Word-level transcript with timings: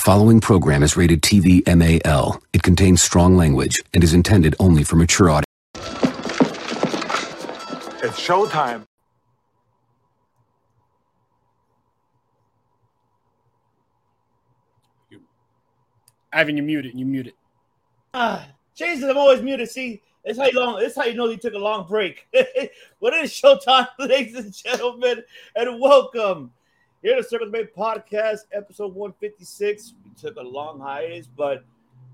following 0.00 0.40
program 0.40 0.82
is 0.82 0.96
rated 0.96 1.20
TV 1.20 1.62
MAL. 1.66 2.42
It 2.54 2.62
contains 2.62 3.02
strong 3.02 3.36
language 3.36 3.78
and 3.92 4.02
is 4.02 4.14
intended 4.14 4.56
only 4.58 4.82
for 4.82 4.96
mature 4.96 5.28
audience. 5.28 5.44
It's 8.02 8.18
showtime. 8.18 8.86
Ivan, 16.32 16.56
you 16.56 16.62
muted. 16.62 16.94
You 16.94 17.04
muted. 17.04 17.34
Ah, 18.14 18.48
Jesus, 18.74 19.04
I'm 19.04 19.18
always 19.18 19.42
muted. 19.42 19.68
See, 19.68 20.00
that's 20.24 20.38
how 20.38 20.46
you 20.46 20.58
long. 20.58 20.80
That's 20.80 20.96
how 20.96 21.04
you 21.04 21.14
know 21.14 21.28
you 21.28 21.36
took 21.36 21.52
a 21.52 21.58
long 21.58 21.86
break. 21.86 22.26
what 23.00 23.12
is 23.12 23.30
showtime, 23.32 23.88
ladies 23.98 24.36
and 24.36 24.54
gentlemen, 24.54 25.22
and 25.54 25.78
welcome 25.78 26.52
here 27.02 27.16
to 27.16 27.22
Circle 27.22 27.46
Debate 27.46 27.74
Podcast, 27.74 28.40
episode 28.52 28.94
156. 28.94 29.94
We 30.04 30.10
took 30.20 30.36
a 30.36 30.42
long 30.42 30.78
hiatus, 30.78 31.26
but 31.34 31.64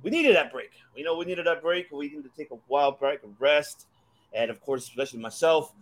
we 0.04 0.12
needed 0.12 0.36
that 0.36 0.52
break. 0.52 0.70
We 0.94 1.02
know 1.02 1.16
we 1.16 1.24
needed 1.24 1.46
that 1.46 1.60
break. 1.60 1.90
We 1.90 2.08
needed 2.08 2.22
to 2.22 2.30
take 2.36 2.52
a 2.52 2.58
wild 2.68 3.00
break 3.00 3.24
and 3.24 3.34
rest, 3.40 3.86
and 4.32 4.48
of 4.48 4.60
course, 4.60 4.84
especially 4.84 5.18
myself. 5.18 5.72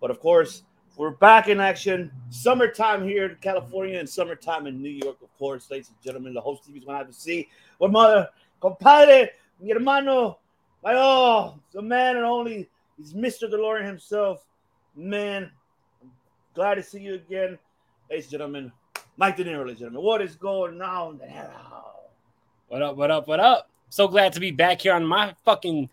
But 0.00 0.12
of 0.12 0.20
course, 0.20 0.62
we're 0.96 1.10
back 1.10 1.48
in 1.48 1.58
action. 1.58 2.12
Summertime 2.30 3.02
here 3.02 3.30
in 3.30 3.36
California 3.40 3.98
and 3.98 4.08
summertime 4.08 4.68
in 4.68 4.80
New 4.80 4.90
York, 4.90 5.16
of 5.22 5.36
course, 5.38 5.68
ladies 5.68 5.88
and 5.88 5.96
gentlemen. 6.00 6.32
The 6.32 6.40
host 6.40 6.62
TV 6.62 6.76
is 6.76 6.84
going 6.84 6.94
to 6.94 7.04
have 7.04 7.08
to 7.08 7.20
see 7.20 7.48
what 7.78 7.90
mother, 7.90 8.28
compadre, 8.60 9.30
mi 9.60 9.70
hermano, 9.70 10.38
my 10.84 10.94
oh, 10.94 11.58
the 11.72 11.82
man 11.82 12.16
and 12.16 12.24
only, 12.24 12.68
he's 12.96 13.12
Mr. 13.12 13.50
DeLorean 13.50 13.86
himself. 13.86 14.44
Man, 14.94 15.50
I'm 16.00 16.10
glad 16.54 16.76
to 16.76 16.82
see 16.84 17.00
you 17.00 17.14
again, 17.14 17.58
ladies 18.12 18.26
and 18.26 18.32
gentlemen. 18.32 18.72
Mike 19.16 19.38
De 19.38 19.44
Niro, 19.44 19.60
ladies 19.60 19.70
and 19.70 19.78
gentlemen. 19.78 20.02
What 20.02 20.20
is 20.20 20.36
going 20.36 20.82
on? 20.82 21.18
What 22.68 22.82
up? 22.82 22.96
What 22.96 23.10
up? 23.10 23.26
What 23.26 23.40
up? 23.40 23.70
So 23.88 24.06
glad 24.06 24.34
to 24.34 24.40
be 24.40 24.50
back 24.50 24.82
here 24.82 24.92
on 24.92 25.06
my 25.06 25.34
fucking 25.46 25.88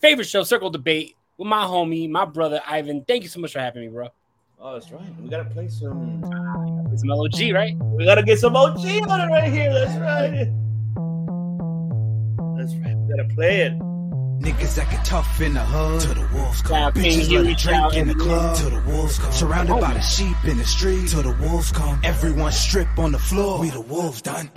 favorite 0.00 0.28
show, 0.28 0.44
Circle 0.44 0.70
Debate, 0.70 1.16
with 1.38 1.48
my 1.48 1.64
homie, 1.64 2.08
my 2.08 2.24
brother 2.24 2.62
Ivan. 2.68 3.04
Thank 3.04 3.24
you 3.24 3.28
so 3.28 3.40
much 3.40 3.52
for 3.52 3.58
having 3.58 3.82
me, 3.82 3.88
bro. 3.88 4.10
Oh, 4.60 4.74
that's 4.74 4.92
right. 4.92 5.02
We 5.20 5.28
gotta 5.28 5.44
play 5.46 5.66
some. 5.66 6.22
It's 6.92 7.00
some 7.00 7.08
LOG, 7.08 7.52
right? 7.52 7.76
We 7.76 8.04
gotta 8.04 8.22
get 8.22 8.38
some 8.38 8.54
OG 8.54 8.78
on 9.08 9.20
it 9.20 9.32
right 9.32 9.52
here. 9.52 9.72
That's 9.72 9.98
right. 9.98 10.48
That's 12.56 12.74
right. 12.76 12.96
We 12.96 13.16
gotta 13.16 13.28
play 13.34 13.62
it. 13.62 13.95
Niggas 14.38 14.78
acting 14.78 15.00
tough 15.02 15.40
in 15.40 15.54
the 15.54 15.60
hood 15.60 16.00
till 16.02 16.14
the 16.14 16.28
wolves 16.34 16.62
come. 16.62 16.92
King 16.92 17.02
Bitches 17.02 17.26
Huey 17.26 17.42
let 17.42 17.52
it 17.52 17.58
drink 17.58 17.94
in 17.94 18.08
the 18.08 18.14
club 18.14 18.56
till 18.56 18.70
the 18.70 18.80
wolves 18.82 19.18
come. 19.18 19.32
Surrounded 19.32 19.72
oh. 19.72 19.80
by 19.80 19.94
the 19.94 20.00
sheep 20.00 20.36
in 20.44 20.58
the 20.58 20.64
street 20.64 21.08
till 21.08 21.22
the 21.22 21.32
wolves 21.40 21.72
come. 21.72 21.98
Everyone 22.04 22.52
strip 22.52 22.88
on 22.98 23.12
the 23.12 23.18
floor. 23.18 23.60
We 23.60 23.70
the 23.70 23.80
wolves 23.80 24.20
done. 24.22 24.50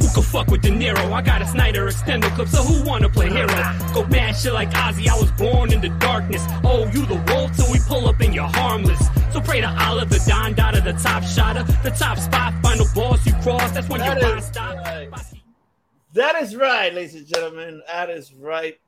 Who 0.00 0.08
could 0.14 0.24
fuck 0.24 0.48
with 0.48 0.62
De 0.62 0.70
Niro? 0.70 1.12
I 1.12 1.20
got 1.22 1.42
a 1.42 1.46
Snyder 1.46 1.86
extender 1.86 2.32
clip, 2.36 2.48
so 2.48 2.62
who 2.62 2.86
wanna 2.88 3.08
play 3.08 3.28
hero? 3.28 3.46
Go 3.92 4.06
mad 4.06 4.36
shit 4.36 4.52
like 4.52 4.70
Ozzy, 4.70 5.08
I 5.08 5.18
was 5.18 5.30
born 5.32 5.72
in 5.72 5.80
the 5.80 5.88
darkness. 5.98 6.44
Oh, 6.62 6.88
you 6.92 7.06
the 7.06 7.22
wolf, 7.28 7.54
so 7.56 7.70
we 7.72 7.78
pull 7.88 8.06
up 8.08 8.20
and 8.20 8.34
you're 8.34 8.44
harmless. 8.44 9.00
So 9.32 9.40
pray 9.40 9.60
to 9.60 9.68
Allah, 9.68 10.04
the 10.04 10.22
Don 10.28 10.54
Dada, 10.54 10.80
the 10.80 10.92
top 10.92 11.24
shotter, 11.24 11.64
the 11.82 11.90
top 11.90 12.18
spot, 12.18 12.54
final 12.62 12.86
boss 12.94 13.26
you 13.26 13.32
cross, 13.42 13.70
that's 13.72 13.88
when 13.88 14.00
That 14.00 14.20
your 14.20 14.36
is 14.38 14.50
ride 14.56 15.10
right. 15.12 15.35
Stops. 16.16 16.32
That 16.32 16.42
is 16.42 16.56
right, 16.56 16.94
ladies 16.94 17.14
and 17.14 17.26
gentlemen. 17.26 17.82
That 17.86 18.10
is 18.10 18.32
right. 18.34 18.78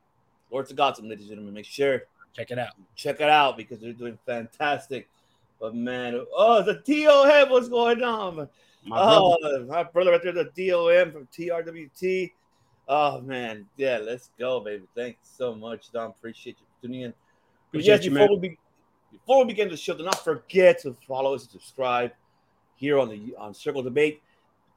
Lord 0.51 0.67
to 0.69 0.75
Gotham, 0.75 1.09
ladies 1.09 1.25
and 1.25 1.31
gentlemen. 1.31 1.55
Make 1.55 1.67
sure 1.67 2.03
Check 2.35 2.51
it 2.51 2.59
out. 2.59 2.75
check 2.95 3.21
it 3.21 3.29
out 3.29 3.57
because 3.57 3.81
they're 3.81 3.93
doing 3.93 4.19
fantastic. 4.27 5.09
But 5.61 5.75
man, 5.75 6.25
oh, 6.35 6.63
the 6.63 6.75
DOM, 6.75 7.51
what's 7.51 7.69
going 7.69 8.03
on? 8.03 8.49
My 8.85 8.97
brother. 8.97 9.19
oh, 9.21 9.67
my 9.67 9.83
brother 9.83 10.13
right 10.13 10.23
there, 10.23 10.33
the 10.33 10.45
DOM 10.45 11.13
from 11.13 11.27
TRWT. 11.27 12.33
Oh 12.89 13.21
man, 13.21 13.67
yeah, 13.77 13.99
let's 13.99 14.31
go, 14.39 14.61
baby. 14.61 14.85
Thanks 14.95 15.29
so 15.37 15.55
much, 15.55 15.91
Don. 15.93 16.11
Appreciate 16.11 16.57
you 16.61 16.67
tuning 16.81 17.03
in. 17.03 17.11
But 17.11 17.79
Appreciate 17.79 17.95
yes, 17.97 18.05
you, 18.05 18.11
before 18.13 18.29
man. 18.29 18.41
we 18.41 18.49
be, 18.49 18.59
before 19.13 19.39
we 19.41 19.45
begin 19.47 19.69
the 19.69 19.77
show, 19.77 19.95
do 19.97 20.05
not 20.05 20.25
forget 20.25 20.81
to 20.83 20.97
follow 21.07 21.35
us 21.35 21.43
and 21.43 21.51
subscribe 21.51 22.13
here 22.77 22.99
on 22.99 23.09
the 23.09 23.35
on 23.37 23.53
Circle 23.53 23.83
Debate 23.83 24.23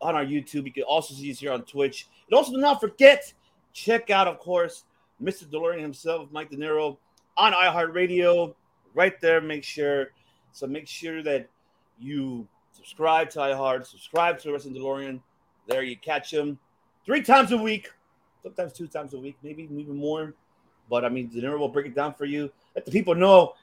on 0.01 0.15
our 0.15 0.25
YouTube. 0.25 0.65
You 0.65 0.74
can 0.74 0.83
also 0.83 1.13
see 1.13 1.31
us 1.31 1.39
here 1.39 1.51
on 1.51 1.63
Twitch. 1.63 2.07
And 2.27 2.36
also 2.36 2.51
do 2.51 2.57
not 2.57 2.81
forget, 2.81 3.31
check 3.74 4.09
out, 4.09 4.27
of 4.27 4.39
course, 4.39 4.83
Mr. 5.21 5.45
DeLorean 5.45 5.81
himself, 5.81 6.30
Mike 6.31 6.50
De 6.50 6.57
Niro, 6.57 6.98
on 7.38 7.53
iHeartRadio. 7.53 8.53
Right 8.94 9.19
there, 9.21 9.39
make 9.39 9.63
sure. 9.63 10.12
So 10.51 10.68
make 10.68 10.88
sure 10.88 11.24
that 11.24 11.48
you 12.00 12.48
subscribe 12.71 13.30
to 13.31 13.39
iHeart, 13.39 13.86
subscribe 13.86 14.39
to 14.39 14.53
of 14.53 14.63
DeLorean. 14.63 15.21
There 15.68 15.83
you 15.83 15.95
catch 15.98 16.33
him 16.33 16.59
three 17.06 17.21
times 17.21 17.51
a 17.51 17.57
week, 17.57 17.92
sometimes 18.44 18.74
two 18.74 18.88
times 18.88 19.13
a 19.13 19.19
week, 19.19 19.38
maybe 19.44 19.63
even 19.63 19.95
more. 19.95 20.33
But 20.89 21.06
I 21.06 21.09
mean, 21.09 21.30
De 21.30 21.42
Niro 21.42 21.59
will 21.59 21.69
break 21.69 21.86
it 21.86 21.95
down 21.95 22.13
for 22.13 22.25
you. 22.25 22.51
Let 22.75 22.86
the 22.86 22.92
people 22.92 23.15
know 23.15 23.53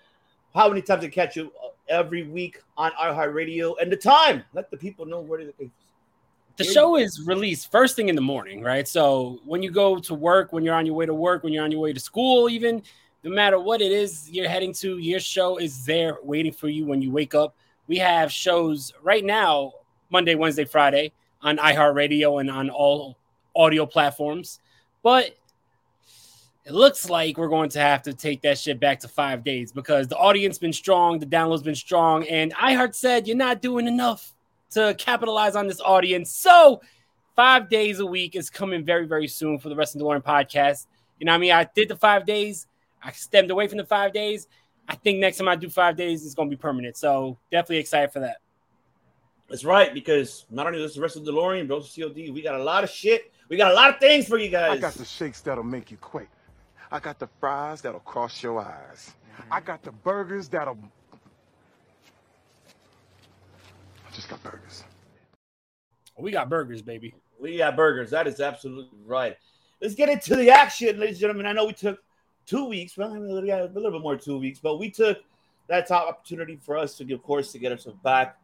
how 0.55 0.69
many 0.69 0.81
times 0.81 1.03
they 1.03 1.09
catch 1.09 1.37
you 1.37 1.53
uh, 1.63 1.69
every 1.89 2.23
week 2.23 2.63
on 2.77 2.91
iHeartRadio 2.93 3.75
and 3.81 3.93
the 3.93 3.97
time. 3.97 4.45
Let 4.55 4.71
the 4.71 4.77
people 4.77 5.05
know 5.05 5.21
where 5.21 5.45
they 5.45 5.53
can. 5.53 5.71
The 6.59 6.65
show 6.65 6.97
is 6.97 7.25
released 7.25 7.71
first 7.71 7.95
thing 7.95 8.09
in 8.09 8.17
the 8.17 8.21
morning, 8.21 8.63
right? 8.63 8.87
So 8.87 9.41
when 9.45 9.63
you 9.63 9.71
go 9.71 9.99
to 10.01 10.15
work, 10.15 10.53
when 10.53 10.65
you're 10.65 10.75
on 10.75 10.87
your 10.87 10.97
way 10.97 11.07
to 11.07 11.15
work, 11.15 11.45
when 11.45 11.53
you're 11.53 11.63
on 11.63 11.71
your 11.71 11.81
way 11.81 11.93
to 11.93 12.01
school, 12.01 12.51
even 12.51 12.83
no 13.23 13.31
matter 13.31 13.61
what 13.61 13.81
it 13.81 13.93
is 13.93 14.29
you're 14.29 14.49
heading 14.49 14.73
to, 14.75 14.99
your 14.99 15.21
show 15.21 15.59
is 15.59 15.85
there 15.85 16.19
waiting 16.23 16.53
for 16.53 16.69
you 16.69 16.85
when 16.85 17.01
you 17.01 17.13
wake 17.13 17.33
up. 17.33 17.55
We 17.87 17.97
have 17.99 18.33
shows 18.33 18.93
right 19.03 19.25
now, 19.25 19.73
Monday, 20.11 20.35
Wednesday, 20.35 20.65
Friday 20.65 21.13
on 21.43 21.59
iHeartRadio 21.59 22.41
and 22.41 22.51
on 22.51 22.71
all 22.71 23.17
audio 23.55 23.87
platforms. 23.87 24.59
But 25.05 25.37
it 26.65 26.73
looks 26.73 27.09
like 27.09 27.39
we're 27.39 27.49
going 27.49 27.71
to 27.71 27.81
have 27.81 28.03
to 28.03 28.13
take 28.13 28.43
that 28.43 28.59
shit 28.59 28.81
back 28.81 28.99
to 29.01 29.09
five 29.09 29.45
days 29.45 29.71
because 29.71 30.09
the 30.09 30.17
audience 30.17 30.59
been 30.59 30.73
strong, 30.73 31.21
the 31.21 31.27
download's 31.27 31.63
been 31.63 31.77
strong, 31.77 32.27
and 32.27 32.53
iHeart 32.57 32.97
said 32.97 33.29
you're 33.29 33.37
not 33.37 33.63
doing 33.63 33.87
enough 33.87 34.35
to 34.71 34.95
capitalize 34.99 35.57
on 35.57 35.67
this 35.67 35.81
audience. 35.81 36.31
So 36.31 36.81
five 37.37 37.69
days 37.69 38.01
a 38.01 38.07
week 38.07 38.37
is 38.37 38.51
coming 38.51 38.85
very, 38.85 39.07
very 39.07 39.29
soon 39.29 39.59
for 39.59 39.69
the 39.69 39.77
Wrestling 39.77 40.05
DeLorean 40.05 40.23
podcast. 40.23 40.87
You 41.19 41.27
know 41.27 41.33
what 41.33 41.37
I 41.37 41.41
mean? 41.41 41.53
I 41.53 41.69
did 41.75 41.89
the 41.89 41.97
five 41.97 42.27
days. 42.27 42.67
I 43.03 43.13
stemmed 43.13 43.51
away 43.51 43.69
from 43.69 43.79
the 43.79 43.87
five 43.87 44.13
days. 44.13 44.49
I 44.89 44.95
think 44.97 45.19
next 45.19 45.37
time 45.39 45.49
I 45.49 45.57
do 45.57 45.69
five 45.69 45.97
days, 45.97 46.25
it's 46.25 46.35
going 46.35 46.49
to 46.49 46.57
be 46.57 46.61
permanent. 46.61 46.97
So 46.97 47.39
definitely 47.51 47.79
excited 47.79 48.13
for 48.13 48.21
that. 48.21 48.39
That's 49.49 49.65
right, 49.65 49.95
because 49.95 50.47
not 50.51 50.67
only 50.67 50.79
this 50.79 50.95
the 50.95 51.01
Wrestling 51.01 51.25
DeLorean, 51.25 51.69
but 51.69 51.75
also 51.75 52.09
COD, 52.09 52.31
we 52.31 52.43
got 52.43 52.55
a 52.55 52.63
lot 52.63 52.85
of 52.85 52.91
shit. 52.91 53.33
We 53.49 53.57
got 53.57 53.73
a 53.73 53.75
lot 53.75 53.95
of 53.95 53.99
things 53.99 54.29
for 54.29 54.37
you 54.37 54.51
guys. 54.51 54.73
I 54.73 54.77
got 54.77 54.95
the 54.95 55.07
shakes 55.07 55.41
that'll 55.41 55.65
make 55.65 55.91
you 55.91 55.97
quake. 55.97 56.29
I 56.91 56.99
got 57.01 57.19
the 57.19 57.29
fries 57.41 57.81
that'll 57.81 58.01
cross 58.01 58.43
your 58.43 58.61
eyes. 58.61 59.15
I 59.51 59.61
got 59.61 59.83
the 59.83 59.93
burgers 59.93 60.49
that'll. 60.49 60.77
I 64.07 64.08
just 64.19 64.29
got 64.29 64.43
burgers. 64.43 64.83
We 66.19 66.33
got 66.33 66.51
burgers, 66.51 66.83
baby. 66.83 67.15
We 67.41 67.59
got 67.59 67.77
burgers. 67.77 68.11
That 68.11 68.27
is 68.27 68.41
absolutely 68.41 68.99
right. 69.07 69.37
Let's 69.81 69.95
get 69.95 70.09
into 70.09 70.35
the 70.35 70.51
action, 70.51 70.99
ladies 70.99 71.17
and 71.17 71.21
gentlemen. 71.21 71.47
I 71.47 71.53
know 71.53 71.67
we 71.67 71.73
took 71.73 72.01
two 72.45 72.65
weeks. 72.65 72.97
Well, 72.97 73.13
I 73.13 73.19
mean, 73.19 73.41
we 73.41 73.47
got 73.47 73.61
a 73.61 73.67
little 73.67 73.93
bit 73.93 74.01
more 74.01 74.17
than 74.17 74.25
two 74.25 74.39
weeks, 74.41 74.59
but 74.59 74.79
we 74.79 74.91
took 74.91 75.19
that 75.69 75.87
top 75.87 76.09
opportunity 76.09 76.59
for 76.61 76.77
us 76.77 76.97
to, 76.97 77.15
of 77.15 77.23
course, 77.23 77.53
to 77.53 77.61
get 77.61 77.71
ourselves 77.71 78.01
back. 78.03 78.37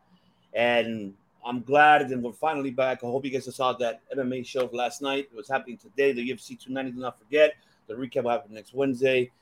And 0.52 1.12
I'm 1.44 1.62
glad 1.62 2.08
that 2.08 2.20
we're 2.20 2.32
finally 2.32 2.70
back. 2.70 3.02
I 3.02 3.08
hope 3.08 3.24
you 3.24 3.32
guys 3.32 3.52
saw 3.52 3.72
that 3.72 4.00
MMA 4.16 4.46
show 4.46 4.70
last 4.72 5.02
night. 5.02 5.28
It 5.32 5.36
was 5.36 5.48
happening 5.48 5.76
today. 5.76 6.12
The 6.12 6.30
UFC 6.30 6.50
290. 6.50 6.92
Do 6.92 7.00
not 7.00 7.18
forget 7.18 7.54
the 7.88 7.94
recap 7.94 8.22
will 8.22 8.30
happen 8.30 8.54
next 8.54 8.74
Wednesday. 8.74 9.32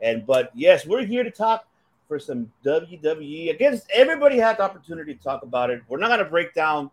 And 0.00 0.26
but 0.26 0.52
yes, 0.54 0.86
we're 0.86 1.04
here 1.04 1.22
to 1.22 1.30
talk 1.30 1.66
for 2.12 2.18
some 2.18 2.52
WWE. 2.62 3.48
Against 3.48 3.86
everybody 3.90 4.36
had 4.36 4.58
the 4.58 4.64
opportunity 4.64 5.14
to 5.14 5.22
talk 5.22 5.42
about 5.42 5.70
it. 5.70 5.80
We're 5.88 5.96
not 5.96 6.08
gonna 6.08 6.28
break 6.28 6.52
down 6.52 6.90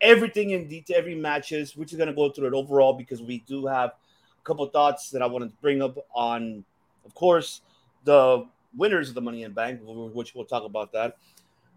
everything 0.00 0.50
in 0.50 0.68
detail, 0.68 0.96
every 0.96 1.16
matches. 1.16 1.76
We're 1.76 1.86
just 1.86 1.98
gonna 1.98 2.14
go 2.14 2.30
through 2.30 2.46
it 2.46 2.54
overall 2.54 2.92
because 2.92 3.20
we 3.20 3.38
do 3.48 3.66
have 3.66 3.90
a 3.90 4.44
couple 4.44 4.64
thoughts 4.66 5.10
that 5.10 5.22
I 5.22 5.26
wanted 5.26 5.50
to 5.50 5.56
bring 5.60 5.82
up 5.82 5.98
on, 6.14 6.64
of 7.04 7.12
course, 7.16 7.62
the 8.04 8.46
winners 8.76 9.08
of 9.08 9.16
the 9.16 9.20
Money 9.20 9.42
in 9.42 9.50
Bank, 9.50 9.80
which 9.82 10.36
we'll 10.36 10.44
talk 10.44 10.62
about 10.62 10.92
that. 10.92 11.16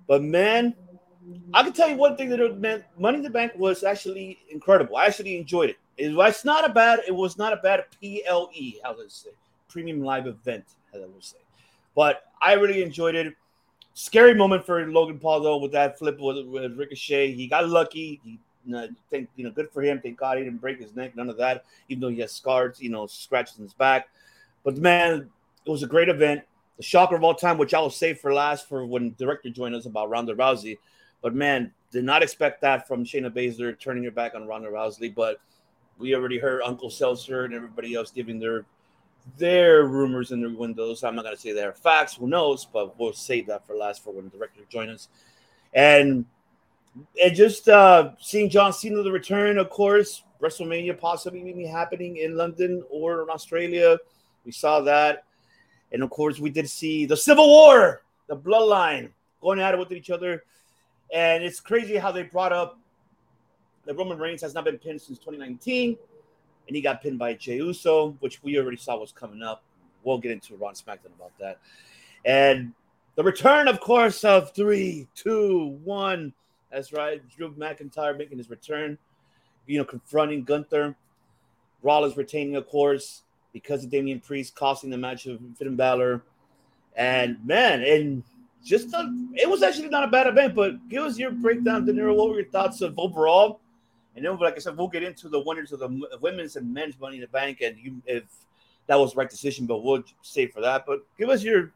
But 0.05 0.21
man, 0.21 0.75
I 1.55 1.63
can 1.63 1.73
tell 1.73 1.89
you 1.89 1.95
one 1.95 2.15
thing 2.15 2.29
that 2.29 2.59
man, 2.59 2.83
Money 2.99 3.17
in 3.17 3.23
the 3.23 3.31
Bank 3.31 3.53
was 3.55 3.83
actually 3.83 4.37
incredible. 4.51 4.97
I 4.97 5.07
actually 5.07 5.35
enjoyed 5.35 5.71
it. 5.71 5.77
It 5.97 6.13
was 6.15 6.45
not 6.45 6.63
a 6.63 6.71
bad. 6.71 6.99
It 7.07 7.15
was 7.15 7.39
not 7.39 7.53
a 7.53 7.57
bad 7.57 7.85
PLE. 7.99 8.79
How 8.83 8.93
to 8.93 9.09
say 9.09 9.31
premium 9.67 10.03
live 10.03 10.27
event, 10.27 10.65
I 10.93 10.99
would 10.99 11.23
say. 11.23 11.37
But 11.97 12.31
I 12.39 12.53
really 12.53 12.83
enjoyed 12.83 13.15
it. 13.15 13.33
Scary 13.95 14.35
moment 14.35 14.63
for 14.63 14.85
Logan 14.85 15.17
Paul 15.17 15.41
though 15.41 15.57
with 15.57 15.71
that 15.71 15.97
flip 15.97 16.19
with, 16.19 16.45
with 16.45 16.77
Ricochet. 16.77 17.31
He 17.33 17.47
got 17.47 17.67
lucky. 17.67 18.21
He 18.23 18.39
think 19.09 19.29
you 19.35 19.43
know, 19.43 19.49
good 19.49 19.71
for 19.71 19.81
him. 19.81 19.99
Thank 19.99 20.19
God 20.19 20.37
he 20.37 20.43
didn't 20.43 20.61
break 20.61 20.79
his 20.79 20.95
neck. 20.95 21.15
None 21.15 21.27
of 21.27 21.37
that. 21.37 21.65
Even 21.89 22.01
though 22.01 22.09
he 22.09 22.19
has 22.19 22.31
scars, 22.31 22.79
you 22.79 22.91
know, 22.91 23.07
scratches 23.07 23.57
in 23.57 23.63
his 23.63 23.73
back. 23.73 24.09
But 24.63 24.77
man, 24.77 25.27
it 25.65 25.71
was 25.71 25.81
a 25.81 25.87
great 25.87 26.07
event. 26.07 26.43
The 26.77 26.83
shocker 26.83 27.15
of 27.15 27.23
all 27.23 27.33
time, 27.33 27.57
which 27.57 27.73
I 27.73 27.79
will 27.79 27.89
save 27.89 28.19
for 28.19 28.31
last 28.31 28.69
for 28.69 28.85
when 28.85 29.15
director 29.17 29.49
joined 29.49 29.73
us 29.73 29.87
about 29.87 30.11
Ronda 30.11 30.35
Rousey. 30.35 30.77
But 31.23 31.33
man, 31.33 31.73
did 31.91 32.03
not 32.03 32.21
expect 32.21 32.61
that 32.61 32.87
from 32.87 33.05
Shayna 33.05 33.31
Baszler 33.31 33.79
turning 33.79 34.03
her 34.03 34.11
back 34.11 34.35
on 34.35 34.45
Ronda 34.45 34.69
Rousey. 34.69 35.15
But 35.15 35.39
we 35.97 36.13
already 36.13 36.37
heard 36.37 36.61
Uncle 36.61 36.93
Meltzer 36.99 37.45
and 37.45 37.55
everybody 37.55 37.95
else 37.95 38.11
giving 38.11 38.37
their 38.37 38.65
their 39.37 39.85
rumors 39.85 40.31
in 40.31 40.39
their 40.39 40.49
windows. 40.49 41.03
I'm 41.03 41.15
not 41.15 41.25
gonna 41.25 41.37
say 41.37 41.51
they're 41.51 41.73
facts, 41.73 42.15
who 42.15 42.27
knows, 42.27 42.65
but 42.65 42.97
we'll 42.99 43.13
save 43.13 43.47
that 43.47 43.65
for 43.65 43.75
last 43.75 44.03
for 44.03 44.13
when 44.13 44.25
the 44.25 44.37
director 44.37 44.61
joins 44.69 44.91
us. 44.91 45.07
And 45.73 46.25
and 47.21 47.35
just 47.35 47.67
uh 47.67 48.11
seeing 48.19 48.49
John 48.49 48.73
Cena 48.73 49.03
the 49.03 49.11
return, 49.11 49.57
of 49.57 49.69
course, 49.69 50.23
WrestleMania 50.41 50.97
possibly 50.97 51.65
happening 51.65 52.17
in 52.17 52.35
London 52.35 52.83
or 52.89 53.23
in 53.23 53.29
Australia. 53.29 53.97
We 54.45 54.51
saw 54.51 54.81
that. 54.81 55.25
And 55.91 56.03
of 56.03 56.09
course, 56.09 56.39
we 56.39 56.49
did 56.49 56.69
see 56.69 57.05
the 57.05 57.17
Civil 57.17 57.47
War, 57.47 58.03
the 58.27 58.35
bloodline 58.35 59.11
going 59.41 59.59
at 59.59 59.73
it 59.73 59.79
with 59.79 59.91
each 59.91 60.09
other. 60.09 60.43
And 61.13 61.43
it's 61.43 61.59
crazy 61.59 61.95
how 61.95 62.11
they 62.11 62.23
brought 62.23 62.51
up 62.51 62.79
that 63.85 63.95
Roman 63.95 64.17
Reigns 64.17 64.41
has 64.41 64.53
not 64.53 64.65
been 64.65 64.77
pinned 64.77 65.01
since 65.01 65.17
2019 65.19 65.97
and 66.67 66.75
he 66.75 66.81
got 66.81 67.01
pinned 67.01 67.19
by 67.19 67.33
Jey 67.33 67.57
Uso, 67.57 68.11
which 68.19 68.43
we 68.43 68.57
already 68.57 68.77
saw 68.77 68.97
was 68.97 69.11
coming 69.11 69.41
up. 69.41 69.63
We'll 70.03 70.17
get 70.17 70.31
into 70.31 70.55
Ron 70.55 70.73
SmackDown 70.73 71.15
about 71.17 71.31
that. 71.39 71.59
And 72.25 72.73
the 73.15 73.23
return, 73.23 73.67
of 73.67 73.79
course, 73.79 74.23
of 74.23 74.53
three, 74.53 75.07
two, 75.15 75.79
one. 75.83 76.33
That's 76.71 76.93
right. 76.93 77.21
Drew 77.29 77.51
McIntyre 77.53 78.17
making 78.17 78.37
his 78.37 78.49
return, 78.49 78.97
you 79.65 79.77
know, 79.77 79.85
confronting 79.85 80.43
Gunther. 80.43 80.95
Rollins 81.81 82.17
retaining, 82.17 82.55
of 82.55 82.67
course, 82.67 83.23
because 83.53 83.83
of 83.83 83.89
Damian 83.89 84.19
Priest 84.19 84.55
costing 84.55 84.89
the 84.89 84.97
match 84.97 85.25
of 85.25 85.39
Finn 85.57 85.75
Balor. 85.75 86.23
And 86.95 87.37
man, 87.45 87.83
and 87.83 88.23
just 88.63 88.93
a, 88.93 89.13
it 89.35 89.49
was 89.49 89.63
actually 89.63 89.89
not 89.89 90.03
a 90.03 90.07
bad 90.07 90.27
event, 90.27 90.55
but 90.55 90.89
give 90.89 91.03
us 91.03 91.17
your 91.17 91.31
breakdown, 91.31 91.85
De 91.85 91.93
Niro. 91.93 92.15
What 92.15 92.29
were 92.29 92.39
your 92.41 92.49
thoughts 92.49 92.81
of 92.81 92.97
overall? 92.99 93.61
And 94.17 94.25
then, 94.25 94.35
like 94.37 94.55
I 94.55 94.59
said, 94.59 94.75
we'll 94.75 94.87
get 94.87 95.03
into 95.03 95.29
the 95.29 95.39
winners 95.39 95.71
of 95.71 95.79
the 95.79 96.17
women's 96.19 96.55
and 96.55 96.73
men's 96.73 96.99
Money 96.99 97.17
in 97.17 97.21
the 97.21 97.27
Bank, 97.27 97.61
and 97.61 97.77
you, 97.77 98.01
if 98.07 98.23
that 98.87 98.95
was 98.95 99.13
the 99.13 99.17
right 99.17 99.29
decision, 99.29 99.67
but 99.67 99.83
we'll 99.83 100.03
save 100.23 100.51
for 100.51 100.61
that. 100.61 100.85
But 100.87 101.01
give 101.19 101.29
us 101.29 101.43
your, 101.43 101.71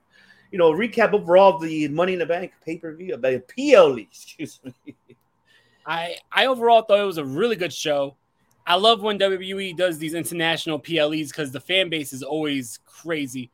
you 0.51 0.57
know, 0.57 0.71
recap 0.71 1.13
overall 1.13 1.55
of 1.55 1.61
the 1.61 1.87
Money 1.89 2.13
in 2.13 2.19
the 2.19 2.25
Bank 2.25 2.51
pay 2.65 2.77
per 2.77 2.95
view, 2.95 3.13
about 3.13 3.35
uh, 3.35 3.39
PLE. 3.55 3.97
Excuse 4.11 4.59
me. 4.63 4.95
I 5.85 6.15
I 6.31 6.47
overall 6.47 6.81
thought 6.81 6.99
it 6.99 7.05
was 7.05 7.19
a 7.19 7.25
really 7.25 7.55
good 7.55 7.73
show. 7.73 8.15
I 8.65 8.75
love 8.75 9.03
when 9.03 9.19
WWE 9.19 9.77
does 9.77 9.99
these 9.99 10.15
international 10.15 10.79
PLEs 10.79 11.29
because 11.29 11.51
the 11.51 11.59
fan 11.59 11.89
base 11.89 12.11
is 12.11 12.23
always 12.23 12.79
crazy. 12.87 13.51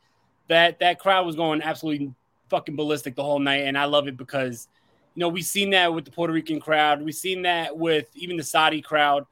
That 0.48 0.80
that 0.80 1.00
crowd 1.00 1.26
was 1.26 1.36
going 1.36 1.62
absolutely 1.62 2.14
fucking 2.50 2.78
ballistic 2.78 3.16
the 3.16 3.24
whole 3.24 3.40
night, 3.40 3.66
and 3.66 3.78
I 3.78 3.84
love 3.84 4.08
it 4.08 4.16
because 4.16 4.70
you 5.18 5.22
know, 5.22 5.30
we've 5.30 5.46
seen 5.46 5.72
that 5.72 5.92
with 5.92 6.06
the 6.06 6.12
Puerto 6.12 6.32
Rican 6.32 6.60
crowd. 6.60 7.02
We've 7.02 7.16
seen 7.16 7.42
that 7.42 7.76
with 7.76 8.08
even 8.14 8.38
the 8.38 8.44
Saudi 8.44 8.84
crowd. 8.84 9.26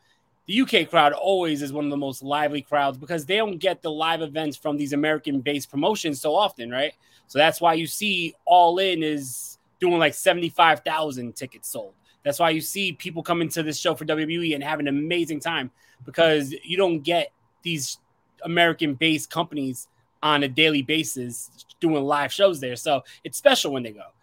The 0.47 0.61
UK 0.61 0.89
crowd 0.89 1.13
always 1.13 1.61
is 1.61 1.71
one 1.71 1.85
of 1.85 1.91
the 1.91 1.97
most 1.97 2.23
lively 2.23 2.63
crowds 2.63 2.97
because 2.97 3.23
they 3.23 3.37
don't 3.37 3.59
get 3.59 3.83
the 3.83 3.91
live 3.91 4.23
events 4.23 4.57
from 4.57 4.77
these 4.77 4.93
American 4.93 5.41
based 5.41 5.69
promotions 5.69 6.19
so 6.19 6.33
often, 6.33 6.71
right? 6.71 6.93
So 7.27 7.37
that's 7.37 7.61
why 7.61 7.75
you 7.75 7.85
see 7.85 8.33
All 8.45 8.79
In 8.79 9.03
is 9.03 9.59
doing 9.79 9.99
like 9.99 10.15
75,000 10.15 11.35
tickets 11.35 11.69
sold. 11.69 11.93
That's 12.23 12.39
why 12.39 12.49
you 12.49 12.61
see 12.61 12.93
people 12.93 13.21
coming 13.21 13.49
to 13.49 13.61
this 13.61 13.79
show 13.79 13.93
for 13.93 14.05
WWE 14.05 14.55
and 14.55 14.63
having 14.63 14.87
an 14.87 14.97
amazing 14.97 15.39
time 15.39 15.69
because 16.03 16.51
you 16.63 16.77
don't 16.77 17.01
get 17.01 17.31
these 17.61 17.99
American 18.43 18.95
based 18.95 19.29
companies 19.29 19.87
on 20.23 20.41
a 20.41 20.47
daily 20.47 20.81
basis 20.81 21.51
doing 21.79 22.03
live 22.03 22.33
shows 22.33 22.59
there. 22.59 22.75
So 22.75 23.03
it's 23.23 23.37
special 23.37 23.71
when 23.71 23.83
they 23.83 23.91
go 23.91 24.14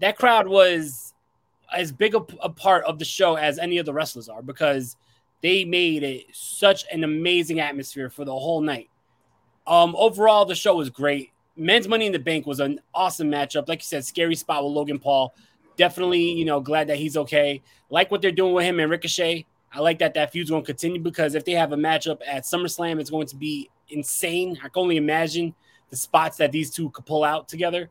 that 0.00 0.16
crowd 0.16 0.48
was 0.48 1.14
as 1.74 1.92
big 1.92 2.14
a, 2.14 2.24
a, 2.42 2.48
part 2.48 2.84
of 2.84 2.98
the 2.98 3.04
show 3.04 3.36
as 3.36 3.58
any 3.58 3.78
of 3.78 3.86
the 3.86 3.92
wrestlers 3.92 4.28
are 4.28 4.42
because 4.42 4.96
they 5.40 5.64
made 5.64 6.02
it 6.02 6.24
such 6.32 6.84
an 6.92 7.04
amazing 7.04 7.60
atmosphere 7.60 8.10
for 8.10 8.24
the 8.24 8.32
whole 8.32 8.60
night. 8.60 8.88
Um, 9.66 9.94
overall, 9.96 10.44
the 10.44 10.54
show 10.54 10.76
was 10.76 10.90
great. 10.90 11.30
Men's 11.56 11.88
Money 11.88 12.06
in 12.06 12.12
the 12.12 12.18
Bank 12.18 12.46
was 12.46 12.60
an 12.60 12.80
awesome 12.94 13.30
matchup. 13.30 13.68
Like 13.68 13.80
you 13.80 13.86
said, 13.86 14.04
scary 14.04 14.34
spot 14.34 14.64
with 14.64 14.72
Logan 14.72 14.98
Paul. 14.98 15.34
Definitely, 15.76 16.32
you 16.32 16.44
know, 16.44 16.60
glad 16.60 16.88
that 16.88 16.98
he's 16.98 17.16
okay. 17.16 17.62
Like 17.90 18.10
what 18.10 18.22
they're 18.22 18.32
doing 18.32 18.54
with 18.54 18.64
him 18.64 18.80
and 18.80 18.90
Ricochet. 18.90 19.46
I 19.72 19.80
like 19.80 19.98
that 19.98 20.14
that 20.14 20.30
feud's 20.30 20.50
going 20.50 20.62
to 20.62 20.66
continue 20.66 21.00
because 21.00 21.34
if 21.34 21.44
they 21.44 21.52
have 21.52 21.72
a 21.72 21.76
matchup 21.76 22.20
at 22.26 22.44
SummerSlam, 22.44 23.00
it's 23.00 23.10
going 23.10 23.26
to 23.26 23.36
be 23.36 23.70
insane. 23.88 24.56
I 24.62 24.68
can 24.68 24.82
only 24.82 24.96
imagine 24.96 25.54
the 25.90 25.96
spots 25.96 26.36
that 26.38 26.52
these 26.52 26.70
two 26.70 26.90
could 26.90 27.06
pull 27.06 27.24
out 27.24 27.48
together. 27.48 27.90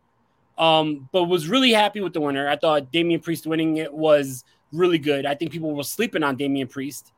Um, 0.58 1.10
but 1.12 1.26
was 1.26 1.48
really 1.48 1.72
happy 1.72 2.00
with 2.00 2.14
the 2.14 2.22
winner. 2.22 2.48
I 2.48 2.56
thought 2.56 2.92
Damian 2.92 3.22
Priest 3.22 3.48
winning 3.48 3.78
it 3.78 3.92
was 3.92 4.44
really 4.72 5.00
good. 5.00 5.26
I 5.26 5.34
think 5.34 5.52
people 5.52 5.74
were 5.74 5.84
sleeping 5.84 6.24
on 6.24 6.36
Damian 6.36 6.68
Priest, 6.68 7.12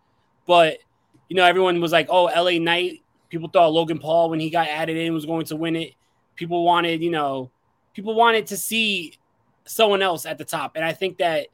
but 0.45 0.77
you 1.29 1.35
know, 1.35 1.43
everyone 1.43 1.81
was 1.81 1.91
like, 1.91 2.07
"Oh, 2.09 2.25
LA 2.25 2.59
Knight." 2.59 3.01
People 3.29 3.49
thought 3.49 3.73
Logan 3.73 3.99
Paul, 3.99 4.29
when 4.29 4.39
he 4.39 4.49
got 4.49 4.67
added 4.67 4.95
in, 4.95 5.13
was 5.13 5.25
going 5.25 5.45
to 5.47 5.55
win 5.55 5.75
it. 5.75 5.93
People 6.35 6.63
wanted, 6.63 7.01
you 7.01 7.11
know, 7.11 7.49
people 7.93 8.13
wanted 8.13 8.47
to 8.47 8.57
see 8.57 9.17
someone 9.65 10.01
else 10.01 10.25
at 10.25 10.37
the 10.37 10.45
top, 10.45 10.75
and 10.75 10.85
I 10.85 10.93
think 10.93 11.17
that 11.17 11.47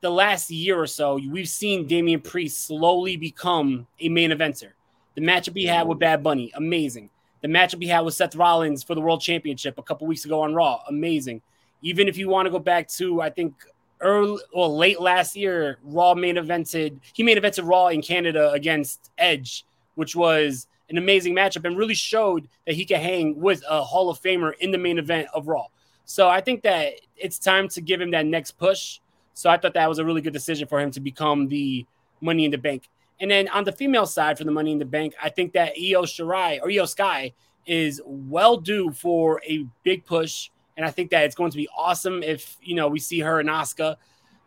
the 0.00 0.10
last 0.10 0.50
year 0.50 0.80
or 0.80 0.86
so, 0.86 1.18
we've 1.30 1.48
seen 1.48 1.86
Damian 1.86 2.20
Priest 2.20 2.66
slowly 2.66 3.16
become 3.16 3.86
a 3.98 4.08
main 4.08 4.30
eventer. 4.30 4.72
The 5.14 5.20
matchup 5.20 5.56
he 5.56 5.66
had 5.66 5.86
with 5.86 5.98
Bad 5.98 6.22
Bunny, 6.22 6.50
amazing. 6.54 7.10
The 7.42 7.48
matchup 7.48 7.82
he 7.82 7.88
had 7.88 8.00
with 8.00 8.14
Seth 8.14 8.36
Rollins 8.36 8.82
for 8.82 8.94
the 8.94 9.00
World 9.00 9.20
Championship 9.20 9.78
a 9.78 9.82
couple 9.82 10.06
weeks 10.06 10.24
ago 10.24 10.42
on 10.42 10.54
Raw, 10.54 10.82
amazing. 10.88 11.42
Even 11.82 12.08
if 12.08 12.18
you 12.18 12.28
want 12.28 12.46
to 12.46 12.50
go 12.50 12.58
back 12.58 12.88
to, 12.88 13.22
I 13.22 13.30
think 13.30 13.54
early 14.00 14.42
or 14.52 14.68
late 14.68 15.00
last 15.00 15.36
year, 15.36 15.78
Raw 15.82 16.14
main 16.14 16.36
evented. 16.36 16.98
He 17.14 17.22
main 17.22 17.38
evented 17.38 17.68
Raw 17.68 17.88
in 17.88 18.02
Canada 18.02 18.50
against 18.52 19.10
Edge, 19.16 19.64
which 19.94 20.14
was 20.14 20.66
an 20.90 20.98
amazing 20.98 21.34
matchup 21.34 21.64
and 21.64 21.78
really 21.78 21.94
showed 21.94 22.48
that 22.66 22.74
he 22.74 22.84
could 22.84 22.98
hang 22.98 23.40
with 23.40 23.62
a 23.68 23.82
Hall 23.82 24.10
of 24.10 24.20
Famer 24.20 24.52
in 24.60 24.70
the 24.70 24.78
main 24.78 24.98
event 24.98 25.28
of 25.32 25.48
Raw. 25.48 25.66
So 26.04 26.28
I 26.28 26.40
think 26.40 26.62
that 26.62 26.94
it's 27.16 27.38
time 27.38 27.68
to 27.68 27.80
give 27.80 28.00
him 28.00 28.10
that 28.10 28.26
next 28.26 28.52
push. 28.52 28.98
So 29.34 29.48
I 29.48 29.56
thought 29.56 29.74
that 29.74 29.88
was 29.88 30.00
a 30.00 30.04
really 30.04 30.20
good 30.20 30.32
decision 30.32 30.66
for 30.66 30.80
him 30.80 30.90
to 30.90 31.00
become 31.00 31.48
the 31.48 31.86
Money 32.20 32.44
in 32.44 32.50
the 32.50 32.58
Bank. 32.58 32.90
And 33.20 33.30
then 33.30 33.48
on 33.48 33.64
the 33.64 33.72
female 33.72 34.06
side 34.06 34.38
for 34.38 34.44
the 34.44 34.50
Money 34.50 34.72
in 34.72 34.78
the 34.78 34.84
Bank, 34.86 35.14
I 35.22 35.28
think 35.28 35.52
that 35.52 35.72
Io 35.76 36.02
Shirai 36.02 36.60
or 36.62 36.70
Io 36.70 36.86
Sky 36.86 37.32
is 37.66 38.00
well 38.04 38.56
due 38.56 38.90
for 38.92 39.42
a 39.46 39.66
big 39.82 40.06
push. 40.06 40.50
And 40.76 40.86
I 40.86 40.90
think 40.90 41.10
that 41.10 41.24
it's 41.24 41.34
going 41.34 41.50
to 41.50 41.56
be 41.56 41.68
awesome 41.76 42.22
if 42.22 42.56
you 42.62 42.74
know 42.74 42.88
we 42.88 42.98
see 42.98 43.20
her 43.20 43.40
in 43.40 43.46
Asuka. 43.46 43.96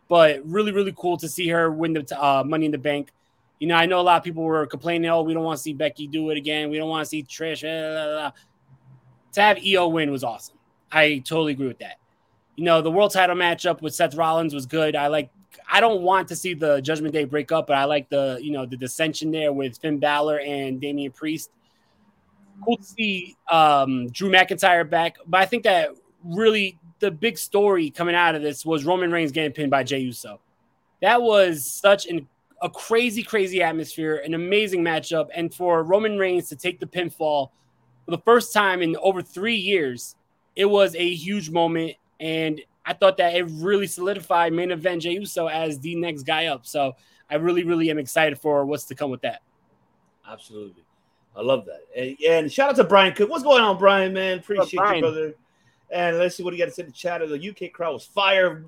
But 0.08 0.46
really, 0.46 0.72
really 0.72 0.94
cool 0.98 1.18
to 1.18 1.30
see 1.30 1.48
her 1.50 1.72
win 1.72 1.94
the 1.94 2.24
uh, 2.24 2.44
Money 2.44 2.66
in 2.66 2.72
the 2.72 2.78
Bank. 2.78 3.12
You 3.60 3.68
know, 3.68 3.76
I 3.76 3.86
know 3.86 4.00
a 4.00 4.02
lot 4.02 4.18
of 4.18 4.24
people 4.24 4.44
were 4.44 4.66
complaining, 4.66 5.10
"Oh, 5.10 5.22
we 5.22 5.34
don't 5.34 5.44
want 5.44 5.58
to 5.58 5.64
see 5.64 5.74
Becky 5.74 6.08
do 6.08 6.32
it 6.32 6.38
again. 6.38 6.70
We 6.70 6.78
don't 6.78 6.90
want 6.90 7.06
to 7.06 7.10
see 7.10 7.24
Trish." 7.24 7.62
Blah, 7.62 8.06
blah, 8.06 8.14
blah. 8.14 8.32
To 9.34 9.42
have 9.42 9.60
Io 9.66 9.88
win 9.88 10.12
was 10.12 10.24
awesome. 10.24 10.58
I 10.92 11.20
totally 11.20 11.54
agree 11.54 11.68
with 11.68 11.80
that. 11.80 11.98
You 12.56 12.64
know, 12.64 12.82
the 12.82 12.92
world 12.92 13.12
title 13.12 13.36
matchup 13.36 13.82
with 13.82 13.96
Seth 13.96 14.16
Rollins 14.16 14.54
was 14.54 14.66
good. 14.66 14.96
I 14.96 15.08
like 15.08 15.32
I 15.70 15.80
don't 15.80 16.02
want 16.02 16.28
to 16.30 16.36
see 16.36 16.54
the 16.54 16.82
Judgment 16.82 17.14
Day 17.14 17.26
break 17.26 17.52
up, 17.52 17.68
but 17.68 17.78
I 17.78 17.86
like 17.86 18.10
the 18.10 18.40
you 18.42 18.52
know 18.52 18.66
the 18.66 18.78
dissension 18.78 19.32
there 19.32 19.54
with 19.54 19.78
Finn 19.78 20.00
Balor 20.00 20.40
and 20.40 20.80
Damian 20.80 21.12
Priest. 21.12 21.52
Cool 22.64 22.78
to 22.78 22.84
see 22.84 23.36
um, 23.52 24.10
Drew 24.10 24.30
McIntyre 24.30 24.88
back, 24.90 25.18
but 25.28 25.42
I 25.42 25.46
think 25.46 25.64
that 25.64 25.90
really 26.24 26.78
the 27.00 27.12
big 27.12 27.38
story 27.38 27.90
coming 27.90 28.16
out 28.16 28.36
of 28.36 28.42
this 28.42 28.66
was 28.66 28.86
Roman 28.86 29.12
Reigns 29.12 29.32
getting 29.32 29.52
pinned 29.52 29.72
by 29.72 29.84
Jey 29.84 30.00
Uso. 30.00 30.40
That 31.02 31.22
was 31.22 31.66
such 31.66 32.06
an, 32.06 32.28
a 32.62 32.70
crazy, 32.70 33.24
crazy 33.24 33.62
atmosphere, 33.62 34.22
an 34.24 34.34
amazing 34.36 34.82
matchup, 34.82 35.28
and 35.36 35.54
for 35.54 35.84
Roman 35.84 36.18
Reigns 36.18 36.48
to 36.50 36.56
take 36.56 36.80
the 36.80 36.86
pinfall 36.86 37.50
for 38.06 38.12
the 38.12 38.20
first 38.20 38.54
time 38.54 38.82
in 38.82 38.96
over 38.98 39.22
three 39.22 39.56
years, 39.56 40.16
it 40.56 40.66
was 40.66 40.96
a 40.96 41.14
huge 41.14 41.50
moment. 41.50 41.96
And 42.20 42.62
I 42.86 42.94
thought 42.94 43.18
that 43.18 43.36
it 43.36 43.44
really 43.50 43.88
solidified 43.88 44.54
main 44.54 44.72
event 44.72 45.04
Jey 45.04 45.14
Uso 45.14 45.48
as 45.48 45.80
the 45.80 45.96
next 45.96 46.24
guy 46.24 46.48
up. 46.48 46.66
So 46.66 46.94
I 47.30 47.36
really, 47.36 47.64
really 47.64 47.90
am 47.90 47.98
excited 47.98 48.40
for 48.40 48.66
what's 48.66 48.86
to 48.86 48.96
come 48.96 49.10
with 49.10 49.22
that. 49.22 49.42
Absolutely. 50.30 50.84
I 51.36 51.42
love 51.42 51.66
that. 51.66 51.82
And, 51.96 52.18
and 52.28 52.52
shout 52.52 52.70
out 52.70 52.76
to 52.78 52.84
Brian 52.84 53.14
Cook. 53.14 53.30
What's 53.30 53.44
going 53.44 53.64
on, 53.64 53.78
Brian? 53.78 54.14
Man, 54.14 54.40
appreciate 54.40 54.78
Brian? 54.78 54.96
you, 54.96 55.02
brother. 55.02 55.36
And 55.90 56.18
let's 56.18 56.36
see 56.36 56.44
what 56.44 56.54
he 56.54 56.60
got 56.60 56.66
to 56.66 56.72
say 56.72 56.84
in 56.84 56.90
the 56.90 56.94
chat. 56.94 57.22
The 57.22 57.50
UK 57.50 57.72
crowd 57.72 57.94
was 57.94 58.06
fire. 58.06 58.66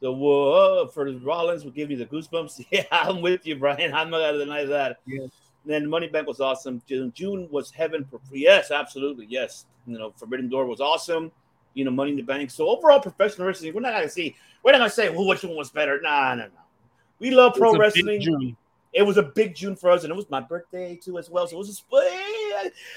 The 0.00 0.12
whoa 0.12 0.88
for 0.92 1.10
Rollins 1.10 1.64
will 1.64 1.72
give 1.72 1.90
you 1.90 1.96
the 1.96 2.06
goosebumps. 2.06 2.64
Yeah, 2.70 2.84
I'm 2.90 3.22
with 3.22 3.46
you, 3.46 3.56
Brian. 3.56 3.94
I'm 3.94 4.10
not 4.10 4.18
gonna 4.20 4.38
deny 4.38 4.64
that. 4.66 4.98
Yeah. 5.06 5.26
Then 5.64 5.88
Money 5.88 6.06
Bank 6.06 6.28
was 6.28 6.40
awesome. 6.40 6.82
June, 6.86 7.12
June 7.14 7.48
was 7.50 7.70
heaven 7.70 8.04
for 8.04 8.20
free. 8.20 8.40
Yes, 8.40 8.70
absolutely. 8.70 9.26
Yes. 9.28 9.64
You 9.86 9.98
know, 9.98 10.12
Forbidden 10.16 10.48
Door 10.48 10.66
was 10.66 10.80
awesome. 10.80 11.32
You 11.76 11.84
know, 11.84 11.92
Money 11.92 12.10
in 12.10 12.16
the 12.16 12.22
Bank. 12.22 12.50
So 12.50 12.68
overall, 12.68 12.98
professional 13.00 13.46
wrestling. 13.46 13.72
We're 13.74 13.80
not 13.80 13.92
gonna 13.92 14.08
see. 14.08 14.34
We're 14.64 14.72
not 14.72 14.78
gonna 14.78 14.90
say 14.90 15.08
well, 15.10 15.26
which 15.26 15.44
one 15.44 15.54
was 15.54 15.70
better. 15.70 16.00
Nah, 16.00 16.34
no, 16.34 16.44
no. 16.46 16.50
We 17.20 17.30
love 17.30 17.54
pro 17.54 17.76
wrestling 17.76 18.56
it 18.96 19.02
was 19.02 19.18
a 19.18 19.22
big 19.22 19.54
June 19.54 19.76
for 19.76 19.90
us, 19.90 20.04
and 20.04 20.10
it 20.10 20.16
was 20.16 20.28
my 20.30 20.40
birthday 20.40 20.96
too 20.96 21.18
as 21.18 21.28
well. 21.28 21.46
So 21.46 21.56
it 21.56 21.58
was 21.58 21.68
a 21.68 21.74
split. 21.74 22.02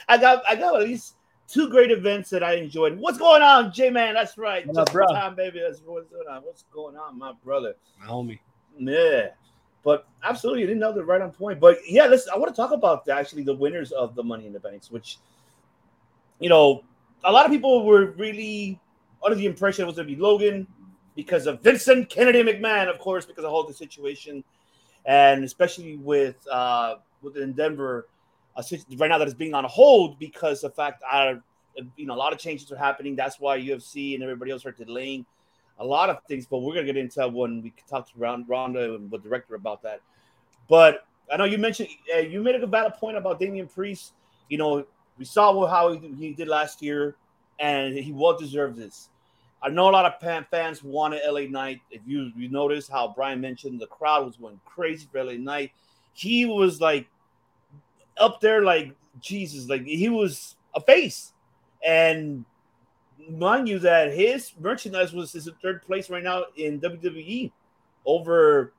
I 0.07 0.17
got 0.17 0.43
I 0.48 0.55
got 0.55 0.81
at 0.81 0.88
least 0.88 1.15
two 1.45 1.69
great 1.69 1.91
events 1.91 2.29
that 2.29 2.41
I 2.41 2.53
enjoyed. 2.53 2.98
What's 2.98 3.17
going 3.17 3.41
on, 3.41 3.74
J 3.74 3.89
man? 3.89 4.13
That's 4.13 4.38
right. 4.38 4.65
What 4.65 4.88
Just 4.88 5.12
time, 5.12 5.36
baby. 5.36 5.59
That's 5.59 5.81
what's 5.86 6.09
going 6.09 6.27
on. 6.27 6.43
What's 6.43 6.63
going 6.74 6.95
on, 6.95 7.19
my 7.19 7.33
brother? 7.43 7.75
My 8.00 8.07
homie. 8.07 8.39
Yeah. 8.77 9.27
But 9.83 10.07
absolutely, 10.24 10.62
you 10.62 10.67
didn't 10.67 10.79
know 10.79 10.93
that 10.93 11.03
right 11.03 11.21
on 11.21 11.31
point. 11.31 11.59
But 11.59 11.79
yeah, 11.86 12.07
listen, 12.07 12.31
I 12.33 12.38
want 12.38 12.53
to 12.53 12.55
talk 12.55 12.71
about 12.71 13.03
the, 13.03 13.13
actually 13.13 13.43
the 13.43 13.55
winners 13.55 13.91
of 13.91 14.15
the 14.15 14.24
Money 14.24 14.48
in 14.48 14.53
the 14.53 14.59
Banks, 14.59 14.89
which 14.89 15.17
you 16.39 16.48
know, 16.48 16.86
a 17.23 17.31
lot 17.31 17.45
of 17.45 17.51
people 17.51 17.85
were 17.85 18.11
really 18.11 18.79
under 19.23 19.35
the 19.35 19.45
impression 19.45 19.83
it 19.83 19.88
was 19.88 19.95
going 19.95 20.07
to 20.07 20.15
be 20.15 20.21
Logan 20.21 20.67
because 21.15 21.47
of 21.47 21.61
Vincent 21.61 22.09
Kennedy 22.09 22.43
McMahon, 22.43 22.89
of 22.89 22.99
course, 22.99 23.25
because 23.25 23.43
of 23.43 23.51
all 23.51 23.65
the 23.67 23.73
situation, 23.73 24.43
and 25.05 25.43
especially 25.43 25.97
with 25.97 26.35
uh 26.49 26.95
with 27.21 27.38
Endeavor, 27.38 28.07
right 28.97 29.09
now 29.09 29.17
that 29.17 29.27
is 29.27 29.33
being 29.33 29.53
on 29.53 29.65
hold 29.65 30.17
because 30.19 30.61
the 30.61 30.69
fact 30.69 31.03
uh, 31.11 31.33
you 31.95 32.05
know 32.05 32.13
a 32.13 32.15
lot 32.15 32.33
of 32.33 32.39
changes 32.39 32.71
are 32.71 32.77
happening. 32.77 33.15
That's 33.15 33.39
why 33.39 33.59
UFC 33.59 34.13
and 34.15 34.23
everybody 34.23 34.51
else 34.51 34.65
are 34.65 34.71
delaying 34.71 35.25
a 35.79 35.85
lot 35.85 36.09
of 36.09 36.17
things. 36.27 36.45
But 36.45 36.59
we're 36.59 36.73
gonna 36.73 36.85
get 36.85 36.97
into 36.97 37.27
when 37.27 37.61
we 37.61 37.73
talk 37.89 38.11
to 38.11 38.13
Ron- 38.17 38.45
Ronda 38.47 38.95
and 38.95 39.09
the 39.09 39.17
director 39.17 39.55
about 39.55 39.81
that. 39.83 40.01
But 40.67 41.05
I 41.31 41.38
know 41.38 41.45
you 41.45 41.57
mentioned 41.57 41.89
uh, 42.15 42.19
you 42.19 42.41
made 42.41 42.55
a 42.55 42.67
valid 42.67 42.93
point 42.93 43.17
about 43.17 43.39
Damian 43.39 43.67
Priest. 43.67 44.13
You 44.49 44.57
know, 44.57 44.85
we 45.19 45.25
saw 45.25 45.67
how 45.67 45.91
he, 45.91 46.07
he 46.17 46.33
did 46.33 46.47
last 46.47 46.81
year, 46.81 47.15
and 47.59 47.93
he 47.93 48.11
well 48.11 48.38
deserved 48.38 48.77
this. 48.77 49.09
I 49.61 49.69
know 49.69 49.89
a 49.89 49.91
lot 49.91 50.05
of 50.05 50.19
fan, 50.21 50.47
fans 50.49 50.81
wanted 50.81 51.21
LA 51.29 51.41
Knight. 51.41 51.81
If 51.91 52.01
you 52.07 52.31
you 52.35 52.49
notice 52.49 52.88
how 52.88 53.13
Brian 53.13 53.41
mentioned, 53.41 53.79
the 53.79 53.88
crowd 53.88 54.25
was 54.25 54.38
going 54.38 54.59
crazy 54.65 55.07
for 55.11 55.23
LA 55.23 55.33
Knight. 55.33 55.73
He 56.13 56.45
was 56.45 56.79
like 56.79 57.07
up 58.17 58.39
there, 58.39 58.63
like 58.63 58.95
Jesus, 59.19 59.67
like 59.69 59.83
he 59.83 60.07
was 60.07 60.55
a 60.73 60.81
face. 60.81 61.33
And 61.85 62.45
mind 63.29 63.67
you, 63.67 63.79
that 63.79 64.13
his 64.13 64.53
merchandise 64.59 65.11
was 65.13 65.35
is 65.35 65.47
in 65.47 65.53
third 65.61 65.81
place 65.81 66.09
right 66.09 66.23
now 66.23 66.45
in 66.55 66.79
WWE 66.79 67.51
over, 68.05 68.73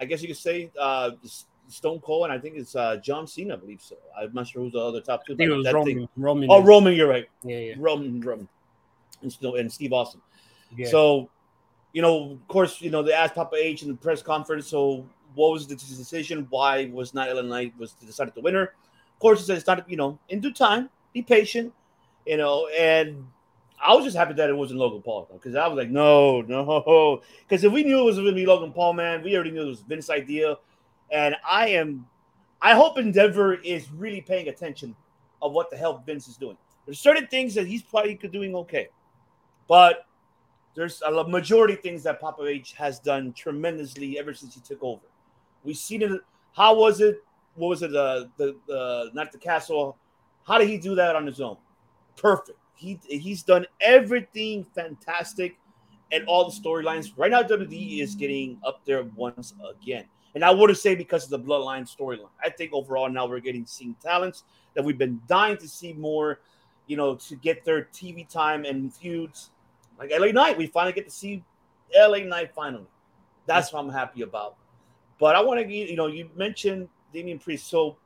I 0.00 0.04
guess 0.04 0.22
you 0.22 0.28
could 0.28 0.36
say, 0.36 0.70
uh, 0.78 1.12
Stone 1.68 2.00
Cold, 2.00 2.24
and 2.24 2.32
I 2.32 2.38
think 2.38 2.56
it's 2.56 2.74
uh, 2.76 2.96
John 2.96 3.26
Cena, 3.26 3.54
I 3.54 3.56
believe 3.56 3.80
so. 3.82 3.96
I'm 4.18 4.32
not 4.32 4.46
sure 4.46 4.62
who's 4.62 4.72
the 4.72 4.80
other 4.80 5.00
top 5.00 5.26
two. 5.26 5.34
I 5.34 5.36
think 5.36 5.50
it 5.50 5.54
was 5.54 5.64
that 5.64 5.74
Roman. 5.74 5.94
thing- 5.94 6.08
Roman. 6.16 6.48
Oh, 6.50 6.62
Roman, 6.62 6.94
you're 6.94 7.08
right. 7.08 7.28
Yeah, 7.44 7.58
yeah. 7.58 7.74
Roman, 7.78 8.20
Roman, 8.20 8.48
and, 9.22 9.32
still, 9.32 9.56
and 9.56 9.72
Steve 9.72 9.92
Austin. 9.92 10.20
yeah. 10.76 10.88
So, 10.88 11.28
you 11.92 12.02
know, 12.02 12.32
of 12.32 12.48
course, 12.48 12.80
you 12.80 12.90
know, 12.90 13.02
they 13.02 13.12
asked 13.12 13.34
Papa 13.34 13.56
H 13.56 13.82
in 13.82 13.88
the 13.88 13.94
press 13.94 14.22
conference. 14.22 14.66
So, 14.68 15.06
what 15.34 15.52
was 15.52 15.66
the 15.66 15.74
decision? 15.76 16.46
Why 16.50 16.86
was 16.92 17.14
not 17.14 17.28
LA 17.34 17.42
Knight 17.42 17.74
was 17.78 17.92
decided 17.92 18.34
the 18.34 18.40
winner? 18.40 18.62
Of 19.14 19.18
course, 19.20 19.40
he 19.40 19.46
said 19.46 19.56
it's 19.58 19.66
not, 19.66 19.88
you 19.88 19.96
know, 19.96 20.18
in 20.28 20.40
due 20.40 20.52
time. 20.52 20.90
Be 21.12 21.22
patient, 21.22 21.72
you 22.26 22.36
know. 22.36 22.68
And 22.68 23.26
I 23.82 23.94
was 23.94 24.04
just 24.04 24.16
happy 24.16 24.34
that 24.34 24.50
it 24.50 24.56
wasn't 24.56 24.80
Logan 24.80 25.02
Paul 25.02 25.28
because 25.32 25.54
I 25.54 25.66
was 25.68 25.76
like, 25.78 25.90
no, 25.90 26.42
no, 26.42 27.22
because 27.48 27.64
if 27.64 27.72
we 27.72 27.82
knew 27.82 28.00
it 28.00 28.04
was 28.04 28.16
going 28.16 28.28
to 28.28 28.32
be 28.34 28.44
Logan 28.46 28.72
Paul, 28.72 28.92
man, 28.92 29.22
we 29.22 29.34
already 29.34 29.50
knew 29.50 29.62
it 29.62 29.66
was 29.66 29.80
Vince's 29.80 30.10
idea. 30.10 30.56
And 31.10 31.36
I 31.48 31.68
am, 31.68 32.06
I 32.60 32.74
hope 32.74 32.98
Endeavor 32.98 33.54
is 33.54 33.90
really 33.92 34.20
paying 34.20 34.48
attention 34.48 34.94
of 35.42 35.52
what 35.52 35.70
the 35.70 35.76
hell 35.76 36.02
Vince 36.04 36.28
is 36.28 36.36
doing. 36.36 36.56
There's 36.84 37.00
certain 37.00 37.26
things 37.26 37.54
that 37.54 37.66
he's 37.66 37.82
probably 37.82 38.14
doing 38.14 38.54
okay, 38.54 38.88
but 39.68 40.06
there's 40.76 41.02
a 41.02 41.24
majority 41.26 41.74
of 41.74 41.80
things 41.80 42.02
that 42.04 42.20
Papa 42.20 42.46
H 42.46 42.74
has 42.74 43.00
done 43.00 43.32
tremendously 43.32 44.18
ever 44.18 44.34
since 44.34 44.54
he 44.54 44.60
took 44.60 44.82
over. 44.82 45.02
We've 45.64 45.76
seen 45.76 46.02
it. 46.02 46.20
How 46.54 46.76
was 46.76 47.00
it? 47.00 47.24
What 47.54 47.68
was 47.68 47.82
it? 47.82 47.96
Uh, 47.96 48.26
the 48.36 48.56
the 48.68 49.10
not 49.14 49.32
the 49.32 49.38
castle. 49.38 49.96
How 50.46 50.58
did 50.58 50.68
he 50.68 50.78
do 50.78 50.94
that 50.94 51.16
on 51.16 51.26
his 51.26 51.40
own? 51.40 51.56
Perfect. 52.16 52.58
He 52.76 53.00
he's 53.08 53.42
done 53.42 53.66
everything 53.80 54.64
fantastic, 54.64 55.56
and 56.12 56.24
all 56.26 56.48
the 56.48 56.54
storylines. 56.54 57.12
Right 57.16 57.30
now, 57.30 57.42
WWE 57.42 58.00
is 58.00 58.14
getting 58.14 58.58
up 58.64 58.84
there 58.84 59.02
once 59.16 59.54
again. 59.68 60.04
And 60.36 60.44
I 60.44 60.50
wouldn't 60.50 60.78
say 60.78 60.94
because 60.94 61.24
of 61.24 61.30
the 61.30 61.40
bloodline 61.40 61.90
storyline. 61.90 62.28
I 62.44 62.50
think 62.50 62.74
overall 62.74 63.08
now 63.08 63.26
we're 63.26 63.40
getting 63.40 63.64
seeing 63.64 63.96
talents 64.02 64.44
that 64.74 64.84
we've 64.84 64.98
been 64.98 65.18
dying 65.26 65.56
to 65.56 65.66
see 65.66 65.94
more. 65.94 66.40
You 66.86 66.96
know, 66.96 67.16
to 67.16 67.34
get 67.36 67.64
their 67.64 67.86
TV 67.86 68.28
time 68.28 68.64
and 68.64 68.94
feuds 68.94 69.50
like 69.98 70.12
LA 70.16 70.26
Knight. 70.26 70.56
We 70.56 70.66
finally 70.68 70.92
get 70.92 71.06
to 71.06 71.10
see 71.10 71.42
LA 71.98 72.18
Knight 72.18 72.54
finally. 72.54 72.86
That's 73.46 73.72
what 73.72 73.80
I'm 73.80 73.88
happy 73.88 74.22
about. 74.22 74.56
But 75.18 75.34
I 75.34 75.40
want 75.40 75.60
to, 75.60 75.72
you 75.72 75.96
know, 75.96 76.06
you 76.06 76.28
mentioned 76.36 76.88
Damian 77.12 77.38
Priest, 77.38 77.68
so 77.68 77.96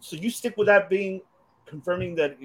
so 0.00 0.16
you 0.16 0.30
stick 0.30 0.56
with 0.56 0.66
that 0.66 0.88
being 0.88 1.20
confirming 1.66 2.14
that 2.16 2.38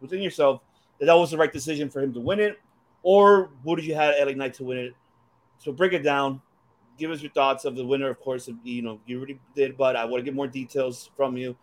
within 0.00 0.22
yourself 0.22 0.62
that 0.98 1.06
that 1.06 1.14
was 1.14 1.30
the 1.30 1.36
right 1.36 1.52
decision 1.52 1.88
for 1.88 2.00
him 2.00 2.12
to 2.14 2.20
win 2.20 2.40
it, 2.40 2.58
or 3.02 3.50
would 3.64 3.84
you 3.84 3.94
have 3.94 4.14
LA 4.18 4.32
Knight 4.32 4.54
to 4.54 4.64
win 4.64 4.78
it? 4.78 4.94
So 5.58 5.72
break 5.72 5.92
it 5.92 6.02
down. 6.02 6.40
Give 6.98 7.10
us 7.10 7.22
your 7.22 7.32
thoughts 7.32 7.64
of 7.64 7.76
the 7.76 7.86
winner. 7.86 8.10
Of 8.10 8.20
course, 8.20 8.48
you 8.64 8.82
know 8.82 9.00
you 9.06 9.18
already 9.18 9.38
did, 9.54 9.76
but 9.76 9.96
I 9.96 10.04
want 10.04 10.20
to 10.20 10.24
get 10.24 10.34
more 10.34 10.48
details 10.48 11.10
from 11.16 11.36
you. 11.36 11.56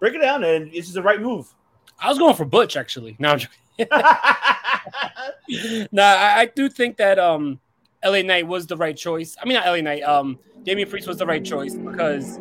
Break 0.00 0.14
it 0.14 0.18
down, 0.18 0.44
and 0.44 0.72
this 0.72 0.88
is 0.88 0.94
the 0.94 1.02
right 1.02 1.20
move. 1.20 1.54
I 1.98 2.08
was 2.08 2.18
going 2.18 2.34
for 2.34 2.44
Butch 2.44 2.76
actually. 2.76 3.16
No, 3.18 3.30
I'm 3.30 3.38
joking. 3.38 3.58
no, 5.92 6.02
I, 6.02 6.40
I 6.40 6.50
do 6.54 6.68
think 6.68 6.96
that 6.96 7.18
um 7.18 7.60
LA 8.04 8.22
Knight 8.22 8.46
was 8.46 8.66
the 8.66 8.76
right 8.76 8.96
choice. 8.96 9.36
I 9.40 9.46
mean, 9.46 9.54
not 9.54 9.66
LA 9.66 9.80
Knight. 9.80 10.02
Um, 10.02 10.38
Damian 10.64 10.88
Priest 10.88 11.08
was 11.08 11.16
the 11.16 11.26
right 11.26 11.44
choice 11.44 11.74
because, 11.74 12.38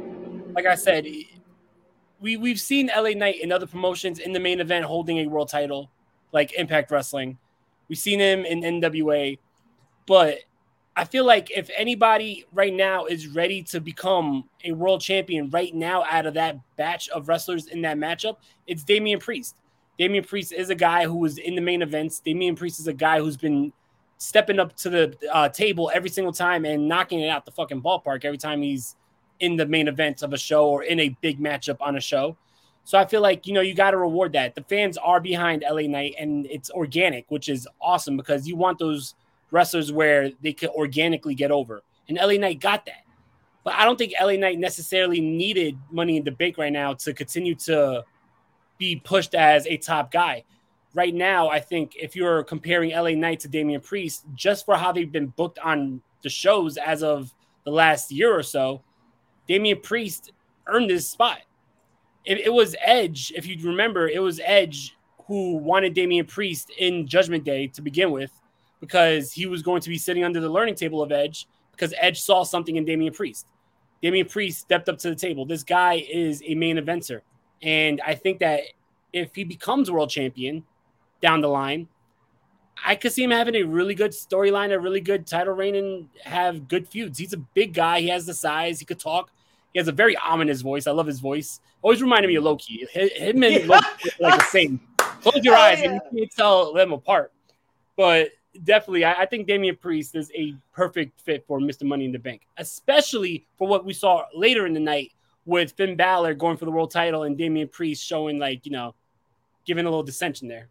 like 0.53 0.65
I 0.65 0.75
said, 0.75 1.07
we 2.19 2.37
we've 2.37 2.59
seen 2.59 2.91
LA 2.95 3.11
Knight 3.11 3.41
in 3.41 3.51
other 3.51 3.67
promotions 3.67 4.19
in 4.19 4.33
the 4.33 4.39
main 4.39 4.59
event 4.59 4.85
holding 4.85 5.19
a 5.19 5.27
world 5.27 5.49
title, 5.49 5.89
like 6.31 6.53
Impact 6.53 6.91
Wrestling. 6.91 7.37
We've 7.87 7.97
seen 7.97 8.19
him 8.19 8.45
in 8.45 8.61
NWA, 8.61 9.37
but 10.05 10.39
I 10.95 11.05
feel 11.05 11.25
like 11.25 11.49
if 11.49 11.69
anybody 11.75 12.45
right 12.53 12.73
now 12.73 13.05
is 13.05 13.27
ready 13.27 13.63
to 13.63 13.81
become 13.81 14.47
a 14.63 14.73
world 14.73 15.01
champion 15.01 15.49
right 15.49 15.73
now 15.73 16.03
out 16.09 16.27
of 16.27 16.35
that 16.35 16.57
batch 16.75 17.09
of 17.09 17.27
wrestlers 17.27 17.67
in 17.67 17.81
that 17.81 17.97
matchup, 17.97 18.37
it's 18.67 18.83
Damian 18.83 19.19
Priest. 19.19 19.55
Damian 19.97 20.23
Priest 20.23 20.51
is 20.51 20.69
a 20.69 20.75
guy 20.75 21.05
who 21.05 21.15
was 21.15 21.39
in 21.39 21.55
the 21.55 21.61
main 21.61 21.81
events. 21.81 22.19
Damian 22.19 22.55
Priest 22.55 22.79
is 22.79 22.87
a 22.87 22.93
guy 22.93 23.19
who's 23.19 23.37
been 23.37 23.73
stepping 24.17 24.59
up 24.59 24.75
to 24.77 24.89
the 24.89 25.17
uh, 25.31 25.49
table 25.49 25.91
every 25.93 26.09
single 26.09 26.31
time 26.31 26.63
and 26.63 26.87
knocking 26.87 27.21
it 27.21 27.27
out 27.27 27.45
the 27.45 27.51
fucking 27.51 27.81
ballpark 27.81 28.23
every 28.23 28.37
time 28.37 28.61
he's 28.61 28.95
in 29.39 29.57
the 29.57 29.65
main 29.65 29.87
event 29.87 30.21
of 30.21 30.31
a 30.31 30.37
show 30.37 30.69
or 30.69 30.83
in 30.83 30.99
a 30.99 31.09
big 31.21 31.39
matchup 31.39 31.77
on 31.81 31.97
a 31.97 32.01
show. 32.01 32.37
So 32.85 32.99
I 32.99 33.05
feel 33.05 33.21
like 33.21 33.47
you 33.47 33.53
know 33.53 33.61
you 33.61 33.73
got 33.73 33.91
to 33.91 33.97
reward 33.97 34.33
that. 34.33 34.55
The 34.55 34.63
fans 34.63 34.97
are 34.97 35.19
behind 35.19 35.63
LA 35.67 35.83
Knight, 35.83 36.15
and 36.19 36.45
it's 36.47 36.69
organic, 36.69 37.25
which 37.29 37.49
is 37.49 37.67
awesome 37.81 38.15
because 38.15 38.47
you 38.47 38.55
want 38.55 38.77
those 38.77 39.15
wrestlers 39.53 39.91
where 39.91 40.31
they 40.41 40.51
could 40.51 40.69
organically 40.71 41.35
get 41.35 41.51
over, 41.51 41.83
and 42.09 42.17
LA 42.17 42.33
Knight 42.33 42.59
got 42.59 42.85
that. 42.87 43.03
But 43.63 43.75
I 43.75 43.85
don't 43.85 43.97
think 43.97 44.13
LA 44.19 44.33
Knight 44.33 44.59
necessarily 44.59 45.21
needed 45.21 45.77
Money 45.91 46.17
in 46.17 46.23
the 46.23 46.31
Bank 46.31 46.57
right 46.57 46.73
now 46.73 46.93
to 46.95 47.13
continue 47.13 47.55
to 47.55 48.03
be 48.77 48.97
pushed 48.97 49.35
as 49.35 49.65
a 49.67 49.77
top 49.77 50.11
guy. 50.11 50.43
Right 50.93 51.13
now, 51.13 51.49
I 51.49 51.59
think 51.59 51.95
if 51.95 52.15
you're 52.15 52.43
comparing 52.43 52.91
LA 52.91 53.11
Knight 53.11 53.39
to 53.41 53.47
Damian 53.47 53.79
Priest, 53.79 54.25
just 54.35 54.65
for 54.65 54.75
how 54.75 54.91
they've 54.91 55.11
been 55.11 55.27
booked 55.27 55.59
on 55.59 56.01
the 56.23 56.29
shows 56.29 56.77
as 56.77 57.03
of 57.03 57.33
the 57.63 57.71
last 57.71 58.11
year 58.11 58.37
or 58.37 58.43
so, 58.43 58.81
Damian 59.47 59.79
Priest 59.79 60.31
earned 60.67 60.89
his 60.89 61.07
spot. 61.07 61.39
It, 62.25 62.39
it 62.39 62.53
was 62.53 62.75
Edge, 62.81 63.31
if 63.35 63.47
you 63.47 63.57
remember, 63.63 64.07
it 64.07 64.21
was 64.21 64.41
Edge 64.43 64.95
who 65.27 65.55
wanted 65.57 65.93
Damian 65.93 66.25
Priest 66.25 66.71
in 66.77 67.07
Judgment 67.07 67.43
Day 67.43 67.67
to 67.67 67.81
begin 67.81 68.11
with 68.11 68.31
because 68.83 69.31
he 69.31 69.45
was 69.45 69.61
going 69.61 69.79
to 69.79 69.87
be 69.87 69.97
sitting 69.97 70.25
under 70.25 70.41
the 70.41 70.49
learning 70.49 70.75
table 70.75 71.01
of 71.01 71.09
Edge 71.09 71.47
because 71.71 71.93
Edge 71.97 72.19
saw 72.19 72.43
something 72.43 72.75
in 72.75 72.83
Damian 72.83 73.13
Priest. 73.13 73.47
Damian 74.01 74.27
Priest 74.27 74.59
stepped 74.59 74.89
up 74.89 74.97
to 74.97 75.09
the 75.09 75.15
table. 75.15 75.45
This 75.45 75.63
guy 75.63 76.05
is 76.11 76.43
a 76.45 76.53
main 76.53 76.75
eventer. 76.75 77.21
And 77.61 78.01
I 78.05 78.13
think 78.15 78.39
that 78.39 78.63
if 79.13 79.33
he 79.33 79.45
becomes 79.45 79.89
world 79.89 80.09
champion 80.09 80.65
down 81.21 81.39
the 81.39 81.47
line, 81.47 81.87
I 82.85 82.95
could 82.95 83.13
see 83.13 83.23
him 83.23 83.31
having 83.31 83.55
a 83.55 83.63
really 83.63 83.95
good 83.95 84.11
storyline, 84.11 84.73
a 84.73 84.79
really 84.81 84.99
good 84.99 85.25
title 85.25 85.53
reign, 85.53 85.75
and 85.75 86.09
have 86.25 86.67
good 86.67 86.85
feuds. 86.89 87.17
He's 87.17 87.31
a 87.31 87.37
big 87.37 87.73
guy. 87.73 88.01
He 88.01 88.09
has 88.09 88.25
the 88.25 88.33
size. 88.33 88.79
He 88.79 88.85
could 88.85 88.99
talk. 88.99 89.31
He 89.71 89.79
has 89.79 89.87
a 89.87 89.93
very 89.93 90.17
ominous 90.17 90.59
voice. 90.59 90.87
I 90.87 90.91
love 90.91 91.07
his 91.07 91.21
voice. 91.21 91.61
Always 91.81 92.01
reminded 92.01 92.27
me 92.27 92.35
of 92.35 92.43
Loki. 92.43 92.85
Him 92.91 93.43
and 93.43 93.53
Yeah. 93.53 93.65
Loki 93.65 94.09
are 94.19 94.29
like 94.29 94.39
the 94.39 94.45
same. 94.47 94.81
Close 94.97 95.39
your 95.41 95.55
Hell 95.55 95.63
eyes 95.63 95.79
yeah. 95.79 95.91
and 95.91 96.01
you 96.11 96.19
can't 96.23 96.31
tell 96.35 96.73
them 96.73 96.91
apart. 96.91 97.31
But 97.95 98.31
definitely, 98.63 99.05
I, 99.05 99.21
I 99.21 99.25
think 99.25 99.47
Damian 99.47 99.75
Priest 99.75 100.15
is 100.15 100.31
a 100.35 100.55
perfect 100.73 101.19
fit 101.21 101.45
for 101.47 101.59
Mr. 101.59 101.83
Money 101.83 102.05
in 102.05 102.11
the 102.11 102.19
Bank, 102.19 102.41
especially 102.57 103.45
for 103.57 103.67
what 103.67 103.85
we 103.85 103.93
saw 103.93 104.23
later 104.35 104.65
in 104.65 104.73
the 104.73 104.79
night 104.79 105.11
with 105.45 105.71
Finn 105.73 105.95
Balor 105.95 106.35
going 106.35 106.57
for 106.57 106.65
the 106.65 106.71
world 106.71 106.91
title 106.91 107.23
and 107.23 107.37
Damian 107.37 107.67
Priest 107.67 108.05
showing 108.05 108.39
like 108.39 108.65
you 108.65 108.71
know, 108.71 108.95
giving 109.65 109.85
a 109.85 109.89
little 109.89 110.03
dissension 110.03 110.47
there. 110.47 110.69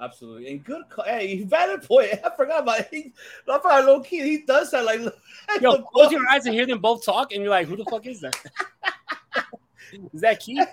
Absolutely. 0.00 0.50
And 0.50 0.64
good 0.64 0.82
call. 0.90 1.04
Hey, 1.04 1.42
valid 1.44 1.82
point. 1.82 2.20
I 2.24 2.30
forgot 2.36 2.62
about 2.62 2.80
it. 2.80 2.88
He, 2.90 3.12
I 3.48 3.58
forgot 3.58 3.84
low 3.84 4.00
key. 4.00 4.22
He 4.22 4.38
does 4.38 4.70
that 4.72 4.84
like 4.84 5.00
Yo, 5.60 5.82
close 5.82 6.10
your 6.10 6.22
eyes 6.30 6.46
and 6.46 6.54
hear 6.54 6.66
them 6.66 6.80
both 6.80 7.04
talk, 7.04 7.32
and 7.32 7.42
you're 7.42 7.50
like, 7.50 7.68
who 7.68 7.76
the 7.76 7.84
fuck 7.84 8.06
is 8.06 8.20
that? 8.20 8.36
is 10.12 10.20
that 10.20 10.40
Keith? 10.40 10.66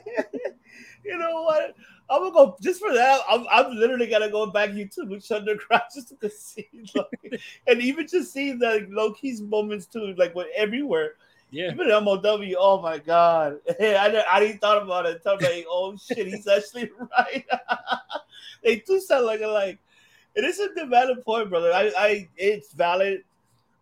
you 1.05 1.17
know 1.17 1.43
what? 1.43 1.75
I'm 2.11 2.19
gonna 2.19 2.33
go 2.33 2.57
just 2.61 2.81
for 2.81 2.93
that. 2.93 3.21
I'm, 3.29 3.45
I'm 3.49 3.73
literally 3.73 4.07
gonna 4.07 4.29
go 4.29 4.45
back 4.45 4.71
YouTube 4.71 5.09
with 5.09 5.31
Underground 5.31 5.83
just 5.93 6.13
to 6.19 6.29
see, 6.29 6.67
like, 6.95 7.41
and 7.67 7.81
even 7.81 8.05
just 8.05 8.33
see 8.33 8.51
the 8.51 8.85
low 8.89 9.13
key's 9.13 9.41
moments 9.41 9.85
too, 9.85 10.13
like 10.17 10.35
with 10.35 10.47
everywhere. 10.55 11.13
Yeah. 11.51 11.71
Even 11.71 11.87
MOW. 11.87 12.21
Oh 12.59 12.81
my 12.81 12.97
god, 12.97 13.59
I 13.69 13.73
didn't, 13.79 14.25
I 14.29 14.39
didn't 14.41 14.59
thought 14.59 14.81
about 14.81 15.05
it. 15.05 15.21
I'm 15.25 15.39
like, 15.39 15.65
oh 15.69 15.95
shit, 15.97 16.27
he's 16.27 16.47
actually 16.47 16.91
right. 17.17 17.45
they 18.63 18.77
do 18.77 18.99
sound 18.99 19.25
like 19.25 19.41
like. 19.41 19.79
It 20.33 20.45
is 20.45 20.61
a 20.61 20.85
valid 20.85 21.25
point, 21.25 21.49
brother. 21.49 21.73
I, 21.73 21.91
I, 21.97 22.29
it's 22.37 22.71
valid. 22.71 23.25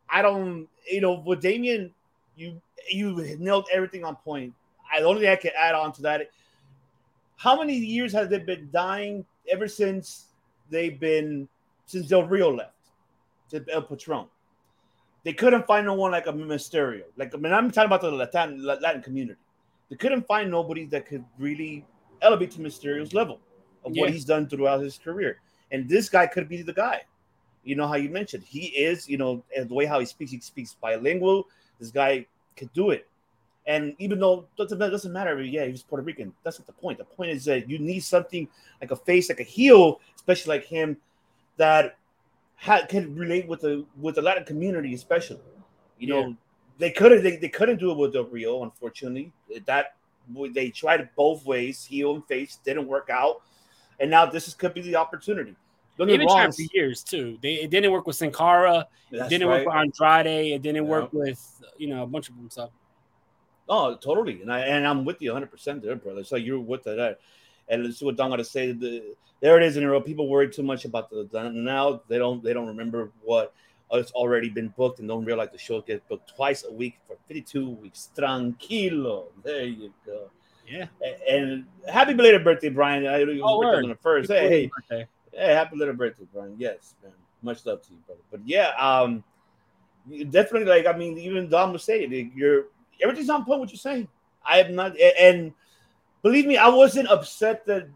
I 0.10 0.24
don't, 0.24 0.68
you 0.92 1.00
know, 1.00 1.22
with 1.24 1.42
Damien, 1.42 1.94
you 2.36 2.60
you 2.89 3.15
nailed 3.38 3.68
everything 3.72 4.04
on 4.04 4.15
point. 4.15 4.54
I 4.92 5.02
the 5.02 5.06
only 5.06 5.22
thing 5.22 5.30
I 5.30 5.36
can 5.36 5.52
add 5.56 5.76
on 5.76 5.92
to 5.94 6.02
that 6.04 6.32
how 7.39 7.58
many 7.58 7.73
years 7.73 8.12
has 8.12 8.28
they 8.28 8.38
been 8.38 8.69
dying 8.71 9.25
ever 9.49 9.65
since 9.67 10.25
they've 10.69 10.99
been 10.99 11.47
since 11.86 12.08
Del 12.08 12.23
Rio 12.28 12.52
left 12.54 12.75
to 13.52 13.63
El 13.71 13.82
Patron? 13.84 14.28
They 15.23 15.32
couldn't 15.32 15.65
find 15.65 15.86
no 15.86 15.93
one 15.93 16.12
like 16.12 16.28
a 16.28 16.34
Mysterio. 16.34 17.04
Like 17.15 17.34
I 17.34 17.38
mean, 17.38 17.54
I'm 17.54 17.71
talking 17.71 17.88
about 17.88 18.02
the 18.02 18.12
Latin 18.12 18.63
Latin 18.63 19.02
community. 19.02 19.39
They 19.89 19.95
couldn't 19.95 20.28
find 20.28 20.52
nobody 20.52 20.86
that 20.88 21.08
could 21.08 21.23
really 21.38 21.86
elevate 22.21 22.52
to 22.52 22.60
Mysterio's 22.60 23.13
level 23.13 23.39
of 23.86 23.95
Yeah. 23.95 24.02
what 24.04 24.12
he's 24.12 24.25
done 24.25 24.47
throughout 24.47 24.82
his 24.82 24.97
career. 24.97 25.39
And 25.71 25.88
this 25.88 26.10
guy 26.10 26.28
could 26.28 26.49
be 26.49 26.62
the 26.62 26.73
guy. 26.73 27.04
You 27.63 27.75
know 27.75 27.88
how 27.88 27.95
you 27.95 28.10
mentioned 28.10 28.43
he 28.43 28.67
is. 28.67 29.08
You 29.08 29.17
know, 29.17 29.43
and 29.56 29.69
the 29.69 29.73
way 29.73 29.86
how 29.86 29.99
he 29.99 30.06
speaks, 30.06 30.32
he 30.32 30.39
speaks 30.41 30.75
bilingual. 30.82 31.47
This 31.80 31.91
guy 31.91 32.25
could 32.58 32.71
do 32.73 32.89
it. 32.91 33.08
And 33.69 33.95
even 33.99 34.19
though 34.19 34.39
it 34.39 34.47
doesn't, 34.58 34.82
it 34.82 34.89
doesn't 34.89 35.13
matter, 35.13 35.39
yeah, 35.43 35.63
he 35.65 35.71
was 35.71 35.84
Puerto 35.84 36.03
Rican. 36.03 36.34
That's 36.43 36.58
not 36.58 36.65
the 36.65 36.73
point. 36.73 36.97
The 36.97 37.03
point 37.05 37.29
is 37.29 37.45
that 37.45 37.69
you 37.69 37.77
need 37.77 37.99
something 37.99 38.47
like 38.82 38.89
a 38.89 38.95
face, 38.95 39.29
like 39.29 39.39
a 39.39 39.43
heel, 39.43 40.01
especially 40.15 40.58
like 40.58 40.65
him, 40.65 40.97
that 41.58 41.95
ha- 42.55 42.88
can 42.89 43.15
relate 43.15 43.47
with 43.47 43.62
the 43.62 43.86
with 44.01 44.15
the 44.15 44.23
Latin 44.23 44.43
community, 44.43 44.95
especially. 44.95 45.39
You 45.99 46.08
know, 46.08 46.27
Yeah. 46.29 46.34
they 46.79 46.91
couldn't 46.91 47.21
they, 47.23 47.36
they 47.36 47.47
couldn't 47.47 47.77
do 47.77 47.91
it 47.91 47.97
with 47.99 48.12
Del 48.12 48.23
Rio, 48.23 48.63
unfortunately. 48.63 49.32
That 49.67 49.93
they 50.55 50.71
tried 50.71 51.01
it 51.01 51.10
both 51.15 51.45
ways, 51.45 51.86
heel 51.86 52.15
and 52.15 52.25
face, 52.25 52.58
didn't 52.65 52.88
work 52.88 53.10
out, 53.12 53.43
and 53.99 54.10
now 54.10 54.25
this 54.25 54.47
is, 54.47 54.55
could 54.55 54.73
be 54.73 54.82
the 54.82 54.95
opportunity. 54.95 55.55
Don't 55.95 56.08
They've 56.08 56.17
been 56.17 56.27
trying 56.27 56.51
for 56.51 56.63
years 56.73 57.03
too. 57.03 57.38
They 57.43 57.55
it 57.55 57.69
didn't 57.69 57.91
work 57.91 58.08
with 58.08 58.15
Sin 58.15 58.32
Cara. 58.32 58.88
It 59.12 59.29
didn't 59.29 59.47
right. 59.47 59.63
work 59.63 59.67
with 59.67 60.01
Andrade. 60.01 60.53
It 60.53 60.62
didn't 60.63 60.86
Yeah. 60.86 60.89
work 60.89 61.13
with 61.13 61.62
you 61.77 61.88
know 61.88 62.01
a 62.01 62.08
bunch 62.08 62.29
of 62.29 62.36
them. 62.36 62.49
So 62.49 62.71
Oh, 63.69 63.95
totally, 63.95 64.41
and 64.41 64.51
I 64.51 64.62
and 64.62 64.86
I'm 64.88 65.05
with 65.05 65.21
you 65.21 65.29
100 65.32 65.51
percent 65.51 65.82
there, 65.84 65.95
brother. 65.95 66.23
So 66.23 66.36
you're 66.36 66.60
with 66.60 66.84
that, 66.84 67.19
and 67.67 67.84
let's 67.84 67.99
see 67.99 68.05
what 68.05 68.17
Don 68.17 68.32
got 68.32 68.38
to 68.38 68.43
say. 68.43 68.71
The, 68.71 69.15
there 69.41 69.58
it 69.58 69.63
is 69.63 69.77
in 69.77 69.84
a 69.84 69.89
row. 69.89 70.01
People 70.01 70.27
worry 70.27 70.49
too 70.49 70.63
much 70.63 70.86
about 70.86 71.10
the, 71.10 71.27
the 71.32 71.49
now. 71.49 72.01
They 72.08 72.17
don't 72.17 72.43
they 72.43 72.53
don't 72.53 72.67
remember 72.67 73.12
what 73.23 73.53
it's 73.91 74.12
already 74.12 74.49
been 74.49 74.73
booked 74.77 74.99
and 74.99 75.08
don't 75.08 75.25
realize 75.25 75.49
the 75.51 75.58
show 75.58 75.82
gets 75.82 76.01
booked 76.08 76.36
twice 76.36 76.63
a 76.63 76.71
week 76.71 76.97
for 77.08 77.15
52 77.27 77.69
weeks. 77.69 78.10
Tranquilo. 78.15 79.25
There 79.43 79.63
you 79.65 79.93
go. 80.05 80.29
yeah. 80.67 80.88
A- 81.03 81.32
And 81.32 81.65
happy 81.88 82.13
belated 82.13 82.43
birthday, 82.43 82.69
Brian. 82.69 83.08
I 83.08 83.21
Oh, 83.41 83.62
birthday 83.62 83.84
on 83.84 83.89
the 83.89 83.95
first. 83.95 84.32
Hey, 84.32 84.49
hey, 84.49 84.71
Birthday. 84.75 85.08
Hey, 85.34 85.53
happy 85.53 85.77
little 85.77 85.93
birthday, 85.95 86.25
Brian. 86.34 86.55
Yes, 86.58 86.95
man. 87.03 87.13
Much 87.41 87.65
love 87.65 87.82
to 87.84 87.91
you, 87.91 87.99
brother. 88.05 88.21
But 88.32 88.41
yeah, 88.45 88.71
um, 88.77 89.23
definitely 90.29 90.65
like. 90.65 90.86
I 90.86 90.97
mean, 90.97 91.17
even 91.17 91.49
Dom 91.49 91.73
was 91.73 91.84
saying, 91.84 92.32
you're 92.36 92.65
everything's 93.01 93.29
on 93.29 93.45
point. 93.45 93.59
What 93.59 93.71
you're 93.71 93.77
saying. 93.77 94.07
I 94.45 94.59
am 94.59 94.75
not, 94.75 94.99
and 94.99 95.53
believe 96.21 96.45
me, 96.45 96.57
I 96.57 96.69
wasn't 96.69 97.09
upset 97.09 97.65
that 97.65 97.88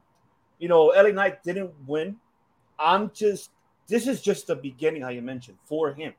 you 0.59 0.67
know 0.67 0.87
LA 0.87 1.09
Knight 1.09 1.43
didn't 1.43 1.71
win. 1.87 2.17
I'm 2.79 3.11
just. 3.13 3.51
This 3.87 4.07
is 4.07 4.21
just 4.21 4.47
the 4.47 4.55
beginning, 4.55 5.01
how 5.01 5.09
you 5.09 5.21
mentioned 5.21 5.57
for 5.65 5.93
him. 5.93 6.13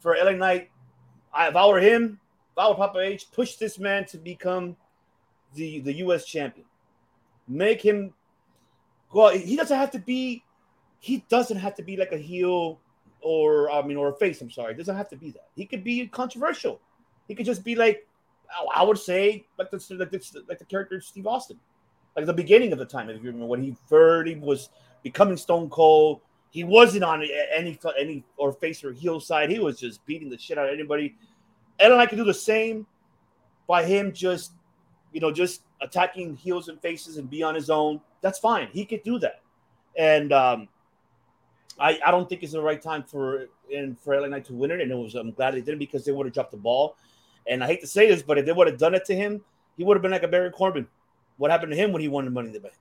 For 0.00 0.16
LA 0.22 0.32
Knight, 0.32 0.70
I, 1.32 1.48
if 1.48 1.56
I 1.56 1.66
were 1.66 1.80
him, 1.80 2.20
if 2.52 2.58
I 2.58 2.68
were 2.68 2.74
Papa 2.74 3.00
H, 3.00 3.30
push 3.32 3.56
this 3.56 3.78
man 3.78 4.04
to 4.06 4.18
become 4.18 4.76
the 5.54 5.80
the 5.80 5.94
U.S. 5.94 6.24
champion. 6.24 6.66
Make 7.48 7.80
him 7.80 8.12
well, 9.12 9.30
he 9.30 9.56
doesn't 9.56 9.76
have 9.76 9.90
to 9.92 9.98
be. 9.98 10.44
He 11.00 11.24
doesn't 11.28 11.56
have 11.56 11.74
to 11.76 11.82
be 11.82 11.96
like 11.96 12.12
a 12.12 12.18
heel, 12.18 12.80
or 13.20 13.70
I 13.70 13.82
mean, 13.82 13.96
or 13.96 14.08
a 14.08 14.14
face. 14.14 14.40
I'm 14.40 14.50
sorry, 14.50 14.74
it 14.74 14.76
doesn't 14.76 14.96
have 14.96 15.08
to 15.10 15.16
be 15.16 15.30
that. 15.32 15.48
He 15.54 15.64
could 15.66 15.84
be 15.84 16.06
controversial. 16.08 16.80
He 17.28 17.34
could 17.34 17.46
just 17.46 17.62
be 17.62 17.74
like, 17.76 18.06
I- 18.74 18.82
would 18.82 18.98
say, 18.98 19.46
like 19.58 19.70
the 19.70 19.76
like 19.90 20.10
the, 20.10 20.44
like 20.48 20.58
the 20.58 20.64
character 20.64 21.00
Steve 21.00 21.26
Austin, 21.26 21.58
like 22.16 22.26
the 22.26 22.32
beginning 22.32 22.72
of 22.72 22.78
the 22.78 22.86
time. 22.86 23.08
If 23.10 23.22
you 23.22 23.28
remember 23.30 23.46
when 23.46 23.62
he 23.62 23.76
he 23.90 24.34
was 24.36 24.70
becoming 25.02 25.36
Stone 25.36 25.70
Cold, 25.70 26.20
he 26.50 26.64
wasn't 26.64 27.04
on 27.04 27.22
any 27.54 27.78
any 27.96 28.24
or 28.36 28.52
face 28.52 28.82
or 28.82 28.92
heel 28.92 29.20
side. 29.20 29.50
He 29.50 29.58
was 29.58 29.78
just 29.78 30.04
beating 30.06 30.30
the 30.30 30.38
shit 30.38 30.58
out 30.58 30.68
of 30.68 30.74
anybody. 30.74 31.14
And 31.78 31.92
I 31.92 32.06
could 32.06 32.16
do 32.16 32.24
the 32.24 32.34
same 32.34 32.86
by 33.68 33.84
him 33.84 34.12
just 34.12 34.52
you 35.12 35.20
know, 35.20 35.32
just 35.32 35.62
attacking 35.80 36.36
heels 36.36 36.68
and 36.68 36.80
faces 36.80 37.16
and 37.16 37.30
be 37.30 37.42
on 37.42 37.54
his 37.54 37.70
own, 37.70 38.00
that's 38.20 38.38
fine. 38.38 38.68
He 38.72 38.84
could 38.84 39.02
do 39.02 39.18
that. 39.20 39.40
And 39.96 40.32
um, 40.32 40.68
I, 41.78 41.98
I 42.04 42.10
don't 42.10 42.28
think 42.28 42.42
it's 42.42 42.52
the 42.52 42.62
right 42.62 42.80
time 42.80 43.02
for 43.02 43.46
in 43.70 43.96
for 43.96 44.18
LA 44.20 44.28
Knight 44.28 44.44
to 44.46 44.54
win 44.54 44.70
it. 44.70 44.80
And 44.80 44.90
it 44.90 44.94
was 44.94 45.14
I'm 45.14 45.32
glad 45.32 45.54
they 45.54 45.60
didn't 45.60 45.78
because 45.78 46.04
they 46.04 46.12
would 46.12 46.26
have 46.26 46.34
dropped 46.34 46.50
the 46.50 46.56
ball. 46.56 46.96
And 47.46 47.62
I 47.62 47.66
hate 47.66 47.80
to 47.80 47.86
say 47.86 48.08
this, 48.08 48.22
but 48.22 48.38
if 48.38 48.46
they 48.46 48.52
would 48.52 48.66
have 48.66 48.78
done 48.78 48.94
it 48.94 49.04
to 49.06 49.14
him, 49.14 49.42
he 49.76 49.84
would 49.84 49.96
have 49.96 50.02
been 50.02 50.10
like 50.10 50.22
a 50.22 50.28
Baron 50.28 50.52
Corbin. 50.52 50.86
What 51.36 51.50
happened 51.50 51.72
to 51.72 51.76
him 51.76 51.92
when 51.92 52.02
he 52.02 52.08
won 52.08 52.24
the 52.24 52.30
Money 52.30 52.48
in 52.48 52.52
the 52.52 52.60
Bank? 52.60 52.74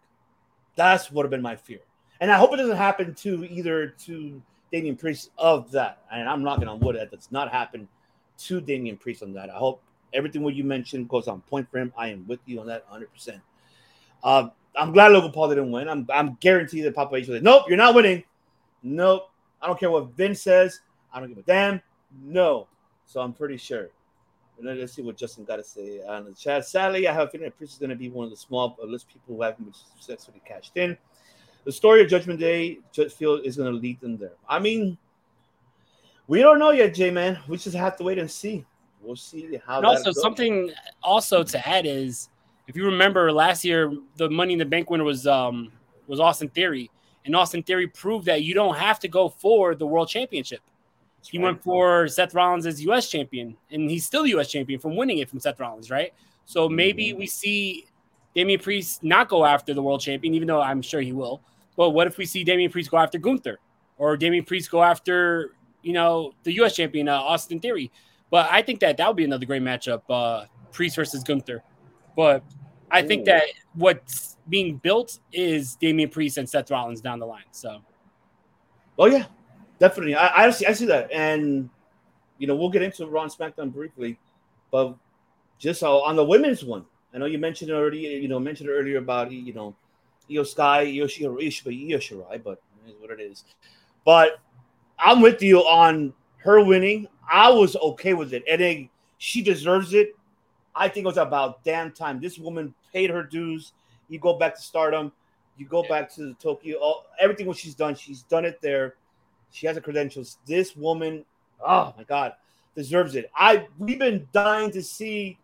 That's 0.75 1.11
what 1.11 1.15
would 1.15 1.25
have 1.25 1.31
been 1.31 1.41
my 1.41 1.55
fear. 1.55 1.79
And 2.19 2.31
I 2.31 2.37
hope 2.37 2.53
it 2.53 2.57
doesn't 2.57 2.77
happen 2.77 3.13
to 3.15 3.45
either 3.45 3.87
to 4.05 4.41
Damian 4.71 4.95
Priest 4.95 5.31
of 5.37 5.71
that. 5.71 5.99
And 6.11 6.27
I'm 6.27 6.43
knocking 6.43 6.67
on 6.67 6.79
wood 6.79 6.95
that 6.95 7.11
does 7.11 7.31
not 7.31 7.51
happen 7.51 7.87
to 8.39 8.61
Damian 8.61 8.97
Priest 8.97 9.23
on 9.23 9.33
that. 9.33 9.49
I 9.49 9.57
hope 9.57 9.81
everything 10.13 10.43
what 10.43 10.55
you 10.55 10.63
mentioned 10.63 11.09
goes 11.09 11.27
on 11.27 11.41
point 11.41 11.69
for 11.69 11.77
him. 11.77 11.93
I 11.97 12.09
am 12.09 12.25
with 12.27 12.39
you 12.45 12.59
on 12.59 12.67
that 12.67 12.89
100%. 12.91 13.41
Uh, 14.23 14.49
I'm 14.75 14.91
glad 14.91 15.11
Logan 15.11 15.31
Paul 15.31 15.49
didn't 15.49 15.71
win. 15.71 15.87
I'm, 15.87 16.07
I'm 16.11 16.37
guaranteed 16.39 16.85
that 16.85 16.95
Papa 16.95 17.15
H 17.15 17.27
was 17.27 17.35
like, 17.35 17.43
nope, 17.43 17.65
you're 17.67 17.77
not 17.77 17.95
winning. 17.95 18.23
Nope. 18.83 19.29
I 19.61 19.67
don't 19.67 19.79
care 19.79 19.91
what 19.91 20.11
Vince 20.11 20.41
says. 20.41 20.81
I 21.13 21.19
don't 21.19 21.29
give 21.29 21.37
a 21.37 21.41
damn. 21.43 21.81
No. 22.23 22.67
So 23.05 23.21
I'm 23.21 23.33
pretty 23.33 23.57
sure. 23.57 23.89
And 24.57 24.67
then 24.67 24.79
let's 24.79 24.93
see 24.93 25.03
what 25.03 25.17
Justin 25.17 25.45
got 25.45 25.57
to 25.57 25.63
say 25.63 26.01
on 26.07 26.25
the 26.25 26.33
chat. 26.33 26.65
Sadly, 26.65 27.07
I 27.07 27.13
have 27.13 27.27
a 27.27 27.31
feeling 27.31 27.45
that 27.45 27.57
Priest 27.57 27.73
is 27.73 27.79
going 27.79 27.91
to 27.91 27.95
be 27.95 28.09
one 28.09 28.25
of 28.25 28.31
the 28.31 28.37
small 28.37 28.75
but 28.77 28.87
list 28.87 29.07
people 29.07 29.35
who 29.35 29.41
haven't 29.43 29.63
been 29.63 29.73
successfully 29.73 30.41
cashed 30.45 30.75
in. 30.75 30.97
The 31.63 31.71
story 31.71 32.01
of 32.01 32.09
Judgment 32.09 32.39
Day, 32.39 32.79
Judge 32.91 33.13
Field 33.13 33.41
is 33.43 33.57
going 33.57 33.71
to 33.71 33.77
lead 33.77 33.99
them 33.99 34.17
there. 34.17 34.33
I 34.47 34.57
mean, 34.57 34.97
we 36.27 36.41
don't 36.41 36.59
know 36.59 36.71
yet, 36.71 36.93
J 36.93 37.11
man. 37.11 37.39
We 37.47 37.57
just 37.57 37.75
have 37.75 37.97
to 37.97 38.03
wait 38.03 38.17
and 38.17 38.29
see. 38.29 38.65
We'll 39.01 39.15
see 39.15 39.59
how. 39.65 39.77
And 39.77 39.85
also 39.85 40.05
goes. 40.05 40.21
something 40.21 40.71
also 41.03 41.43
to 41.43 41.67
add 41.67 41.85
is 41.85 42.29
if 42.67 42.75
you 42.75 42.85
remember 42.85 43.31
last 43.31 43.63
year 43.63 43.93
the 44.15 44.29
Money 44.29 44.53
in 44.53 44.59
the 44.59 44.65
Bank 44.65 44.89
winner 44.89 45.03
was 45.03 45.27
um 45.27 45.71
was 46.07 46.19
Austin 46.19 46.49
Theory, 46.49 46.89
and 47.25 47.35
Austin 47.35 47.63
Theory 47.63 47.87
proved 47.87 48.25
that 48.25 48.43
you 48.43 48.53
don't 48.53 48.75
have 48.75 48.99
to 49.01 49.07
go 49.07 49.29
for 49.29 49.75
the 49.75 49.85
World 49.85 50.09
Championship. 50.09 50.61
He 51.29 51.37
right. 51.37 51.45
went 51.45 51.63
for 51.63 52.07
Seth 52.07 52.33
Rollins 52.33 52.65
as 52.65 52.81
U.S. 52.83 53.09
champion, 53.09 53.57
and 53.71 53.89
he's 53.89 54.05
still 54.05 54.25
U.S. 54.27 54.49
champion 54.49 54.79
from 54.79 54.95
winning 54.95 55.17
it 55.19 55.29
from 55.29 55.39
Seth 55.39 55.59
Rollins, 55.59 55.89
right? 55.91 56.13
So 56.45 56.69
maybe 56.69 57.11
Mhm. 57.11 57.17
we 57.17 57.27
see 57.27 57.85
Damian 58.35 58.59
Priest 58.59 59.03
not 59.03 59.27
go 59.27 59.45
after 59.45 59.73
the 59.73 59.81
world 59.81 60.01
champion, 60.01 60.33
even 60.33 60.47
though 60.47 60.61
I'm 60.61 60.81
sure 60.81 61.01
he 61.01 61.11
will. 61.11 61.41
But 61.75 61.91
what 61.91 62.07
if 62.07 62.17
we 62.17 62.25
see 62.25 62.43
Damian 62.43 62.71
Priest 62.71 62.89
go 62.89 62.97
after 62.97 63.17
Gunther, 63.17 63.59
or 63.97 64.15
Damian 64.17 64.45
Priest 64.45 64.71
go 64.71 64.81
after 64.83 65.51
you 65.83 65.93
know 65.93 66.33
the 66.43 66.53
U.S. 66.53 66.75
champion 66.75 67.07
uh, 67.09 67.19
Austin 67.19 67.59
Theory? 67.59 67.91
But 68.29 68.49
I 68.51 68.61
think 68.61 68.79
that 68.81 68.97
that 68.97 69.07
would 69.07 69.17
be 69.17 69.23
another 69.25 69.45
great 69.45 69.61
matchup, 69.61 70.01
uh, 70.09 70.45
Priest 70.71 70.95
versus 70.95 71.23
Gunther. 71.23 71.63
But 72.15 72.43
I 72.91 73.01
think 73.01 73.21
Ooh. 73.21 73.25
that 73.25 73.43
what's 73.73 74.37
being 74.49 74.77
built 74.77 75.19
is 75.33 75.75
Damian 75.75 76.09
Priest 76.09 76.37
and 76.37 76.49
Seth 76.49 76.71
Rollins 76.71 77.01
down 77.01 77.19
the 77.19 77.25
line. 77.25 77.43
So 77.51 77.81
Oh 78.99 79.05
yeah, 79.05 79.25
definitely. 79.79 80.15
I, 80.15 80.45
I 80.45 80.51
see. 80.51 80.65
I 80.65 80.73
see 80.73 80.85
that, 80.85 81.11
and 81.11 81.69
you 82.37 82.47
know, 82.47 82.55
we'll 82.55 82.69
get 82.69 82.81
into 82.81 83.05
Raw 83.07 83.23
and 83.23 83.31
SmackDown 83.31 83.73
briefly, 83.73 84.17
but 84.71 84.95
just 85.57 85.83
on 85.83 86.15
the 86.15 86.23
women's 86.23 86.63
one, 86.63 86.85
I 87.13 87.17
know 87.17 87.25
you 87.25 87.37
mentioned 87.37 87.71
already. 87.71 87.99
You 87.99 88.27
know, 88.27 88.39
mentioned 88.39 88.69
earlier 88.69 88.97
about 88.97 89.31
you 89.31 89.53
know, 89.53 89.75
Io 90.31 90.43
Sky, 90.43 90.81
Io 90.81 91.05
Shirai, 91.05 92.43
but 92.43 92.61
is 92.87 92.95
what 92.99 93.11
it 93.11 93.19
is. 93.19 93.43
But 94.05 94.39
I'm 94.99 95.21
with 95.21 95.41
you 95.41 95.59
on 95.59 96.13
her 96.37 96.63
winning. 96.63 97.07
I 97.31 97.49
was 97.49 97.75
okay 97.75 98.13
with 98.13 98.33
it, 98.33 98.43
and 98.49 98.61
then 98.61 98.89
she 99.17 99.41
deserves 99.41 99.93
it. 99.93 100.15
I 100.75 100.87
think 100.87 101.05
it 101.05 101.07
was 101.07 101.17
about 101.17 101.63
damn 101.63 101.91
time. 101.91 102.21
This 102.21 102.37
woman 102.37 102.73
paid 102.93 103.09
her 103.09 103.23
dues. 103.23 103.73
You 104.09 104.19
go 104.19 104.37
back 104.37 104.55
to 104.55 104.61
Stardom, 104.61 105.11
you 105.57 105.65
go 105.65 105.83
back 105.83 106.13
to 106.15 106.21
the 106.21 106.33
Tokyo. 106.35 106.77
All, 106.77 107.05
everything 107.19 107.47
what 107.47 107.57
she's 107.57 107.75
done, 107.75 107.95
she's 107.95 108.21
done 108.23 108.45
it 108.45 108.61
there. 108.61 108.95
She 109.51 109.67
has 109.67 109.75
the 109.75 109.81
credentials. 109.81 110.37
This 110.45 110.75
woman, 110.75 111.25
oh 111.65 111.93
my 111.97 112.03
god, 112.03 112.33
deserves 112.75 113.15
it. 113.15 113.31
I 113.35 113.67
we've 113.77 113.99
been 113.99 114.27
dying 114.33 114.71
to 114.71 114.83
see. 114.83 115.37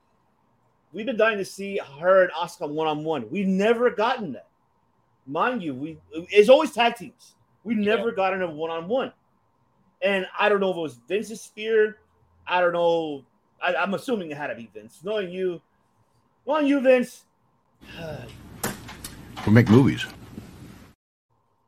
We've 0.92 1.06
been 1.06 1.18
dying 1.18 1.40
to 1.40 1.46
see 1.46 1.80
her 2.00 2.24
and 2.24 2.32
Asuka 2.34 2.70
one 2.70 2.88
on 2.88 3.04
one. 3.04 3.30
We've 3.30 3.48
never 3.48 3.90
gotten 3.90 4.34
that, 4.34 4.48
mind 5.26 5.64
you. 5.64 5.74
We 5.74 5.98
it's 6.12 6.50
always 6.50 6.72
tag 6.72 6.96
teams. 6.96 7.36
We 7.64 7.76
never 7.76 8.12
gotten 8.12 8.42
a 8.42 8.50
one 8.50 8.70
on 8.70 8.88
one, 8.88 9.12
and 10.02 10.28
I 10.38 10.50
don't 10.50 10.60
know 10.60 10.72
if 10.72 10.78
it 10.78 10.82
was 10.82 11.00
Vince's 11.08 11.42
spear. 11.42 11.98
I 12.46 12.62
don't 12.62 12.74
know. 12.74 13.24
I, 13.62 13.76
I'm 13.76 13.94
assuming 13.94 14.32
it 14.32 14.38
had 14.38 14.48
to 14.48 14.56
be 14.56 14.70
Vince. 14.74 15.00
Knowing 15.04 15.32
you, 15.32 15.62
knowing 16.46 16.68
you, 16.68 16.82
Vince. 16.82 17.24
We 19.46 19.52
make 19.52 19.70
movies. 19.70 20.06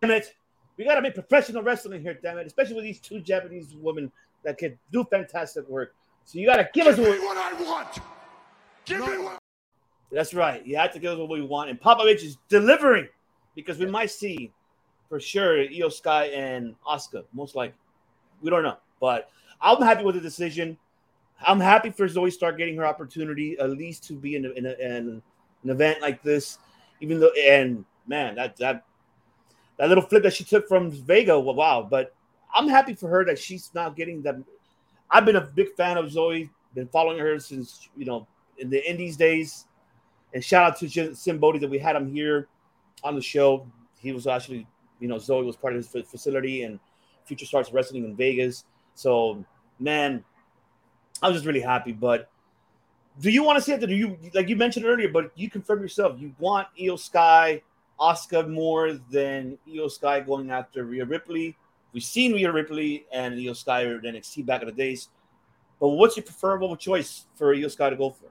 damn 0.02 0.12
it. 0.12 0.34
We 0.78 0.86
got 0.86 0.96
to 0.96 1.02
make 1.02 1.14
professional 1.14 1.64
wrestling 1.64 2.02
here, 2.02 2.18
damn 2.22 2.38
it. 2.38 2.48
Especially 2.48 2.76
with 2.76 2.84
these 2.84 3.00
two 3.00 3.22
Japanese 3.22 3.76
women 3.82 4.12
that 4.44 4.58
can 4.58 4.78
do 4.92 5.04
fantastic 5.06 5.68
work. 5.70 5.96
So 6.26 6.40
you 6.40 6.46
got 6.46 6.58
to 6.58 6.70
give 6.74 6.88
us 6.88 6.98
what 6.98 7.20
what 7.22 7.38
I 7.38 7.54
want. 7.62 8.00
Give 8.86 9.00
me 9.00 9.18
what. 9.24 9.40
That's 10.12 10.34
right. 10.34 10.66
You 10.66 10.78
have 10.78 10.94
to 10.94 11.00
give 11.00 11.14
us 11.14 11.18
what 11.18 11.30
we 11.30 11.42
want. 11.42 11.70
And 11.70 11.80
Papa 11.80 12.04
H 12.08 12.24
is 12.24 12.38
delivering 12.50 13.08
because 13.56 13.78
we 13.78 13.86
might 13.86 14.12
see 14.12 14.52
for 15.10 15.20
sure 15.20 15.62
Io 15.62 15.90
Sky 15.90 16.26
and 16.28 16.76
Asuka, 16.88 17.24
most 17.34 17.56
likely. 17.56 17.78
We 18.42 18.50
don't 18.50 18.64
know. 18.64 18.78
But 19.00 19.30
I'm 19.62 19.82
happy 19.82 20.04
with 20.04 20.16
the 20.16 20.22
decision. 20.22 20.78
I'm 21.46 21.60
happy 21.60 21.90
for 21.90 22.08
Zoey 22.08 22.32
Stark 22.32 22.58
getting 22.58 22.78
her 22.78 22.86
opportunity, 22.86 23.58
at 23.60 23.72
least 23.72 24.04
to 24.06 24.14
be 24.14 24.36
in, 24.36 24.46
a, 24.46 24.52
in, 24.52 24.66
a, 24.66 24.74
in 24.74 25.22
an 25.64 25.70
event 25.70 26.02
like 26.02 26.24
this. 26.24 26.60
Even 27.02 27.20
though, 27.20 27.32
and 27.38 27.84
man, 28.08 28.36
that 28.36 28.56
that 28.58 28.86
that 29.78 29.90
little 29.90 30.04
flip 30.04 30.24
that 30.24 30.34
she 30.34 30.44
took 30.44 30.68
from 30.68 30.92
Vega, 30.92 31.40
well, 31.40 31.56
wow. 31.56 31.88
But 31.90 32.14
I'm 32.54 32.68
happy 32.68 32.94
for 32.94 33.10
her 33.10 33.26
that 33.26 33.38
she's 33.40 33.72
now 33.74 33.90
getting 33.90 34.22
that. 34.24 34.36
I've 35.10 35.26
been 35.26 35.36
a 35.36 35.42
big 35.42 35.74
fan 35.76 35.98
of 35.98 36.06
Zoey, 36.06 36.50
been 36.74 36.88
following 36.88 37.20
her 37.20 37.40
since 37.40 37.90
you 37.96 38.06
know 38.06 38.28
in 38.58 38.70
the 38.70 38.90
Indies 38.90 39.18
days. 39.18 39.66
And 40.34 40.44
shout 40.44 40.64
out 40.64 40.80
to 40.80 41.16
Sinn 41.16 41.38
Bodhi 41.38 41.60
that 41.60 41.70
we 41.70 41.78
had 41.78 41.96
him 41.96 42.14
here 42.14 42.48
on 43.04 43.16
the 43.16 43.22
show. 43.22 43.66
He 43.98 44.12
was 44.12 44.28
actually, 44.28 44.68
you 45.00 45.08
know, 45.08 45.16
Zoey 45.16 45.46
was 45.46 45.56
part 45.56 45.74
of 45.74 45.78
his 45.78 45.88
fa- 45.88 46.04
facility 46.04 46.64
and 46.64 46.80
Future 47.24 47.46
Stars 47.46 47.72
Wrestling 47.72 48.04
in 48.04 48.16
Vegas. 48.16 48.66
So, 48.96 49.46
man, 49.80 50.24
I 51.22 51.28
was 51.28 51.38
just 51.38 51.46
really 51.46 51.62
happy. 51.62 51.94
But 51.94 52.30
do 53.22 53.30
you 53.30 53.44
want 53.44 53.58
to 53.58 53.62
see 53.62 53.72
it? 53.72 53.80
Do 53.80 53.96
you 53.96 54.18
like 54.34 54.50
you 54.50 54.56
mentioned 54.56 54.86
earlier? 54.86 55.10
But 55.10 55.32
you 55.36 55.50
confirm 55.50 55.82
yourself. 55.82 56.20
You 56.20 56.36
want 56.40 56.68
Io 56.82 56.96
Sky, 56.98 57.62
Asuka 58.00 58.50
more 58.50 58.94
than 59.10 59.58
Io 59.74 59.88
Sky 59.88 60.20
going 60.20 60.52
after 60.52 60.84
Rhea 60.84 61.06
Ripley. 61.06 61.56
We've 61.94 62.04
seen 62.04 62.34
Rhea 62.34 62.52
Ripley 62.52 63.06
and 63.12 63.40
Io 63.40 63.54
Sky 63.54 63.84
in 63.84 64.02
NXT 64.02 64.46
back 64.46 64.62
in 64.62 64.68
the 64.68 64.74
days. 64.74 65.10
But 65.80 65.90
what's 65.90 66.18
your 66.18 66.24
preferable 66.24 66.76
choice 66.76 67.26
for 67.36 67.54
Io 67.54 67.68
Sky 67.68 67.90
to 67.90 67.96
go 67.96 68.10
for? 68.10 68.28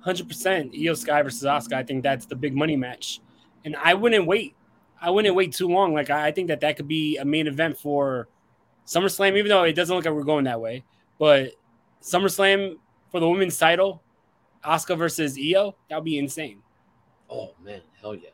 Hundred 0.00 0.28
percent. 0.28 0.74
Io 0.78 0.94
Sky 0.94 1.22
versus 1.22 1.44
Asuka. 1.44 1.74
I 1.74 1.82
think 1.82 2.02
that's 2.02 2.26
the 2.26 2.34
big 2.34 2.54
money 2.54 2.76
match, 2.76 3.20
and 3.64 3.76
I 3.76 3.94
wouldn't 3.94 4.26
wait. 4.26 4.54
I 5.00 5.10
wouldn't 5.10 5.34
wait 5.34 5.52
too 5.52 5.68
long. 5.68 5.94
Like 5.94 6.10
I 6.10 6.28
I 6.28 6.32
think 6.32 6.48
that 6.48 6.60
that 6.60 6.76
could 6.76 6.88
be 6.88 7.18
a 7.18 7.24
main 7.24 7.46
event 7.46 7.78
for 7.78 8.28
SummerSlam, 8.86 9.36
even 9.36 9.48
though 9.48 9.62
it 9.62 9.74
doesn't 9.74 9.94
look 9.94 10.04
like 10.04 10.14
we're 10.14 10.24
going 10.24 10.44
that 10.44 10.60
way. 10.60 10.84
But 11.18 11.52
SummerSlam 12.02 12.76
for 13.10 13.20
the 13.20 13.28
women's 13.28 13.56
title, 13.56 14.02
Asuka 14.64 14.98
versus 14.98 15.38
Io, 15.38 15.76
that 15.88 15.96
would 15.96 16.04
be 16.04 16.18
insane. 16.18 16.62
Oh 17.30 17.54
man, 17.62 17.80
hell 18.00 18.14
yeah, 18.14 18.30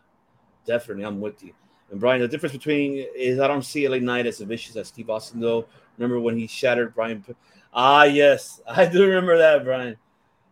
definitely, 0.68 1.04
I'm 1.04 1.20
with 1.20 1.42
you. 1.42 1.52
And 1.90 1.98
Brian, 1.98 2.20
the 2.20 2.28
difference 2.28 2.52
between 2.52 3.06
is 3.16 3.40
I 3.40 3.48
don't 3.48 3.64
see 3.64 3.88
LA 3.88 3.98
Knight 3.98 4.26
as 4.26 4.38
vicious 4.40 4.76
as 4.76 4.88
Steve 4.88 5.10
Austin 5.10 5.40
though. 5.40 5.66
Remember 5.96 6.20
when 6.20 6.36
he 6.36 6.46
shattered 6.46 6.94
Brian? 6.94 7.24
Ah, 7.72 8.04
yes, 8.04 8.60
I 8.68 8.84
do 8.86 9.04
remember 9.04 9.38
that, 9.38 9.64
Brian. 9.64 9.96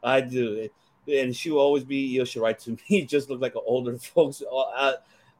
I 0.03 0.21
do, 0.21 0.69
and 1.09 1.35
she 1.37 1.51
will 1.51 1.61
always 1.61 1.85
be 1.85 2.19
Io 2.19 2.25
Shirai 2.25 2.59
to 2.65 2.77
me. 2.91 3.05
Just 3.07 3.31
look 3.31 3.41
like 3.41 3.55
an 3.55 3.63
older 3.67 3.97
folks. 4.15 4.43
Uh, 4.51 4.93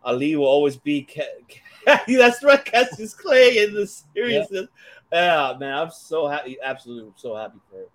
Ali 0.05 0.37
will 0.37 0.47
always 0.47 0.77
be. 0.77 1.03
Ca- 1.03 1.23
Ca- 1.87 2.05
That's 2.07 2.43
right, 2.45 2.65
Cassius 2.65 3.15
Clay 3.15 3.65
in 3.65 3.75
the 3.75 3.87
seriousness. 3.87 4.69
Yeah. 5.13 5.57
man, 5.59 5.75
I'm 5.75 5.91
so 5.91 6.29
happy. 6.29 6.59
Absolutely, 6.63 7.13
so 7.17 7.35
happy 7.35 7.59
for 7.71 7.77
her. 7.79 7.87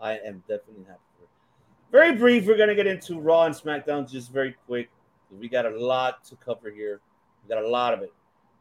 I 0.00 0.12
am 0.18 0.42
definitely 0.48 0.84
happy 0.84 1.00
for 1.16 1.22
her. 1.22 1.28
Very 1.90 2.16
brief. 2.16 2.46
We're 2.46 2.58
gonna 2.58 2.74
get 2.74 2.86
into 2.86 3.18
Raw 3.18 3.44
and 3.44 3.54
SmackDown 3.54 4.08
just 4.10 4.30
very 4.32 4.54
quick. 4.66 4.90
We 5.36 5.48
got 5.48 5.66
a 5.66 5.70
lot 5.70 6.24
to 6.26 6.36
cover 6.36 6.70
here. 6.70 7.00
We 7.42 7.54
got 7.54 7.62
a 7.62 7.68
lot 7.68 7.94
of 7.94 8.02
it. 8.02 8.12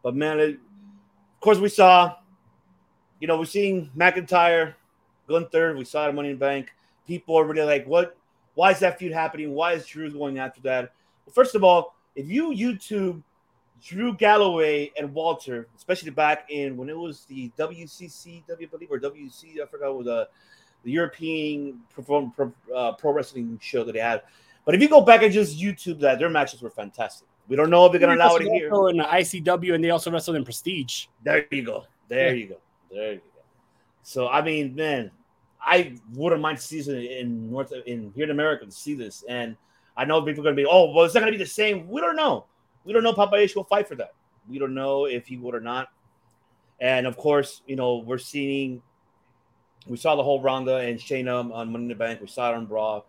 But 0.04 0.16
man, 0.16 0.40
it, 0.40 0.50
of 0.52 1.40
course, 1.42 1.60
we 1.60 1.70
saw. 1.70 2.16
You 3.20 3.28
know, 3.28 3.40
we're 3.40 3.46
seeing 3.46 3.90
McIntyre, 3.98 4.76
Gunther. 5.28 5.76
We 5.76 5.86
saw 5.86 6.06
the 6.08 6.14
Money 6.14 6.30
in 6.30 6.36
the 6.36 6.40
Bank. 6.40 6.72
People 7.08 7.38
are 7.38 7.46
really 7.46 7.66
like, 7.66 7.86
"What? 7.88 8.18
Why 8.54 8.72
is 8.72 8.80
that 8.80 9.00
feud 9.00 9.12
happening? 9.12 9.54
Why 9.54 9.74
is 9.74 9.86
Drew 9.86 10.12
going 10.12 10.40
after 10.40 10.62
that?" 10.62 10.94
Well, 11.26 11.34
first 11.34 11.56
of 11.56 11.64
all, 11.64 11.96
if 12.16 12.28
you 12.28 12.50
YouTube 12.50 13.24
Drew 13.84 14.14
Galloway 14.16 14.92
and 14.98 15.14
Walter, 15.14 15.68
especially 15.76 16.12
back 16.12 16.50
in 16.50 16.78
when 16.78 16.90
it 16.90 16.98
was 16.98 17.26
the 17.26 17.52
WCC, 17.58 18.46
W 18.48 18.68
believe 18.68 18.92
or 18.92 19.00
WC, 19.00 19.62
I 19.62 19.66
forgot 19.66 19.96
what 19.96 20.06
the 20.06 20.28
the 20.84 20.92
European 20.92 21.82
pro, 21.94 22.32
uh, 22.74 22.94
pro 22.94 23.12
wrestling 23.12 23.60
show 23.62 23.84
that 23.84 23.94
they 23.94 24.00
had. 24.00 24.22
But 24.68 24.76
if 24.76 24.82
you 24.82 24.90
go 24.90 25.00
back 25.00 25.24
and 25.24 25.32
just 25.32 25.58
YouTube 25.58 26.02
that, 26.02 26.20
their 26.20 26.30
matches 26.30 26.62
were 26.62 26.70
fantastic. 26.70 27.26
We 27.48 27.56
don't 27.56 27.70
know 27.70 27.86
if 27.86 27.94
they're 27.94 28.02
gonna 28.02 28.16
allow 28.16 28.36
it 28.36 28.42
here. 28.42 28.68
In 28.90 28.98
the 28.98 29.06
ICW, 29.06 29.74
and 29.74 29.82
they 29.82 29.92
also 29.92 30.12
wrestled 30.12 30.36
in 30.36 30.44
Prestige. 30.44 31.06
There 31.24 31.46
you 31.52 31.64
go. 31.64 31.86
There 32.10 32.36
you 32.36 32.48
go. 32.48 32.58
There 32.92 33.14
you 33.14 33.20
go. 33.20 33.42
So 34.04 34.28
I 34.28 34.42
mean, 34.42 34.76
man, 34.76 35.10
I 35.62 35.96
wouldn't 36.14 36.42
mind 36.42 36.60
seeing 36.60 37.02
in 37.02 37.50
North 37.50 37.72
in 37.86 38.12
here 38.14 38.26
in 38.26 38.32
America 38.32 38.66
to 38.66 38.72
see 38.72 38.94
this. 38.94 39.24
And 39.30 39.56
I 39.96 40.04
know 40.04 40.22
people 40.22 40.42
are 40.42 40.52
gonna 40.52 40.58
be, 40.58 40.66
oh, 40.66 40.92
well, 40.92 41.06
it's 41.06 41.14
not 41.14 41.22
gonna 41.22 41.32
be 41.32 41.38
the 41.38 41.46
same. 41.46 41.88
We 41.88 42.02
don't 42.02 42.18
know. 42.18 42.46
We 42.84 42.92
don't 42.92 43.04
know 43.04 43.12
if 43.12 43.16
Papa 43.16 43.38
H 43.38 43.56
will 43.56 43.64
fight 43.64 43.88
for 43.88 43.96
that. 43.96 44.16
We 44.50 44.60
don't 44.60 44.74
know 44.74 45.06
if 45.06 45.28
he 45.28 45.38
would 45.38 45.56
or 45.56 45.62
not. 45.62 45.88
And 46.82 47.08
of 47.08 47.16
course, 47.16 47.62
you 47.68 47.78
know, 47.78 48.00
we're 48.00 48.18
seeing 48.18 48.82
we 49.88 49.96
saw 49.96 50.18
the 50.18 50.24
whole 50.24 50.42
Ronda 50.42 50.76
and 50.76 51.00
Shayna 51.00 51.54
on 51.54 51.72
Money 51.72 51.86
in 51.86 51.88
the 51.88 51.96
Bank. 51.96 52.20
We 52.20 52.28
saw 52.28 52.52
it 52.52 52.56
on 52.56 52.68
Raw. 52.68 53.04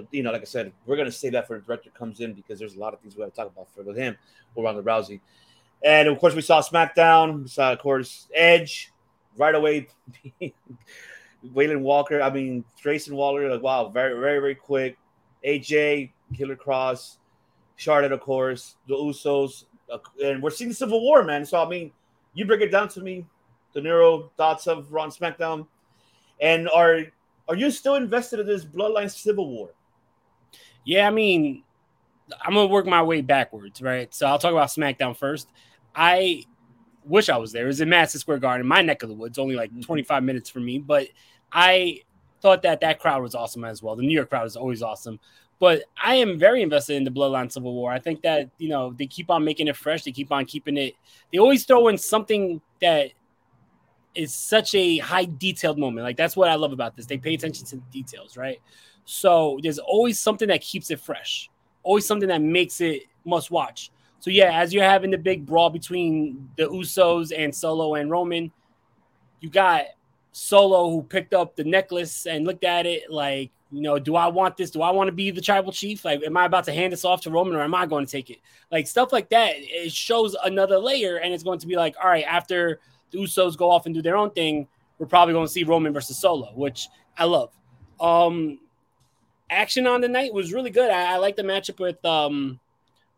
But 0.00 0.14
you 0.14 0.22
know, 0.22 0.32
like 0.32 0.42
I 0.42 0.44
said, 0.44 0.72
we're 0.86 0.96
gonna 0.96 1.12
save 1.12 1.32
that 1.32 1.46
for 1.46 1.58
the 1.58 1.64
director 1.64 1.90
comes 1.90 2.20
in 2.20 2.32
because 2.32 2.58
there's 2.58 2.74
a 2.74 2.78
lot 2.78 2.94
of 2.94 3.00
things 3.00 3.16
we 3.16 3.22
have 3.22 3.30
to 3.30 3.36
talk 3.36 3.52
about 3.52 3.68
for 3.74 3.82
with 3.82 3.96
him 3.96 4.16
or 4.54 4.64
Ronda 4.64 4.82
Rousey. 4.82 5.20
And 5.84 6.08
of 6.08 6.18
course, 6.18 6.34
we 6.34 6.42
saw 6.42 6.62
SmackDown. 6.62 7.42
We 7.42 7.48
saw, 7.48 7.72
of 7.72 7.78
course, 7.78 8.28
Edge 8.34 8.92
right 9.36 9.54
away. 9.54 9.88
Waylon 11.54 11.80
Walker. 11.80 12.20
I 12.20 12.30
mean, 12.30 12.64
Grayson 12.82 13.14
Waller. 13.14 13.50
Like, 13.50 13.62
wow, 13.62 13.88
very, 13.88 14.18
very, 14.18 14.40
very 14.40 14.54
quick. 14.54 14.98
AJ, 15.44 16.10
Karrion 16.34 16.56
Kross, 16.56 17.16
Charlotte, 17.76 18.12
of 18.12 18.20
course, 18.20 18.76
the 18.88 18.94
Usos, 18.94 19.64
uh, 19.90 19.98
and 20.22 20.42
we're 20.42 20.50
seeing 20.50 20.72
Civil 20.72 21.00
War, 21.00 21.24
man. 21.24 21.44
So 21.44 21.62
I 21.62 21.68
mean, 21.68 21.92
you 22.34 22.44
break 22.44 22.60
it 22.60 22.70
down 22.70 22.88
to 22.90 23.00
me, 23.00 23.26
De 23.72 23.80
Niro 23.80 24.30
thoughts 24.36 24.66
of 24.66 24.92
and 24.92 25.12
SmackDown, 25.12 25.66
and 26.40 26.68
are 26.68 27.04
are 27.48 27.56
you 27.56 27.70
still 27.70 27.96
invested 27.96 28.38
in 28.40 28.46
this 28.46 28.64
Bloodline 28.64 29.10
Civil 29.10 29.50
War? 29.50 29.70
Yeah, 30.84 31.06
I 31.06 31.10
mean, 31.10 31.62
I'm 32.42 32.54
gonna 32.54 32.66
work 32.66 32.86
my 32.86 33.02
way 33.02 33.20
backwards, 33.20 33.82
right? 33.82 34.12
So 34.14 34.26
I'll 34.26 34.38
talk 34.38 34.52
about 34.52 34.68
SmackDown 34.68 35.16
first. 35.16 35.48
I 35.94 36.44
wish 37.04 37.28
I 37.28 37.36
was 37.36 37.52
there. 37.52 37.64
It 37.64 37.68
was 37.68 37.80
in 37.80 37.88
Madison 37.88 38.20
Square 38.20 38.38
Garden, 38.38 38.66
my 38.66 38.82
neck 38.82 39.02
of 39.02 39.08
the 39.08 39.14
woods, 39.14 39.38
only 39.38 39.56
like 39.56 39.70
mm-hmm. 39.70 39.80
25 39.80 40.22
minutes 40.22 40.50
from 40.50 40.64
me. 40.64 40.78
But 40.78 41.08
I 41.52 42.02
thought 42.40 42.62
that 42.62 42.80
that 42.80 43.00
crowd 43.00 43.22
was 43.22 43.34
awesome 43.34 43.64
as 43.64 43.82
well. 43.82 43.96
The 43.96 44.02
New 44.02 44.14
York 44.14 44.30
crowd 44.30 44.46
is 44.46 44.56
always 44.56 44.82
awesome. 44.82 45.18
But 45.58 45.84
I 46.02 46.14
am 46.14 46.38
very 46.38 46.62
invested 46.62 46.96
in 46.96 47.04
the 47.04 47.10
Bloodline 47.10 47.52
Civil 47.52 47.74
War. 47.74 47.92
I 47.92 47.98
think 47.98 48.22
that 48.22 48.48
you 48.58 48.70
know 48.70 48.94
they 48.96 49.06
keep 49.06 49.30
on 49.30 49.44
making 49.44 49.68
it 49.68 49.76
fresh. 49.76 50.04
They 50.04 50.12
keep 50.12 50.32
on 50.32 50.46
keeping 50.46 50.76
it. 50.78 50.94
They 51.30 51.38
always 51.38 51.64
throw 51.64 51.88
in 51.88 51.98
something 51.98 52.62
that 52.80 53.10
is 54.14 54.34
such 54.34 54.74
a 54.74 54.98
high 54.98 55.26
detailed 55.26 55.78
moment. 55.78 56.04
Like 56.04 56.16
that's 56.16 56.34
what 56.34 56.48
I 56.48 56.54
love 56.54 56.72
about 56.72 56.96
this. 56.96 57.06
They 57.06 57.18
pay 57.18 57.34
attention 57.34 57.66
to 57.66 57.76
the 57.76 57.82
details, 57.92 58.38
right? 58.38 58.60
So 59.12 59.58
there's 59.60 59.80
always 59.80 60.20
something 60.20 60.46
that 60.46 60.60
keeps 60.60 60.92
it 60.92 61.00
fresh. 61.00 61.50
Always 61.82 62.06
something 62.06 62.28
that 62.28 62.42
makes 62.42 62.80
it 62.80 63.02
must 63.24 63.50
watch. 63.50 63.90
So 64.20 64.30
yeah, 64.30 64.60
as 64.60 64.72
you're 64.72 64.84
having 64.84 65.10
the 65.10 65.18
big 65.18 65.44
brawl 65.44 65.68
between 65.68 66.48
the 66.56 66.68
Usos 66.68 67.32
and 67.36 67.52
Solo 67.52 67.96
and 67.96 68.08
Roman, 68.08 68.52
you 69.40 69.50
got 69.50 69.86
Solo 70.30 70.90
who 70.90 71.02
picked 71.02 71.34
up 71.34 71.56
the 71.56 71.64
necklace 71.64 72.26
and 72.26 72.46
looked 72.46 72.62
at 72.62 72.86
it 72.86 73.10
like, 73.10 73.50
you 73.72 73.80
know, 73.80 73.98
do 73.98 74.14
I 74.14 74.28
want 74.28 74.56
this? 74.56 74.70
Do 74.70 74.80
I 74.80 74.92
want 74.92 75.08
to 75.08 75.12
be 75.12 75.32
the 75.32 75.40
tribal 75.40 75.72
chief? 75.72 76.04
Like, 76.04 76.22
am 76.22 76.36
I 76.36 76.44
about 76.44 76.62
to 76.66 76.72
hand 76.72 76.92
this 76.92 77.04
off 77.04 77.22
to 77.22 77.30
Roman 77.30 77.56
or 77.56 77.62
am 77.62 77.74
I 77.74 77.86
going 77.86 78.06
to 78.06 78.12
take 78.12 78.30
it? 78.30 78.38
Like 78.70 78.86
stuff 78.86 79.12
like 79.12 79.28
that. 79.30 79.54
It 79.56 79.90
shows 79.90 80.36
another 80.44 80.78
layer, 80.78 81.16
and 81.16 81.34
it's 81.34 81.42
going 81.42 81.58
to 81.58 81.66
be 81.66 81.74
like, 81.74 81.96
all 82.00 82.08
right, 82.08 82.24
after 82.28 82.78
the 83.10 83.18
Usos 83.18 83.56
go 83.56 83.72
off 83.72 83.86
and 83.86 83.94
do 83.94 84.02
their 84.02 84.16
own 84.16 84.30
thing, 84.30 84.68
we're 84.98 85.06
probably 85.06 85.34
going 85.34 85.48
to 85.48 85.52
see 85.52 85.64
Roman 85.64 85.92
versus 85.92 86.16
Solo, 86.16 86.52
which 86.54 86.86
I 87.18 87.24
love. 87.24 87.50
Um, 87.98 88.60
action 89.50 89.86
on 89.86 90.00
the 90.00 90.08
night 90.08 90.32
was 90.32 90.52
really 90.52 90.70
good. 90.70 90.90
I, 90.90 91.14
I 91.14 91.16
like 91.16 91.36
the 91.36 91.42
matchup 91.42 91.80
with 91.80 92.02
um 92.04 92.60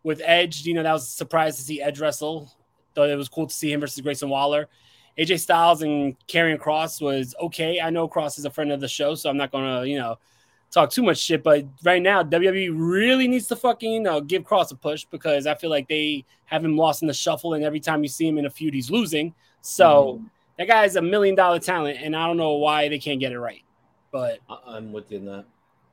with 0.02 0.20
Edge. 0.24 0.64
You 0.64 0.74
know, 0.74 0.82
that 0.82 0.92
was 0.92 1.04
a 1.04 1.10
surprise 1.10 1.56
to 1.56 1.62
see 1.62 1.80
Edge 1.80 2.00
wrestle. 2.00 2.50
Thought 2.94 3.10
it 3.10 3.16
was 3.16 3.28
cool 3.28 3.46
to 3.46 3.54
see 3.54 3.72
him 3.72 3.80
versus 3.80 4.00
Grayson 4.00 4.28
Waller. 4.28 4.68
AJ 5.18 5.40
Styles 5.40 5.82
and 5.82 6.16
Karrion 6.26 6.58
Kross 6.58 7.00
was 7.00 7.34
okay. 7.40 7.80
I 7.80 7.90
know 7.90 8.08
Kross 8.08 8.38
is 8.38 8.44
a 8.44 8.50
friend 8.50 8.72
of 8.72 8.80
the 8.80 8.88
show, 8.88 9.14
so 9.14 9.28
I'm 9.28 9.36
not 9.36 9.52
gonna, 9.52 9.84
you 9.84 9.98
know, 9.98 10.18
talk 10.70 10.90
too 10.90 11.02
much 11.02 11.18
shit. 11.18 11.42
But 11.42 11.66
right 11.84 12.00
now, 12.00 12.22
WWE 12.22 12.72
really 12.74 13.28
needs 13.28 13.46
to 13.48 13.56
fucking, 13.56 13.92
you 13.92 14.00
know, 14.00 14.20
give 14.20 14.42
Kross 14.42 14.72
a 14.72 14.74
push 14.74 15.04
because 15.04 15.46
I 15.46 15.54
feel 15.54 15.70
like 15.70 15.88
they 15.88 16.24
have 16.46 16.64
him 16.64 16.76
lost 16.76 17.02
in 17.02 17.08
the 17.08 17.14
shuffle, 17.14 17.54
and 17.54 17.64
every 17.64 17.80
time 17.80 18.02
you 18.02 18.08
see 18.08 18.26
him 18.26 18.38
in 18.38 18.46
a 18.46 18.50
feud, 18.50 18.74
he's 18.74 18.90
losing. 18.90 19.34
So 19.60 20.14
mm-hmm. 20.14 20.24
that 20.58 20.68
guy 20.68 20.84
is 20.84 20.96
a 20.96 21.02
million 21.02 21.34
dollar 21.34 21.58
talent, 21.58 21.98
and 22.00 22.16
I 22.16 22.26
don't 22.26 22.38
know 22.38 22.54
why 22.54 22.88
they 22.88 22.98
can't 22.98 23.20
get 23.20 23.32
it 23.32 23.38
right. 23.38 23.62
But 24.10 24.38
I'm 24.66 24.92
with 24.92 25.10
you 25.10 25.18
in 25.18 25.26
that. 25.26 25.44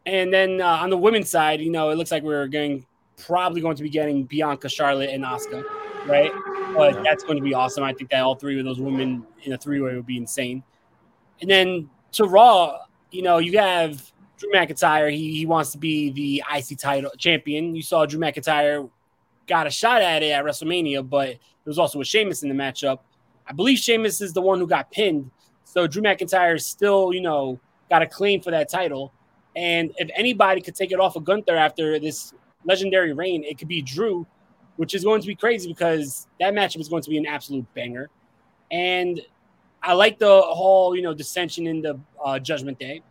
And 0.09 0.33
then 0.33 0.59
uh, 0.59 0.67
on 0.67 0.89
the 0.89 0.97
women's 0.97 1.29
side, 1.29 1.61
you 1.61 1.71
know, 1.71 1.91
it 1.91 1.95
looks 1.95 2.09
like 2.09 2.23
we're 2.23 2.47
going 2.47 2.85
probably 3.17 3.61
going 3.61 3.75
to 3.75 3.83
be 3.83 3.89
getting 3.89 4.23
Bianca, 4.23 4.67
Charlotte, 4.67 5.11
and 5.11 5.23
Asuka, 5.23 5.63
right? 6.07 6.31
But 6.73 7.03
that's 7.03 7.23
going 7.23 7.37
to 7.37 7.43
be 7.43 7.53
awesome. 7.53 7.83
I 7.83 7.93
think 7.93 8.09
that 8.09 8.21
all 8.21 8.35
three 8.35 8.57
of 8.57 8.65
those 8.65 8.79
women 8.79 9.25
in 9.43 9.53
a 9.53 9.57
three 9.57 9.79
way 9.81 9.95
would 9.95 10.05
be 10.05 10.17
insane. 10.17 10.63
And 11.41 11.49
then 11.49 11.89
to 12.13 12.25
Raw, 12.25 12.79
you 13.11 13.21
know, 13.21 13.37
you 13.37 13.59
have 13.59 14.11
Drew 14.37 14.51
McIntyre. 14.51 15.11
He, 15.11 15.37
he 15.37 15.45
wants 15.45 15.71
to 15.73 15.77
be 15.77 16.11
the 16.11 16.43
IC 16.55 16.79
title 16.79 17.11
champion. 17.17 17.75
You 17.75 17.83
saw 17.83 18.05
Drew 18.05 18.19
McIntyre 18.19 18.89
got 19.47 19.67
a 19.67 19.71
shot 19.71 20.01
at 20.01 20.23
it 20.23 20.31
at 20.31 20.43
WrestleMania, 20.43 21.07
but 21.07 21.27
there 21.27 21.37
was 21.65 21.79
also 21.79 22.01
a 22.01 22.05
Sheamus 22.05 22.41
in 22.41 22.49
the 22.49 22.55
matchup. 22.55 22.99
I 23.47 23.53
believe 23.53 23.77
Sheamus 23.77 24.21
is 24.21 24.33
the 24.33 24.41
one 24.41 24.59
who 24.59 24.67
got 24.67 24.91
pinned. 24.91 25.29
So 25.65 25.85
Drew 25.87 26.01
McIntyre 26.01 26.59
still, 26.59 27.13
you 27.13 27.21
know, 27.21 27.59
got 27.89 28.01
a 28.01 28.07
claim 28.07 28.41
for 28.41 28.51
that 28.51 28.69
title. 28.69 29.13
And 29.59 29.91
if 29.97 30.09
anybody 30.15 30.61
could 30.61 30.73
take 30.73 30.93
it 30.93 31.01
off 31.01 31.17
of 31.17 31.25
Gunther 31.25 31.53
after 31.53 31.99
this 31.99 32.33
legendary 32.63 33.11
reign, 33.11 33.43
it 33.43 33.57
could 33.57 33.67
be 33.67 33.81
Drew, 33.81 34.25
which 34.77 34.95
is 34.95 35.03
going 35.03 35.19
to 35.19 35.27
be 35.27 35.35
crazy 35.35 35.67
because 35.67 36.27
that 36.39 36.53
matchup 36.53 36.79
is 36.79 36.87
going 36.87 37.03
to 37.03 37.09
be 37.09 37.17
an 37.17 37.25
absolute 37.25 37.65
banger. 37.73 38.09
And 38.71 39.19
I 39.83 39.93
like 39.93 40.17
the 40.17 40.41
whole, 40.41 40.95
you 40.95 41.01
know, 41.01 41.13
dissension 41.13 41.67
in 41.67 41.81
the 41.81 41.99
uh, 42.23 42.39
Judgment 42.39 42.79
Day. 42.79 43.01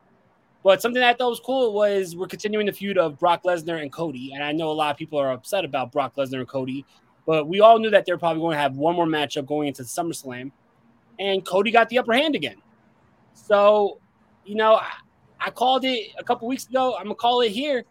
But 0.64 0.80
something 0.80 1.00
that 1.00 1.10
I 1.10 1.12
thought 1.12 1.28
was 1.28 1.40
cool 1.40 1.74
was 1.74 2.16
we're 2.16 2.26
continuing 2.26 2.64
the 2.64 2.72
feud 2.72 2.96
of 2.96 3.18
Brock 3.18 3.42
Lesnar 3.42 3.82
and 3.82 3.92
Cody. 3.92 4.32
And 4.32 4.42
I 4.42 4.52
know 4.52 4.70
a 4.70 4.72
lot 4.72 4.90
of 4.90 4.96
people 4.96 5.18
are 5.18 5.32
upset 5.32 5.66
about 5.66 5.92
Brock 5.92 6.16
Lesnar 6.16 6.38
and 6.38 6.48
Cody, 6.48 6.86
but 7.26 7.46
we 7.46 7.60
all 7.60 7.78
knew 7.78 7.90
that 7.90 8.06
they're 8.06 8.16
probably 8.16 8.40
going 8.40 8.56
to 8.56 8.60
have 8.60 8.74
one 8.74 8.96
more 8.96 9.06
matchup 9.06 9.44
going 9.44 9.68
into 9.68 9.82
SummerSlam. 9.82 10.50
And 11.18 11.44
Cody 11.44 11.70
got 11.70 11.90
the 11.90 11.98
upper 11.98 12.14
hand 12.14 12.34
again. 12.34 12.56
So, 13.34 13.98
you 14.46 14.54
know, 14.54 14.80
I, 15.40 15.46
I 15.46 15.50
called 15.50 15.84
it 15.84 16.12
a 16.18 16.24
couple 16.24 16.48
weeks 16.48 16.66
ago. 16.66 16.94
I'm 16.96 17.04
going 17.04 17.16
to 17.16 17.20
call 17.20 17.40
it 17.40 17.50
here. 17.50 17.84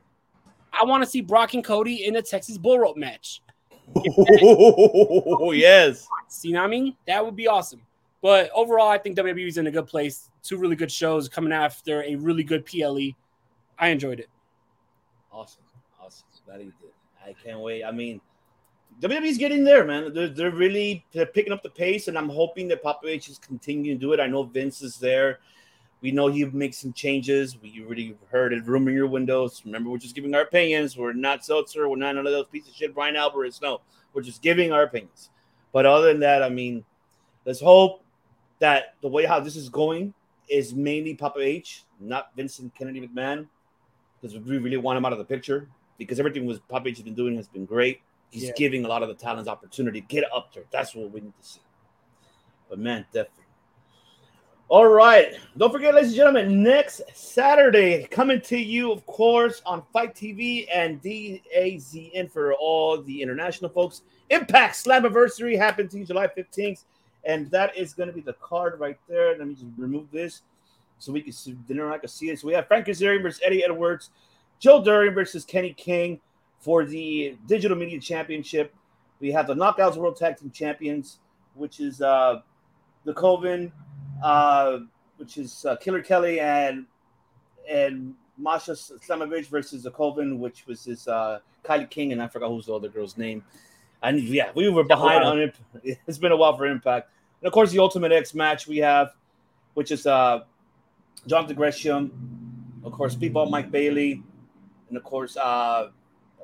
I 0.73 0.85
want 0.85 1.03
to 1.03 1.09
see 1.09 1.21
Brock 1.21 1.53
and 1.53 1.63
Cody 1.63 2.05
in 2.05 2.15
a 2.17 2.21
Texas 2.21 2.57
bull 2.57 2.79
rope 2.79 2.97
match. 2.97 3.41
Oh, 3.95 5.51
yes. 5.55 6.07
You 6.43 6.53
know 6.53 6.59
what 6.59 6.67
I 6.67 6.69
mean? 6.69 6.95
That 7.07 7.23
would 7.23 7.35
be 7.35 7.47
awesome. 7.47 7.81
But 8.21 8.49
overall, 8.53 8.89
I 8.89 8.97
think 8.97 9.17
WWE 9.17 9.47
is 9.47 9.57
in 9.57 9.67
a 9.67 9.71
good 9.71 9.87
place. 9.87 10.29
Two 10.43 10.57
really 10.57 10.75
good 10.75 10.91
shows 10.91 11.29
coming 11.29 11.53
after 11.53 12.03
a 12.03 12.15
really 12.15 12.43
good 12.43 12.65
PLE. 12.65 13.11
I 13.79 13.89
enjoyed 13.89 14.19
it. 14.19 14.29
Awesome. 15.31 15.63
Awesome. 16.01 16.27
That 16.47 16.59
he 16.59 16.65
did. 16.65 16.91
I 17.25 17.33
can't 17.43 17.59
wait. 17.59 17.83
I 17.83 17.91
mean, 17.91 18.21
WWE's 19.01 19.37
getting 19.37 19.63
there, 19.63 19.85
man. 19.85 20.13
They're, 20.13 20.29
they're 20.29 20.51
really 20.51 21.05
they're 21.11 21.25
picking 21.25 21.53
up 21.53 21.61
the 21.61 21.69
pace, 21.69 22.07
and 22.07 22.17
I'm 22.17 22.29
hoping 22.29 22.67
that 22.69 22.81
Papa 22.81 23.07
H 23.07 23.29
is 23.29 23.37
continuing 23.37 23.99
to 23.99 24.05
do 24.05 24.13
it. 24.13 24.19
I 24.19 24.27
know 24.27 24.43
Vince 24.43 24.81
is 24.81 24.97
there. 24.97 25.39
We 26.01 26.11
know 26.11 26.27
he 26.27 26.45
makes 26.45 26.77
some 26.77 26.93
changes. 26.93 27.57
We 27.59 27.83
already 27.83 28.15
heard 28.29 28.53
it 28.53 28.65
rumor 28.65 28.91
your 28.91 29.07
windows. 29.07 29.63
Remember, 29.65 29.89
we're 29.89 29.97
just 29.97 30.13
giving 30.13 30.35
our 30.35 30.41
opinions. 30.41 30.95
We're 30.95 31.13
not 31.13 31.41
Meltzer. 31.47 31.89
We're 31.89 31.95
not 31.95 32.15
none 32.15 32.27
of 32.27 32.31
those 32.31 32.47
pieces 32.47 32.69
of 32.69 32.75
shit 32.75 32.93
Bryan 32.93 33.15
Alvarez. 33.15 33.59
No, 33.61 33.81
we're 34.13 34.21
just 34.21 34.41
giving 34.41 34.71
our 34.71 34.83
opinions. 34.83 35.31
But 35.73 35.85
other 35.85 36.07
than 36.07 36.19
that, 36.19 36.43
I 36.43 36.49
mean, 36.49 36.85
let's 37.45 37.59
hope 37.59 38.03
that 38.59 38.95
the 39.01 39.07
way 39.07 39.25
how 39.25 39.39
this 39.39 39.55
is 39.55 39.69
going 39.69 40.13
is 40.47 40.73
mainly 40.73 41.15
Papa 41.15 41.39
H, 41.39 41.83
not 41.99 42.29
Vincent 42.35 42.73
Kennedy 42.75 43.07
McMahon, 43.07 43.47
because 44.21 44.37
we 44.37 44.57
really 44.59 44.77
want 44.77 44.97
him 44.97 45.05
out 45.05 45.13
of 45.13 45.19
the 45.19 45.25
picture. 45.25 45.67
Because 45.97 46.19
everything 46.19 46.45
was 46.45 46.59
Papa 46.59 46.89
H 46.89 46.97
has 46.97 47.03
been 47.03 47.15
doing 47.15 47.35
has 47.37 47.47
been 47.47 47.65
great. 47.65 48.01
He's 48.29 48.43
yeah. 48.43 48.51
giving 48.55 48.85
a 48.85 48.87
lot 48.87 49.01
of 49.01 49.09
the 49.09 49.15
talents 49.15 49.49
opportunity. 49.49 50.01
Get 50.01 50.25
up 50.31 50.53
there. 50.53 50.65
That's 50.69 50.93
what 50.93 51.11
we 51.11 51.21
need 51.21 51.33
to 51.41 51.47
see. 51.47 51.61
But 52.69 52.77
man, 52.77 53.05
definitely 53.11 53.45
all 54.69 54.87
right. 54.87 55.33
Don't 55.55 55.71
forget, 55.71 55.95
ladies 55.95 56.09
and 56.09 56.17
gentlemen, 56.17 56.61
next 56.61 57.01
Saturday, 57.13 58.05
coming 58.11 58.41
to 58.41 58.57
you, 58.57 58.91
of 58.91 59.05
course, 59.05 59.61
on 59.65 59.81
FITE 59.93 60.13
TV 60.13 60.67
and 60.73 61.01
DAZN 61.01 62.29
for 62.29 62.53
all 62.55 63.01
the 63.01 63.21
international 63.21 63.69
folks. 63.71 64.01
Impact 64.29 64.75
Slammiversary 64.75 65.57
happens 65.57 65.93
to 65.93 66.03
July 66.03 66.27
15th. 66.27 66.83
And 67.23 67.49
that 67.51 67.77
is 67.77 67.93
going 67.93 68.07
to 68.07 68.13
be 68.13 68.19
the 68.21 68.33
card 68.33 68.77
right 68.77 68.97
there. 69.07 69.37
Let 69.37 69.47
me 69.47 69.53
just 69.53 69.67
remove 69.77 70.11
this 70.11 70.41
so 70.99 71.13
we 71.13 71.21
can 71.21 71.31
see 71.31 71.55
dinner. 71.67 71.91
I 71.91 71.97
can 71.97 72.09
see 72.09 72.29
it. 72.29 72.39
So 72.39 72.47
we 72.47 72.53
have 72.53 72.67
Frank 72.67 72.87
Kazarian 72.87 73.21
versus 73.21 73.41
Eddie 73.45 73.63
Edwards, 73.63 74.09
Joe 74.59 74.83
Durian 74.83 75.13
versus 75.13 75.45
Kenny 75.45 75.73
King 75.73 76.19
for 76.59 76.83
the 76.85 77.37
Digital 77.47 77.77
Media 77.77 77.99
Championship. 78.01 78.73
We 79.21 79.31
have 79.31 79.47
the 79.47 79.55
Knockouts 79.55 79.95
World 79.95 80.17
Tag 80.17 80.37
Team 80.37 80.51
Champions, 80.51 81.19
which 81.53 81.79
is 81.79 82.01
uh, 82.01 82.41
the 83.05 83.13
Coven 83.13 83.71
uh, 84.23 84.79
which 85.17 85.37
is 85.37 85.65
uh, 85.65 85.75
Killer 85.77 86.01
Kelly 86.01 86.39
and 86.39 86.85
and 87.69 88.15
Masha 88.37 88.71
Slamovich 88.71 89.47
versus 89.47 89.83
the 89.83 89.91
Coven, 89.91 90.39
which 90.39 90.65
was 90.67 90.85
this 90.85 91.07
uh, 91.07 91.39
KiLynn 91.63 91.89
King, 91.89 92.11
and 92.13 92.21
I 92.21 92.27
forgot 92.27 92.49
who's 92.49 92.67
the 92.67 92.73
other 92.73 92.87
girl's 92.87 93.17
name. 93.17 93.43
And 94.03 94.19
yeah, 94.21 94.51
we 94.55 94.69
were 94.69 94.83
behind 94.83 95.23
on 95.23 95.39
it. 95.39 95.55
It's 96.07 96.17
been 96.17 96.31
a 96.31 96.37
while 96.37 96.55
for 96.55 96.67
Impact. 96.67 97.09
And 97.41 97.47
of 97.47 97.53
course, 97.53 97.71
the 97.71 97.79
Ultimate 97.79 98.11
X 98.11 98.33
match 98.33 98.67
we 98.67 98.77
have, 98.77 99.13
which 99.73 99.91
is 99.91 100.05
uh, 100.05 100.41
Jonathan 101.25 101.55
Gresham, 101.55 102.79
of 102.83 102.91
course, 102.91 103.15
People 103.15 103.47
Mike 103.47 103.71
Bailey, 103.71 104.23
and 104.89 104.97
of 104.97 105.03
course, 105.03 105.35
uh, 105.35 105.89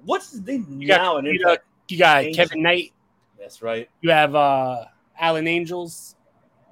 what's 0.04 0.32
his 0.32 0.42
name 0.42 0.66
you 0.82 0.88
now? 0.88 1.22
Got, 1.22 1.26
you, 1.26 1.44
got, 1.44 1.60
you 1.90 1.98
got 1.98 2.26
Kevin 2.34 2.64
Knight. 2.64 2.92
That's 3.40 3.62
right. 3.62 3.90
You 4.02 4.10
have 4.10 4.36
uh, 4.36 4.86
Alan 5.20 5.48
Angels. 5.48 6.16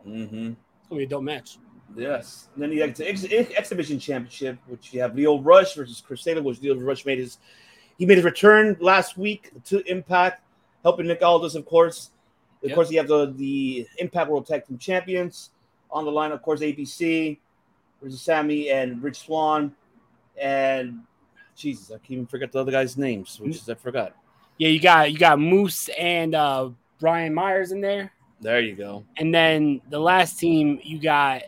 Mm-hmm 0.06 0.54
gonna 0.91 0.99
be 0.99 1.06
a 1.06 1.10
dope 1.10 1.23
match. 1.23 1.58
Yes. 1.95 2.49
And 2.54 2.63
then 2.63 2.71
you 2.71 2.82
have 2.82 2.95
the 2.95 3.10
ex- 3.10 3.25
exhibition 3.25 3.99
championship, 3.99 4.58
which 4.67 4.93
you 4.93 5.01
have 5.01 5.15
Lio 5.15 5.39
Rush 5.39 5.75
versus 5.75 6.01
Chris 6.06 6.23
Taylor, 6.23 6.41
which 6.41 6.62
Lio 6.62 6.75
Rush 6.75 7.06
made 7.06 7.19
his 7.19 7.38
he 7.97 8.06
made 8.06 8.17
his 8.17 8.25
return 8.25 8.77
last 8.80 9.17
week 9.17 9.51
to 9.65 9.84
Impact, 9.89 10.41
helping 10.84 11.08
Nick 11.08 11.21
Aldis, 11.21 11.56
of 11.56 11.65
course. 11.65 12.12
Of 12.63 12.69
yep. 12.69 12.75
course, 12.75 12.91
you 12.91 12.97
have 12.97 13.08
the 13.08 13.34
the 13.36 13.88
Impact 13.97 14.30
World 14.30 14.45
Tag 14.45 14.65
Team 14.65 14.77
Champions 14.77 15.51
on 15.89 16.06
the 16.06 16.12
line. 16.12 16.32
Of 16.32 16.41
course, 16.41 16.62
ABC 16.62 17.39
versus 18.01 18.21
Sami 18.21 18.69
and 18.69 19.01
Rich 19.04 19.19
Swann, 19.19 19.75
and 20.39 21.01
Jesus, 21.56 21.91
I 21.91 21.95
can't 21.95 22.12
even 22.12 22.25
forget 22.27 22.51
the 22.51 22.60
other 22.60 22.71
guys' 22.71 22.97
names, 22.97 23.39
which 23.39 23.58
is 23.58 23.69
I 23.69 23.75
forgot. 23.75 24.15
Yeah, 24.58 24.69
you 24.69 24.80
got 24.80 25.12
you 25.12 25.17
got 25.17 25.39
Moose 25.39 25.89
and 25.89 26.36
uh, 26.36 26.69
Brian 26.99 27.34
Myers 27.34 27.71
in 27.71 27.82
there. 27.82 28.12
There 28.41 28.60
you 28.60 28.75
go. 28.75 29.06
And 29.17 29.34
then 29.34 29.82
the 29.89 29.99
last 29.99 30.39
team 30.39 30.80
you 30.84 30.99
got, 30.99 31.43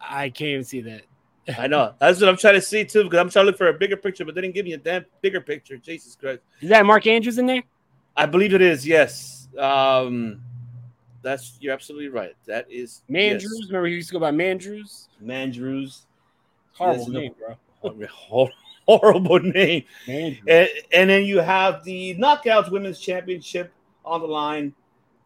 I 0.00 0.28
can't 0.30 0.48
even 0.48 0.64
see 0.64 0.80
that. 0.82 1.02
I 1.58 1.66
know. 1.66 1.94
That's 1.98 2.20
what 2.20 2.28
I'm 2.28 2.36
trying 2.36 2.54
to 2.54 2.62
see 2.62 2.84
too, 2.84 3.04
because 3.04 3.20
I'm 3.20 3.30
trying 3.30 3.44
to 3.44 3.46
look 3.46 3.58
for 3.58 3.68
a 3.68 3.74
bigger 3.74 3.96
picture, 3.96 4.24
but 4.24 4.34
they 4.34 4.40
didn't 4.40 4.54
give 4.54 4.64
me 4.64 4.72
a 4.72 4.78
damn 4.78 5.04
bigger 5.20 5.40
picture. 5.40 5.76
Jesus 5.76 6.16
Christ. 6.16 6.40
Is 6.60 6.70
that 6.70 6.84
Mark 6.84 7.06
Andrews 7.06 7.38
in 7.38 7.46
there? 7.46 7.62
I 8.16 8.26
believe 8.26 8.54
it 8.54 8.62
is, 8.62 8.86
yes. 8.86 9.48
Um 9.58 10.42
that's 11.22 11.56
you're 11.60 11.72
absolutely 11.72 12.08
right. 12.08 12.36
That 12.46 12.70
is 12.70 13.02
Mandrews. 13.10 13.42
Yes. 13.42 13.66
Remember 13.68 13.86
he 13.86 13.94
used 13.94 14.08
to 14.08 14.12
go 14.12 14.20
by 14.20 14.30
Mandrews? 14.30 15.08
Mandrews. 15.22 16.02
Horrible 16.72 17.08
name, 17.08 17.34
bro. 17.38 18.48
horrible 18.86 19.40
name. 19.40 19.84
And, 20.06 20.68
and 20.92 21.10
then 21.10 21.24
you 21.24 21.38
have 21.38 21.84
the 21.84 22.14
Knockouts 22.16 22.70
Women's 22.70 23.00
Championship 23.00 23.72
on 24.04 24.20
the 24.20 24.26
line. 24.26 24.74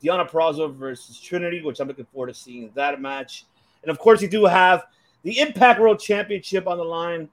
Deonna 0.03 0.28
Purrazzo 0.28 0.72
versus 0.72 1.20
Trinity, 1.20 1.62
which 1.62 1.80
I'm 1.80 1.88
looking 1.88 2.07
forward 2.07 2.28
to 2.28 2.34
seeing 2.34 2.70
that 2.74 3.01
match. 3.01 3.44
And 3.82 3.90
of 3.90 3.99
course, 3.99 4.22
you 4.22 4.28
do 4.28 4.44
have 4.44 4.84
the 5.22 5.38
Impact 5.38 5.80
World 5.80 5.99
Championship 6.01 6.66
on 6.66 6.78
the 6.78 6.84
line. 6.84 7.28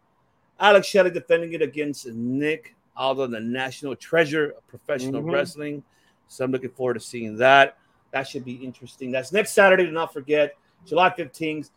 Alex 0.59 0.88
Shelley 0.88 1.11
defending 1.11 1.53
it 1.53 1.61
against 1.61 2.07
Nick 2.07 2.76
Aldis, 2.95 3.32
the 3.32 3.39
national 3.39 3.95
treasure 3.95 4.51
of 4.57 4.68
professional 4.68 5.22
mm-hmm. 5.22 5.32
wrestling. 5.32 5.84
So 6.28 6.45
I'm 6.45 6.51
looking 6.51 6.70
forward 6.70 6.95
to 6.95 6.99
seeing 6.99 7.38
that. 7.38 7.78
That 8.11 8.28
should 8.28 8.45
be 8.45 8.53
interesting. 8.53 9.11
That's 9.11 9.32
next 9.32 9.51
Saturday. 9.51 9.86
Do 9.86 9.91
not 9.91 10.13
forget, 10.13 10.55
July 10.86 11.09
15th. 11.09 11.70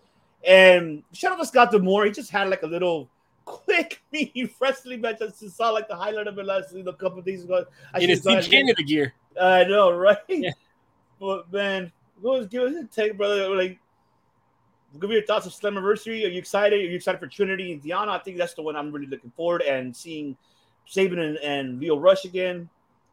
And 0.47 1.03
shout 1.13 1.33
out 1.33 1.39
to 1.41 1.47
Scott 1.47 1.73
D'Amore. 1.73 2.07
He 2.07 2.13
just 2.13 2.31
had 2.31 2.49
like 2.49 2.63
a 2.63 2.67
little 2.67 3.09
quick 3.45 4.03
mini 4.13 4.51
wrestling 4.61 5.01
match. 5.01 5.17
I 5.21 5.27
just 5.27 5.57
saw 5.57 5.71
like 5.71 5.89
the 5.89 5.97
highlight 5.97 6.29
of 6.29 6.39
it 6.39 6.47
last 6.47 6.75
you 6.75 6.83
know, 6.83 6.93
a 6.93 6.95
couple 6.95 7.19
of 7.19 7.25
days 7.25 7.45
ago. 7.45 7.65
I 7.93 8.01
In 8.01 8.11
his 8.11 8.23
Team. 8.23 8.41
Canada 8.43 8.83
gear. 8.83 9.15
I 9.41 9.65
know, 9.65 9.91
right? 9.97 10.19
Yeah. 10.29 10.53
But 11.21 11.53
man, 11.53 11.93
go 12.23 12.45
give 12.45 12.63
us 12.63 12.75
a 12.75 12.85
take, 12.85 13.17
brother. 13.17 13.55
Like, 13.55 13.79
give 15.01 15.11
me 15.11 15.17
your 15.17 15.27
thoughts 15.27 15.47
of 15.47 15.53
Slammiversary. 15.53 16.25
Are 16.25 16.29
you 16.29 16.39
excited? 16.39 16.79
Are 16.79 16.83
you 16.83 16.97
excited 16.97 17.19
for 17.19 17.27
Trinity 17.27 17.73
and 17.73 17.83
Deonna? 17.83 18.09
I 18.09 18.19
think 18.19 18.37
that's 18.37 18.55
the 18.55 18.63
one 18.63 18.77
I'm 18.77 18.93
really 18.93 19.07
looking 19.07 19.33
forward 19.37 19.63
and 19.63 19.95
seeing 19.97 20.37
Sabin 20.87 21.19
and, 21.19 21.37
and 21.39 21.81
Lio 21.81 21.99
Rush 21.99 22.25
again. 22.25 22.69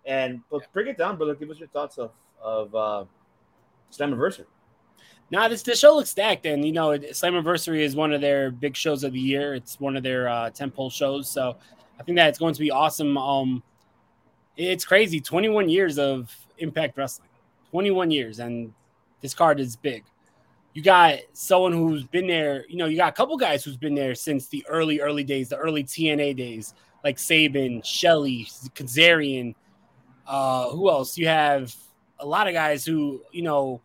And 0.06 0.42
but 0.52 0.72
break 0.74 0.88
it 0.88 0.98
down, 0.98 1.18
brother. 1.18 1.36
Give 1.36 1.50
us 1.50 1.60
your 1.60 1.68
thoughts 1.70 1.98
of 1.98 2.12
of 2.42 2.76
uh, 2.76 3.06
Slammiversary. 3.92 4.46
Nah, 5.32 5.48
this 5.48 5.64
the 5.64 5.76
show 5.76 5.96
looks 5.96 6.12
stacked, 6.12 6.46
and 6.46 6.64
you 6.64 6.72
know, 6.72 6.90
Slammiversary 6.98 7.80
is 7.80 7.96
one 7.96 8.14
of 8.14 8.22
their 8.22 8.52
big 8.52 8.76
shows 8.76 9.04
of 9.04 9.14
the 9.14 9.20
year. 9.20 9.56
It's 9.56 9.80
one 9.80 9.98
of 9.98 10.04
their 10.04 10.30
uh, 10.30 10.52
tentpole 10.52 10.92
shows, 10.92 11.28
so 11.28 11.58
I 12.00 12.04
think 12.04 12.18
that 12.18 12.30
it's 12.30 12.38
going 12.38 12.54
to 12.54 12.60
be 12.60 12.70
awesome. 12.70 13.18
Um, 13.18 13.64
it's 14.56 14.86
crazy, 14.86 15.20
21 15.20 15.68
years 15.68 15.98
of 15.98 16.34
Impact 16.60 16.96
Wrestling, 16.98 17.28
21 17.76 18.10
years, 18.10 18.40
and 18.40 18.74
this 19.20 19.34
card 19.34 19.60
is 19.60 19.76
big. 19.76 20.06
You 20.74 20.82
got 20.82 21.20
someone 21.34 21.74
who's 21.74 22.06
been 22.06 22.26
there, 22.26 22.64
you 22.70 22.78
know, 22.78 22.86
you 22.86 22.96
got 22.96 23.10
a 23.10 23.12
couple 23.12 23.36
guys 23.36 23.66
who's 23.66 23.76
been 23.76 23.94
there 23.94 24.16
since 24.16 24.48
the 24.48 24.66
early, 24.70 25.02
early 25.02 25.26
days, 25.26 25.50
the 25.50 25.58
early 25.58 25.84
TNA 25.84 26.38
days, 26.38 26.74
like 27.04 27.20
Sabin, 27.20 27.82
Shelley, 27.82 28.48
Kazarian. 28.76 29.56
Uh, 30.26 30.70
who 30.70 30.90
else? 30.90 31.18
You 31.18 31.28
have 31.28 31.76
a 32.18 32.26
lot 32.26 32.48
of 32.48 32.54
guys 32.54 32.86
who, 32.86 33.22
you 33.34 33.42
know, 33.42 33.82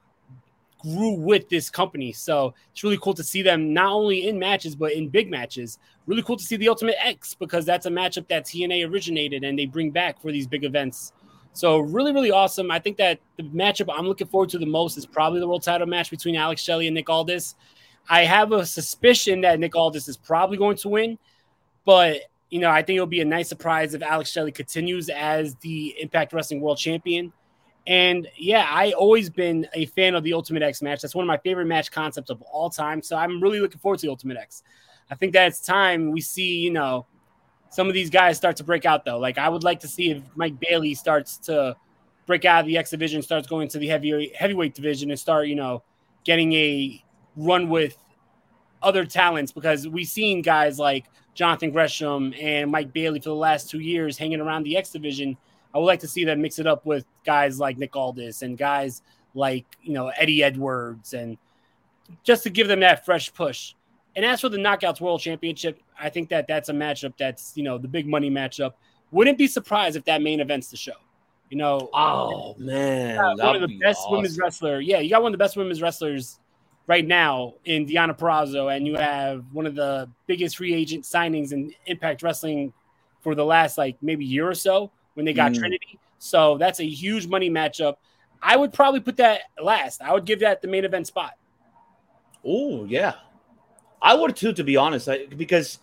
grew 0.78 1.14
with 1.14 1.48
this 1.48 1.68
company. 1.68 2.12
So 2.12 2.54
it's 2.70 2.84
really 2.84 2.98
cool 2.98 3.14
to 3.14 3.24
see 3.24 3.42
them 3.42 3.74
not 3.74 3.90
only 3.90 4.28
in 4.28 4.38
matches, 4.38 4.76
but 4.76 4.92
in 4.92 5.08
big 5.08 5.28
matches. 5.28 5.80
Really 6.06 6.22
cool 6.22 6.36
to 6.36 6.44
see 6.44 6.54
the 6.54 6.68
Ultimate 6.68 6.94
X 7.04 7.34
because 7.34 7.64
that's 7.64 7.86
a 7.86 7.90
matchup 7.90 8.28
that 8.28 8.44
TNA 8.44 8.88
originated 8.88 9.42
and 9.42 9.58
they 9.58 9.66
bring 9.66 9.90
back 9.90 10.22
for 10.22 10.30
these 10.30 10.46
big 10.46 10.62
events. 10.62 11.12
So 11.52 11.80
really, 11.80 12.12
really 12.12 12.30
awesome. 12.30 12.70
I 12.70 12.78
think 12.78 12.96
that 12.98 13.18
the 13.36 13.42
matchup 13.44 13.92
I'm 13.96 14.06
looking 14.06 14.28
forward 14.28 14.50
to 14.50 14.58
the 14.58 14.66
most 14.66 14.96
is 14.96 15.06
probably 15.06 15.40
the 15.40 15.48
world 15.48 15.62
title 15.62 15.86
match 15.86 16.10
between 16.10 16.36
Alex 16.36 16.62
Shelley 16.62 16.86
and 16.86 16.94
Nick 16.94 17.10
Aldis. 17.10 17.54
I 18.08 18.24
have 18.24 18.52
a 18.52 18.64
suspicion 18.64 19.40
that 19.42 19.58
Nick 19.60 19.76
Aldis 19.76 20.08
is 20.08 20.16
probably 20.16 20.56
going 20.56 20.76
to 20.78 20.88
win, 20.88 21.18
but 21.84 22.22
you 22.50 22.58
know, 22.58 22.70
I 22.70 22.82
think 22.82 22.96
it'll 22.96 23.06
be 23.06 23.20
a 23.20 23.24
nice 23.24 23.48
surprise 23.48 23.94
if 23.94 24.02
Alex 24.02 24.30
Shelley 24.30 24.52
continues 24.52 25.08
as 25.08 25.54
the 25.56 25.94
Impact 26.00 26.32
Wrestling 26.32 26.60
World 26.60 26.78
Champion. 26.78 27.32
And 27.86 28.28
yeah, 28.36 28.66
I 28.68 28.92
always 28.92 29.30
been 29.30 29.66
a 29.72 29.86
fan 29.86 30.14
of 30.14 30.24
the 30.24 30.32
Ultimate 30.32 30.62
X 30.62 30.82
match. 30.82 31.00
That's 31.00 31.14
one 31.14 31.24
of 31.24 31.28
my 31.28 31.38
favorite 31.38 31.66
match 31.66 31.90
concepts 31.90 32.30
of 32.30 32.42
all 32.42 32.68
time. 32.68 33.02
So 33.02 33.16
I'm 33.16 33.40
really 33.40 33.60
looking 33.60 33.78
forward 33.78 34.00
to 34.00 34.06
the 34.06 34.10
Ultimate 34.10 34.36
X. 34.36 34.62
I 35.10 35.14
think 35.14 35.32
that 35.32 35.48
it's 35.48 35.60
time 35.60 36.10
we 36.10 36.20
see, 36.20 36.58
you 36.58 36.72
know, 36.72 37.06
some 37.70 37.88
of 37.88 37.94
these 37.94 38.10
guys 38.10 38.36
start 38.36 38.56
to 38.56 38.64
break 38.64 38.84
out 38.84 39.04
though. 39.04 39.18
Like 39.18 39.38
I 39.38 39.48
would 39.48 39.64
like 39.64 39.80
to 39.80 39.88
see 39.88 40.10
if 40.10 40.22
Mike 40.34 40.58
Bailey 40.60 40.94
starts 40.94 41.38
to 41.38 41.76
break 42.26 42.44
out 42.44 42.60
of 42.60 42.66
the 42.66 42.76
X 42.76 42.90
division, 42.90 43.22
starts 43.22 43.46
going 43.46 43.68
to 43.68 43.78
the 43.78 43.88
heavy 43.88 44.32
heavyweight 44.34 44.74
division, 44.74 45.10
and 45.10 45.18
start, 45.18 45.46
you 45.46 45.54
know, 45.54 45.82
getting 46.24 46.52
a 46.52 47.02
run 47.36 47.68
with 47.68 47.96
other 48.82 49.04
talents 49.04 49.52
because 49.52 49.88
we've 49.88 50.08
seen 50.08 50.42
guys 50.42 50.78
like 50.78 51.06
Jonathan 51.34 51.70
Gresham 51.70 52.34
and 52.40 52.70
Mike 52.70 52.92
Bailey 52.92 53.20
for 53.20 53.30
the 53.30 53.34
last 53.34 53.70
two 53.70 53.80
years 53.80 54.18
hanging 54.18 54.40
around 54.40 54.64
the 54.64 54.76
X 54.76 54.90
division. 54.90 55.36
I 55.72 55.78
would 55.78 55.86
like 55.86 56.00
to 56.00 56.08
see 56.08 56.24
them 56.24 56.42
mix 56.42 56.58
it 56.58 56.66
up 56.66 56.84
with 56.84 57.04
guys 57.24 57.60
like 57.60 57.78
Nick 57.78 57.94
Aldis 57.94 58.42
and 58.42 58.58
guys 58.58 59.02
like 59.34 59.64
you 59.82 59.92
know 59.92 60.08
Eddie 60.08 60.42
Edwards 60.42 61.14
and 61.14 61.38
just 62.24 62.42
to 62.42 62.50
give 62.50 62.66
them 62.66 62.80
that 62.80 63.04
fresh 63.04 63.32
push. 63.32 63.74
And 64.16 64.24
as 64.24 64.40
for 64.40 64.48
the 64.48 64.56
Knockouts 64.58 65.00
World 65.00 65.20
Championship, 65.20 65.80
I 65.98 66.08
think 66.10 66.28
that 66.30 66.46
that's 66.48 66.68
a 66.68 66.72
matchup 66.72 67.14
that's 67.16 67.52
you 67.56 67.62
know 67.62 67.78
the 67.78 67.88
big 67.88 68.06
money 68.06 68.30
matchup. 68.30 68.72
Wouldn't 69.12 69.38
be 69.38 69.46
surprised 69.46 69.96
if 69.96 70.04
that 70.04 70.22
main 70.22 70.40
events 70.40 70.70
the 70.70 70.76
show. 70.76 70.92
You 71.48 71.56
know, 71.58 71.90
Oh 71.92 72.54
man, 72.58 73.16
one 73.38 73.56
of 73.56 73.60
the 73.60 73.68
be 73.68 73.78
best 73.78 74.00
awesome. 74.00 74.12
women's 74.12 74.38
wrestler. 74.38 74.80
Yeah, 74.80 74.98
you 75.00 75.10
got 75.10 75.22
one 75.22 75.32
of 75.32 75.38
the 75.38 75.42
best 75.42 75.56
women's 75.56 75.82
wrestlers 75.82 76.38
right 76.86 77.06
now 77.06 77.54
in 77.64 77.86
Deonna 77.86 78.16
Purrazzo, 78.16 78.74
and 78.74 78.86
you 78.86 78.96
have 78.96 79.44
one 79.52 79.66
of 79.66 79.74
the 79.74 80.08
biggest 80.26 80.56
free 80.56 80.74
agent 80.74 81.04
signings 81.04 81.52
in 81.52 81.72
Impact 81.86 82.22
Wrestling 82.22 82.72
for 83.20 83.34
the 83.34 83.44
last 83.44 83.78
like 83.78 83.96
maybe 84.00 84.24
year 84.24 84.48
or 84.48 84.54
so 84.54 84.90
when 85.14 85.24
they 85.26 85.32
got 85.32 85.52
Mm. 85.52 85.58
Trinity. 85.58 85.98
So 86.18 86.56
that's 86.58 86.80
a 86.80 86.84
huge 86.86 87.26
money 87.26 87.50
matchup. 87.50 87.96
I 88.42 88.56
would 88.56 88.72
probably 88.72 89.00
put 89.00 89.16
that 89.18 89.42
last. 89.62 90.02
I 90.02 90.12
would 90.12 90.24
give 90.24 90.40
that 90.40 90.62
the 90.62 90.68
main 90.68 90.84
event 90.84 91.06
spot. 91.06 91.32
Oh 92.44 92.84
yeah, 92.84 93.14
I 94.02 94.14
would 94.14 94.36
too. 94.36 94.52
To 94.52 94.64
be 94.64 94.76
honest, 94.76 95.08
I, 95.08 95.26
because 95.26 95.78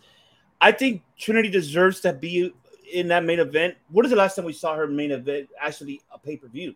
I 0.59 0.71
think 0.71 1.03
Trinity 1.17 1.49
deserves 1.49 2.01
to 2.01 2.13
be 2.13 2.53
in 2.91 3.07
that 3.09 3.23
main 3.23 3.39
event. 3.39 3.75
What 3.89 4.05
is 4.05 4.11
the 4.11 4.17
last 4.17 4.35
time 4.35 4.45
we 4.45 4.53
saw 4.53 4.75
her 4.75 4.87
main 4.87 5.11
event 5.11 5.49
actually 5.59 6.01
a 6.11 6.17
pay 6.17 6.37
per 6.37 6.47
view? 6.47 6.75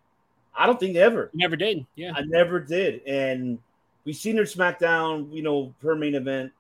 I 0.56 0.66
don't 0.66 0.80
think 0.80 0.96
ever. 0.96 1.32
Never 1.34 1.56
did. 1.56 1.86
Yeah. 1.96 2.12
I 2.16 2.22
never 2.22 2.60
did, 2.60 3.02
and 3.08 3.60
we've 4.04 4.16
seen 4.16 4.38
her 4.38 4.44
SmackDown. 4.44 5.34
You 5.34 5.44
know 5.44 5.74
her 5.82 5.96
main 5.96 6.16
event. 6.16 6.52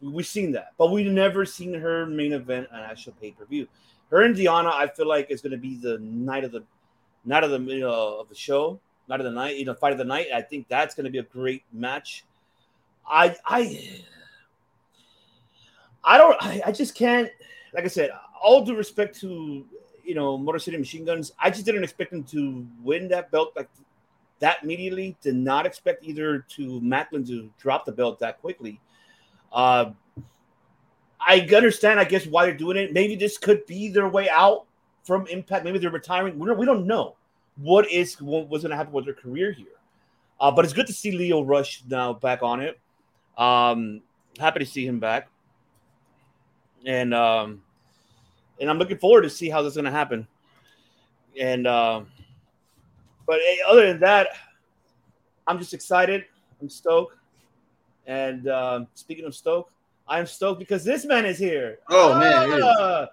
We've 0.00 0.26
seen 0.26 0.52
that, 0.52 0.72
but 0.78 0.90
we've 0.90 1.10
never 1.10 1.44
seen 1.44 1.74
her 1.74 2.06
main 2.06 2.32
event 2.32 2.68
an 2.72 2.80
actual 2.80 3.12
pay 3.20 3.30
per 3.30 3.44
view. 3.44 3.68
Her 4.10 4.22
and 4.22 4.36
Deonna, 4.36 4.72
I 4.72 4.88
feel 4.88 5.08
like 5.08 5.30
is 5.30 5.40
going 5.40 5.52
to 5.52 5.58
be 5.58 5.76
the 5.76 5.98
night 5.98 6.44
of 6.44 6.52
the 6.52 6.62
night 7.24 7.44
of 7.44 7.50
the 7.50 7.60
you 7.60 7.80
know, 7.80 8.20
of 8.20 8.28
the 8.28 8.34
show, 8.34 8.78
night 9.08 9.20
of 9.20 9.24
the 9.24 9.30
night, 9.30 9.56
you 9.56 9.64
know, 9.64 9.74
fight 9.74 9.92
of 9.92 9.98
the 9.98 10.04
night. 10.04 10.26
I 10.34 10.42
think 10.42 10.68
that's 10.68 10.94
going 10.94 11.04
to 11.04 11.10
be 11.10 11.18
a 11.18 11.22
great 11.22 11.62
match. 11.72 12.24
I 13.06 13.36
I 13.44 14.02
I 16.04 16.18
don't 16.18 16.36
I, 16.40 16.62
I 16.66 16.72
just 16.72 16.94
can't 16.94 17.30
like 17.74 17.84
I 17.84 17.88
said, 17.88 18.10
all 18.42 18.64
due 18.64 18.76
respect 18.76 19.18
to 19.20 19.66
you 20.04 20.14
know 20.14 20.36
Motor 20.36 20.58
City 20.58 20.76
Machine 20.76 21.04
Guns, 21.04 21.32
I 21.38 21.50
just 21.50 21.64
didn't 21.64 21.84
expect 21.84 22.10
them 22.10 22.24
to 22.24 22.66
win 22.82 23.08
that 23.08 23.30
belt 23.30 23.52
like 23.56 23.68
that 24.40 24.62
immediately. 24.62 25.16
Did 25.22 25.36
not 25.36 25.66
expect 25.66 26.04
either 26.04 26.40
to 26.50 26.80
Maclin 26.80 27.26
to 27.28 27.50
drop 27.58 27.84
the 27.84 27.92
belt 27.92 28.18
that 28.20 28.40
quickly. 28.40 28.80
Uh 29.52 29.92
I 31.24 31.40
understand, 31.54 32.00
I 32.00 32.04
guess, 32.04 32.26
why 32.26 32.46
they're 32.46 32.54
doing 32.54 32.76
it. 32.76 32.92
Maybe 32.92 33.14
this 33.14 33.38
could 33.38 33.64
be 33.66 33.88
their 33.88 34.08
way 34.08 34.28
out 34.28 34.66
from 35.04 35.26
Impact. 35.28 35.64
Maybe 35.64 35.78
they're 35.78 35.90
retiring. 35.90 36.38
We 36.38 36.46
don't, 36.48 36.58
we 36.58 36.66
don't 36.66 36.86
know 36.86 37.16
what 37.56 37.90
is 37.90 38.20
what 38.20 38.48
was 38.48 38.62
going 38.62 38.70
to 38.70 38.76
happen 38.76 38.92
with 38.92 39.04
their 39.04 39.14
career 39.14 39.52
here. 39.52 39.66
Uh, 40.40 40.50
but 40.50 40.64
it's 40.64 40.74
good 40.74 40.86
to 40.88 40.92
see 40.92 41.12
Lio 41.12 41.42
Rush 41.42 41.82
now 41.88 42.12
back 42.12 42.42
on 42.42 42.60
it. 42.60 42.80
Um, 43.36 44.02
happy 44.38 44.60
to 44.60 44.66
see 44.66 44.86
him 44.86 45.00
back, 45.00 45.28
and 46.86 47.14
um, 47.14 47.62
and 48.60 48.70
I'm 48.70 48.78
looking 48.78 48.98
forward 48.98 49.22
to 49.22 49.30
see 49.30 49.48
how 49.48 49.62
this 49.62 49.72
is 49.72 49.76
going 49.76 49.86
to 49.86 49.90
happen. 49.90 50.26
And 51.38 51.66
um, 51.66 52.08
but 53.26 53.36
eh, 53.36 53.56
other 53.66 53.86
than 53.86 54.00
that, 54.00 54.28
I'm 55.46 55.58
just 55.58 55.74
excited. 55.74 56.24
I'm 56.60 56.68
stoked. 56.68 57.16
And 58.06 58.48
um, 58.48 58.88
speaking 58.94 59.24
of 59.24 59.34
stoked, 59.34 59.72
I'm 60.08 60.26
stoked 60.26 60.58
because 60.58 60.84
this 60.84 61.04
man 61.04 61.24
is 61.24 61.38
here. 61.38 61.78
Oh, 61.88 62.14
man, 62.18 62.50
it 62.50 62.58
is 62.58 62.64
Ah, 62.64 63.08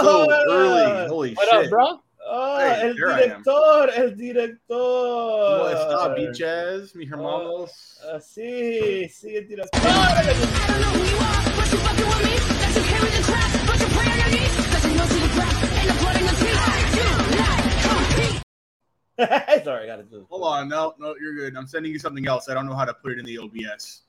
so 0.00 0.26
ah, 0.30 0.42
early. 0.48 1.08
Holy 1.08 1.34
What 1.34 1.48
shit. 1.48 1.64
up, 1.64 1.70
bro? 1.70 2.00
Ah, 2.34 2.58
Hey, 2.80 2.88
el 2.88 2.94
here 2.96 3.10
I 3.10 3.12
am. 3.12 3.42
director, 3.42 3.90
el 3.94 4.16
director. 4.16 5.58
¿Cómo 5.58 5.68
está, 5.68 6.14
bichas, 6.14 6.94
mis 6.94 7.10
hermanos? 7.10 8.00
Ah, 8.10 8.20
sí, 8.20 9.06
sí, 9.10 9.36
el 9.36 9.46
director. 9.46 9.80
I 9.82 9.84
don't 9.84 10.80
know 10.80 10.92
who 10.96 11.04
you 11.04 11.18
are, 11.18 11.44
but 11.56 11.70
you 11.70 11.76
fucking 11.76 12.08
with 12.08 12.22
me. 12.24 12.34
That 12.56 12.72
you 12.74 12.82
carry 12.88 13.10
the 13.10 13.22
crap, 13.28 13.52
but 13.68 13.78
you 13.80 13.86
pray 13.92 14.08
on 14.08 14.18
your 14.18 14.30
knees. 14.32 14.54
Cause 14.72 14.84
you 14.88 14.94
know 14.96 15.06
see 15.12 15.20
the 15.20 15.28
crap 15.36 15.52
and 15.76 15.88
the 15.90 15.94
blood 16.00 16.16
in 16.16 16.24
the 16.24 16.34
teeth. 16.40 16.60
I 16.64 16.80
do 16.96 17.04
not 17.36 17.58
compete. 17.84 19.64
Sorry, 19.64 19.82
I 19.84 19.86
gotta 19.86 20.04
do. 20.04 20.26
Hold 20.30 20.42
on, 20.44 20.68
no, 20.70 20.94
no, 20.98 21.14
you're 21.20 21.34
good. 21.34 21.54
I'm 21.54 21.66
sending 21.66 21.92
you 21.92 21.98
something 21.98 22.26
else. 22.26 22.48
I 22.48 22.54
don't 22.54 22.64
know 22.64 22.74
how 22.74 22.86
to 22.86 22.94
put 22.94 23.12
it 23.12 23.18
in 23.18 23.26
the 23.26 23.36
OBS. 23.38 24.02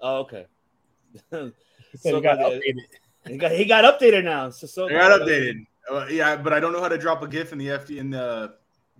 Oh, 0.00 0.16
okay. 0.26 0.46
So 1.94 2.08
so 2.10 2.16
you 2.16 2.22
got 2.22 2.38
got 2.38 2.52
updated. 2.52 2.86
he 3.28 3.36
got 3.36 3.52
he 3.52 3.64
got 3.66 3.84
updated 3.84 4.24
now. 4.24 4.48
So 4.50 4.66
so 4.66 4.88
I 4.88 4.92
got 4.92 5.20
updated. 5.20 5.66
Uh, 5.90 6.06
yeah, 6.10 6.36
but 6.36 6.52
I 6.52 6.60
don't 6.60 6.72
know 6.72 6.80
how 6.80 6.88
to 6.88 6.98
drop 6.98 7.22
a 7.22 7.28
GIF 7.28 7.52
in 7.52 7.58
the 7.58 7.68
FD 7.68 7.98
in 7.98 8.10
the. 8.10 8.54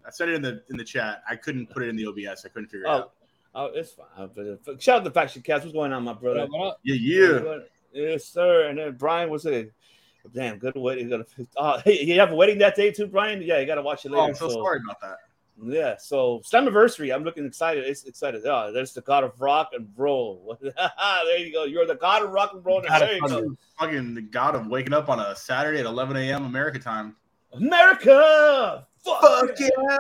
I 0.07 0.11
sent 0.11 0.31
it 0.31 0.35
in 0.35 0.43
the 0.43 0.63
in 0.71 0.77
the 0.77 0.85
chat. 0.85 1.23
I 1.29 1.37
couldn't 1.37 1.71
put 1.71 1.83
it 1.85 1.89
in 1.89 1.97
the 1.97 2.07
OBS. 2.07 2.45
I 2.45 2.49
couldn't 2.49 2.69
figure 2.69 2.87
it 2.87 2.89
Oh, 2.89 2.93
out. 2.93 3.13
oh, 3.55 3.67
it's 3.67 3.93
fine. 3.93 4.59
Shout 4.81 4.99
out 5.01 5.05
to 5.05 5.11
Faction 5.11 5.43
Cast. 5.43 5.65
What's 5.65 5.73
going 5.75 5.93
on, 5.93 6.03
my 6.03 6.13
brother? 6.15 6.41
up, 6.41 6.49
what 6.51 6.67
up? 6.69 6.81
Yeah, 6.83 6.97
yeah. 6.97 7.59
Yes, 7.93 8.25
sir. 8.25 8.69
And 8.69 8.79
then 8.79 8.97
Brian 8.97 9.31
was 9.31 9.47
it? 9.47 9.73
Damn, 10.35 10.59
good 10.59 10.75
wedding. 10.77 11.11
You 11.11 11.19
got 11.19 11.27
uh, 11.57 11.83
hey, 11.85 12.03
you 12.05 12.19
have 12.19 12.33
a 12.33 12.35
wedding 12.35 12.59
that 12.59 12.75
day 12.77 12.91
too, 12.91 13.07
Brian? 13.07 13.43
Yeah, 13.43 13.59
you 13.59 13.67
got 13.67 13.75
to 13.77 13.83
watch 13.83 14.05
it 14.05 14.11
later. 14.11 14.23
Oh, 14.23 14.27
I'm 14.29 14.35
so 14.35 14.49
sorry 14.49 14.81
about 14.85 15.01
that. 15.01 15.17
Yeah, 15.65 15.97
so 15.99 16.41
Slammiversary, 16.45 17.15
I'm 17.15 17.25
looking 17.25 17.47
excited. 17.47 17.85
It's 17.85 18.05
excited. 18.05 18.43
Oh, 18.47 18.73
there's 18.73 18.95
the 18.95 19.03
God 19.03 19.23
of 19.23 19.41
Rock 19.41 19.71
and 19.75 19.89
Roll. 19.97 20.59
there 20.63 21.39
you 21.39 21.53
go. 21.53 21.65
You're 21.65 21.87
the 21.87 21.95
God 21.95 22.23
of 22.23 22.31
Rock 22.31 22.53
and 22.55 22.65
Roll. 22.65 22.81
There 22.81 23.15
you 23.15 23.29
go. 23.29 23.57
Fucking 23.79 24.15
the 24.15 24.23
god 24.23 24.55
of 24.55 24.67
waking 24.67 24.93
up 24.93 25.09
on 25.09 25.21
a 25.21 25.37
Saturday 25.37 25.81
at 25.81 25.87
11 25.87 26.17
a.m. 26.17 26.47
America 26.47 26.79
time. 26.79 27.17
America. 27.53 28.87
Fuck, 29.05 29.21
Fuck 29.21 29.61
yeah. 29.61 29.99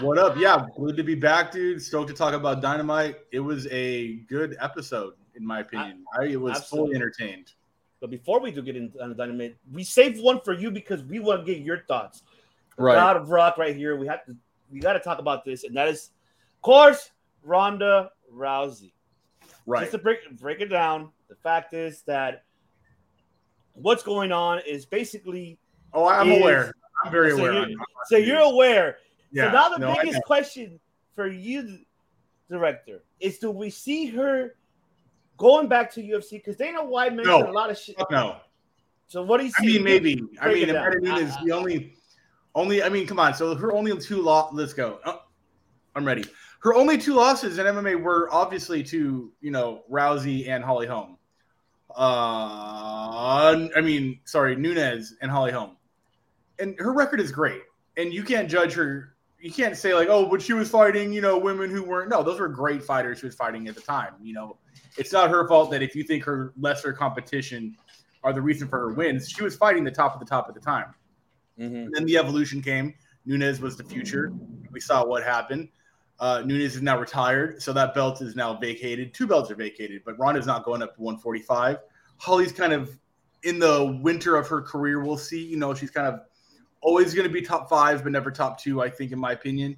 What 0.00 0.16
up? 0.16 0.36
Yeah, 0.36 0.64
good 0.76 0.96
to 0.96 1.02
be 1.02 1.16
back, 1.16 1.50
dude. 1.50 1.82
Stoked 1.82 2.08
to 2.08 2.14
talk 2.14 2.32
about 2.32 2.62
Dynamite. 2.62 3.16
It 3.32 3.40
was 3.40 3.66
a 3.68 4.16
good 4.28 4.56
episode, 4.60 5.14
in 5.34 5.44
my 5.44 5.60
opinion. 5.60 6.04
I, 6.18 6.36
was 6.36 6.56
Absolutely. 6.56 6.90
fully 6.90 6.96
entertained. 6.96 7.52
But 8.00 8.10
before 8.10 8.38
we 8.40 8.52
do 8.52 8.62
get 8.62 8.76
into 8.76 9.14
dynamite, 9.14 9.56
we 9.72 9.82
saved 9.82 10.22
one 10.22 10.40
for 10.44 10.52
you 10.52 10.70
because 10.70 11.02
we 11.02 11.18
want 11.18 11.44
to 11.44 11.52
get 11.52 11.64
your 11.64 11.80
thoughts. 11.88 12.22
The 12.78 12.84
Right. 12.84 12.94
God 12.94 13.16
of 13.16 13.28
Rock 13.30 13.58
right 13.58 13.74
here. 13.74 13.96
We 13.96 14.06
have 14.06 14.24
to 14.26 14.36
we 14.70 14.78
got 14.80 14.92
to 14.94 15.00
talk 15.00 15.18
about 15.18 15.44
this, 15.44 15.64
and 15.64 15.76
that 15.76 15.88
is, 15.88 16.10
of 16.56 16.62
course, 16.62 17.10
Ronda 17.42 18.10
Rousey. 18.32 18.92
Right. 19.66 19.80
Just 19.80 19.92
to 19.92 19.98
break 19.98 20.18
break 20.38 20.60
it 20.60 20.66
down, 20.68 21.10
the 21.28 21.34
fact 21.34 21.74
is 21.74 22.02
that 22.02 22.44
what's 23.74 24.02
going 24.02 24.30
on 24.32 24.60
is 24.66 24.86
basically. 24.86 25.58
Oh, 25.92 26.06
I'm 26.06 26.30
is- 26.30 26.40
aware. 26.40 26.72
I'm 27.04 27.12
very 27.12 27.30
so 27.32 27.38
aware. 27.38 27.52
You're, 27.52 27.62
I'm- 27.62 27.76
so 28.06 28.16
you're 28.16 28.38
aware. 28.38 28.98
Yeah, 29.32 29.48
So 29.50 29.52
now 29.52 29.68
the 29.70 29.78
no, 29.78 29.94
biggest 29.94 30.22
question 30.22 30.78
for 31.14 31.26
you, 31.26 31.78
director, 32.48 33.02
is: 33.20 33.38
Do 33.38 33.50
we 33.50 33.70
see 33.70 34.06
her 34.06 34.54
going 35.36 35.66
back 35.68 35.92
to 35.94 36.02
UFC? 36.02 36.32
Because 36.32 36.56
Dana 36.56 36.84
White 36.84 37.14
mentioned 37.14 37.40
No. 37.44 37.50
a 37.50 37.52
lot 37.52 37.70
of 37.70 37.76
shit. 37.78 37.96
No. 38.10 38.36
So 39.08 39.22
what 39.22 39.38
do 39.38 39.46
you 39.46 39.52
see? 39.52 39.64
I 39.64 39.66
see? 39.66 39.74
mean, 39.74 39.84
maybe. 39.84 40.22
I 40.40 40.54
mean, 40.54 40.68
it 40.68 40.72
down. 40.72 40.86
Amanda 40.86 41.00
Nunes 41.00 41.30
is 41.30 41.36
the 41.44 41.52
only, 41.52 41.97
only. 42.58 42.82
I 42.82 42.88
mean, 42.88 43.06
come 43.06 43.18
on. 43.18 43.34
So 43.34 43.54
her 43.54 43.72
only 43.72 43.96
two 43.98 44.22
loss. 44.22 44.52
Let's 44.52 44.74
go. 44.74 45.00
Oh, 45.04 45.22
I'm 45.94 46.04
ready. 46.04 46.24
Her 46.60 46.74
only 46.74 46.98
two 46.98 47.14
losses 47.14 47.58
in 47.58 47.66
MMA 47.66 48.02
were 48.02 48.28
obviously 48.32 48.82
to 48.84 49.32
you 49.40 49.50
know 49.50 49.82
Rousey 49.90 50.48
and 50.48 50.64
Holly 50.64 50.86
Holm. 50.86 51.16
Uh, 51.90 53.68
I 53.74 53.80
mean, 53.82 54.20
sorry, 54.24 54.56
Nunes 54.56 55.14
and 55.22 55.30
Holly 55.30 55.52
Holm, 55.52 55.76
and 56.58 56.78
her 56.78 56.92
record 56.92 57.20
is 57.20 57.32
great. 57.32 57.62
And 57.96 58.12
you 58.12 58.22
can't 58.22 58.48
judge 58.48 58.74
her. 58.74 59.14
You 59.40 59.52
can't 59.52 59.76
say 59.76 59.94
like, 59.94 60.08
oh, 60.08 60.26
but 60.26 60.42
she 60.42 60.52
was 60.52 60.68
fighting, 60.68 61.12
you 61.12 61.20
know, 61.20 61.38
women 61.38 61.70
who 61.70 61.82
weren't. 61.82 62.10
No, 62.10 62.22
those 62.22 62.40
were 62.40 62.48
great 62.48 62.82
fighters 62.82 63.20
she 63.20 63.26
was 63.26 63.34
fighting 63.34 63.68
at 63.68 63.74
the 63.74 63.80
time. 63.80 64.14
You 64.20 64.34
know, 64.34 64.56
it's 64.96 65.12
not 65.12 65.30
her 65.30 65.46
fault 65.46 65.70
that 65.70 65.82
if 65.82 65.94
you 65.94 66.02
think 66.02 66.24
her 66.24 66.52
lesser 66.58 66.92
competition 66.92 67.76
are 68.24 68.32
the 68.32 68.42
reason 68.42 68.68
for 68.68 68.78
her 68.78 68.92
wins. 68.92 69.28
She 69.28 69.42
was 69.42 69.56
fighting 69.56 69.84
the 69.84 69.90
top 69.90 70.14
of 70.14 70.20
the 70.20 70.26
top 70.26 70.46
at 70.48 70.54
the 70.54 70.60
time. 70.60 70.94
And 71.66 71.94
then 71.94 72.04
the 72.04 72.16
evolution 72.16 72.62
came. 72.62 72.94
Nunes 73.26 73.60
was 73.60 73.76
the 73.76 73.84
future. 73.84 74.32
We 74.70 74.80
saw 74.80 75.04
what 75.04 75.22
happened. 75.22 75.68
Uh, 76.20 76.42
Nunes 76.44 76.74
is 76.74 76.82
now 76.82 76.98
retired, 76.98 77.62
so 77.62 77.72
that 77.72 77.94
belt 77.94 78.20
is 78.22 78.34
now 78.34 78.54
vacated. 78.54 79.14
Two 79.14 79.26
belts 79.26 79.50
are 79.50 79.54
vacated, 79.54 80.02
but 80.04 80.18
Ronda's 80.18 80.46
not 80.46 80.64
going 80.64 80.82
up 80.82 80.96
to 80.96 81.02
145. 81.02 81.78
Holly's 82.16 82.52
kind 82.52 82.72
of 82.72 82.98
in 83.44 83.58
the 83.58 83.98
winter 84.02 84.36
of 84.36 84.48
her 84.48 84.60
career. 84.60 85.04
We'll 85.04 85.16
see. 85.16 85.44
You 85.44 85.56
know, 85.56 85.74
she's 85.74 85.90
kind 85.90 86.08
of 86.08 86.20
always 86.80 87.14
going 87.14 87.26
to 87.26 87.32
be 87.32 87.42
top 87.42 87.68
five, 87.68 88.02
but 88.02 88.12
never 88.12 88.30
top 88.30 88.60
two. 88.60 88.82
I 88.82 88.90
think, 88.90 89.12
in 89.12 89.18
my 89.18 89.32
opinion. 89.32 89.76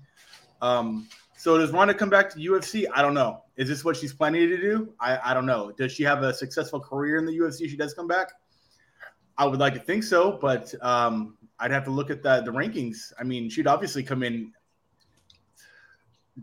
Um, 0.62 1.08
so 1.36 1.56
does 1.58 1.70
Ronda 1.70 1.94
come 1.94 2.10
back 2.10 2.30
to 2.30 2.38
UFC? 2.38 2.84
I 2.94 3.02
don't 3.02 3.14
know. 3.14 3.42
Is 3.56 3.68
this 3.68 3.84
what 3.84 3.96
she's 3.96 4.12
planning 4.12 4.48
to 4.48 4.56
do? 4.58 4.92
I, 5.00 5.18
I 5.30 5.34
don't 5.34 5.46
know. 5.46 5.72
Does 5.72 5.92
she 5.92 6.02
have 6.04 6.22
a 6.22 6.32
successful 6.34 6.80
career 6.80 7.16
in 7.16 7.26
the 7.26 7.32
UFC? 7.32 7.68
She 7.68 7.76
does 7.76 7.94
come 7.94 8.06
back. 8.06 8.32
I 9.40 9.46
would 9.46 9.58
like 9.58 9.72
to 9.72 9.80
think 9.80 10.04
so, 10.04 10.32
but 10.32 10.74
um, 10.82 11.38
I'd 11.58 11.70
have 11.70 11.84
to 11.84 11.90
look 11.90 12.10
at 12.10 12.22
the 12.22 12.42
the 12.42 12.50
rankings. 12.50 13.10
I 13.18 13.24
mean, 13.24 13.48
she'd 13.48 13.66
obviously 13.66 14.02
come 14.02 14.22
in 14.22 14.52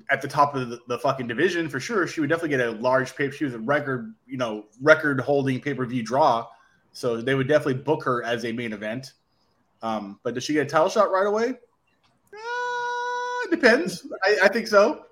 at 0.10 0.20
the 0.20 0.28
top 0.28 0.56
of 0.56 0.70
the, 0.70 0.80
the 0.88 0.98
fucking 0.98 1.28
division 1.28 1.70
for 1.70 1.80
sure. 1.80 2.08
She 2.08 2.22
would 2.22 2.30
definitely 2.30 2.58
get 2.58 2.62
a 2.62 2.72
large 2.72 3.16
pay. 3.16 3.30
She 3.30 3.46
was 3.46 3.54
a 3.54 3.60
record, 3.60 4.16
you 4.26 4.38
know, 4.38 4.66
record 4.82 5.20
holding 5.20 5.62
pay 5.62 5.76
per 5.76 5.86
view 5.86 6.02
draw, 6.02 6.48
so 6.92 7.22
they 7.22 7.36
would 7.36 7.48
definitely 7.48 7.76
book 7.76 8.04
her 8.04 8.24
as 8.24 8.46
a 8.46 8.52
main 8.52 8.74
event. 8.74 9.14
Um, 9.84 10.20
but 10.24 10.34
does 10.34 10.44
she 10.44 10.54
get 10.54 10.66
a 10.66 10.70
title 10.70 10.90
shot 10.90 11.12
right 11.12 11.28
away? 11.28 11.54
Uh, 12.34 13.50
depends. 13.52 14.08
I, 14.24 14.38
I 14.46 14.48
think 14.48 14.66
so. 14.66 15.06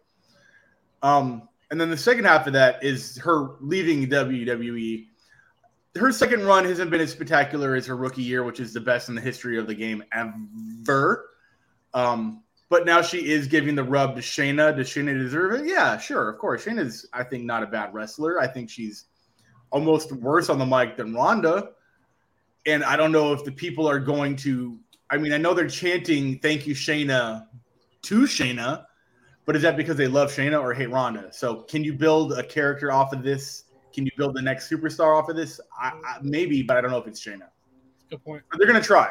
Um, 1.04 1.48
and 1.70 1.80
then 1.80 1.92
the 1.92 1.98
second 1.98 2.26
half 2.26 2.48
of 2.48 2.54
that 2.54 2.84
is 2.84 3.16
her 3.20 3.58
leaving 3.62 4.10
WWE. 4.10 5.06
Her 5.98 6.12
second 6.12 6.46
run 6.46 6.66
hasn't 6.66 6.92
been 6.92 7.02
as 7.02 7.12
spectacular 7.12 7.76
as 7.76 7.86
her 7.86 7.96
rookie 7.96 8.22
year, 8.22 8.44
which 8.44 8.60
is 8.60 8.74
the 8.74 8.82
best 8.82 9.08
in 9.08 9.16
the 9.16 9.22
history 9.22 9.58
of 9.58 9.66
the 9.66 9.76
game 9.76 10.04
ever. 10.14 11.30
Um, 11.94 12.44
but 12.70 12.86
now 12.86 13.02
she 13.02 13.32
is 13.32 13.48
giving 13.48 13.76
the 13.76 13.84
rub 13.84 14.16
to 14.16 14.22
Shayna. 14.22 14.76
Does 14.76 14.90
Shayna 14.90 15.18
deserve 15.18 15.54
it? 15.54 15.68
Yeah, 15.68 15.98
sure, 15.98 16.30
of 16.30 16.38
course. 16.40 16.66
Shayna's, 16.66 17.08
I 17.14 17.24
think, 17.24 17.46
not 17.46 17.64
a 17.64 17.68
bad 17.68 17.94
wrestler. 17.94 18.42
I 18.42 18.48
think 18.48 18.70
she's 18.70 19.06
almost 19.70 20.12
worse 20.12 20.50
on 20.50 20.60
the 20.60 20.66
mic 20.66 20.98
than 20.98 21.14
Ronda. 21.14 21.70
And 22.66 22.84
I 22.84 22.96
don't 22.96 23.12
know 23.12 23.34
if 23.34 23.44
the 23.44 23.52
people 23.52 23.88
are 23.88 24.00
going 24.00 24.36
to. 24.38 24.80
I 25.10 25.18
mean, 25.18 25.34
I 25.34 25.38
know 25.38 25.54
they're 25.54 25.68
chanting 25.70 26.40
"Thank 26.40 26.66
you, 26.66 26.74
Shayna" 26.74 27.46
to 28.04 28.22
Shayna, 28.22 28.86
but 29.46 29.56
is 29.56 29.62
that 29.62 29.78
because 29.78 29.98
they 29.98 30.08
love 30.08 30.32
Shayna 30.32 30.60
or 30.60 30.74
hate 30.74 30.90
Ronda? 30.90 31.32
So, 31.32 31.62
can 31.62 31.84
you 31.84 31.94
build 31.94 32.34
a 32.34 32.44
character 32.44 32.92
off 32.92 33.14
of 33.14 33.22
this? 33.22 33.65
Can 33.96 34.06
you 34.06 34.12
build 34.18 34.36
the 34.36 34.42
next 34.42 34.70
superstar 34.70 35.18
off 35.18 35.30
of 35.30 35.38
this? 35.38 35.62
I, 35.80 35.88
I, 36.06 36.18
maybe, 36.22 36.62
but 36.62 36.76
I 36.76 36.82
don't 36.82 36.92
know 36.92 36.98
if 36.98 37.08
it's 37.08 37.26
Shayna. 37.26 37.48
Good 38.10 38.24
point. 38.24 38.44
But 38.52 38.60
they're 38.60 38.68
gonna 38.68 38.82
try. 38.82 39.10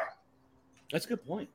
That's 0.91 1.05
a 1.05 1.09
good 1.09 1.25
point. 1.25 1.49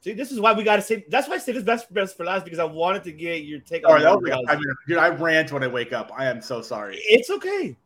See, 0.00 0.14
this 0.14 0.32
is 0.32 0.40
why 0.40 0.52
we 0.52 0.64
got 0.64 0.76
to 0.76 0.82
say. 0.82 1.04
That's 1.10 1.28
why 1.28 1.34
I 1.34 1.38
said 1.38 1.56
this 1.56 1.64
best 1.64 1.92
best 1.92 2.16
for 2.16 2.24
last 2.24 2.44
because 2.44 2.58
I 2.58 2.64
wanted 2.64 3.04
to 3.04 3.12
get 3.12 3.44
your 3.44 3.60
take 3.60 3.82
Sorry, 3.82 4.00
that 4.00 4.08
on 4.08 4.22
was 4.22 4.30
like 4.30 4.40
a 4.40 4.42
Rousey. 4.42 4.46
five. 4.46 4.60
Dude, 4.86 4.98
I 4.98 5.08
rant 5.08 5.52
when 5.52 5.62
I 5.62 5.66
wake 5.66 5.92
up. 5.92 6.10
I 6.16 6.26
am 6.26 6.40
so 6.40 6.62
sorry. 6.62 6.98
It's 7.02 7.30
okay. 7.30 7.76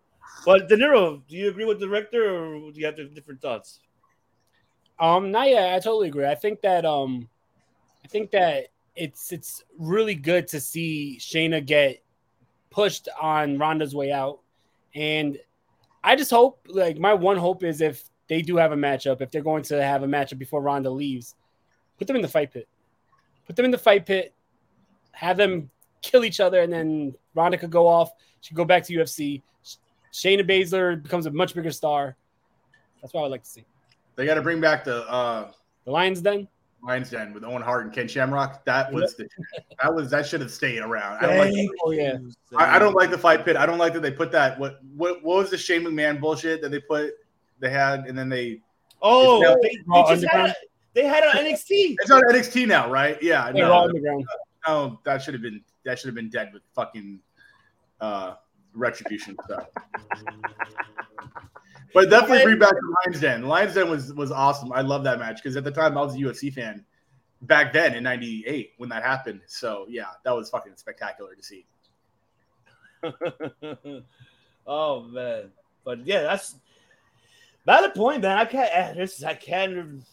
But 0.46 0.68
De 0.68 0.76
Niro, 0.76 1.22
do 1.28 1.36
you 1.36 1.48
agree 1.48 1.64
with 1.64 1.80
the 1.80 1.86
director, 1.86 2.36
or 2.36 2.70
do 2.70 2.80
you 2.80 2.86
have 2.86 2.96
different 3.14 3.40
thoughts? 3.40 3.80
Um, 5.00 5.30
not 5.30 5.48
yet. 5.48 5.74
I 5.74 5.78
totally 5.78 6.08
agree. 6.08 6.26
I 6.26 6.34
think 6.34 6.60
that 6.60 6.84
um, 6.84 7.28
I 8.04 8.08
think 8.08 8.30
that 8.30 8.68
it's 8.94 9.32
it's 9.32 9.64
really 9.78 10.14
good 10.14 10.46
to 10.48 10.60
see 10.60 11.16
Shayna 11.18 11.64
get 11.64 12.02
pushed 12.70 13.08
on 13.20 13.58
Ronda's 13.58 13.94
way 13.94 14.12
out, 14.12 14.40
and 14.94 15.38
I 16.04 16.16
just 16.16 16.30
hope 16.30 16.66
like 16.68 16.98
my 16.98 17.14
one 17.14 17.36
hope 17.36 17.62
is 17.62 17.80
if 17.80 18.04
they 18.28 18.42
do 18.42 18.56
have 18.56 18.72
a 18.72 18.76
matchup, 18.76 19.20
if 19.20 19.30
they're 19.30 19.42
going 19.42 19.62
to 19.64 19.82
have 19.82 20.02
a 20.02 20.06
matchup 20.06 20.38
before 20.38 20.62
Ronda 20.62 20.90
leaves, 20.90 21.34
put 21.98 22.06
them 22.06 22.16
in 22.16 22.22
the 22.22 22.28
fight 22.28 22.52
pit, 22.52 22.68
put 23.46 23.56
them 23.56 23.64
in 23.64 23.70
the 23.70 23.78
fight 23.78 24.06
pit, 24.06 24.34
have 25.12 25.36
them 25.36 25.70
kill 26.02 26.24
each 26.24 26.40
other, 26.40 26.60
and 26.60 26.72
then 26.72 27.14
Ronda 27.34 27.58
could 27.58 27.70
go 27.70 27.86
off. 27.86 28.12
She 28.40 28.50
could 28.50 28.56
go 28.56 28.64
back 28.64 28.84
to 28.84 28.94
UFC. 28.94 29.42
Shayna 30.12 30.48
Baszler 30.48 31.02
becomes 31.02 31.26
a 31.26 31.30
much 31.30 31.54
bigger 31.54 31.70
star. 31.70 32.16
That's 33.00 33.14
what 33.14 33.20
I 33.20 33.22
would 33.24 33.30
like 33.30 33.44
to 33.44 33.50
see. 33.50 33.64
They 34.16 34.26
got 34.26 34.34
to 34.34 34.42
bring 34.42 34.60
back 34.60 34.84
the 34.84 35.08
uh, 35.08 35.50
The 35.84 35.90
Lions 35.90 36.20
Den. 36.20 36.48
Lions 36.82 37.10
Den 37.10 37.32
with 37.32 37.44
Owen 37.44 37.62
Hart 37.62 37.84
and 37.84 37.94
Ken 37.94 38.08
Shamrock. 38.08 38.64
That 38.64 38.92
was 38.92 39.14
the, 39.14 39.28
that 39.80 39.94
was 39.94 40.10
that 40.10 40.26
should 40.26 40.40
have 40.40 40.50
stayed 40.50 40.80
around. 40.80 41.18
I 41.24 41.26
don't 41.26 41.38
like. 41.38 41.54
Thank 41.54 41.70
Oh 41.84 41.90
yeah. 41.92 42.18
I, 42.56 42.76
I 42.76 42.78
don't 42.78 42.94
like 42.94 43.10
the 43.10 43.18
fight 43.18 43.44
pit. 43.44 43.56
I 43.56 43.66
don't 43.66 43.78
like 43.78 43.92
that 43.92 44.02
they 44.02 44.10
put 44.10 44.32
that. 44.32 44.58
What 44.58 44.80
what 44.96 45.22
what 45.22 45.36
was 45.38 45.50
the 45.50 45.58
Shane 45.58 45.82
McMahon 45.82 46.20
bullshit 46.20 46.60
that 46.62 46.70
they 46.70 46.80
put? 46.80 47.12
They 47.60 47.70
had 47.70 48.06
and 48.06 48.18
then 48.18 48.28
they. 48.28 48.60
Oh, 49.00 49.40
now 49.40 49.56
they, 49.62 50.16
they 50.16 50.26
had 50.26 50.50
a, 50.50 50.54
they 50.94 51.06
had 51.06 51.24
an 51.24 51.44
NXT. 51.44 51.96
It's 52.00 52.10
on 52.10 52.22
NXT 52.22 52.66
now, 52.66 52.90
right? 52.90 53.20
Yeah. 53.22 53.46
Raw 53.46 53.52
No, 53.52 53.74
Underground. 53.84 54.26
no, 54.66 55.00
that 55.04 55.22
should 55.22 55.34
have 55.34 55.42
been 55.42 55.62
that 55.84 55.98
should 55.98 56.06
have 56.08 56.14
been 56.14 56.30
dead 56.30 56.50
with 56.52 56.62
fucking 56.74 57.20
uh 58.00 58.34
retribution 58.74 59.36
stuff. 59.44 59.66
But 61.94 62.10
definitely 62.10 62.44
bring 62.44 62.58
back 62.58 62.72
the 62.72 62.96
Lions 63.04 63.20
Den. 63.20 63.42
Lions 63.42 63.74
Den 63.74 63.90
was 63.90 64.12
was 64.14 64.30
awesome. 64.30 64.72
I 64.72 64.80
love 64.80 65.04
that 65.04 65.18
match 65.18 65.36
because 65.36 65.56
at 65.56 65.64
the 65.64 65.70
time 65.70 65.96
I 65.98 66.02
was 66.02 66.14
a 66.14 66.18
UFC 66.18 66.52
fan 66.52 66.84
back 67.42 67.72
then 67.72 67.94
in 67.94 68.02
'98 68.02 68.72
when 68.78 68.88
that 68.90 69.02
happened. 69.02 69.40
So 69.46 69.86
yeah, 69.88 70.06
that 70.24 70.32
was 70.32 70.50
fucking 70.50 70.72
spectacular 70.76 71.34
to 71.34 71.42
see. 71.42 71.66
oh 74.66 75.02
man, 75.02 75.50
but 75.84 76.06
yeah, 76.06 76.22
that's 76.22 76.56
valid 77.66 77.94
point, 77.94 78.22
man. 78.22 78.38
I 78.38 78.44
can't 78.44 78.72
add 78.72 78.96
this. 78.96 79.22
I 79.22 79.34
can't 79.34 80.04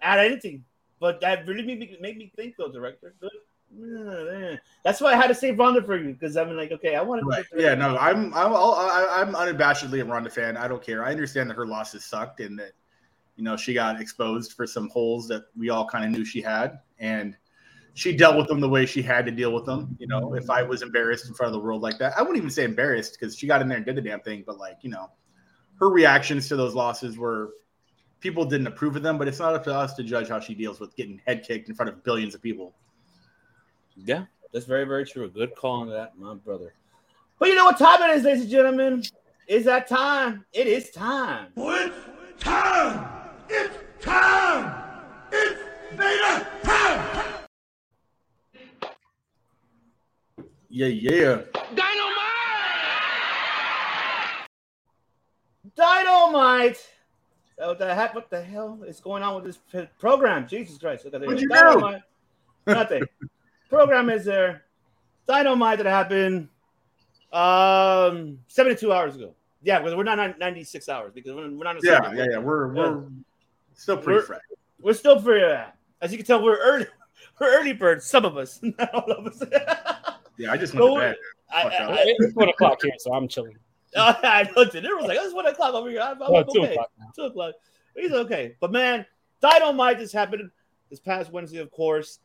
add 0.00 0.18
anything, 0.18 0.64
but 1.00 1.20
that 1.20 1.46
really 1.46 1.64
made 1.64 1.80
me 1.80 1.96
make 2.00 2.16
me 2.16 2.32
think, 2.36 2.56
though, 2.56 2.70
director. 2.70 3.14
Good. 3.20 3.30
That's 4.84 5.00
why 5.00 5.12
I 5.12 5.16
had 5.16 5.26
to 5.28 5.34
save 5.34 5.58
Ronda 5.58 5.82
for 5.82 5.96
you 5.96 6.12
because 6.12 6.36
I'm 6.36 6.56
like, 6.56 6.72
okay, 6.72 6.94
I 6.94 7.02
want 7.02 7.20
to. 7.22 7.26
Right. 7.26 7.44
Yeah, 7.56 7.74
no, 7.74 7.96
I'm 7.98 8.32
I'm 8.34 8.52
I'll- 8.52 8.76
I'm 9.10 9.34
unabashedly 9.34 10.00
a 10.00 10.04
Ronda 10.04 10.30
fan. 10.30 10.56
I 10.56 10.68
don't 10.68 10.82
care. 10.82 11.04
I 11.04 11.10
understand 11.10 11.50
that 11.50 11.54
her 11.54 11.66
losses 11.66 12.04
sucked 12.04 12.40
and 12.40 12.58
that 12.58 12.72
you 13.36 13.44
know 13.44 13.56
she 13.56 13.74
got 13.74 14.00
exposed 14.00 14.52
for 14.52 14.66
some 14.66 14.88
holes 14.90 15.28
that 15.28 15.44
we 15.56 15.70
all 15.70 15.86
kind 15.86 16.04
of 16.04 16.10
knew 16.10 16.24
she 16.24 16.40
had, 16.40 16.78
and 16.98 17.36
she 17.94 18.16
dealt 18.16 18.36
with 18.36 18.46
them 18.46 18.60
the 18.60 18.68
way 18.68 18.86
she 18.86 19.02
had 19.02 19.26
to 19.26 19.32
deal 19.32 19.52
with 19.52 19.64
them. 19.64 19.96
You 19.98 20.06
know, 20.06 20.34
if 20.34 20.48
I 20.50 20.62
was 20.62 20.82
embarrassed 20.82 21.26
in 21.28 21.34
front 21.34 21.48
of 21.54 21.60
the 21.60 21.64
world 21.66 21.82
like 21.82 21.98
that, 21.98 22.12
I 22.16 22.22
wouldn't 22.22 22.38
even 22.38 22.50
say 22.50 22.64
embarrassed 22.64 23.18
because 23.18 23.36
she 23.36 23.46
got 23.46 23.60
in 23.62 23.68
there 23.68 23.78
and 23.78 23.86
did 23.86 23.96
the 23.96 24.02
damn 24.02 24.20
thing. 24.20 24.44
But 24.46 24.58
like 24.58 24.78
you 24.82 24.90
know, 24.90 25.10
her 25.80 25.90
reactions 25.90 26.48
to 26.48 26.56
those 26.56 26.74
losses 26.74 27.18
were 27.18 27.50
people 28.20 28.44
didn't 28.44 28.68
approve 28.68 28.96
of 28.96 29.02
them. 29.02 29.18
But 29.18 29.28
it's 29.28 29.40
not 29.40 29.54
up 29.54 29.64
to 29.64 29.74
us 29.74 29.94
to 29.94 30.02
judge 30.04 30.28
how 30.28 30.40
she 30.40 30.54
deals 30.54 30.78
with 30.80 30.94
getting 30.96 31.20
head 31.26 31.44
kicked 31.46 31.68
in 31.68 31.74
front 31.74 31.90
of 31.90 32.04
billions 32.04 32.34
of 32.34 32.40
people. 32.40 32.74
Yeah, 33.96 34.24
that's 34.52 34.66
very, 34.66 34.84
very 34.84 35.06
true. 35.06 35.28
Good 35.28 35.54
call 35.54 35.80
on 35.80 35.88
that, 35.90 36.18
my 36.18 36.34
brother. 36.34 36.74
But 37.38 37.48
you 37.48 37.54
know 37.54 37.64
what 37.64 37.78
time 37.78 38.02
it 38.02 38.16
is, 38.16 38.24
ladies 38.24 38.42
and 38.42 38.50
gentlemen? 38.50 39.02
Is 39.48 39.64
that 39.64 39.88
time? 39.88 40.44
It 40.52 40.66
is 40.66 40.90
time. 40.90 41.52
It's 41.56 41.94
time! 42.38 43.08
It's 43.48 43.76
time! 44.00 44.82
It's 45.32 45.60
Vader 45.92 46.46
time! 46.62 47.34
Yeah, 50.68 50.88
yeah. 50.88 51.40
Dynamite. 55.76 56.78
Oh, 57.58 57.68
what 57.68 57.78
the 57.78 57.94
heck? 57.94 58.14
What 58.14 58.30
the 58.30 58.42
hell 58.42 58.82
is 58.86 59.00
going 59.00 59.22
on 59.22 59.34
with 59.34 59.44
this 59.44 59.86
program? 59.98 60.48
Jesus 60.48 60.78
Christ! 60.78 61.04
Look 61.04 61.14
at. 61.14 61.20
What'd 61.20 61.40
you 61.40 61.48
do? 61.48 61.98
Nothing. 62.66 63.04
program 63.68 64.10
is 64.10 64.24
there. 64.24 64.62
Dynamite 65.26 65.78
that 65.78 65.86
happened 65.86 66.48
um 67.32 68.38
72 68.48 68.92
hours 68.92 69.16
ago. 69.16 69.34
Yeah, 69.62 69.78
because 69.80 69.94
we're 69.96 70.04
not 70.04 70.38
96 70.38 70.88
hours 70.88 71.12
because 71.14 71.32
we're 71.34 71.50
we're 71.50 71.64
not. 71.64 71.76
Yeah, 71.82 72.00
second. 72.02 72.16
yeah, 72.18 72.26
yeah. 72.32 72.38
We're 72.38 72.68
we're 72.72 73.04
still 73.74 73.96
pretty 73.96 74.18
We're- 74.18 74.26
fresh. 74.26 74.40
We're 74.80 74.92
still 74.94 75.20
pretty. 75.20 75.44
Uh, 75.44 75.64
as 76.00 76.12
you 76.12 76.18
can 76.18 76.26
tell, 76.26 76.42
we're 76.42 76.58
early. 76.58 76.86
We're 77.40 77.58
early 77.60 77.72
birds. 77.74 78.06
Some 78.06 78.24
of 78.24 78.36
us, 78.38 78.60
not 78.78 78.94
all 78.94 79.10
of 79.12 79.26
us. 79.26 79.42
Yeah, 80.38 80.52
I 80.52 80.56
just 80.58 80.74
No, 80.74 80.92
went 80.94 80.96
to 80.96 81.00
bed. 81.00 81.16
I, 81.50 81.62
I. 81.62 81.92
I, 81.92 82.04
It's 82.06 82.34
one 82.34 82.48
o'clock 82.50 82.78
here, 82.82 82.92
so 82.98 83.12
I'm 83.14 83.26
chilling. 83.28 83.56
I 83.96 84.48
looked 84.56 84.74
at 84.74 84.84
it. 84.84 84.90
It 84.90 84.94
was 84.96 85.06
like, 85.06 85.18
it's 85.20 85.32
one 85.34 85.46
o'clock 85.46 85.72
over 85.74 85.88
here. 85.90 86.00
I'm, 86.00 86.22
I'm 86.22 86.30
Well, 86.30 86.44
two 86.44 86.62
o'clock. 86.62 86.90
Two 87.14 87.22
o'clock. 87.22 87.54
He's 87.94 88.12
okay. 88.12 88.54
But 88.60 88.70
man, 88.72 89.04
Dynamite 89.40 89.98
just 89.98 90.12
happened 90.12 90.50
this 90.90 91.00
past 91.00 91.32
Wednesday, 91.32 91.58
of 91.58 91.70
course. 91.70 92.18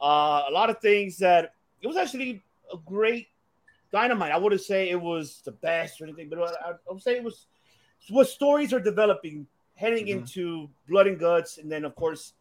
Uh, 0.00 0.42
a 0.48 0.52
lot 0.52 0.68
of 0.70 0.78
things 0.80 1.18
that 1.18 1.54
it 1.82 1.86
was 1.86 1.96
actually 1.96 2.42
a 2.72 2.76
great 2.84 3.28
Dynamite. 3.92 4.32
I 4.32 4.36
wouldn't 4.36 4.60
say 4.60 4.90
it 4.90 5.00
was 5.00 5.40
the 5.44 5.52
best 5.52 6.00
or 6.00 6.04
anything, 6.04 6.28
but 6.28 6.38
I, 6.40 6.70
I 6.70 6.92
would 6.92 7.02
say 7.02 7.16
it 7.16 7.24
was 7.24 7.46
what 8.10 8.28
stories 8.28 8.72
are 8.72 8.80
developing 8.80 9.46
heading 9.74 10.06
Mhm. 10.06 10.10
into 10.20 10.68
Blood 10.88 11.06
and 11.06 11.18
Guts, 11.18 11.58
and 11.58 11.70
then 11.70 11.84
of 11.84 11.94
course 11.94 12.32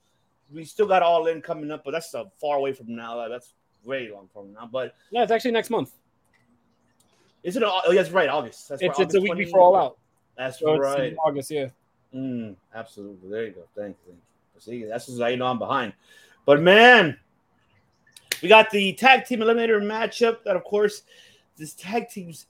we 0.54 0.66
still 0.66 0.88
got 0.88 1.02
All 1.04 1.28
In 1.28 1.42
coming 1.42 1.72
up, 1.72 1.84
but 1.84 1.92
that's 1.92 2.14
uh, 2.16 2.26
far 2.42 2.58
away 2.58 2.74
from 2.74 2.96
now. 2.96 3.28
That's 3.30 3.54
way 3.84 4.10
long 4.10 4.28
from 4.34 4.54
now. 4.54 4.68
But 4.72 4.96
No, 5.12 5.22
it's 5.22 5.32
actually 5.32 5.52
next 5.52 5.70
month. 5.70 5.92
is 7.44 7.56
it? 7.56 7.64
Oh, 7.64 7.82
yeah, 7.92 8.02
that's 8.02 8.12
right. 8.14 8.28
August. 8.30 8.70
That's 8.70 8.82
It's 8.82 8.98
right, 8.98 9.06
it's 9.06 9.16
a 9.16 9.22
week 9.22 9.30
20 9.34 9.46
before 9.46 9.62
All 9.62 9.76
Out. 9.76 9.98
That's 10.36 10.60
So 10.60 10.78
right. 10.78 11.16
August, 11.24 11.52
yeah. 11.52 11.68
Mm, 12.14 12.56
absolutely. 12.74 13.30
There 13.30 13.46
you 13.46 13.52
go. 13.52 13.62
Thank 13.76 13.98
you. 14.08 14.16
See, 14.60 14.84
that's 14.86 15.06
just 15.06 15.20
how 15.22 15.28
you 15.28 15.38
know 15.38 15.46
I'm 15.48 15.60
behind. 15.60 15.94
But 16.46 16.62
man, 16.62 17.18
we 18.46 18.50
got 18.50 18.70
the 18.70 18.94
tag 18.94 19.26
team 19.26 19.40
eliminator 19.40 19.82
matchup. 19.82 20.44
That, 20.44 20.56
of 20.56 20.64
course, 20.64 21.02
this 21.58 21.74
tag 21.74 22.10
team's. 22.10 22.46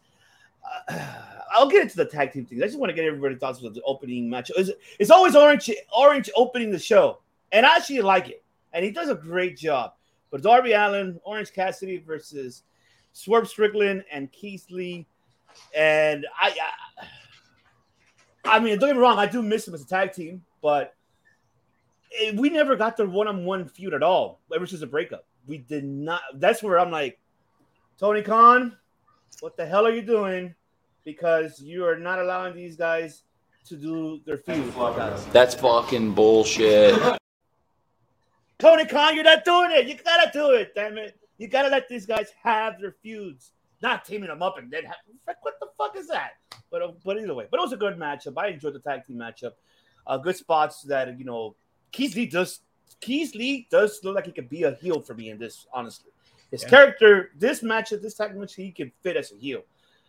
Uh, 0.90 1.14
I'll 1.52 1.70
get 1.70 1.84
into 1.84 1.96
the 1.96 2.04
tag 2.04 2.34
team 2.34 2.46
things. 2.46 2.62
I 2.62 2.66
just 2.66 2.78
want 2.78 2.90
to 2.90 2.94
get 2.94 3.06
everybody's 3.06 3.38
thoughts 3.38 3.64
on 3.64 3.72
the 3.72 3.82
opening 3.84 4.30
match. 4.30 4.52
It's, 4.58 4.72
it's 5.00 5.10
always 5.10 5.38
orange, 5.38 5.72
orange 5.98 6.30
opening 6.36 6.70
the 6.70 6.80
show, 6.80 7.20
and 7.54 7.66
I 7.66 7.78
actually 7.78 8.02
like 8.02 8.28
it. 8.28 8.44
And 8.74 8.84
he 8.84 8.92
does 8.92 9.08
a 9.08 9.16
great 9.16 9.58
job. 9.58 9.94
But 10.32 10.42
Darby 10.42 10.74
Allin, 10.74 11.18
Orange 11.24 11.54
Cassidy 11.54 12.00
versus 12.06 12.64
Swerve 13.14 13.48
Strickland 13.48 14.04
and 14.12 14.30
Keith 14.34 14.66
Lee, 14.70 15.06
and 15.74 16.26
I, 16.38 16.54
I 18.44 18.58
I 18.58 18.60
mean, 18.60 18.78
don't 18.80 18.90
get 18.90 18.98
me 18.98 19.02
wrong, 19.02 19.18
I 19.18 19.28
do 19.28 19.42
miss 19.42 19.66
him 19.66 19.74
as 19.74 19.82
a 19.82 19.88
tag 19.88 20.12
team, 20.12 20.44
but 20.62 20.94
it- 22.12 22.36
we 22.36 22.50
never 22.50 22.76
got 22.76 22.98
the 22.98 23.06
one-on-one 23.06 23.70
feud 23.70 23.94
at 23.94 24.04
all 24.04 24.42
ever 24.54 24.68
since 24.68 24.82
the 24.82 24.88
breakup. 24.88 25.26
We 25.48 25.60
did 25.60 25.84
not. 25.84 26.22
That's 26.36 26.64
where 26.64 26.80
I'm 26.80 26.92
like, 26.92 27.20
Tony 28.00 28.22
Khan, 28.22 28.76
what 29.42 29.58
the 29.58 29.66
hell 29.66 29.86
are 29.86 29.92
you 29.92 30.02
doing? 30.02 30.56
Because 31.04 31.60
you 31.60 31.86
are 31.86 31.98
not 31.98 32.20
allowing 32.20 32.56
these 32.56 32.76
guys 32.76 33.24
to 33.68 33.76
do 33.76 34.22
their 34.26 34.38
feud. 34.38 34.74
That's 35.32 35.56
fucking 35.56 36.14
bullshit. 36.14 36.96
Tony 38.58 38.86
Khan, 38.86 39.16
you're 39.16 39.24
not 39.24 39.44
doing 39.44 39.72
it. 39.72 39.88
You 39.88 39.96
gotta 39.96 40.30
do 40.32 40.52
it, 40.52 40.74
damn 40.76 40.98
it. 40.98 41.20
You 41.38 41.48
gotta 41.48 41.70
let 41.70 41.88
these 41.90 42.06
guys 42.06 42.32
have 42.42 42.80
their 42.80 42.96
feuds, 43.04 43.52
not 43.82 44.06
teaming 44.06 44.30
them 44.30 44.42
up 44.42 44.58
and 44.58 44.72
then 44.72 44.86
have, 44.86 44.96
what 45.42 45.60
the 45.60 45.68
fuck 45.78 45.96
is 45.98 46.08
that? 46.08 46.32
But 46.72 46.82
uh, 46.82 46.92
but 47.04 47.18
either 47.18 47.34
way, 47.34 47.48
but 47.50 47.60
it 47.60 47.64
was 47.64 47.74
a 47.74 47.78
good 47.78 47.98
matchup. 47.98 48.34
I 48.38 48.48
enjoyed 48.48 48.74
the 48.74 48.80
tag 48.80 49.06
team 49.06 49.18
matchup. 49.18 49.52
Uh, 50.08 50.18
good 50.18 50.36
spots 50.36 50.82
that 50.84 51.18
you 51.20 51.26
know. 51.26 51.56
Keith 51.92 52.16
Lee 52.16 52.26
does. 52.26 52.60
Keith 53.02 53.36
Lee 53.36 53.68
does 53.70 54.00
look 54.04 54.16
like 54.16 54.26
he 54.26 54.32
could 54.32 54.50
be 54.50 54.64
a 54.64 54.72
heel 54.76 55.02
for 55.02 55.14
me 55.14 55.30
in 55.30 55.38
this. 55.38 55.68
Honestly, 55.74 56.12
his 56.52 56.64
Yeah. 56.64 56.70
character, 56.70 57.32
this 57.36 57.62
matchup, 57.62 58.02
this 58.02 58.16
tag 58.16 58.36
match, 58.36 58.56
he 58.56 58.72
can 58.72 58.92
fit 59.02 59.18
as 59.18 59.32
a 59.32 59.36
heel. 59.36 59.64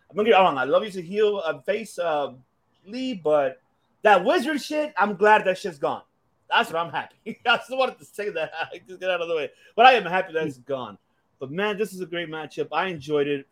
I'm 0.09 0.16
gonna 0.16 0.28
get 0.28 0.37
wrong. 0.37 0.57
I 0.57 0.64
love 0.64 0.82
you 0.82 0.89
as 0.89 0.97
a 0.97 1.03
heel, 1.03 1.43
uh, 1.45 1.61
face 1.61 1.99
uh, 1.99 2.32
Lee, 2.84 3.14
but 3.14 3.61
that 4.03 4.24
wizard 4.24 4.61
shit, 4.62 4.95
I'm 4.97 5.16
glad 5.16 5.45
that 5.45 5.59
shit's 5.59 5.78
gone. 5.78 6.03
That's 6.49 6.70
what 6.72 6.78
I'm 6.78 6.93
happy. 6.93 7.41
I 7.47 7.57
just 7.57 7.70
wanted 7.70 7.99
to 7.99 8.05
say 8.05 8.30
that. 8.30 8.53
Just 8.87 9.01
get 9.01 9.11
out 9.11 9.20
of 9.20 9.28
the 9.28 9.34
way. 9.34 9.51
But 9.74 9.87
I 9.87 9.95
am 9.95 10.05
happy 10.05 10.32
that 10.32 10.47
it's 10.47 10.59
gone. 10.59 10.97
But 11.41 11.51
man, 11.51 11.76
this 11.76 11.93
is 11.93 12.01
a 12.01 12.07
great 12.07 12.28
matchup. 12.28 12.68
I 12.72 12.87
enjoyed 12.87 13.26
it. 13.26 13.47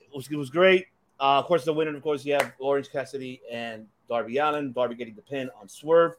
It 0.00 0.14
was, 0.14 0.30
it 0.30 0.36
was 0.36 0.50
great. 0.50 0.86
Uh, 1.18 1.40
of 1.40 1.46
course, 1.46 1.64
the 1.64 1.72
winner, 1.72 1.94
of 1.96 2.02
course, 2.02 2.24
you 2.24 2.34
have 2.34 2.52
Orange 2.58 2.90
Cassidy 2.90 3.40
and 3.50 3.86
Darby 4.08 4.38
Allin. 4.38 4.72
Darby 4.72 4.94
getting 4.94 5.14
the 5.14 5.22
pin 5.22 5.50
on 5.60 5.68
Swerve. 5.68 6.12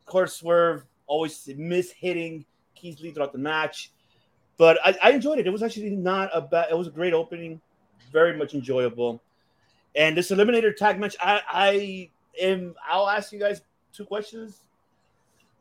Of 0.00 0.06
course, 0.06 0.34
Swerve 0.34 0.84
always 1.06 1.48
miss 1.56 1.90
hitting 1.90 2.44
Keith 2.74 3.00
Lee 3.00 3.10
throughout 3.10 3.32
the 3.32 3.38
match. 3.38 3.92
But 4.58 4.78
I, 4.84 4.96
I 5.02 5.10
enjoyed 5.12 5.38
it. 5.38 5.46
It 5.46 5.50
was 5.50 5.62
actually 5.62 5.90
not 5.90 6.30
a 6.32 6.40
bad. 6.40 6.68
It 6.70 6.78
was 6.78 6.86
a 6.86 6.90
great 6.90 7.14
opening, 7.14 7.60
very 8.12 8.36
much 8.36 8.54
enjoyable. 8.54 9.22
And 9.94 10.16
this 10.16 10.30
eliminator 10.30 10.74
tag 10.74 10.98
match, 10.98 11.16
I, 11.20 11.40
I 11.48 12.10
am. 12.40 12.74
I'll 12.88 13.08
ask 13.08 13.32
you 13.32 13.38
guys 13.38 13.62
two 13.92 14.04
questions. 14.04 14.60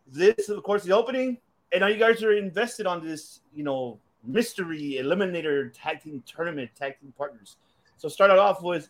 This, 0.08 0.50
of 0.50 0.62
course, 0.64 0.84
the 0.84 0.92
opening, 0.92 1.38
and 1.72 1.82
now 1.82 1.88
you 1.88 1.98
guys 1.98 2.22
are 2.22 2.34
invested 2.34 2.86
on 2.86 3.06
this, 3.06 3.40
you 3.56 3.64
know, 3.64 3.98
mystery 4.24 4.98
eliminator 5.00 5.72
tag 5.74 6.02
team 6.02 6.22
tournament, 6.26 6.70
tag 6.78 7.00
team 7.00 7.14
partners. 7.18 7.58
So 7.98 8.10
start 8.10 8.32
off 8.32 8.62
with 8.62 8.90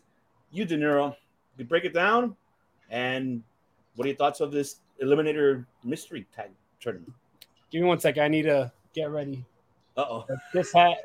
you, 0.50 0.64
De 0.64 0.76
Niro. 0.76 1.14
You 1.58 1.64
break 1.64 1.84
it 1.84 1.94
down, 1.94 2.36
and 2.90 3.42
what 3.94 4.04
are 4.06 4.08
your 4.08 4.16
thoughts 4.16 4.40
of 4.40 4.50
this 4.50 4.76
eliminator 5.02 5.66
mystery 5.84 6.26
tag 6.34 6.50
tournament? 6.80 7.12
Give 7.70 7.82
me 7.82 7.88
one 7.88 8.00
second. 8.00 8.22
I 8.22 8.28
need 8.28 8.42
to 8.42 8.70
get 8.94 9.10
ready. 9.10 9.44
Uh 9.96 10.00
oh. 10.02 10.26
This 10.52 10.72
hat. 10.72 10.98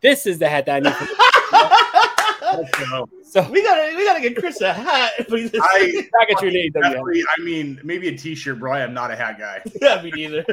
This 0.00 0.26
is 0.26 0.38
the 0.38 0.48
hat 0.48 0.66
that 0.66 0.76
I 0.76 0.80
need. 0.80 0.94
For, 0.94 1.06
so 3.24 3.42
we 3.50 3.62
gotta 3.62 3.94
we 3.96 4.04
gotta 4.04 4.20
get 4.20 4.36
Chris 4.36 4.60
a 4.60 4.72
hat. 4.72 5.12
For 5.28 5.38
this. 5.40 5.50
I 5.54 6.08
back 6.18 6.30
at 6.30 6.42
your 6.42 6.50
name, 6.50 6.72
I 6.76 7.40
mean, 7.40 7.80
maybe 7.82 8.08
a 8.08 8.16
T-shirt, 8.16 8.58
bro. 8.58 8.72
I 8.72 8.80
am 8.80 8.94
not 8.94 9.10
a 9.10 9.16
hat 9.16 9.38
guy. 9.38 9.62
yeah, 9.82 10.02
me 10.02 10.10
neither. 10.10 10.44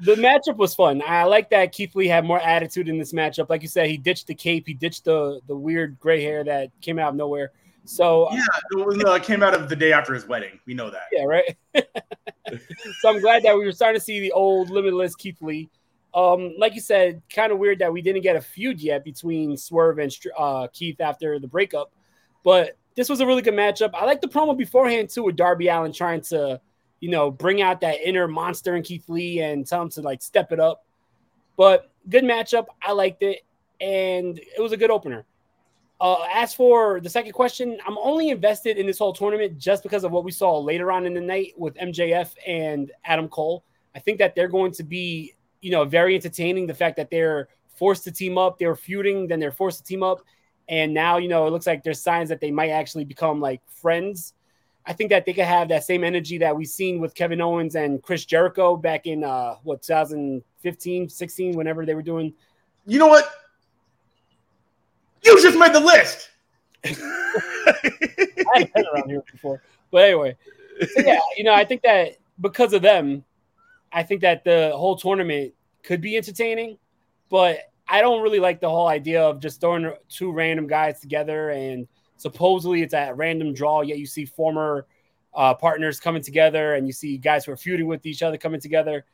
the 0.00 0.14
matchup 0.16 0.56
was 0.56 0.74
fun. 0.74 1.02
I 1.06 1.24
like 1.24 1.50
that 1.50 1.72
Keith 1.72 1.94
Lee 1.94 2.08
had 2.08 2.24
more 2.24 2.40
attitude 2.40 2.88
in 2.88 2.98
this 2.98 3.12
matchup. 3.12 3.48
Like 3.48 3.62
you 3.62 3.68
said, 3.68 3.88
he 3.88 3.96
ditched 3.96 4.26
the 4.26 4.34
cape, 4.34 4.66
he 4.66 4.74
ditched 4.74 5.04
the 5.04 5.40
the 5.46 5.56
weird 5.56 5.98
gray 6.00 6.22
hair 6.22 6.44
that 6.44 6.70
came 6.80 6.98
out 6.98 7.10
of 7.10 7.16
nowhere. 7.16 7.52
So 7.84 8.28
Yeah, 8.32 9.14
it 9.16 9.22
came 9.24 9.42
out 9.42 9.54
of 9.54 9.68
the 9.68 9.76
day 9.76 9.92
after 9.92 10.14
his 10.14 10.26
wedding. 10.26 10.58
We 10.66 10.74
know 10.74 10.90
that. 10.90 11.04
yeah, 11.10 11.24
right. 11.24 11.56
so 13.00 13.08
I'm 13.08 13.20
glad 13.20 13.42
that 13.42 13.56
we 13.56 13.64
were 13.64 13.72
starting 13.72 13.98
to 13.98 14.04
see 14.04 14.20
the 14.20 14.32
old 14.32 14.70
limitless 14.70 15.14
Keith 15.14 15.40
Lee. 15.40 15.68
Um, 16.14 16.54
like 16.58 16.74
you 16.74 16.80
said, 16.80 17.22
kind 17.34 17.52
of 17.52 17.58
weird 17.58 17.78
that 17.78 17.92
we 17.92 18.02
didn't 18.02 18.22
get 18.22 18.36
a 18.36 18.40
feud 18.40 18.80
yet 18.80 19.02
between 19.02 19.56
Swerve 19.56 19.98
and 19.98 20.14
uh, 20.38 20.68
Keith 20.72 21.00
after 21.00 21.38
the 21.38 21.48
breakup, 21.48 21.90
but 22.44 22.76
this 22.94 23.08
was 23.08 23.20
a 23.20 23.26
really 23.26 23.42
good 23.42 23.54
matchup. 23.54 23.90
I 23.94 24.04
like 24.04 24.20
the 24.20 24.28
promo 24.28 24.56
beforehand 24.56 25.08
too 25.08 25.24
with 25.24 25.36
Darby 25.36 25.68
Allin 25.68 25.92
trying 25.92 26.20
to, 26.22 26.60
you 27.00 27.10
know, 27.10 27.30
bring 27.30 27.62
out 27.62 27.80
that 27.80 28.06
inner 28.06 28.28
monster 28.28 28.76
in 28.76 28.82
Keith 28.82 29.08
Lee 29.08 29.40
and 29.40 29.66
tell 29.66 29.82
him 29.82 29.88
to 29.90 30.02
like 30.02 30.22
step 30.22 30.52
it 30.52 30.60
up. 30.60 30.84
But 31.56 31.90
good 32.08 32.24
matchup. 32.24 32.66
I 32.82 32.92
liked 32.92 33.22
it, 33.22 33.40
and 33.80 34.38
it 34.38 34.60
was 34.60 34.72
a 34.72 34.76
good 34.76 34.90
opener. 34.90 35.24
Uh, 36.02 36.26
as 36.34 36.52
for 36.52 37.00
the 37.00 37.08
second 37.08 37.30
question, 37.30 37.78
I'm 37.86 37.96
only 37.96 38.30
invested 38.30 38.76
in 38.76 38.86
this 38.88 38.98
whole 38.98 39.12
tournament 39.12 39.56
just 39.56 39.84
because 39.84 40.02
of 40.02 40.10
what 40.10 40.24
we 40.24 40.32
saw 40.32 40.58
later 40.58 40.90
on 40.90 41.06
in 41.06 41.14
the 41.14 41.20
night 41.20 41.54
with 41.56 41.74
MJF 41.76 42.34
and 42.44 42.90
Adam 43.04 43.28
Cole. 43.28 43.64
I 43.94 44.00
think 44.00 44.18
that 44.18 44.34
they're 44.34 44.48
going 44.48 44.72
to 44.72 44.82
be, 44.82 45.36
you 45.60 45.70
know, 45.70 45.84
very 45.84 46.16
entertaining. 46.16 46.66
The 46.66 46.74
fact 46.74 46.96
that 46.96 47.08
they're 47.08 47.46
forced 47.76 48.02
to 48.04 48.10
team 48.10 48.36
up, 48.36 48.58
they 48.58 48.66
were 48.66 48.74
feuding, 48.74 49.28
then 49.28 49.38
they're 49.38 49.52
forced 49.52 49.78
to 49.78 49.84
team 49.84 50.02
up, 50.02 50.22
and 50.68 50.92
now 50.92 51.18
you 51.18 51.28
know 51.28 51.46
it 51.46 51.50
looks 51.50 51.68
like 51.68 51.84
there's 51.84 52.02
signs 52.02 52.28
that 52.30 52.40
they 52.40 52.50
might 52.50 52.70
actually 52.70 53.04
become 53.04 53.40
like 53.40 53.60
friends. 53.68 54.34
I 54.84 54.94
think 54.94 55.10
that 55.10 55.24
they 55.24 55.32
could 55.32 55.44
have 55.44 55.68
that 55.68 55.84
same 55.84 56.02
energy 56.02 56.36
that 56.38 56.56
we've 56.56 56.66
seen 56.66 56.98
with 56.98 57.14
Kevin 57.14 57.40
Owens 57.40 57.76
and 57.76 58.02
Chris 58.02 58.24
Jericho 58.24 58.76
back 58.76 59.06
in 59.06 59.22
uh 59.22 59.54
what 59.62 59.82
2015, 59.82 61.08
16, 61.08 61.54
whenever 61.54 61.86
they 61.86 61.94
were 61.94 62.02
doing 62.02 62.34
You 62.86 62.98
know 62.98 63.06
what? 63.06 63.41
You 65.22 65.40
just 65.40 65.58
made 65.58 65.72
the 65.72 65.80
list. 65.80 66.30
I 66.84 68.58
had 68.58 68.72
been 68.72 68.84
around 68.92 69.08
here 69.08 69.22
before. 69.30 69.62
But 69.90 70.04
anyway, 70.04 70.36
so 70.80 71.02
yeah, 71.02 71.20
you 71.36 71.44
know, 71.44 71.54
I 71.54 71.64
think 71.64 71.82
that 71.82 72.16
because 72.40 72.72
of 72.72 72.82
them, 72.82 73.24
I 73.92 74.02
think 74.02 74.20
that 74.22 74.42
the 74.44 74.72
whole 74.74 74.96
tournament 74.96 75.54
could 75.82 76.00
be 76.00 76.16
entertaining, 76.16 76.78
but 77.28 77.70
I 77.88 78.00
don't 78.00 78.22
really 78.22 78.40
like 78.40 78.60
the 78.60 78.70
whole 78.70 78.88
idea 78.88 79.22
of 79.22 79.40
just 79.40 79.60
throwing 79.60 79.92
two 80.08 80.32
random 80.32 80.66
guys 80.66 81.00
together 81.00 81.50
and 81.50 81.86
supposedly 82.16 82.82
it's 82.82 82.94
a 82.94 83.12
random 83.14 83.52
draw, 83.52 83.82
yet 83.82 83.98
you 83.98 84.06
see 84.06 84.24
former 84.24 84.86
uh, 85.34 85.54
partners 85.54 85.98
coming 86.00 86.22
together 86.22 86.74
and 86.74 86.86
you 86.86 86.92
see 86.92 87.18
guys 87.18 87.44
who 87.44 87.52
are 87.52 87.56
feuding 87.56 87.86
with 87.86 88.06
each 88.06 88.22
other 88.22 88.38
coming 88.38 88.60
together. 88.60 89.04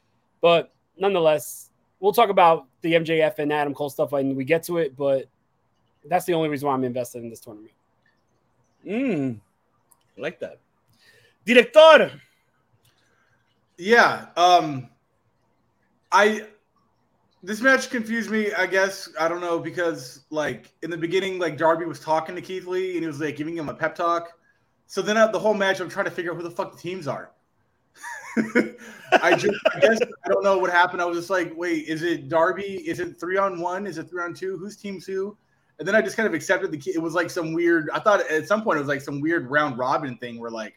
But 0.40 0.72
nonetheless, 0.96 1.70
we'll 2.00 2.12
talk 2.12 2.28
about 2.28 2.66
the 2.82 2.94
MJF 2.94 3.38
and 3.38 3.52
Adam 3.52 3.74
Cole 3.74 3.90
stuff 3.90 4.12
when 4.12 4.34
we 4.34 4.44
get 4.44 4.62
to 4.64 4.78
it, 4.78 4.96
but 4.96 5.26
that's 6.05 6.24
the 6.24 6.34
only 6.34 6.49
reason 6.49 6.68
why 6.68 6.74
I'm 6.74 6.84
invested 6.84 7.22
in 7.22 7.30
this 7.30 7.40
tournament. 7.40 7.72
Mm, 8.86 9.40
I 10.16 10.20
like 10.20 10.40
that. 10.40 10.61
Director. 11.44 12.12
Yeah. 13.76 14.26
Um 14.36 14.88
I 16.11 16.46
this 17.42 17.61
match 17.61 17.90
confused 17.90 18.30
me, 18.30 18.53
I 18.53 18.66
guess. 18.66 19.09
I 19.18 19.28
don't 19.28 19.40
know, 19.40 19.59
because 19.59 20.24
like 20.30 20.72
in 20.82 20.90
the 20.90 20.96
beginning, 20.96 21.38
like 21.38 21.57
Darby 21.57 21.84
was 21.84 22.01
talking 22.01 22.34
to 22.34 22.42
Keith 22.42 22.66
Lee 22.66 22.92
and 22.92 23.01
he 23.01 23.07
was 23.07 23.20
like 23.20 23.36
giving 23.36 23.57
him 23.57 23.68
a 23.68 23.74
pep 23.74 23.94
talk. 23.94 24.32
So 24.86 25.03
then 25.03 25.16
uh, 25.16 25.28
the 25.28 25.38
whole 25.38 25.55
match, 25.55 25.80
I'm 25.80 25.88
trying 25.88 26.07
to 26.07 26.11
figure 26.11 26.32
out 26.32 26.36
who 26.36 26.42
the 26.42 26.51
fuck 26.51 26.72
the 26.72 26.78
teams 26.78 27.07
are. 27.07 27.30
I 29.22 29.34
just 29.34 29.59
I 29.74 29.80
guess 29.80 30.01
I 30.24 30.28
don't 30.28 30.44
know 30.44 30.59
what 30.59 30.70
happened. 30.70 31.03
I 31.03 31.05
was 31.05 31.18
just 31.18 31.30
like, 31.30 31.53
wait, 31.57 31.86
is 31.86 32.03
it 32.03 32.28
Darby? 32.28 32.82
Is 32.86 33.01
it 33.01 33.18
three 33.18 33.36
on 33.36 33.61
one? 33.61 33.86
Is 33.86 33.99
it 33.99 34.09
three 34.09 34.22
on 34.22 34.34
two? 34.34 34.57
Who's 34.59 34.76
team 34.76 35.01
two? 35.01 35.36
And 35.79 35.87
then 35.87 35.95
I 35.95 36.03
just 36.03 36.16
kind 36.16 36.26
of 36.26 36.35
accepted 36.35 36.72
the 36.72 36.79
key. 36.79 36.91
It 36.91 37.03
was 37.03 37.14
like 37.14 37.31
some 37.31 37.53
weird. 37.53 37.89
I 37.93 38.01
thought 38.01 38.29
at 38.31 38.49
some 38.49 38.62
point 38.62 38.79
it 38.79 38.81
was 38.81 38.89
like 38.89 39.01
some 39.01 39.20
weird 39.20 39.49
round 39.49 39.79
robin 39.79 40.16
thing 40.18 40.41
where 40.41 40.51
like, 40.51 40.74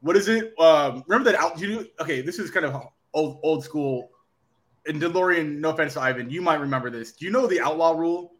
what 0.00 0.16
is 0.16 0.28
it? 0.28 0.58
Um, 0.58 1.04
remember 1.06 1.30
that 1.30 1.38
out? 1.38 1.60
You 1.60 1.66
do 1.66 1.86
okay. 2.00 2.22
This 2.22 2.38
is 2.38 2.50
kind 2.50 2.66
of 2.66 2.82
old 3.14 3.40
old 3.42 3.64
school. 3.64 4.10
And 4.86 5.00
DeLorean, 5.00 5.58
no 5.58 5.70
offense 5.70 5.94
to 5.94 6.00
Ivan, 6.00 6.28
you 6.28 6.42
might 6.42 6.58
remember 6.58 6.90
this. 6.90 7.12
Do 7.12 7.24
you 7.24 7.30
know 7.30 7.46
the 7.46 7.60
outlaw 7.60 7.92
rule? 7.92 8.32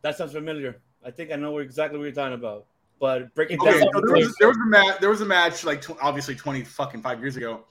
That 0.00 0.16
sounds 0.16 0.32
familiar. 0.32 0.80
I 1.04 1.10
think 1.10 1.32
I 1.32 1.36
know 1.36 1.58
exactly 1.58 1.98
what 1.98 2.04
you're 2.04 2.14
talking 2.14 2.34
about. 2.34 2.66
But 2.98 3.34
breaking 3.34 3.60
Okay, 3.60 3.80
down, 3.80 3.90
so 3.92 4.00
there 4.00 4.16
was 4.16 4.34
there 4.38 4.48
was 4.48 4.56
a 4.56 4.66
match. 4.66 5.00
There 5.00 5.10
was 5.10 5.20
a 5.20 5.26
match 5.26 5.64
like 5.64 5.82
tw- 5.82 5.98
obviously 6.00 6.34
twenty 6.34 6.64
fucking 6.64 7.02
five 7.02 7.20
years 7.20 7.36
ago. 7.36 7.64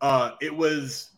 Uh, 0.00 0.32
it 0.40 0.54
was 0.54 1.10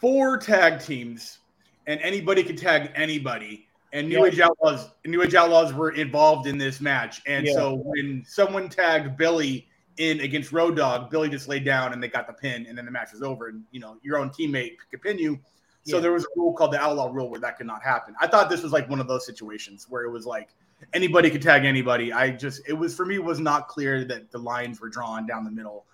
four 0.00 0.38
tag 0.38 0.80
teams, 0.80 1.38
and 1.86 2.00
anybody 2.00 2.44
could 2.44 2.58
tag 2.58 2.92
anybody. 2.94 3.66
And 3.92 4.08
New 4.08 4.20
Yeah. 4.20 4.26
Age 4.26 4.40
Outlaws, 4.40 4.90
New 5.04 5.22
Age 5.22 5.34
Outlaws 5.34 5.72
were 5.72 5.90
involved 5.90 6.46
in 6.46 6.58
this 6.58 6.80
match. 6.80 7.20
And 7.26 7.46
Yeah. 7.46 7.54
so 7.54 7.74
when 7.74 8.24
someone 8.24 8.68
tagged 8.68 9.16
Billy 9.16 9.68
in 9.96 10.20
against 10.20 10.52
Road 10.52 10.76
Dog, 10.76 11.10
Billy 11.10 11.28
just 11.28 11.48
laid 11.48 11.64
down 11.64 11.92
and 11.92 12.02
they 12.02 12.08
got 12.08 12.26
the 12.26 12.32
pin, 12.32 12.66
and 12.66 12.78
then 12.78 12.84
the 12.84 12.90
match 12.90 13.12
was 13.12 13.22
over. 13.22 13.48
And 13.48 13.64
you 13.72 13.80
know 13.80 13.98
your 14.02 14.18
own 14.18 14.30
teammate 14.30 14.76
could 14.90 15.02
pin 15.02 15.18
you. 15.18 15.38
So 15.82 15.96
Yeah. 15.96 16.02
there 16.02 16.12
was 16.12 16.24
a 16.24 16.28
rule 16.36 16.52
called 16.52 16.72
the 16.72 16.80
Outlaw 16.80 17.10
Rule 17.12 17.28
where 17.30 17.40
that 17.40 17.56
could 17.56 17.66
not 17.66 17.82
happen. 17.82 18.14
I 18.20 18.26
thought 18.26 18.48
this 18.48 18.62
was 18.62 18.70
like 18.72 18.88
one 18.88 19.00
of 19.00 19.08
those 19.08 19.26
situations 19.26 19.86
where 19.88 20.04
it 20.04 20.10
was 20.10 20.24
like 20.26 20.50
anybody 20.92 21.28
could 21.30 21.42
tag 21.42 21.64
anybody. 21.64 22.12
I 22.12 22.30
just 22.30 22.62
it 22.68 22.74
was 22.74 22.94
for 22.94 23.04
me 23.04 23.18
was 23.18 23.40
not 23.40 23.66
clear 23.68 24.04
that 24.04 24.30
the 24.30 24.38
lines 24.38 24.80
were 24.80 24.88
drawn 24.88 25.26
down 25.26 25.44
the 25.44 25.50
middle. 25.50 25.84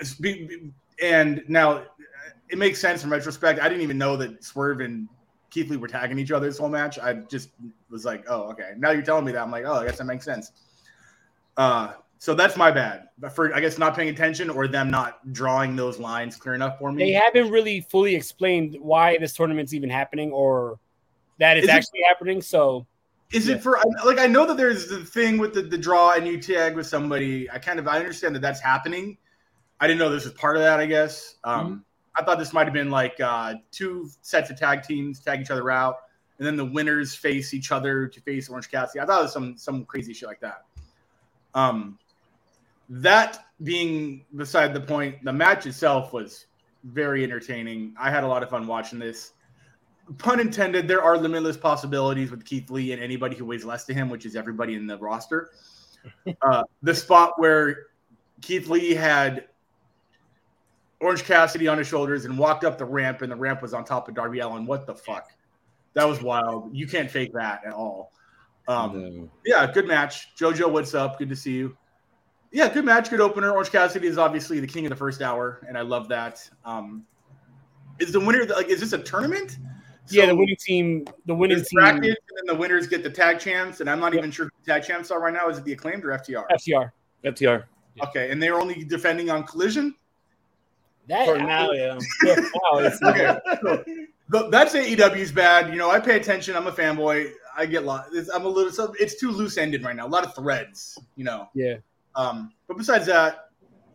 It's 0.00 0.14
be- 0.14 0.44
be- 0.46 0.72
And 1.00 1.44
now 1.48 1.84
it 2.48 2.58
makes 2.58 2.80
sense 2.80 3.04
in 3.04 3.10
retrospect. 3.10 3.60
I 3.60 3.68
didn't 3.68 3.82
even 3.82 3.98
know 3.98 4.16
that 4.16 4.42
Swerve 4.42 4.80
and 4.80 5.08
Keith 5.58 5.70
Lee 5.70 5.76
were 5.76 5.88
tagging 5.88 6.20
each 6.20 6.30
other 6.30 6.46
this 6.46 6.58
whole 6.58 6.68
match. 6.68 7.00
I 7.00 7.14
just 7.14 7.50
was 7.90 8.04
like, 8.04 8.24
oh, 8.28 8.42
okay. 8.50 8.74
Now 8.76 8.92
you're 8.92 9.02
telling 9.02 9.24
me 9.24 9.32
that. 9.32 9.42
I'm 9.42 9.50
like, 9.50 9.64
oh, 9.64 9.72
I 9.74 9.86
guess 9.86 9.98
that 9.98 10.04
makes 10.04 10.24
sense. 10.24 10.52
Uh, 11.56 11.94
so 12.18 12.32
that's 12.32 12.56
my 12.56 12.70
bad. 12.70 13.08
For 13.34 13.52
I 13.52 13.58
guess 13.58 13.76
not 13.76 13.96
paying 13.96 14.08
attention 14.08 14.50
or 14.50 14.68
them 14.68 14.88
not 14.88 15.32
drawing 15.32 15.74
those 15.74 15.98
lines 15.98 16.36
clear 16.36 16.54
enough 16.54 16.78
for 16.78 16.92
me. 16.92 17.06
They 17.06 17.12
haven't 17.12 17.50
really 17.50 17.80
fully 17.80 18.14
explained 18.14 18.76
why 18.80 19.18
this 19.18 19.32
tournament's 19.32 19.74
even 19.74 19.90
happening 19.90 20.30
or 20.30 20.78
that 21.38 21.56
it's 21.56 21.64
Is 21.64 21.70
it- 21.70 21.76
actually 21.76 22.00
happening. 22.08 22.40
So 22.40 22.86
Is 23.32 23.48
it 23.48 23.60
for 23.60 23.80
like 24.04 24.20
I 24.20 24.28
know 24.28 24.46
that 24.46 24.56
there's 24.56 24.86
the 24.86 25.04
thing 25.04 25.38
with 25.38 25.54
the, 25.54 25.62
the 25.62 25.78
draw 25.78 26.12
and 26.12 26.24
you 26.24 26.40
tag 26.40 26.76
with 26.76 26.86
somebody. 26.86 27.50
I 27.50 27.58
kind 27.58 27.80
of 27.80 27.88
I 27.88 27.98
understand 27.98 28.36
that 28.36 28.42
that's 28.42 28.60
happening. 28.60 29.18
I 29.80 29.88
didn't 29.88 29.98
know 29.98 30.10
this 30.10 30.24
was 30.24 30.34
part 30.34 30.54
of 30.56 30.62
that. 30.62 30.78
I 30.78 30.86
guess 30.86 31.34
um, 31.42 31.84
I 32.14 32.22
thought 32.22 32.38
this 32.38 32.52
might 32.52 32.64
have 32.64 32.74
been 32.74 32.90
like 32.90 33.18
uh, 33.20 33.54
two 33.70 34.08
sets 34.22 34.50
of 34.50 34.58
tag 34.58 34.82
teams 34.82 35.20
tag 35.20 35.40
each 35.40 35.50
other 35.50 35.70
out, 35.70 35.96
and 36.38 36.46
then 36.46 36.56
the 36.56 36.64
winners 36.64 37.14
face 37.14 37.54
each 37.54 37.72
other 37.72 38.06
to 38.06 38.20
face 38.20 38.48
Orange 38.48 38.70
Cassidy. 38.70 39.00
I 39.00 39.06
thought 39.06 39.20
it 39.20 39.24
was 39.24 39.32
some 39.32 39.56
some 39.56 39.84
crazy 39.84 40.12
shit 40.12 40.28
like 40.28 40.40
that. 40.40 40.64
Um, 41.54 41.98
that 42.88 43.46
being 43.62 44.24
beside 44.34 44.74
the 44.74 44.80
point, 44.80 45.24
the 45.24 45.32
match 45.32 45.66
itself 45.66 46.12
was 46.12 46.46
very 46.84 47.24
entertaining. 47.24 47.94
I 47.98 48.10
had 48.10 48.24
a 48.24 48.26
lot 48.26 48.42
of 48.42 48.50
fun 48.50 48.66
watching 48.66 48.98
this 48.98 49.32
pun 50.16 50.40
intended, 50.40 50.88
there 50.88 51.02
are 51.02 51.18
limitless 51.18 51.56
possibilities 51.56 52.30
with 52.30 52.44
Keith 52.44 52.70
Lee 52.70 52.92
and 52.92 53.02
anybody 53.02 53.36
who 53.36 53.44
weighs 53.44 53.64
less 53.64 53.84
to 53.84 53.94
him, 53.94 54.08
which 54.08 54.24
is 54.24 54.36
everybody 54.36 54.74
in 54.74 54.86
the 54.86 54.96
roster. 54.96 55.50
Uh, 56.42 56.62
the 56.82 56.94
spot 56.94 57.32
where 57.36 57.86
Keith 58.40 58.68
Lee 58.68 58.94
had 58.94 59.48
Orange 61.00 61.24
Cassidy 61.24 61.68
on 61.68 61.78
his 61.78 61.86
shoulders 61.86 62.24
and 62.24 62.36
walked 62.36 62.64
up 62.64 62.76
the 62.78 62.84
ramp, 62.84 63.22
and 63.22 63.30
the 63.30 63.36
ramp 63.36 63.62
was 63.62 63.72
on 63.72 63.84
top 63.84 64.08
of 64.08 64.14
Darby 64.14 64.40
Allin. 64.40 64.66
What 64.66 64.86
the 64.86 64.94
fuck? 64.94 65.30
That 65.94 66.06
was 66.08 66.22
wild. 66.22 66.74
You 66.74 66.86
can't 66.86 67.10
fake 67.10 67.32
that 67.34 67.64
at 67.64 67.72
all. 67.72 68.12
Um, 68.66 69.30
Yeah, 69.44 69.70
good 69.70 69.86
match. 69.86 70.34
JoJo, 70.36 70.70
what's 70.70 70.94
up? 70.94 71.18
Good 71.18 71.28
to 71.30 71.36
see 71.36 71.52
you. 71.52 71.76
Yeah, 72.50 72.72
good 72.72 72.84
match, 72.84 73.10
good 73.10 73.20
opener. 73.20 73.50
Orange 73.50 73.70
Cassidy 73.70 74.06
is 74.06 74.18
obviously 74.18 74.58
the 74.58 74.66
king 74.66 74.86
of 74.86 74.90
the 74.90 74.96
first 74.96 75.22
hour, 75.22 75.60
and 75.68 75.76
I 75.76 75.82
love 75.82 76.08
that. 76.08 76.48
Um, 76.64 77.04
is 77.98 78.12
the 78.12 78.20
winner 78.20 78.44
like? 78.46 78.68
Is 78.68 78.80
this 78.80 78.92
a 78.92 78.98
tournament? 78.98 79.58
yeah, 80.10 80.26
the 80.26 80.34
winning 80.34 80.56
team, 80.58 81.06
the 81.26 81.34
winning 81.34 81.58
there's 81.58 81.68
team, 81.68 81.80
brackets, 81.80 82.04
and 82.06 82.38
then 82.38 82.54
the 82.54 82.54
winners 82.54 82.86
get 82.86 83.02
the 83.02 83.10
tag 83.10 83.38
champs. 83.38 83.80
And 83.80 83.90
I'm 83.90 84.00
not 84.00 84.14
even 84.14 84.30
sure 84.30 84.46
who 84.46 84.50
the 84.64 84.72
tag 84.72 84.82
champs 84.82 85.10
are 85.10 85.20
right 85.20 85.32
now. 85.32 85.48
Is 85.48 85.58
it 85.58 85.64
the 85.64 85.72
acclaimed 85.72 86.04
or 86.04 86.08
FTR? 86.08 86.44
FTR. 86.50 86.90
FTR. 87.24 87.64
Okay, 88.04 88.30
and 88.30 88.42
they're 88.42 88.58
only 88.58 88.84
defending 88.84 89.28
on 89.30 89.44
collision. 89.44 89.94
That 91.08 91.26
For 91.26 91.38
now, 91.38 91.72
yeah. 91.72 91.98
yeah, 92.24 92.34
now 92.34 92.78
Okay, 92.78 93.38
so, 93.62 94.50
that's 94.50 94.74
AEW's 94.74 95.32
bad. 95.32 95.72
You 95.72 95.78
know, 95.78 95.90
I 95.90 96.00
pay 96.00 96.16
attention. 96.16 96.54
I'm 96.54 96.66
a 96.66 96.72
fanboy. 96.72 97.32
I 97.56 97.64
get 97.64 97.84
lost. 97.84 98.10
It's, 98.14 98.28
I'm 98.28 98.44
a 98.44 98.48
little. 98.48 98.70
So 98.70 98.94
it's 99.00 99.18
too 99.18 99.30
loose 99.30 99.56
ended 99.56 99.82
right 99.84 99.96
now. 99.96 100.06
A 100.06 100.08
lot 100.08 100.24
of 100.24 100.34
threads. 100.34 100.98
You 101.16 101.24
know. 101.24 101.48
yeah. 101.54 101.76
Um, 102.14 102.52
but 102.66 102.76
besides 102.76 103.06
that, 103.06 103.50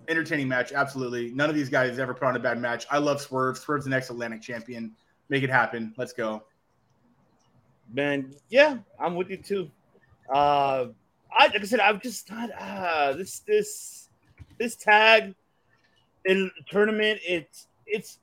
entertaining 0.07 0.47
match. 0.47 0.71
Absolutely. 0.71 1.31
None 1.31 1.49
of 1.49 1.55
these 1.55 1.69
guys 1.69 1.99
ever 1.99 2.13
put 2.13 2.23
on 2.23 2.35
a 2.35 2.39
bad 2.39 2.57
match. 2.59 2.85
I 2.89 2.97
love 2.97 3.21
Swerve. 3.21 3.57
Swerve's 3.57 3.83
the 3.83 3.91
next 3.91 4.09
Atlantic 4.09 4.41
champion. 4.41 4.93
Make 5.29 5.43
it 5.43 5.49
happen. 5.49 5.93
Let's 5.97 6.13
go. 6.13 6.43
Man, 7.93 8.33
yeah, 8.49 8.77
I'm 8.99 9.15
with 9.15 9.29
you 9.29 9.37
too. 9.37 9.69
Uh, 10.33 10.87
I 11.31 11.47
like 11.47 11.61
I 11.61 11.65
said, 11.65 11.79
I'm 11.79 11.99
just 11.99 12.29
not 12.31 12.49
uh 12.57 13.13
this 13.13 13.39
this 13.39 14.09
this 14.57 14.75
tag 14.75 15.35
in 16.25 16.51
tournament. 16.69 17.19
It's 17.27 17.67
it's. 17.85 18.19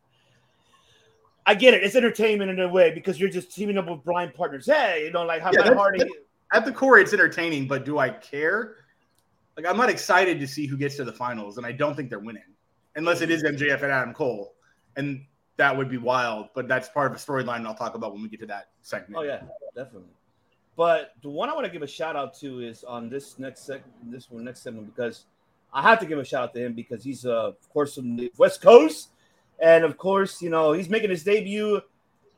I 1.46 1.54
get 1.54 1.74
it. 1.74 1.82
It's 1.82 1.96
entertainment 1.96 2.50
in 2.50 2.60
a 2.60 2.68
way 2.68 2.92
because 2.92 3.18
you're 3.18 3.30
just 3.30 3.52
teaming 3.54 3.78
up 3.78 3.88
with 3.88 4.04
blind 4.04 4.34
partners. 4.34 4.66
Hey, 4.66 5.04
you 5.06 5.10
know, 5.10 5.24
like 5.24 5.40
how 5.40 5.48
Yeah, 5.52 5.58
Matt 5.58 5.64
that's- 5.64 5.78
Hardy. 5.78 5.98
that- 6.00 6.10
at 6.52 6.64
the 6.64 6.72
core, 6.72 6.98
it's 6.98 7.12
entertaining, 7.12 7.68
but 7.68 7.84
do 7.84 7.98
I 7.98 8.10
care? 8.10 8.76
Like, 9.56 9.66
I'm 9.66 9.76
not 9.76 9.88
excited 9.88 10.40
to 10.40 10.48
see 10.48 10.66
who 10.66 10.76
gets 10.76 10.96
to 10.96 11.04
the 11.04 11.12
finals, 11.12 11.58
and 11.58 11.66
I 11.66 11.70
don't 11.70 11.94
think 11.94 12.10
they're 12.10 12.18
winning, 12.18 12.42
unless 12.96 13.20
it 13.20 13.30
is 13.30 13.44
MJF 13.44 13.82
and 13.82 13.92
Adam 13.92 14.12
Cole, 14.12 14.54
and 14.96 15.24
that 15.58 15.76
would 15.76 15.88
be 15.88 15.96
wild. 15.96 16.48
But 16.54 16.66
that's 16.66 16.88
part 16.88 17.10
of 17.12 17.16
a 17.16 17.20
storyline 17.20 17.64
I'll 17.66 17.74
talk 17.74 17.94
about 17.94 18.12
when 18.14 18.22
we 18.22 18.28
get 18.28 18.40
to 18.40 18.46
that 18.46 18.68
segment. 18.82 19.16
Oh 19.16 19.22
yeah, 19.22 19.42
definitely. 19.76 20.08
But 20.76 21.12
the 21.22 21.30
one 21.30 21.48
I 21.48 21.54
want 21.54 21.66
to 21.66 21.70
give 21.72 21.82
a 21.82 21.86
shout 21.86 22.16
out 22.16 22.34
to 22.40 22.60
is 22.60 22.82
on 22.84 23.08
this 23.08 23.38
next 23.38 23.68
seg- 23.68 23.82
this 24.04 24.28
one 24.30 24.42
next 24.44 24.62
segment 24.62 24.92
because 24.94 25.26
I 25.72 25.82
have 25.82 26.00
to 26.00 26.06
give 26.06 26.18
a 26.18 26.24
shout 26.24 26.44
out 26.44 26.54
to 26.54 26.60
him 26.64 26.72
because 26.74 27.02
he's 27.04 27.24
uh, 27.24 27.48
of 27.48 27.68
course 27.72 27.94
from 27.94 28.16
the 28.16 28.32
West 28.36 28.60
Coast, 28.60 29.10
and 29.60 29.84
of 29.84 29.96
course 29.96 30.42
you 30.42 30.50
know 30.50 30.72
he's 30.72 30.88
making 30.88 31.10
his 31.10 31.22
debut 31.24 31.80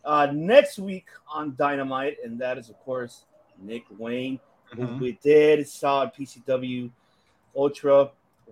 uh, 0.05 0.28
next 0.33 0.78
week 0.78 1.07
on 1.33 1.55
Dynamite, 1.57 2.18
and 2.24 2.39
that 2.41 2.59
is 2.59 2.68
of 2.68 2.78
course 2.80 3.24
Nick 3.61 3.85
Wayne, 3.99 4.39
who 4.74 4.83
Mhm. 4.83 5.01
we 5.01 5.12
did 5.22 5.66
saw 5.68 6.03
at 6.05 6.14
PCW 6.16 6.91
Ultra 7.57 8.01
a 8.03 8.11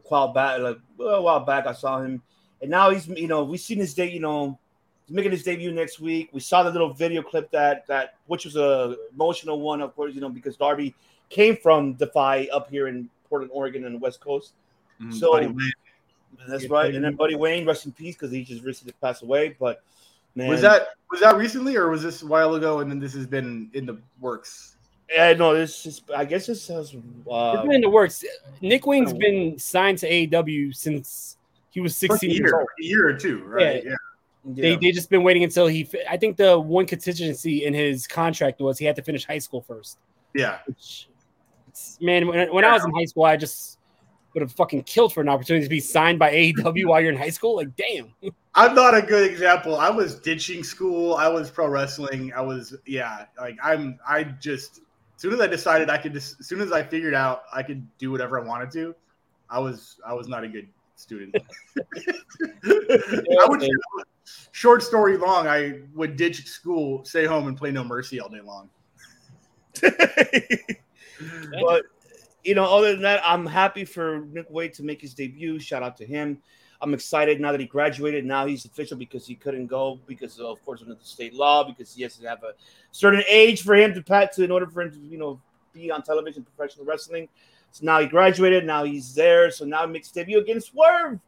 while 0.09 0.29
back, 0.29 0.61
like 0.61 0.79
a 1.01 1.21
while 1.21 1.41
back. 1.41 1.67
I 1.67 1.73
saw 1.73 2.01
him, 2.01 2.23
and 2.63 2.71
now 2.71 2.91
he's 2.91 3.07
you 3.09 3.29
know 3.29 3.45
we've 3.45 3.61
seen 3.61 3.79
his 3.79 3.95
day, 3.95 4.11
you 4.11 4.21
know 4.21 4.59
He's 5.07 5.17
making 5.17 5.33
his 5.33 5.43
debut 5.43 5.73
next 5.73 5.99
week. 5.99 6.29
We 6.33 6.39
saw 6.39 6.63
the 6.63 6.71
little 6.71 6.93
video 6.95 7.21
clip 7.21 7.51
that 7.51 7.85
that 7.89 8.15
which 8.29 8.45
was 8.45 8.55
a 8.57 8.97
emotional 9.13 9.61
one, 9.61 9.81
of 9.81 9.95
course, 9.97 10.15
you 10.15 10.21
know, 10.21 10.29
because 10.29 10.57
Darby 10.57 10.95
came 11.31 11.57
from 11.57 11.95
Defy 11.95 12.47
up 12.53 12.71
here 12.71 12.87
in 12.87 13.11
Portland, 13.29 13.51
Oregon, 13.53 13.85
on 13.87 13.93
the 13.95 13.99
West 13.99 14.21
Coast. 14.21 14.53
Mhm, 15.01 15.15
So 15.15 15.33
Buddy 15.33 15.47
Wayne. 15.47 15.73
that's 16.49 16.69
right. 16.69 16.95
And 16.95 17.05
then 17.05 17.15
Buddy 17.15 17.35
Wayne, 17.37 17.67
rest 17.67 17.87
in 17.87 17.93
peace, 17.93 18.15
because 18.15 18.31
he 18.31 18.45
just 18.45 18.63
recently 18.65 18.95
passed 19.01 19.23
away. 19.23 19.57
But 19.59 19.83
man, 20.35 20.49
was 20.49 20.61
that 20.63 20.89
was 21.11 21.21
that 21.21 21.37
recently, 21.37 21.77
or 21.77 21.89
was 21.91 22.03
this 22.03 22.23
a 22.23 22.27
while 22.27 22.55
ago, 22.55 22.81
and 22.81 22.91
then 22.91 22.99
this 22.99 23.15
has 23.15 23.27
been 23.27 23.71
in 23.75 23.87
the 23.87 23.99
works? 24.21 24.77
Yeah, 25.13 25.33
no, 25.33 25.55
this 25.55 25.87
is. 25.87 26.03
I 26.15 26.25
guess 26.25 26.47
this 26.47 26.69
has. 26.69 26.95
Uh, 26.95 27.53
It's 27.57 27.63
been 27.63 27.73
in 27.73 27.81
the 27.81 27.91
works. 27.91 28.25
Nick 28.61 28.87
Wayne's 28.87 29.13
been 29.13 29.59
signed 29.59 29.99
to 29.99 30.09
AEW 30.09 30.73
since 30.75 31.37
he 31.71 31.81
was 31.81 31.97
16 31.97 32.31
years 32.31 32.53
old. 32.53 32.67
a 32.81 32.85
year 32.85 33.09
or 33.09 33.15
two, 33.15 33.43
right? 33.45 33.83
Yeah. 33.85 33.91
Yeah. 34.55 34.63
They 34.63 34.77
they 34.77 34.93
just 34.93 35.11
been 35.11 35.23
waiting 35.25 35.43
until 35.45 35.67
he. 35.67 35.89
I 36.09 36.17
think 36.17 36.37
the 36.37 36.59
one 36.59 36.87
contingency 36.87 37.65
in 37.65 37.75
his 37.75 38.07
contract 38.07 38.61
was 38.61 38.79
he 38.79 38.85
had 38.85 38.97
to 38.97 39.03
finish 39.03 39.27
high 39.27 39.39
school 39.39 39.61
first. 39.63 39.99
Yeah. 40.33 40.59
Which, 40.67 41.09
man, 42.01 42.27
when, 42.29 42.53
when 42.55 42.65
I 42.65 42.73
was 42.73 42.85
in 42.85 42.93
high 42.93 43.05
school, 43.07 43.25
I 43.25 43.37
just 43.37 43.79
would 44.35 44.43
have 44.43 44.53
fucking 44.53 44.85
killed 44.85 45.13
for 45.13 45.21
an 45.21 45.29
opportunity 45.29 45.65
to 45.65 45.71
be 45.71 45.81
signed 45.81 46.19
by 46.19 46.33
AEW 46.33 46.85
while 46.87 47.01
you're 47.01 47.13
in 47.13 47.19
high 47.19 47.31
school. 47.31 47.57
Like, 47.57 47.75
damn. 47.77 48.13
I'm 48.55 48.75
not 48.75 48.97
a 48.97 49.03
good 49.03 49.31
example. 49.31 49.77
I 49.77 49.91
was 49.91 50.17
ditching 50.17 50.65
school. 50.65 51.15
I 51.15 51.29
was 51.29 51.51
pro 51.51 51.69
wrestling. 51.69 52.33
I 52.35 52.41
was 52.41 52.75
yeah. 52.87 53.27
Like 53.39 53.57
I'm. 53.63 53.99
I 54.07 54.25
just 54.25 54.79
as 54.79 55.23
soon 55.23 55.33
as 55.35 55.41
I 55.41 55.47
decided 55.47 55.89
I 55.89 55.99
could 55.99 56.13
just 56.13 56.41
as 56.41 56.47
soon 56.47 56.61
as 56.61 56.73
I 56.73 56.83
figured 56.83 57.15
out 57.15 57.43
I 57.53 57.63
could 57.63 57.87
do 57.99 58.11
whatever 58.11 58.41
I 58.41 58.45
wanted 58.45 58.73
to, 58.73 58.95
I 59.49 59.61
was 59.61 59.99
I 60.05 60.15
was 60.15 60.27
not 60.27 60.43
a 60.43 60.49
good 60.49 60.67
student. 60.97 61.37
I 62.65 63.47
would 63.47 63.65
short 64.51 64.83
story 64.83 65.17
long. 65.17 65.47
I 65.47 65.83
would 65.95 66.17
ditch 66.17 66.47
school, 66.47 67.05
stay 67.05 67.25
home, 67.27 67.47
and 67.47 67.57
play 67.57 67.71
No 67.71 67.85
Mercy 67.85 68.21
all 68.21 68.29
day 68.29 68.41
long. 68.41 68.69
But 71.61 71.85
you 72.45 72.55
know, 72.55 72.65
other 72.65 72.93
than 72.93 73.03
that, 73.03 73.21
I'm 73.25 73.47
happy 73.47 73.85
for 73.85 74.21
Nick 74.33 74.47
Wayne 74.51 74.73
to 74.73 74.83
make 74.83 75.01
his 75.01 75.15
debut. 75.15 75.59
Shout 75.59 75.83
out 75.83 75.97
to 75.99 76.07
him. 76.07 76.39
I'm 76.83 76.95
excited 76.95 77.41
now 77.41 77.53
that 77.53 77.61
he 77.61 77.67
graduated. 77.67 78.25
Now 78.25 78.47
he's 78.47 78.65
official 78.65 78.97
because 78.97 79.27
he 79.27 79.35
couldn't 79.35 79.67
go 79.67 80.01
because 80.07 80.39
of, 80.41 80.47
of 80.47 80.65
course 80.65 80.81
under 80.81 80.95
the 80.95 81.05
state 81.05 81.35
law 81.35 81.63
because 81.63 81.95
he 81.95 82.03
has 82.05 82.17
to 82.17 82.27
have 82.27 82.43
a 82.43 82.53
certain 82.91 83.23
age 83.29 83.63
for 83.63 83.75
him 83.75 83.93
to 83.93 84.03
pat 84.03 84.33
to 84.35 84.45
in 84.45 84.51
order 84.51 84.67
for 84.67 84.81
him 84.83 84.91
to 84.93 84.99
you 85.01 85.19
know 85.19 85.39
be 85.75 85.91
on 85.91 86.03
television 86.03 86.43
professional 86.43 86.87
wrestling. 86.87 87.29
So 87.73 87.85
now 87.85 88.01
he 88.01 88.07
graduated. 88.07 88.65
Now 88.65 88.85
he's 88.85 89.15
there. 89.15 89.51
So 89.51 89.65
now 89.67 89.87
he 89.87 89.93
makes 89.93 90.11
debut 90.11 90.39
against 90.39 90.69
Swerve 90.73 91.21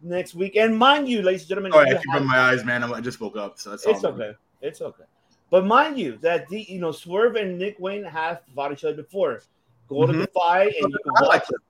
next 0.00 0.34
week. 0.34 0.56
And 0.56 0.76
mind 0.76 1.06
you, 1.08 1.20
ladies 1.22 1.42
and 1.42 1.48
gentlemen, 1.50 1.72
Oh, 1.74 1.80
you 1.80 1.96
I 1.96 1.98
keep 2.00 2.10
have- 2.12 2.24
my 2.24 2.38
eyes, 2.38 2.64
man. 2.64 2.82
I'm- 2.82 2.94
I 2.94 3.00
just 3.02 3.20
woke 3.20 3.36
up, 3.36 3.58
so 3.58 3.70
that's 3.70 3.84
all. 3.86 3.92
it's 3.94 4.04
okay. 4.04 4.32
It's 4.62 4.80
okay. 4.80 5.04
But 5.50 5.66
mind 5.66 5.98
you, 5.98 6.16
that 6.22 6.48
the 6.48 6.62
you 6.62 6.80
know 6.80 6.92
Swerve 6.92 7.36
and 7.36 7.58
Nick 7.58 7.78
Wayne 7.78 8.04
have 8.04 8.40
fought 8.54 8.72
each 8.72 8.84
other 8.84 8.96
before. 8.96 9.42
Go 9.88 10.06
to 10.06 10.12
mm-hmm. 10.12 10.20
the 10.22 10.26
fight 10.28 10.74
and 10.80 10.92
you 10.92 10.98
can 11.04 11.12
like 11.14 11.42
watch 11.42 11.50
it. 11.50 11.60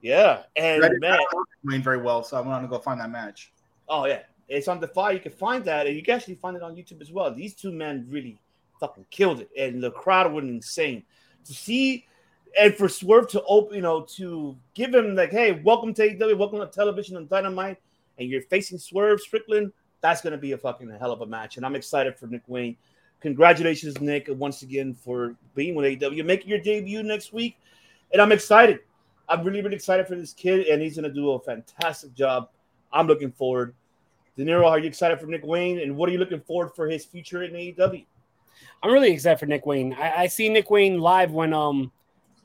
Yeah, 0.00 0.42
and 0.56 0.82
didn't 0.82 1.00
man, 1.00 1.82
very 1.82 2.00
well, 2.00 2.22
so 2.22 2.36
I 2.36 2.40
want 2.40 2.62
to 2.62 2.68
go 2.68 2.78
find 2.78 3.00
that 3.00 3.10
match. 3.10 3.52
oh 3.88 4.06
yeah, 4.06 4.22
it's 4.48 4.68
on 4.68 4.80
the 4.80 4.86
fight. 4.86 5.14
You 5.14 5.20
can 5.20 5.32
find 5.32 5.64
that, 5.64 5.86
and 5.86 5.96
you 5.96 6.02
can 6.02 6.14
actually 6.14 6.36
find 6.36 6.56
it 6.56 6.62
on 6.62 6.76
YouTube 6.76 7.00
as 7.00 7.10
well. 7.10 7.34
These 7.34 7.54
two 7.54 7.72
men 7.72 8.06
really 8.08 8.40
fucking 8.78 9.06
killed 9.10 9.40
it, 9.40 9.50
and 9.58 9.82
the 9.82 9.90
crowd 9.90 10.32
went 10.32 10.48
insane 10.48 11.04
to 11.44 11.52
see. 11.52 12.04
And 12.58 12.74
for 12.74 12.88
Swerve 12.88 13.28
to 13.30 13.42
open, 13.44 13.74
you 13.74 13.82
know, 13.82 14.02
to 14.16 14.56
give 14.74 14.94
him 14.94 15.14
like, 15.16 15.30
"Hey, 15.30 15.52
welcome 15.52 15.92
to 15.94 16.02
AEW, 16.02 16.38
welcome 16.38 16.60
to 16.60 16.66
television 16.66 17.16
on 17.16 17.26
Dynamite," 17.26 17.78
and 18.18 18.28
you're 18.28 18.42
facing 18.42 18.78
Swerve 18.78 19.20
Strickland. 19.20 19.72
That's 20.00 20.20
going 20.20 20.32
to 20.32 20.38
be 20.38 20.52
a 20.52 20.58
fucking 20.58 20.88
hell 20.90 21.12
of 21.12 21.20
a 21.22 21.26
match, 21.26 21.56
and 21.56 21.66
I'm 21.66 21.74
excited 21.74 22.16
for 22.16 22.28
Nick 22.28 22.42
Wayne. 22.46 22.76
Congratulations, 23.20 24.00
Nick, 24.00 24.28
once 24.30 24.62
again 24.62 24.94
for 24.94 25.34
being 25.54 25.74
with 25.74 26.00
AEW, 26.00 26.24
making 26.24 26.48
your 26.48 26.60
debut 26.60 27.02
next 27.02 27.32
week, 27.32 27.58
and 28.12 28.22
I'm 28.22 28.32
excited. 28.32 28.80
I'm 29.28 29.42
really, 29.44 29.60
really 29.60 29.74
excited 29.76 30.06
for 30.06 30.14
this 30.14 30.32
kid, 30.32 30.66
and 30.68 30.80
he's 30.80 30.96
going 30.96 31.08
to 31.08 31.14
do 31.14 31.32
a 31.32 31.40
fantastic 31.40 32.14
job. 32.14 32.48
I'm 32.92 33.06
looking 33.06 33.32
forward. 33.32 33.74
De 34.36 34.44
Niro, 34.44 34.68
are 34.68 34.78
you 34.78 34.86
excited 34.86 35.18
for 35.18 35.26
Nick 35.26 35.44
Wayne, 35.44 35.80
and 35.80 35.96
what 35.96 36.08
are 36.08 36.12
you 36.12 36.18
looking 36.18 36.40
forward 36.40 36.70
for 36.76 36.88
his 36.88 37.04
future 37.04 37.42
in 37.42 37.52
AEW? 37.52 38.06
I'm 38.82 38.92
really 38.92 39.10
excited 39.10 39.38
for 39.38 39.46
Nick 39.46 39.66
Wayne. 39.66 39.94
I, 39.94 40.22
I 40.22 40.26
see 40.28 40.48
Nick 40.48 40.70
Wayne 40.70 41.00
live 41.00 41.32
when 41.32 41.52
um 41.52 41.90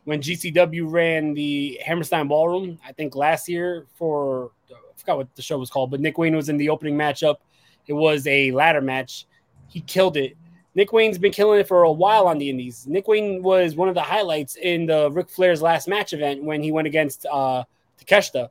when 0.06 0.22
GCW 0.22 0.92
ran 0.92 1.34
the 1.34 1.80
Hammerstein 1.86 2.28
Ballroom. 2.28 2.80
I 2.86 2.92
think 2.92 3.16
last 3.16 3.48
year 3.48 3.86
for 3.94 4.52
I 4.72 4.76
forgot 4.98 5.18
what 5.18 5.36
the 5.36 5.42
show 5.42 5.58
was 5.58 5.70
called, 5.70 5.92
but 5.92 6.00
Nick 6.00 6.18
Wayne 6.18 6.36
was 6.36 6.50
in 6.50 6.58
the 6.58 6.70
opening 6.70 6.96
matchup. 6.96 7.38
It 7.88 7.94
was 7.94 8.26
a 8.28 8.52
ladder 8.52 8.82
match. 8.82 9.28
He 9.68 9.82
killed 9.82 10.18
it. 10.18 10.36
Nick 10.76 10.92
Wayne's 10.92 11.18
been 11.18 11.32
killing 11.32 11.60
it 11.60 11.68
for 11.68 11.84
a 11.84 11.92
while 11.92 12.28
on 12.28 12.38
the 12.40 12.50
Indies. 12.50 12.88
Nick 12.88 13.08
Wayne 13.08 13.44
was 13.44 13.76
one 13.76 13.90
of 13.90 13.96
the 13.96 14.02
highlights 14.02 14.56
in 14.56 14.88
the 14.88 15.12
Ric 15.12 15.30
Flair's 15.30 15.62
last 15.62 15.88
match 15.88 16.14
event 16.14 16.44
when 16.44 16.64
he 16.64 16.72
went 16.72 16.88
against 16.88 17.26
uh, 17.32 17.64
Takeshita. 18.04 18.50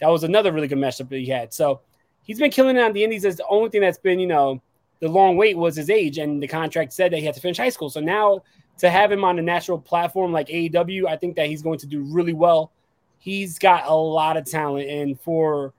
That 0.00 0.08
was 0.08 0.24
another 0.24 0.52
really 0.52 0.68
good 0.68 0.78
matchup 0.78 1.08
that 1.08 1.18
he 1.18 1.26
had. 1.26 1.54
So 1.54 1.80
he's 2.24 2.38
been 2.38 2.50
killing 2.50 2.76
it 2.76 2.82
on 2.82 2.92
the 2.92 3.04
Indies. 3.04 3.22
That's 3.22 3.36
the 3.36 3.46
only 3.48 3.70
thing 3.70 3.80
that's 3.80 3.98
been, 3.98 4.20
you 4.20 4.26
know, 4.26 4.60
the 5.00 5.08
long 5.08 5.36
wait 5.36 5.56
was 5.56 5.74
his 5.74 5.90
age, 5.90 6.18
and 6.18 6.42
the 6.42 6.46
contract 6.46 6.92
said 6.92 7.12
that 7.12 7.18
he 7.18 7.24
had 7.24 7.34
to 7.34 7.40
finish 7.40 7.56
high 7.56 7.70
school. 7.70 7.90
So 7.90 8.00
now 8.00 8.42
to 8.78 8.90
have 8.90 9.10
him 9.10 9.24
on 9.24 9.38
a 9.38 9.42
national 9.42 9.78
platform 9.78 10.32
like 10.32 10.48
AEW, 10.48 11.06
I 11.06 11.16
think 11.16 11.36
that 11.36 11.46
he's 11.46 11.62
going 11.62 11.78
to 11.80 11.86
do 11.86 12.02
really 12.02 12.32
well. 12.32 12.70
He's 13.18 13.58
got 13.58 13.86
a 13.86 13.94
lot 13.94 14.36
of 14.36 14.44
talent, 14.44 14.88
and 14.88 15.18
for 15.20 15.72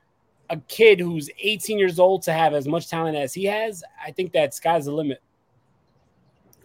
a 0.49 0.57
kid 0.67 0.99
who's 0.99 1.29
18 1.39 1.79
years 1.79 1.99
old 1.99 2.23
to 2.23 2.33
have 2.33 2.53
as 2.53 2.67
much 2.67 2.89
talent 2.89 3.15
as 3.15 3.33
he 3.33 3.45
has, 3.45 3.83
I 4.05 4.11
think 4.11 4.33
that 4.33 4.53
sky's 4.53 4.85
the 4.85 4.91
limit. 4.91 5.21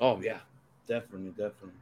Oh 0.01 0.21
yeah, 0.21 0.39
definitely, 0.87 1.31
definitely. 1.31 1.73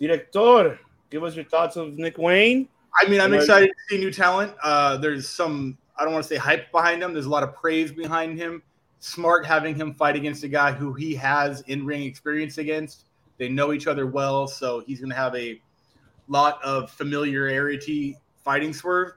Director, 0.00 0.78
give 1.10 1.22
us 1.24 1.36
your 1.36 1.44
thoughts 1.44 1.76
of 1.76 1.98
Nick 1.98 2.18
Wayne. 2.18 2.68
I 3.00 3.08
mean, 3.08 3.20
I'm 3.20 3.34
excited 3.34 3.68
to 3.68 3.74
see 3.88 3.98
new 3.98 4.10
talent. 4.10 4.52
Uh, 4.62 4.96
there's 4.96 5.28
some, 5.28 5.78
I 5.96 6.04
don't 6.04 6.12
want 6.12 6.24
to 6.24 6.28
say 6.28 6.36
hype 6.36 6.72
behind 6.72 7.02
him. 7.02 7.12
There's 7.12 7.26
a 7.26 7.30
lot 7.30 7.42
of 7.42 7.54
praise 7.54 7.92
behind 7.92 8.38
him. 8.38 8.62
Smart 8.98 9.46
having 9.46 9.74
him 9.74 9.94
fight 9.94 10.16
against 10.16 10.42
a 10.42 10.48
guy 10.48 10.72
who 10.72 10.92
he 10.92 11.14
has 11.14 11.60
in 11.62 11.86
ring 11.86 12.02
experience 12.02 12.58
against. 12.58 13.04
They 13.38 13.48
know 13.48 13.72
each 13.72 13.86
other 13.86 14.06
well, 14.06 14.46
so 14.46 14.80
he's 14.86 14.98
going 14.98 15.10
to 15.10 15.16
have 15.16 15.34
a 15.36 15.60
lot 16.28 16.62
of 16.62 16.90
familiarity 16.90 18.16
fighting 18.44 18.72
Swerve. 18.72 19.12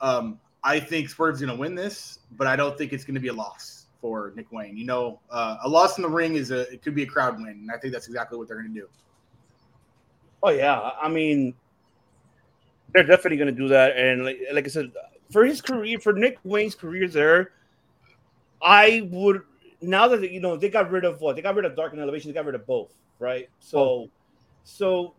Um, 0.00 0.38
I 0.62 0.80
think 0.80 1.08
Swerve's 1.08 1.40
going 1.40 1.52
to 1.52 1.58
win 1.58 1.74
this, 1.74 2.20
but 2.36 2.46
I 2.46 2.56
don't 2.56 2.78
think 2.78 2.92
it's 2.92 3.04
going 3.04 3.14
to 3.14 3.20
be 3.20 3.28
a 3.28 3.34
loss 3.34 3.77
for 4.00 4.32
Nick 4.36 4.50
Wayne. 4.52 4.76
You 4.76 4.86
know, 4.86 5.20
uh, 5.30 5.56
a 5.62 5.68
loss 5.68 5.98
in 5.98 6.02
the 6.02 6.08
ring 6.08 6.36
is 6.36 6.50
a 6.50 6.70
it 6.72 6.82
could 6.82 6.94
be 6.94 7.02
a 7.02 7.06
crowd 7.06 7.38
win, 7.38 7.48
and 7.48 7.70
I 7.70 7.78
think 7.78 7.92
that's 7.92 8.06
exactly 8.06 8.38
what 8.38 8.48
they're 8.48 8.60
going 8.60 8.72
to 8.72 8.80
do. 8.80 8.88
Oh 10.42 10.50
yeah, 10.50 10.90
I 11.00 11.08
mean, 11.08 11.54
they're 12.92 13.04
definitely 13.04 13.38
going 13.38 13.54
to 13.54 13.60
do 13.60 13.68
that. 13.68 13.96
And 13.96 14.24
like, 14.24 14.38
like 14.52 14.64
I 14.64 14.68
said, 14.68 14.92
for 15.30 15.44
his 15.44 15.60
career, 15.60 15.98
for 15.98 16.12
Nick 16.12 16.38
Wayne's 16.44 16.74
career 16.74 17.08
there, 17.08 17.52
I 18.62 19.08
would 19.10 19.42
now 19.80 20.08
that 20.08 20.30
you 20.30 20.40
know 20.40 20.56
they 20.56 20.68
got 20.68 20.90
rid 20.90 21.04
of 21.04 21.20
what 21.20 21.36
they 21.36 21.42
got 21.42 21.54
rid 21.54 21.64
of 21.64 21.76
Dark 21.76 21.92
and 21.92 22.00
Elevation, 22.00 22.30
they 22.30 22.34
got 22.34 22.46
rid 22.46 22.54
of 22.54 22.66
both, 22.66 22.92
right? 23.18 23.48
So, 23.60 24.08
so 24.64 25.14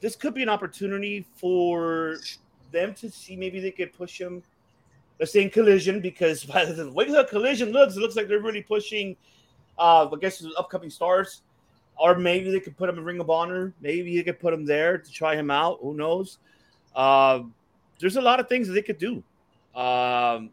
this 0.00 0.16
could 0.16 0.34
be 0.34 0.42
an 0.42 0.48
opportunity 0.48 1.24
for 1.36 2.16
them 2.72 2.94
to 2.94 3.10
see 3.10 3.36
maybe 3.36 3.60
they 3.60 3.70
could 3.70 3.92
push 3.92 4.20
him. 4.20 4.42
Let's 5.18 5.32
say 5.32 5.42
in 5.42 5.50
collision 5.50 6.00
because 6.00 6.44
by 6.54 6.64
the 6.64 6.90
way 6.90 7.10
the 7.10 7.24
collision 7.24 7.72
looks, 7.72 7.96
it 7.96 8.00
looks 8.00 8.16
like 8.16 8.28
they're 8.28 8.40
really 8.40 8.62
pushing. 8.62 9.16
Uh, 9.78 10.08
I 10.12 10.16
guess 10.20 10.38
the 10.38 10.52
upcoming 10.56 10.90
stars 10.90 11.42
or 11.96 12.16
maybe 12.16 12.50
they 12.50 12.60
could 12.60 12.76
put 12.76 12.88
him 12.88 12.98
in 12.98 13.04
Ring 13.04 13.20
of 13.20 13.30
Honor. 13.30 13.72
Maybe 13.80 14.16
they 14.16 14.22
could 14.22 14.40
put 14.40 14.52
him 14.52 14.64
there 14.64 14.98
to 14.98 15.12
try 15.12 15.36
him 15.36 15.50
out. 15.50 15.78
Who 15.80 15.94
knows? 15.94 16.38
Um, 16.94 17.54
there's 18.00 18.16
a 18.16 18.22
lot 18.22 18.40
of 18.40 18.48
things 18.48 18.66
that 18.68 18.74
they 18.74 18.82
could 18.82 18.98
do. 18.98 19.22
Um, 19.78 20.50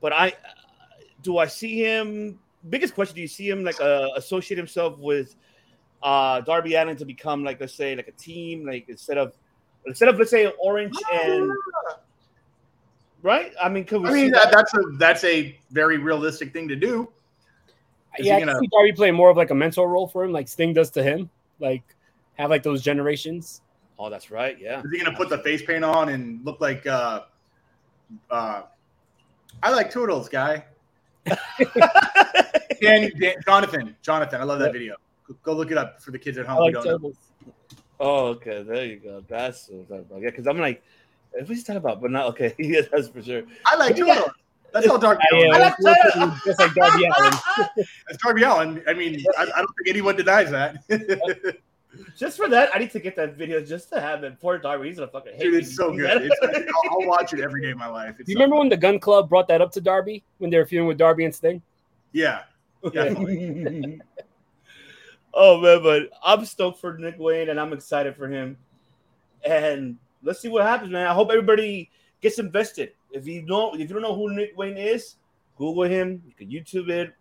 but 0.00 0.12
I 0.12 0.34
do 1.22 1.38
I 1.38 1.46
see 1.46 1.82
him. 1.82 2.38
Biggest 2.68 2.94
question: 2.94 3.14
Do 3.14 3.20
you 3.20 3.28
see 3.28 3.48
him 3.48 3.64
like 3.64 3.80
uh, 3.80 4.08
associate 4.16 4.58
himself 4.58 4.98
with 4.98 5.36
uh, 6.02 6.40
Darby 6.40 6.74
Allin 6.74 6.96
to 6.96 7.04
become 7.04 7.44
like 7.44 7.60
let's 7.60 7.74
say 7.74 7.94
like 7.94 8.08
a 8.08 8.12
team, 8.12 8.66
like 8.66 8.88
instead 8.88 9.18
of 9.18 9.34
instead 9.86 10.08
of 10.08 10.18
let's 10.18 10.30
say 10.30 10.46
Orange 10.58 10.96
and 11.12 11.52
right? 13.24 13.52
I 13.60 13.68
mean, 13.68 13.84
could 13.84 14.02
we 14.02 14.08
I 14.08 14.12
see 14.12 14.22
mean, 14.22 14.30
that? 14.32 14.52
that, 14.52 14.52
that's 14.52 14.74
a 14.74 14.80
that's 14.98 15.24
a 15.24 15.58
very 15.72 15.98
realistic 15.98 16.52
thing 16.52 16.68
to 16.68 16.76
do. 16.76 17.10
Is 18.18 18.26
yeah, 18.26 18.36
he 18.36 18.36
I 18.36 18.40
gonna- 18.40 18.52
can 18.52 18.60
see 18.60 18.68
Darby 18.70 18.92
playing 18.92 19.14
more 19.16 19.30
of 19.30 19.36
like 19.36 19.50
a 19.50 19.54
mentor 19.56 19.88
role 19.88 20.06
for 20.06 20.22
him, 20.22 20.30
like 20.30 20.46
Sting 20.46 20.72
does 20.72 20.90
to 20.90 21.02
him. 21.02 21.28
Like 21.58 21.82
have 22.34 22.50
like 22.50 22.62
those 22.62 22.82
generations. 22.82 23.62
Oh, 23.98 24.08
that's 24.10 24.30
right. 24.30 24.56
Yeah. 24.60 24.80
Is 24.80 24.90
he 24.92 24.98
going 24.98 25.10
to 25.10 25.16
put 25.16 25.28
the 25.28 25.38
face 25.38 25.62
paint 25.62 25.84
on 25.84 26.08
and 26.10 26.44
look 26.44 26.60
like? 26.60 26.86
uh 26.86 27.22
uh 28.30 28.62
I 29.62 29.70
like 29.70 29.90
Toodles, 29.90 30.28
guy. 30.28 30.64
Dan, 32.80 33.10
Dan, 33.18 33.34
Jonathan, 33.46 33.96
Jonathan, 34.02 34.40
I 34.40 34.44
love 34.44 34.58
that 34.58 34.72
video. 34.72 34.96
Go- 35.26 35.36
Go 35.42 35.52
look 35.54 35.70
it 35.70 35.78
up 35.78 36.02
for 36.02 36.10
the 36.10 36.18
kids 36.18 36.36
at 36.38 36.46
home. 36.46 36.58
I 36.58 36.60
like 36.60 36.74
don't 36.74 37.02
know. 37.02 37.12
Oh, 38.00 38.26
okay. 38.26 38.62
There 38.62 38.84
you 38.84 38.96
go. 38.96 39.24
That's 39.28 39.68
what 39.68 39.78
I'm 39.78 39.84
talking 39.86 40.06
about. 40.10 40.22
Yeah, 40.22 40.30
because 40.30 40.46
I'm 40.46 40.58
like, 40.58 40.82
what 41.40 41.48
he's 41.48 41.64
talking 41.64 41.78
about? 41.78 42.00
But 42.00 42.10
not 42.10 42.26
okay. 42.26 42.54
yeah, 42.58 42.82
that's 42.90 43.08
for 43.08 43.22
sure. 43.22 43.42
I 43.66 43.76
like 43.76 43.96
But 43.96 44.06
yeah. 44.06 44.22
That's 44.72 44.88
all 44.88 44.98
Darby 44.98 45.22
Yeah, 45.32 45.38
Allin. 45.38 45.50
yeah, 45.60 45.68
it's 45.68 45.80
literally 45.80 46.32
just 46.44 46.58
like 46.58 46.74
Darby 46.74 47.04
Allin. 47.18 47.32
That's 47.76 48.22
Darby 48.22 48.42
Allin. 48.42 48.82
I 48.88 48.92
mean, 48.94 49.22
I, 49.38 49.42
I 49.42 49.46
don't 49.58 49.66
think 49.76 49.88
anyone 49.88 50.16
denies 50.16 50.50
that. 50.50 50.78
Just 52.18 52.36
for 52.36 52.48
that, 52.48 52.70
I 52.74 52.78
need 52.80 52.90
to 52.90 52.98
get 52.98 53.14
that 53.14 53.36
video 53.36 53.60
just 53.64 53.88
to 53.90 54.00
have 54.00 54.24
it. 54.24 54.40
Poor 54.40 54.58
Darby, 54.58 54.88
he's 54.88 54.96
gonna 54.98 55.06
fucking 55.10 55.34
hate 55.34 55.42
Dude, 55.42 55.52
me. 55.52 55.58
it's 55.60 55.76
so 55.76 55.92
good. 55.96 56.22
It's, 56.22 56.36
I'll, 56.42 57.00
I'll 57.02 57.06
watch 57.08 57.32
it 57.32 57.38
every 57.40 57.62
day 57.62 57.70
of 57.70 57.78
my 57.78 57.86
life. 57.86 58.16
It's 58.18 58.26
Do 58.26 58.32
you 58.32 58.36
so 58.36 58.40
remember 58.40 58.54
fun. 58.54 58.60
when 58.62 58.68
the 58.70 58.76
Gunn 58.76 58.98
Club 58.98 59.28
brought 59.28 59.46
that 59.46 59.60
up 59.60 59.70
to 59.72 59.80
Darby 59.80 60.24
when 60.38 60.50
they 60.50 60.56
were 60.58 60.66
feuding 60.66 60.88
with 60.88 60.98
Darby 60.98 61.24
and 61.24 61.32
Sting? 61.32 61.62
Yeah, 62.10 62.40
definitely. 62.92 64.00
oh 65.34 65.60
man, 65.60 65.82
but 65.84 66.10
I'm 66.24 66.44
stoked 66.44 66.80
for 66.80 66.98
Nick 66.98 67.14
Wayne 67.18 67.48
and 67.48 67.60
I'm 67.60 67.72
excited 67.72 68.16
for 68.16 68.26
him. 68.28 68.56
And 69.44 69.98
let's 70.24 70.40
see 70.40 70.48
what 70.48 70.64
happens, 70.64 70.90
man. 70.90 71.06
I 71.06 71.14
hope 71.14 71.30
everybody 71.30 71.90
gets 72.20 72.38
invested. 72.38 72.92
If 73.12 73.26
you 73.26 73.42
don't, 73.42 73.80
if 73.80 73.88
you 73.88 73.94
don't 73.94 74.02
know 74.02 74.14
who 74.14 74.34
Nick 74.34 74.56
Wayne 74.56 74.76
is, 74.76 75.16
Google 75.56 75.84
him. 75.84 76.22
You 76.26 76.34
can 76.34 76.50
YouTube 76.50 76.88
it. 76.88 77.14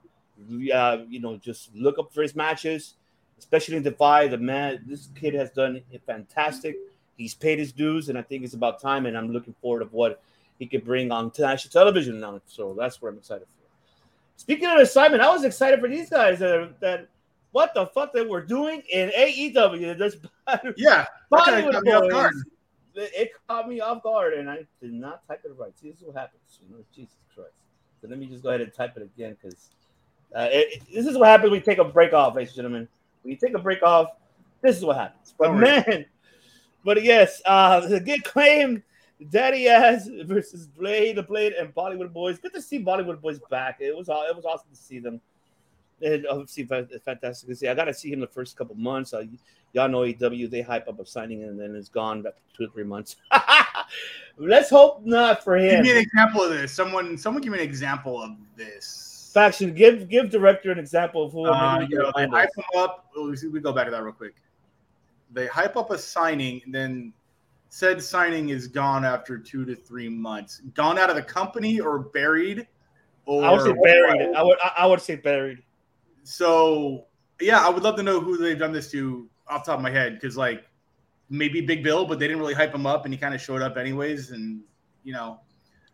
Uh, 0.73 1.03
you 1.07 1.19
know, 1.19 1.37
just 1.37 1.73
look 1.75 1.99
up 1.99 2.11
for 2.11 2.23
his 2.23 2.35
matches, 2.35 2.95
especially 3.37 3.77
in 3.77 3.83
Defy. 3.83 4.27
The 4.27 4.37
man, 4.37 4.83
this 4.87 5.09
kid 5.15 5.33
has 5.35 5.51
done 5.51 5.81
it 5.91 6.01
fantastic. 6.05 6.75
he's 7.17 7.35
paid 7.35 7.59
his 7.59 7.71
dues, 7.71 8.09
and 8.09 8.17
I 8.17 8.23
think 8.23 8.43
it's 8.43 8.55
about 8.55 8.81
time. 8.81 9.05
And 9.05 9.17
I'm 9.17 9.31
looking 9.31 9.53
forward 9.61 9.81
to 9.81 9.85
what 9.85 10.21
he 10.57 10.65
could 10.65 10.83
bring 10.83 11.11
on 11.11 11.31
national 11.37 11.71
television 11.71 12.19
now. 12.19 12.41
So 12.47 12.75
that's 12.77 13.01
what 13.01 13.09
I'm 13.09 13.17
excited 13.17 13.45
for. 13.45 13.67
Speaking 14.37 14.67
of 14.67 14.79
excitement, 14.79 15.21
I 15.21 15.31
was 15.31 15.43
excited 15.43 15.79
for 15.79 15.87
these 15.87 16.09
guys 16.09 16.39
that, 16.39 16.79
that 16.79 17.07
what 17.51 17.73
the 17.75 17.85
fuck 17.87 18.11
they 18.13 18.25
were 18.25 18.41
doing 18.41 18.81
in 18.91 19.09
AEW. 19.09 19.97
This 19.97 20.17
Yeah, 20.77 21.05
Bollywood 21.31 21.83
boys. 21.83 22.43
It 22.95 23.31
caught 23.47 23.67
me 23.67 23.79
off 23.79 24.03
guard, 24.03 24.33
and 24.33 24.49
I 24.49 24.65
did 24.81 24.93
not 24.93 25.27
type 25.27 25.41
it 25.45 25.53
right. 25.57 25.73
See, 25.79 25.89
this 25.89 25.99
is 25.99 26.05
what 26.05 26.15
happens. 26.15 26.41
You 26.61 26.75
know, 26.75 26.83
Jesus 26.95 27.15
Christ. 27.33 27.51
So 28.01 28.07
let 28.07 28.19
me 28.19 28.27
just 28.27 28.43
go 28.43 28.49
ahead 28.49 28.61
and 28.61 28.73
type 28.73 28.97
it 28.97 29.03
again 29.03 29.37
because 29.41 29.69
uh, 30.35 30.47
this 30.93 31.05
is 31.05 31.17
what 31.17 31.27
happens 31.27 31.51
when 31.51 31.59
you 31.59 31.65
take 31.65 31.77
a 31.77 31.83
break 31.83 32.13
off, 32.13 32.35
ladies 32.35 32.49
and 32.49 32.57
gentlemen. 32.57 32.87
When 33.21 33.31
you 33.31 33.37
take 33.37 33.53
a 33.53 33.59
break 33.59 33.81
off, 33.83 34.09
this 34.61 34.77
is 34.77 34.83
what 34.83 34.97
happens. 34.97 35.33
But 35.37 35.55
man, 35.55 36.05
but 36.83 37.03
yes, 37.03 37.41
uh, 37.45 37.81
the 37.81 37.99
good 37.99 38.23
claim, 38.23 38.83
Daddy 39.29 39.67
Ass 39.69 40.09
versus 40.25 40.67
Blade, 40.67 41.15
the 41.15 41.23
Blade, 41.23 41.53
and 41.53 41.73
Bollywood 41.73 42.11
Boys. 42.11 42.39
Good 42.39 42.53
to 42.53 42.61
see 42.61 42.83
Bollywood 42.83 43.21
Boys 43.21 43.39
back. 43.49 43.77
It 43.79 43.95
was 43.95 44.09
it 44.09 44.35
was 44.35 44.45
awesome 44.45 44.69
to 44.71 44.77
see 44.77 44.99
them. 44.99 45.21
And 46.01 46.25
obviously, 46.27 46.65
fa- 46.65 46.87
fantastic 47.05 47.47
to 47.47 47.55
see. 47.55 47.67
I 47.67 47.73
got 47.73 47.85
to 47.85 47.93
see 47.93 48.11
him 48.11 48.19
the 48.19 48.27
first 48.27 48.57
couple 48.57 48.75
months. 48.75 49.13
Uh, 49.13 49.23
y'all 49.73 49.89
know 49.89 49.99
AEW, 49.99 50.49
they 50.49 50.61
hype 50.61 50.87
up 50.87 50.99
a 50.99 51.05
signing 51.05 51.43
and 51.43 51.59
then 51.59 51.75
it's 51.75 51.89
gone 51.89 52.21
back 52.21 52.33
two 52.55 52.65
or 52.65 52.67
three 52.67 52.83
months. 52.83 53.17
Let's 54.37 54.69
hope 54.69 55.05
not 55.05 55.43
for 55.43 55.57
him. 55.57 55.83
Give 55.83 55.83
me 55.83 55.91
an 55.91 55.97
example 55.97 56.43
of 56.43 56.51
this. 56.51 56.71
Someone, 56.71 57.17
someone, 57.17 57.41
give 57.43 57.51
me 57.51 57.59
an 57.59 57.63
example 57.63 58.21
of 58.21 58.31
this. 58.55 59.31
Faction, 59.33 59.73
give 59.73 60.07
give 60.09 60.29
director 60.29 60.71
an 60.71 60.77
example 60.77 61.23
of 61.23 61.31
who. 61.31 61.47
Uh, 61.47 61.85
you 61.89 61.97
know, 61.97 62.11
they 62.15 62.27
hype 62.27 62.49
them 62.55 62.65
up. 62.77 63.11
We 63.15 63.59
go 63.59 63.73
back 63.73 63.85
to 63.85 63.91
that 63.91 64.03
real 64.03 64.13
quick. 64.13 64.35
They 65.31 65.47
hype 65.47 65.75
up 65.75 65.89
a 65.89 65.97
signing, 65.97 66.61
and 66.65 66.73
then 66.73 67.13
said 67.69 68.03
signing 68.03 68.49
is 68.49 68.67
gone 68.67 69.03
after 69.03 69.39
two 69.39 69.65
to 69.65 69.75
three 69.75 70.07
months. 70.07 70.61
Gone 70.75 70.99
out 70.99 71.09
of 71.09 71.15
the 71.15 71.23
company 71.23 71.79
or 71.79 71.97
buried, 71.97 72.67
or 73.25 73.43
I 73.43 73.51
would 73.51 73.63
say 73.63 73.73
buried. 73.83 74.35
I 74.35 74.43
would 74.43 74.57
I 74.77 74.85
would 74.85 75.01
say 75.01 75.15
buried. 75.15 75.63
So 76.23 77.07
yeah, 77.41 77.65
I 77.65 77.69
would 77.69 77.81
love 77.81 77.95
to 77.95 78.03
know 78.03 78.19
who 78.19 78.37
they've 78.37 78.59
done 78.59 78.71
this 78.71 78.91
to 78.91 79.27
off 79.47 79.65
the 79.65 79.71
top 79.71 79.79
of 79.79 79.83
my 79.83 79.91
head 79.91 80.15
because 80.15 80.37
like 80.37 80.63
maybe 81.29 81.61
Big 81.61 81.83
Bill, 81.83 82.05
but 82.05 82.19
they 82.19 82.27
didn't 82.27 82.39
really 82.39 82.53
hype 82.53 82.73
him 82.73 82.85
up, 82.85 83.05
and 83.05 83.13
he 83.13 83.17
kind 83.19 83.33
of 83.33 83.41
showed 83.41 83.61
up 83.61 83.77
anyways, 83.77 84.31
and 84.31 84.61
you 85.03 85.13
know. 85.13 85.39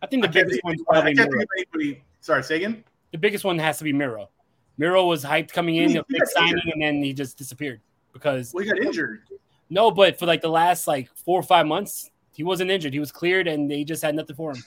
I 0.01 0.07
think 0.07 0.23
the 0.23 0.29
I 0.29 0.31
biggest 0.31 0.63
one 0.63 0.75
probably 0.85 1.13
Miro. 1.13 1.27
anybody. 1.57 2.03
Sorry, 2.21 2.43
say 2.43 2.57
again. 2.57 2.83
The 3.11 3.17
biggest 3.17 3.43
one 3.43 3.57
has 3.59 3.77
to 3.79 3.83
be 3.83 3.91
Miro. 3.91 4.29
Miro 4.77 5.05
was 5.05 5.25
hyped 5.25 5.51
coming 5.51 5.75
in, 5.75 5.97
a 5.97 6.03
big 6.07 6.25
signing, 6.27 6.53
injured. 6.53 6.73
and 6.73 6.81
then 6.81 7.03
he 7.03 7.11
just 7.11 7.37
disappeared 7.37 7.81
because 8.13 8.53
Well, 8.53 8.63
he 8.63 8.69
got 8.69 8.79
injured. 8.79 9.23
no, 9.69 9.91
but 9.91 10.17
for 10.17 10.25
like 10.25 10.41
the 10.41 10.49
last 10.49 10.87
like 10.87 11.09
four 11.15 11.37
or 11.39 11.43
five 11.43 11.65
months, 11.65 12.09
he 12.33 12.43
wasn't 12.43 12.71
injured. 12.71 12.93
He 12.93 12.99
was 12.99 13.11
cleared, 13.11 13.47
and 13.47 13.69
they 13.69 13.83
just 13.83 14.01
had 14.01 14.15
nothing 14.15 14.35
for 14.35 14.51
him. 14.51 14.63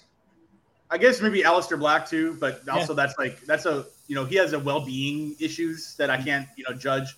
I 0.91 0.99
guess 0.99 1.23
maybe 1.23 1.43
Alistair 1.43 1.79
Black 1.79 2.07
too, 2.07 2.37
but 2.39 2.61
Yeah. 2.67 2.75
also 2.75 2.93
that's 2.93 3.15
like 3.19 3.41
that's 3.47 3.65
a 3.65 3.87
you 4.09 4.15
know 4.15 4.27
he 4.27 4.37
has 4.37 4.53
a 4.53 4.59
well-being 4.59 5.35
issues 5.41 5.95
that 5.97 6.11
I 6.11 6.17
mm-hmm. 6.17 6.25
can't 6.27 6.49
you 6.57 6.65
know 6.69 6.77
judge. 6.77 7.17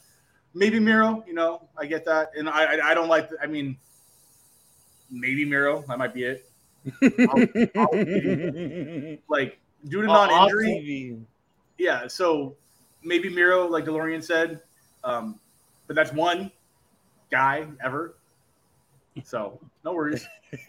Maybe 0.54 0.78
Miro, 0.78 1.24
you 1.26 1.34
know, 1.34 1.68
I 1.76 1.86
get 1.86 2.04
that, 2.04 2.30
and 2.38 2.48
I 2.48 2.76
I, 2.76 2.90
I 2.90 2.94
don't 2.94 3.08
like. 3.08 3.28
I 3.42 3.46
mean, 3.46 3.76
maybe 5.10 5.44
Miro, 5.44 5.82
that 5.88 5.98
might 5.98 6.14
be 6.14 6.24
it. 6.24 6.48
I'll- 7.02 7.66
I'll- 7.76 9.16
like 9.28 9.58
due 9.88 10.02
to 10.02 10.06
non-injury, 10.06 11.18
yeah. 11.78 12.06
So 12.06 12.56
maybe 13.02 13.28
Miro, 13.28 13.66
like 13.68 13.84
DeLorean 13.84 14.22
said, 14.22 14.60
um, 15.02 15.40
but 15.86 15.96
that's 15.96 16.12
one 16.12 16.50
guy 17.30 17.66
ever. 17.82 18.14
So 19.24 19.58
no 19.84 19.92
worries. 19.92 20.26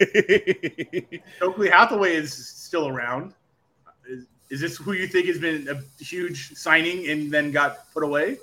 Stokely 1.36 1.68
Hathaway 1.70 2.14
is 2.14 2.32
still 2.32 2.88
around. 2.88 3.34
Is, 4.08 4.26
is 4.50 4.60
this 4.60 4.76
who 4.76 4.92
you 4.92 5.06
think 5.08 5.26
has 5.26 5.38
been 5.38 5.68
a 5.68 5.80
huge 6.02 6.54
signing 6.54 7.08
and 7.10 7.30
then 7.30 7.50
got 7.52 7.92
put 7.92 8.02
away? 8.04 8.38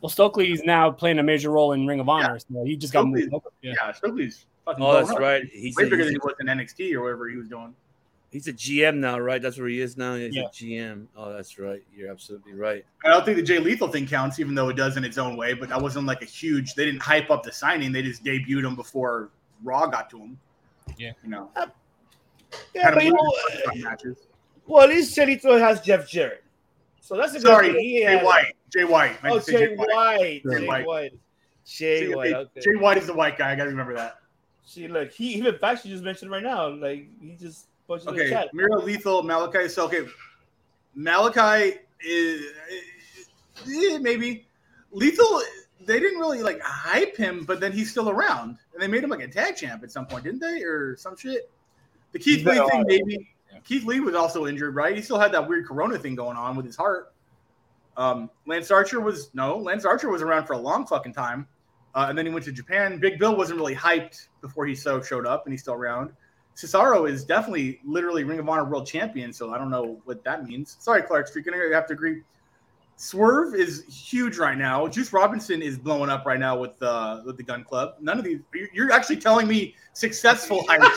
Well, 0.00 0.10
Stokely's 0.10 0.62
now 0.64 0.90
playing 0.90 1.18
a 1.18 1.22
major 1.22 1.50
role 1.50 1.72
in 1.72 1.86
Ring 1.86 2.00
of 2.00 2.08
Honor, 2.08 2.38
so 2.38 2.64
he 2.64 2.76
just 2.76 2.92
got 2.92 3.06
moved 3.06 3.32
over. 3.32 3.48
Yeah. 3.62 3.72
Yeah, 3.76 3.92
Stokely's 3.92 4.44
fucking. 4.64 4.84
Oh, 4.84 4.92
that's 4.92 5.10
up. 5.10 5.18
right. 5.18 5.44
He's 5.52 5.74
Way 5.76 5.84
a, 5.84 5.86
bigger 5.86 5.96
he's, 5.98 6.06
than 6.06 6.14
he 6.14 6.18
was 6.18 6.34
in 6.40 6.46
NXT 6.46 6.94
or 6.94 7.02
whatever 7.02 7.28
he 7.28 7.36
was 7.36 7.48
doing. 7.48 7.74
he's 8.30 8.46
a 8.48 8.52
GM 8.52 8.96
now, 8.96 9.18
right? 9.18 9.40
That's 9.40 9.58
where 9.58 9.68
he 9.68 9.80
is 9.80 9.96
now. 9.96 10.14
He's 10.16 10.34
Yeah. 10.34 10.42
a 10.44 10.48
GM. 10.50 11.06
Oh, 11.16 11.32
that's 11.32 11.58
right. 11.58 11.82
You're 11.96 12.10
absolutely 12.10 12.52
right. 12.52 12.84
I 13.04 13.08
don't 13.08 13.24
think 13.24 13.36
the 13.38 13.42
Jay 13.42 13.58
Lethal 13.58 13.88
thing 13.88 14.06
counts, 14.06 14.38
even 14.38 14.54
though 14.54 14.68
it 14.68 14.76
does 14.76 14.96
in 14.98 15.04
its 15.04 15.16
own 15.18 15.36
way. 15.36 15.54
But 15.54 15.70
that 15.70 15.80
wasn't 15.80 16.06
like 16.06 16.20
a 16.22 16.26
huge. 16.26 16.74
They 16.74 16.84
didn't 16.84 17.02
hype 17.02 17.30
up 17.30 17.42
the 17.42 17.52
signing. 17.52 17.90
They 17.92 18.02
just 18.02 18.22
debuted 18.22 18.64
him 18.66 18.76
before 18.76 19.30
Raw 19.64 19.86
got 19.86 20.10
to 20.10 20.18
him. 20.18 20.38
Yeah. 20.98 21.12
you 21.24 21.30
know. 21.30 21.50
Uh, 21.56 21.66
yeah, 22.74 22.92
but 22.94 23.02
you 23.04 23.12
know, 23.12 23.32
some 23.64 23.80
matches. 23.82 24.18
well, 24.66 24.84
at 24.84 24.90
least 24.90 25.16
Chelito 25.16 25.58
has 25.58 25.80
Jeff 25.80 26.08
Jarrett, 26.08 26.44
so 27.00 27.16
that's 27.16 27.32
a 27.32 27.36
good 27.38 27.42
Sorry, 27.42 27.72
thing. 27.72 27.80
He 27.80 27.98
Jay 28.00 28.04
has- 28.16 28.24
White. 28.24 28.55
Jay 28.72 28.84
White. 28.84 29.18
Oh, 29.24 29.38
say 29.38 29.52
Jay 29.52 29.76
White. 29.76 30.42
Jay 30.42 30.42
Jay 30.60 30.66
White. 30.66 30.86
White. 30.86 31.12
Jay 31.64 32.06
Jay 32.06 32.14
White. 32.14 32.32
Okay. 32.32 32.60
Jay 32.60 32.76
White 32.76 32.98
is 32.98 33.06
the 33.06 33.14
white 33.14 33.38
guy. 33.38 33.52
I 33.52 33.56
gotta 33.56 33.70
remember 33.70 33.94
that. 33.94 34.18
See, 34.64 34.88
look, 34.88 35.12
he 35.12 35.34
even 35.34 35.56
fact 35.58 35.82
she 35.82 35.88
just 35.88 36.02
mentioned 36.02 36.30
right 36.30 36.42
now. 36.42 36.68
Like 36.68 37.08
he 37.20 37.36
just 37.38 37.66
the 37.88 38.10
Okay, 38.10 38.30
chat. 38.30 38.52
Miro 38.52 38.80
Lethal, 38.82 39.22
Malachi. 39.22 39.68
So 39.68 39.84
okay, 39.86 40.06
Malachi 40.94 41.78
is 42.00 42.42
eh, 43.68 43.98
maybe 43.98 44.46
Lethal. 44.90 45.42
They 45.84 46.00
didn't 46.00 46.18
really 46.18 46.42
like 46.42 46.60
hype 46.62 47.16
him, 47.16 47.44
but 47.44 47.60
then 47.60 47.70
he's 47.70 47.90
still 47.90 48.10
around, 48.10 48.58
and 48.72 48.82
they 48.82 48.88
made 48.88 49.04
him 49.04 49.10
like 49.10 49.20
a 49.22 49.28
tag 49.28 49.56
champ 49.56 49.84
at 49.84 49.92
some 49.92 50.06
point, 50.06 50.24
didn't 50.24 50.40
they, 50.40 50.62
or 50.62 50.96
some 50.96 51.16
shit? 51.16 51.50
The 52.12 52.18
Keith 52.18 52.44
Lee 52.44 52.58
thing, 52.70 52.84
maybe. 52.86 53.30
Keith 53.64 53.84
Lee 53.84 54.00
was 54.00 54.14
also 54.14 54.46
injured, 54.46 54.74
right? 54.74 54.96
He 54.96 55.02
still 55.02 55.18
had 55.18 55.32
that 55.32 55.48
weird 55.48 55.66
Corona 55.66 55.98
thing 55.98 56.14
going 56.14 56.36
on 56.36 56.56
with 56.56 56.66
his 56.66 56.76
heart. 56.76 57.12
Um, 57.96 58.30
Lance 58.46 58.70
Archer 58.70 59.00
was 59.00 59.30
no, 59.34 59.56
Lance 59.56 59.84
Archer 59.84 60.08
was 60.10 60.22
around 60.22 60.46
for 60.46 60.52
a 60.52 60.58
long 60.58 60.86
fucking 60.86 61.14
time, 61.14 61.46
uh, 61.94 62.06
and 62.08 62.16
then 62.18 62.26
he 62.26 62.32
went 62.32 62.44
to 62.44 62.52
Japan. 62.52 62.98
Big 62.98 63.18
Bill 63.18 63.36
wasn't 63.36 63.58
really 63.58 63.74
hyped 63.74 64.28
before 64.40 64.66
he 64.66 64.74
so 64.74 65.00
showed 65.00 65.26
up, 65.26 65.46
and 65.46 65.52
he's 65.52 65.62
still 65.62 65.74
around. 65.74 66.12
Cesaro 66.56 67.08
is 67.08 67.24
definitely 67.24 67.80
literally 67.84 68.24
Ring 68.24 68.38
of 68.38 68.48
Honor 68.48 68.64
World 68.64 68.86
Champion, 68.86 69.32
so 69.32 69.52
I 69.52 69.58
don't 69.58 69.70
know 69.70 70.00
what 70.04 70.24
that 70.24 70.44
means. 70.44 70.76
Sorry, 70.80 71.02
Clark 71.02 71.26
Street, 71.28 71.46
I 71.52 71.74
have 71.74 71.86
to 71.88 71.92
agree. 71.92 72.22
Swerve 72.96 73.54
is 73.54 73.84
huge 73.84 74.38
right 74.38 74.56
now. 74.56 74.88
Juice 74.88 75.12
Robinson 75.12 75.60
is 75.60 75.76
blowing 75.76 76.08
up 76.08 76.24
right 76.24 76.40
now 76.40 76.58
with 76.58 76.82
uh, 76.82 77.20
with 77.26 77.36
the 77.36 77.42
Gunn 77.42 77.62
Club. 77.62 77.96
None 78.00 78.18
of 78.18 78.24
these. 78.24 78.40
you're- 78.54 78.70
You're 78.72 78.90
actually 78.90 79.18
telling 79.18 79.46
me 79.46 79.74
successful 79.92 80.64
hires. 80.68 80.96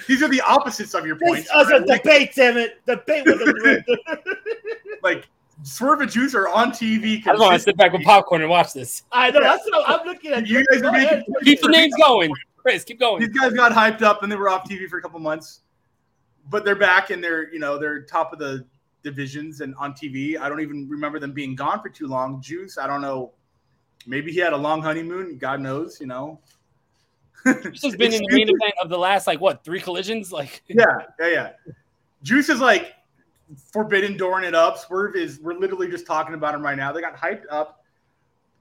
Are 0.00 0.02
in 0.02 0.06
signings. 0.06 0.06
These 0.06 0.22
are 0.22 0.28
the 0.28 0.40
opposites 0.42 0.94
of 0.94 1.06
your 1.06 1.16
This 1.18 1.28
points. 1.28 1.46
is 1.54 1.68
a 1.70 1.78
Like- 1.86 2.02
debate, 2.02 2.32
damn 2.34 2.56
it! 2.56 2.84
Debate 2.86 3.24
with 3.26 3.38
the 3.38 3.52
director. 3.52 3.96
like 5.02 5.28
Swerve 5.62 6.00
and 6.00 6.10
Juice 6.10 6.34
are 6.34 6.48
on 6.48 6.70
TV. 6.72 7.18
I 7.26 7.32
just 7.32 7.40
want 7.40 7.54
to 7.54 7.58
sit 7.60 7.76
back 7.76 7.92
with 7.92 8.02
popcorn 8.02 8.40
and 8.42 8.50
watch 8.50 8.72
this. 8.72 9.02
I 9.12 9.30
know 9.30 9.40
that's 9.40 9.64
what 9.70 9.88
I'm 9.88 10.06
looking 10.06 10.32
at. 10.32 10.46
You 10.46 10.64
guys 10.66 10.82
are 10.82 10.92
making 10.92 11.22
Keep 11.44 11.60
the 11.62 11.68
names 11.68 11.94
going, 12.02 12.32
Chris. 12.56 12.84
Keep 12.84 13.00
going. 13.00 13.20
These 13.20 13.30
guys 13.38 13.52
got 13.52 13.72
hyped 13.72 14.02
up 14.02 14.22
and 14.22 14.32
they 14.32 14.36
were 14.36 14.48
off 14.48 14.68
TV 14.68 14.88
for 14.88 14.98
a 14.98 15.02
couple 15.02 15.18
months, 15.20 15.60
but 16.48 16.64
they're 16.64 16.76
back 16.76 17.10
and 17.10 17.22
they're 17.22 17.52
you 17.52 17.58
know 17.58 17.78
they're 17.78 18.02
top 18.02 18.32
of 18.32 18.38
the 18.38 18.64
divisions 19.02 19.60
and 19.60 19.74
on 19.76 19.92
TV. 19.92 20.38
I 20.38 20.48
don't 20.48 20.60
even 20.60 20.88
remember 20.88 21.18
them 21.18 21.32
being 21.32 21.54
gone 21.54 21.80
for 21.82 21.88
too 21.88 22.06
long. 22.06 22.40
Juice, 22.42 22.76
I 22.78 22.86
don't 22.86 23.00
know. 23.02 23.32
Maybe 24.06 24.32
he 24.32 24.38
had 24.38 24.52
a 24.54 24.56
long 24.56 24.80
honeymoon. 24.82 25.36
God 25.38 25.60
knows, 25.60 26.00
you 26.00 26.06
know. 26.06 26.40
This 27.44 27.82
has 27.82 27.96
been 27.96 28.12
in 28.12 28.22
the 28.22 28.36
main 28.36 28.48
event 28.48 28.74
of 28.82 28.88
the 28.88 28.98
last 28.98 29.26
like 29.26 29.40
what 29.40 29.64
three 29.64 29.80
collisions? 29.80 30.32
Like 30.40 30.62
Yeah, 30.68 30.84
yeah, 31.18 31.28
yeah. 31.28 31.50
Juice 32.22 32.48
is 32.48 32.60
like 32.60 32.94
forbidden 33.72 34.16
dooring 34.16 34.44
it 34.44 34.54
up. 34.54 34.78
Swerve 34.78 35.16
is 35.16 35.40
we're 35.40 35.54
literally 35.54 35.88
just 35.88 36.06
talking 36.06 36.34
about 36.34 36.54
him 36.54 36.62
right 36.62 36.76
now. 36.76 36.92
They 36.92 37.00
got 37.00 37.16
hyped 37.16 37.44
up. 37.50 37.84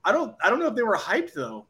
I 0.03 0.11
don't 0.11 0.35
I 0.43 0.49
don't 0.49 0.59
know 0.59 0.67
if 0.67 0.75
they 0.75 0.83
were 0.83 0.97
hyped 0.97 1.33
though. 1.33 1.65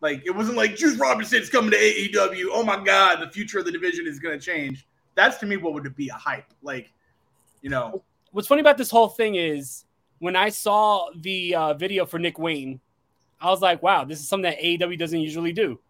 Like 0.00 0.22
it 0.26 0.30
wasn't 0.30 0.56
like 0.56 0.76
Juice 0.76 0.96
Robinson's 0.96 1.48
coming 1.48 1.70
to 1.70 1.76
AEW. 1.76 2.46
Oh 2.52 2.62
my 2.62 2.82
god, 2.82 3.20
the 3.20 3.30
future 3.30 3.58
of 3.58 3.64
the 3.64 3.72
division 3.72 4.06
is 4.06 4.18
gonna 4.18 4.38
change. 4.38 4.86
That's 5.14 5.38
to 5.38 5.46
me 5.46 5.56
what 5.56 5.72
would 5.72 5.96
be 5.96 6.08
a 6.08 6.14
hype. 6.14 6.52
Like, 6.62 6.92
you 7.62 7.70
know, 7.70 8.02
what's 8.32 8.48
funny 8.48 8.60
about 8.60 8.76
this 8.76 8.90
whole 8.90 9.08
thing 9.08 9.36
is 9.36 9.84
when 10.18 10.36
I 10.36 10.50
saw 10.50 11.08
the 11.16 11.54
uh, 11.54 11.74
video 11.74 12.04
for 12.04 12.18
Nick 12.18 12.38
Wayne, 12.38 12.80
I 13.40 13.50
was 13.50 13.60
like, 13.60 13.82
wow, 13.82 14.04
this 14.04 14.20
is 14.20 14.28
something 14.28 14.50
that 14.50 14.60
AEW 14.60 14.98
doesn't 14.98 15.20
usually 15.20 15.52
do. 15.52 15.80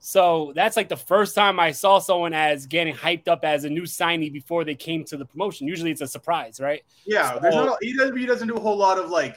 So 0.00 0.52
that's 0.54 0.76
like 0.76 0.88
the 0.88 0.96
first 0.96 1.34
time 1.34 1.58
I 1.58 1.72
saw 1.72 1.98
someone 1.98 2.32
as 2.32 2.66
getting 2.66 2.94
hyped 2.94 3.26
up 3.26 3.44
as 3.44 3.64
a 3.64 3.68
new 3.70 3.82
signee 3.82 4.32
before 4.32 4.64
they 4.64 4.74
came 4.76 5.04
to 5.06 5.16
the 5.16 5.24
promotion. 5.24 5.66
Usually 5.66 5.90
it's 5.90 6.00
a 6.00 6.06
surprise, 6.06 6.60
right? 6.60 6.82
yeah, 7.04 7.34
So- 7.34 7.40
there's 7.40 7.54
not 7.54 7.78
AEW 7.82 8.26
doesn't 8.26 8.46
do 8.48 8.54
a 8.54 8.60
whole 8.60 8.76
lot 8.76 8.98
of 8.98 9.10
like 9.10 9.36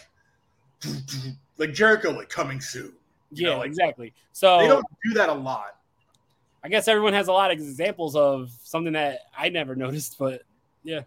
like 1.57 1.73
Jericho 1.73 2.11
like 2.11 2.29
coming 2.29 2.61
soon. 2.61 2.93
You 3.31 3.47
Yeah, 3.47 3.53
know, 3.53 3.57
like, 3.59 3.67
exactly. 3.67 4.13
So 4.33 4.59
They 4.59 4.67
don't 4.67 4.85
do 5.05 5.13
that 5.15 5.29
a 5.29 5.33
lot. 5.33 5.77
I 6.63 6.69
guess 6.69 6.87
everyone 6.87 7.13
has 7.13 7.27
a 7.27 7.31
lot 7.31 7.49
of 7.51 7.57
examples 7.57 8.15
of 8.15 8.51
something 8.63 8.93
that 8.93 9.19
I 9.35 9.49
never 9.49 9.75
noticed, 9.85 10.17
but 10.19 10.43
yeah. 10.83 11.01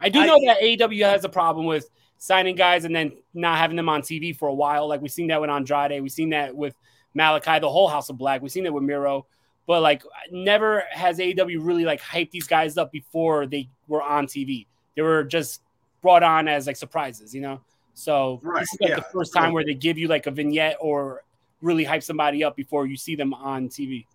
I 0.00 0.08
do 0.08 0.20
I- 0.20 0.26
know 0.26 0.38
that 0.46 0.60
AEW 0.60 1.04
has 1.08 1.24
a 1.24 1.28
problem 1.28 1.66
with 1.66 1.88
signing 2.18 2.54
guys 2.56 2.84
and 2.84 2.94
then 2.94 3.12
not 3.34 3.58
having 3.58 3.76
them 3.76 3.88
on 3.88 4.02
TV 4.02 4.36
for 4.36 4.48
a 4.48 4.54
while. 4.54 4.86
Like 4.86 5.00
we've 5.00 5.10
seen 5.10 5.28
that 5.28 5.40
with 5.40 5.50
Andrade, 5.50 6.00
we've 6.02 6.12
seen 6.12 6.30
that 6.30 6.54
with 6.54 6.74
Malachi, 7.14 7.58
the 7.58 7.70
whole 7.70 7.88
House 7.88 8.08
of 8.08 8.18
Black. 8.18 8.42
We've 8.42 8.50
seen 8.50 8.66
it 8.66 8.72
with 8.72 8.82
Miro, 8.82 9.26
but 9.66 9.82
like 9.82 10.02
never 10.30 10.84
has 10.90 11.18
AEW 11.18 11.58
really 11.60 11.84
like 11.84 12.00
hyped 12.00 12.30
these 12.30 12.46
guys 12.46 12.76
up 12.76 12.92
before 12.92 13.46
they 13.46 13.68
were 13.88 14.02
on 14.02 14.26
TV. 14.26 14.66
They 14.96 15.02
were 15.02 15.24
just 15.24 15.62
brought 16.02 16.22
on 16.22 16.48
as 16.48 16.66
like 16.66 16.76
surprises, 16.76 17.34
you 17.34 17.40
know. 17.40 17.60
So 17.94 18.40
Right, 18.42 18.60
this 18.60 18.74
is 18.74 18.80
like 18.80 18.90
yeah. 18.90 18.96
the 18.96 19.06
first 19.12 19.32
time 19.32 19.52
where 19.52 19.64
they 19.64 19.74
give 19.74 19.98
you 19.98 20.08
like 20.08 20.26
a 20.26 20.30
vignette 20.30 20.76
or 20.80 21.24
really 21.60 21.84
hype 21.84 22.02
somebody 22.02 22.42
up 22.42 22.56
before 22.56 22.86
you 22.86 22.96
see 22.96 23.14
them 23.14 23.32
on 23.34 23.68
TV. 23.68 24.06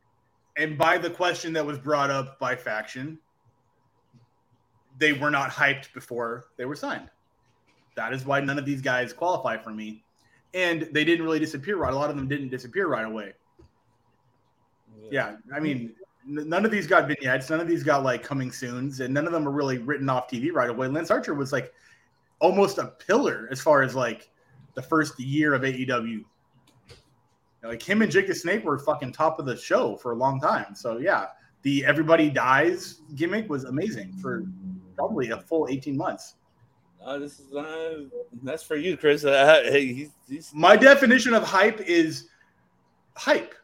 And 0.58 0.78
by 0.78 0.98
the 0.98 1.10
question 1.10 1.54
that 1.54 1.66
was 1.66 1.78
brought 1.78 2.10
up 2.10 2.40
by 2.40 2.56
faction, 2.56 3.20
they 4.98 5.14
were 5.14 5.30
not 5.30 5.52
hyped 5.52 5.94
before 5.94 6.46
they 6.58 6.66
were 6.66 6.76
signed. 6.76 7.10
That 7.96 8.14
is 8.14 8.26
why 8.26 8.40
none 8.42 8.58
of 8.60 8.66
these 8.66 8.82
guys 8.82 9.14
qualify 9.14 9.58
for 9.58 9.72
me. 9.72 10.04
And 10.54 10.90
they 10.92 11.04
didn't 11.04 11.26
really 11.26 11.40
disappear 11.40 11.78
right. 11.78 11.94
A 11.94 11.96
lot 11.96 12.10
of 12.10 12.16
them 12.16 12.28
didn't 12.28 12.50
disappear 12.50 12.88
right 12.88 13.06
away. 13.06 13.34
Yeah, 15.12 15.38
I 15.54 15.60
mean, 15.60 15.94
none 16.26 16.66
of 16.66 16.72
these 16.72 16.88
got 16.88 17.08
vignettes. 17.08 17.50
None 17.50 17.60
of 17.60 17.68
these 17.68 17.84
got 17.84 18.04
like 18.04 18.24
coming 18.24 18.52
soons, 18.52 19.00
and 19.00 19.14
none 19.14 19.26
of 19.26 19.34
them 19.34 19.48
are 19.48 19.52
really 19.52 19.78
written 19.78 20.10
off 20.10 20.30
TV 20.30 20.52
right 20.52 20.70
away. 20.70 20.88
Lance 20.88 21.12
Archer 21.12 21.34
was 21.34 21.52
like 21.52 21.74
almost 22.40 22.78
a 22.78 22.88
pillar 23.06 23.48
as 23.52 23.62
far 23.62 23.82
as 23.82 23.96
like 23.96 24.30
the 24.74 24.82
first 24.82 25.20
year 25.20 25.54
of 25.54 25.62
AEW. 25.62 26.24
Like 27.64 27.82
him 27.82 28.02
and 28.02 28.12
Jake 28.12 28.28
the 28.28 28.36
Snake 28.36 28.64
were 28.64 28.78
fucking 28.78 29.12
top 29.12 29.40
of 29.40 29.46
the 29.46 29.58
show 29.58 29.96
for 29.98 30.12
a 30.12 30.16
long 30.16 30.40
time. 30.40 30.76
So 30.76 30.98
yeah, 30.98 31.28
the 31.64 31.86
everybody 31.86 32.30
dies 32.30 33.02
gimmick 33.16 33.50
was 33.50 33.64
amazing 33.64 34.14
for 34.22 34.46
probably 34.96 35.32
a 35.32 35.38
full 35.38 35.68
18 35.70 35.98
months. 35.98 36.36
Uh, 37.04 37.18
this 37.18 37.40
is 37.40 37.54
uh, 37.54 38.04
that's 38.44 38.64
for 38.64 38.76
you, 38.76 38.98
Chris. 38.98 39.24
Uh, 39.24 39.62
hey, 39.66 39.94
he's, 39.94 40.10
he's 40.28 40.52
My 40.54 40.76
definition 40.76 41.34
of 41.34 41.44
hype 41.44 41.80
is 41.82 42.28
hype. 43.16 43.56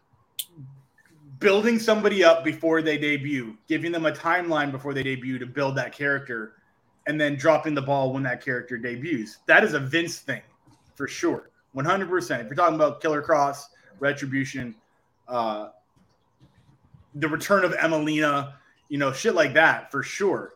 Building 1.40 1.78
somebody 1.78 2.24
up 2.24 2.46
before 2.46 2.82
they 2.82 2.98
debut, 2.98 3.58
giving 3.68 3.92
them 3.92 4.06
a 4.06 4.12
timeline 4.12 4.72
before 4.72 4.94
they 4.94 5.04
debut 5.04 5.38
to 5.40 5.46
build 5.46 5.76
that 5.76 5.92
character, 5.92 6.54
and 7.06 7.20
then 7.20 7.36
dropping 7.36 7.74
the 7.74 7.82
ball 7.82 8.14
when 8.14 8.24
that 8.24 8.44
character 8.44 8.78
debuts. 8.78 9.40
That 9.46 9.64
is 9.64 9.74
a 9.74 9.80
Vince 9.80 10.20
thing 10.20 10.42
for 10.96 11.08
sure. 11.08 11.50
100%. 11.76 12.40
If 12.40 12.46
you're 12.46 12.56
talking 12.56 12.76
about 12.76 13.02
Killer 13.02 13.22
Kross, 13.22 13.66
Retribution, 14.00 14.76
uh, 15.28 15.70
the 17.16 17.28
return 17.28 17.64
of 17.66 17.74
Emmalina, 17.74 18.54
you 18.90 18.98
know, 18.98 19.12
shit 19.12 19.36
like 19.36 19.54
that 19.54 19.92
for 19.92 20.04
sure. 20.04 20.54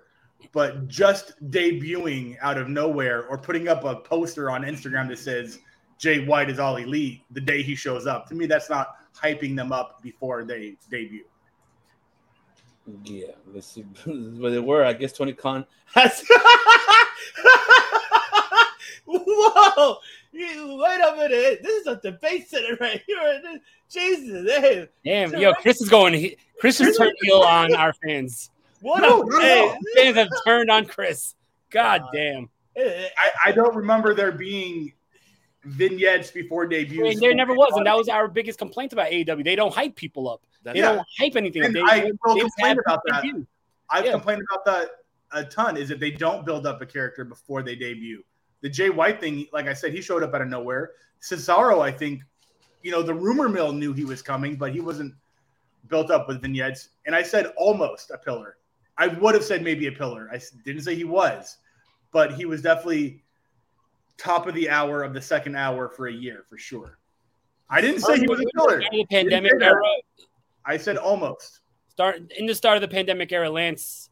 But 0.52 0.88
just 0.88 1.34
debuting 1.52 2.38
out 2.42 2.58
of 2.58 2.70
nowhere 2.70 3.26
or 3.28 3.38
putting 3.38 3.68
up 3.68 3.84
a 3.84 3.98
poster 3.98 4.50
on 4.50 4.64
Instagram 4.64 5.08
that 5.10 5.20
says 5.20 5.60
Jay 5.98 6.26
White 6.26 6.50
is 6.50 6.60
all 6.60 6.78
elite 6.78 7.24
the 7.32 7.42
day 7.42 7.62
he 7.64 7.76
shows 7.76 8.08
up, 8.08 8.28
to 8.28 8.36
me, 8.36 8.46
that's 8.46 8.70
not 8.70 8.96
hyping 9.16 9.56
them 9.56 9.72
up 9.72 10.02
before 10.02 10.44
they 10.44 10.78
debut. 10.90 11.26
yeah. 13.04 13.32
Let's 13.52 13.68
see 13.68 13.82
where 14.06 14.52
they 14.52 14.60
were. 14.60 14.86
I 14.86 14.94
guess 14.94 15.14
Tony 15.14 15.34
Khan 15.34 15.66
has. 15.94 16.24
Whoa! 19.06 19.98
You, 20.34 20.78
wait 20.82 21.00
a 21.00 21.16
minute. 21.16 21.64
This 21.64 21.82
is 21.82 21.88
a 21.88 21.96
debate 22.02 22.50
center 22.50 22.78
right 22.80 23.02
here. 23.08 23.42
Jesus, 23.90 24.52
hey, 24.52 24.90
Damn, 25.06 25.34
yo, 25.40 25.54
Chris 25.54 25.82
is 25.82 25.90
going. 25.90 26.36
Chris 26.60 26.82
is 26.82 26.98
turned 26.98 27.14
heel 27.22 27.40
on 27.40 27.74
our 27.74 27.94
fans. 27.94 28.52
What 28.82 29.02
No, 29.02 29.22
a 29.24 29.26
not 29.26 29.42
hey. 29.42 29.76
Fans 29.96 30.16
have 30.18 30.30
turned 30.46 30.70
on 30.70 30.86
Chris. 30.86 31.36
God 31.70 32.02
uh, 32.02 32.08
damn. 32.14 32.50
I, 32.78 33.32
I 33.46 33.52
don't 33.52 33.76
remember 33.76 34.14
there 34.14 34.32
being 34.32 34.94
vignettes 35.66 36.32
before 36.32 36.66
I 36.66 36.68
debuts. 36.70 37.02
mean, 37.02 37.20
there 37.20 37.34
never 37.34 37.54
was, 37.54 37.74
and 37.76 37.86
that 37.86 37.96
was 37.98 38.08
our 38.10 38.28
biggest 38.28 38.60
complaint 38.60 38.94
about 38.94 39.12
AEW. 39.12 39.44
They 39.44 39.56
don't 39.56 39.74
hype 39.74 39.96
people 39.96 40.30
up. 40.30 40.42
They 40.64 40.80
that's- 40.82 40.96
don't 40.98 41.08
hype 41.18 41.36
anything. 41.36 41.66
And 41.66 41.76
They, 41.76 41.82
I 41.82 42.02
they 42.02 42.12
will 42.26 42.36
just 42.38 42.56
complain 42.56 42.78
about 42.86 43.02
that. 43.08 43.24
debut. 43.24 43.46
I've 43.90 44.06
Yeah. 44.06 44.12
complained 44.12 44.44
about 44.52 44.66
that 44.66 44.90
a 45.32 45.44
ton. 45.44 45.76
Is 45.78 45.90
that 45.90 46.00
they 46.00 46.12
don't 46.12 46.46
build 46.46 46.66
up 46.68 46.82
a 46.82 46.86
character 46.86 47.24
before 47.26 47.64
they 47.64 47.76
debut. 47.76 48.24
The 48.62 48.70
Jay 48.70 48.90
White 48.90 49.20
thing, 49.20 49.48
like 49.54 49.68
I 49.68 49.74
said, 49.74 49.94
he 49.94 50.02
showed 50.02 50.24
up 50.24 50.34
out 50.34 50.42
of 50.42 50.48
nowhere. 50.48 50.92
Cesaro, 51.22 51.82
I 51.82 51.92
think, 51.92 52.22
you 52.84 52.92
know, 52.92 53.02
the 53.02 53.14
rumor 53.14 53.50
mill 53.50 53.72
knew 53.72 53.94
he 53.94 54.06
was 54.06 54.22
coming, 54.22 54.56
but 54.56 54.72
he 54.72 54.80
wasn't 54.80 55.14
built 55.90 56.12
up 56.12 56.28
with 56.28 56.42
vignettes. 56.42 56.90
And 57.06 57.16
I 57.16 57.24
said 57.24 57.48
almost 57.58 58.12
a 58.12 58.18
pillar. 58.18 58.58
I 58.98 59.08
would 59.08 59.36
have 59.36 59.44
said 59.44 59.64
maybe 59.64 59.88
a 59.88 59.92
pillar. 59.92 60.30
I 60.32 60.40
didn't 60.66 60.82
say 60.82 60.96
he 60.96 61.04
was, 61.04 61.58
but 62.12 62.34
he 62.34 62.46
was 62.46 62.62
definitely 62.62 63.24
top 64.18 64.48
of 64.48 64.56
the 64.56 64.70
hour 64.70 65.04
of 65.04 65.14
the 65.14 65.22
second 65.22 65.56
hour 65.56 65.90
for 65.90 66.08
a 66.08 66.14
year 66.14 66.46
for 66.50 66.58
sure. 66.58 66.98
I 67.70 67.82
didn't 67.82 68.02
say 68.02 68.20
he 68.20 68.28
was 68.28 68.40
a 68.40 68.46
pillar. 68.56 68.80
In 68.80 68.88
the 68.92 69.06
pandemic 69.06 69.52
Didn't 69.52 69.62
say 69.62 69.66
that. 69.66 69.72
era, 69.72 69.84
I 70.66 70.78
said 70.78 70.98
almost. 70.98 71.62
start 71.88 72.32
in 72.38 72.46
the 72.46 72.56
start 72.56 72.78
of 72.78 72.82
the 72.82 72.88
pandemic 72.88 73.32
era, 73.32 73.50
Lance 73.50 74.10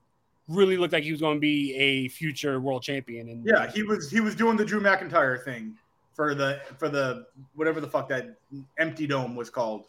really 0.47 0.77
looked 0.77 0.93
like 0.93 1.03
he 1.03 1.11
was 1.11 1.21
going 1.21 1.37
to 1.37 1.41
be 1.41 1.73
a 1.75 2.07
future 2.09 2.59
world 2.59 2.83
champion. 2.83 3.29
And 3.29 3.45
Yeah, 3.45 3.71
he 3.71 3.83
was 3.83 4.11
he 4.11 4.19
was 4.19 4.35
doing 4.35 4.57
the 4.57 4.65
Drew 4.65 4.81
McIntyre 4.81 5.43
thing 5.43 5.75
for 6.13 6.35
the 6.35 6.61
for 6.77 6.89
the 6.89 7.25
whatever 7.55 7.81
the 7.81 7.87
fuck 7.87 8.07
that 8.09 8.35
empty 8.77 9.07
dome 9.07 9.35
was 9.35 9.49
called. 9.49 9.85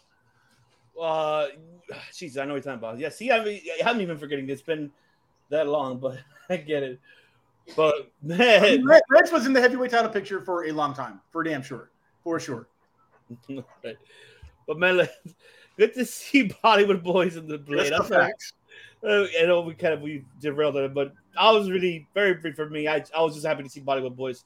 Uh, 1.01 1.49
jeez, 2.13 2.39
I 2.39 2.45
know 2.45 2.55
what 2.55 2.65
you're 2.65 2.75
talking 2.75 2.79
about. 2.79 2.99
Yeah, 2.99 3.09
see, 3.09 3.31
I 3.31 3.45
mean, 3.45 3.61
I'm 3.85 4.01
even 4.01 4.19
forgetting 4.19 4.49
it's 4.49 4.63
been 4.63 4.91
that 5.51 5.69
long, 5.69 5.99
but 6.01 6.19
I 6.49 6.57
get 6.57 6.83
it. 6.83 7.01
But 7.75 7.95
I 8.25 8.27
man, 8.37 8.63
mean, 8.63 8.87
Red- 8.87 9.03
Reds 9.11 9.33
was 9.33 9.47
in 9.47 9.53
the 9.53 9.61
heavyweight 9.61 9.91
title 9.91 10.11
picture 10.11 10.41
for 10.41 10.67
a 10.67 10.73
long 10.73 10.95
time, 10.95 11.21
for 11.33 11.43
damn 11.43 11.63
sure, 11.63 11.91
for 12.23 12.41
sure. 12.41 12.69
Right. 13.49 13.97
but 14.69 14.79
man, 14.79 14.99
like, 14.99 15.11
good 15.77 15.93
to 15.95 16.05
see 16.05 16.49
Bollywood 16.49 17.03
boys 17.03 17.37
in 17.37 17.49
the 17.49 17.59
blade. 17.59 17.91
That's 17.91 18.09
the 18.09 18.15
facts. 18.15 18.53
Uh, 19.05 19.25
I 19.41 19.47
know 19.47 19.63
we 19.63 19.75
kind 19.75 19.95
of 19.95 20.01
we 20.01 20.25
derailed 20.41 20.77
it, 20.77 20.95
but 20.95 21.13
I 21.37 21.51
was 21.51 21.71
really 21.71 22.07
very 22.15 22.35
brief 22.35 22.55
for 22.55 22.71
me. 22.71 22.87
I, 22.89 23.05
I 23.17 23.23
was 23.23 23.35
just 23.35 23.47
happy 23.47 23.65
to 23.65 23.69
see 23.69 23.81
Bollywood 23.81 24.17
boys. 24.17 24.45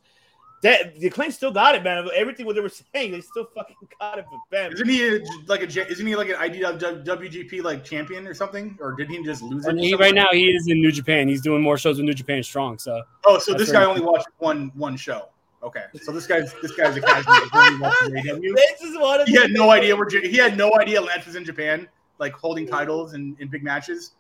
That 0.63 1.01
the 1.01 1.07
acclaim 1.07 1.31
still 1.31 1.51
got 1.51 1.75
it, 1.75 1.83
man. 1.83 2.07
Everything 2.15 2.45
what 2.45 2.55
they 2.55 2.61
were 2.61 2.69
saying, 2.95 3.13
they 3.13 3.21
still 3.23 3.47
fucking 3.55 3.77
got 3.99 4.19
it. 4.19 4.27
But 4.31 4.41
bam, 4.51 4.73
Isn't 4.73 4.89
he 4.89 5.17
a, 5.17 5.21
like 5.47 5.63
a 5.63 5.89
isn't 5.91 6.07
he 6.07 6.17
like 6.17 6.29
an 6.29 6.37
IWGP 6.37 7.63
like 7.63 7.83
champion 7.83 8.27
or 8.27 8.35
something, 8.35 8.77
or 8.81 8.93
did 8.93 9.09
he 9.09 9.23
just 9.25 9.43
lose 9.43 9.65
it? 9.65 9.71
And 9.71 9.79
to 9.79 9.85
he, 9.85 9.95
right 9.95 10.15
now, 10.15 10.27
he 10.33 10.51
is 10.51 10.69
in 10.69 10.81
New 10.83 10.93
Japan. 10.93 11.29
He's 11.29 11.41
doing 11.41 11.63
more 11.63 11.79
shows 11.79 11.97
with 11.97 12.05
New 12.05 12.15
Japan 12.15 12.43
Strong. 12.43 12.79
So 12.79 13.03
Oh, 13.25 13.39
so 13.39 13.55
this 13.55 13.73
guy 13.73 13.85
only 13.85 14.03
watched 14.03 14.29
one 14.39 14.71
one 14.75 14.97
show. 14.97 15.29
Okay, 15.63 15.85
so 16.03 16.11
this 16.13 16.27
guy's 16.27 16.55
this 16.63 16.73
guy's 16.73 16.97
a 16.97 17.01
casual. 17.01 17.35
He 17.35 17.49
only 17.55 17.81
watches 17.81 18.09
AEW. 18.13 18.55
they 18.57 18.67
just 18.81 19.01
wanted 19.01 19.29
He 19.29 19.35
had 19.35 19.51
no 19.51 19.71
idea 19.71 19.95
where 19.95 20.09
he 20.09 20.37
had 20.37 20.57
no 20.57 20.75
idea 20.79 21.01
Lance 21.01 21.27
was 21.27 21.37
in 21.37 21.45
Japan, 21.45 21.87
like 22.19 22.33
holding 22.33 22.67
titles 22.67 23.13
and 23.13 23.39
in 23.41 23.49
big 23.49 23.63
matches. 23.63 24.13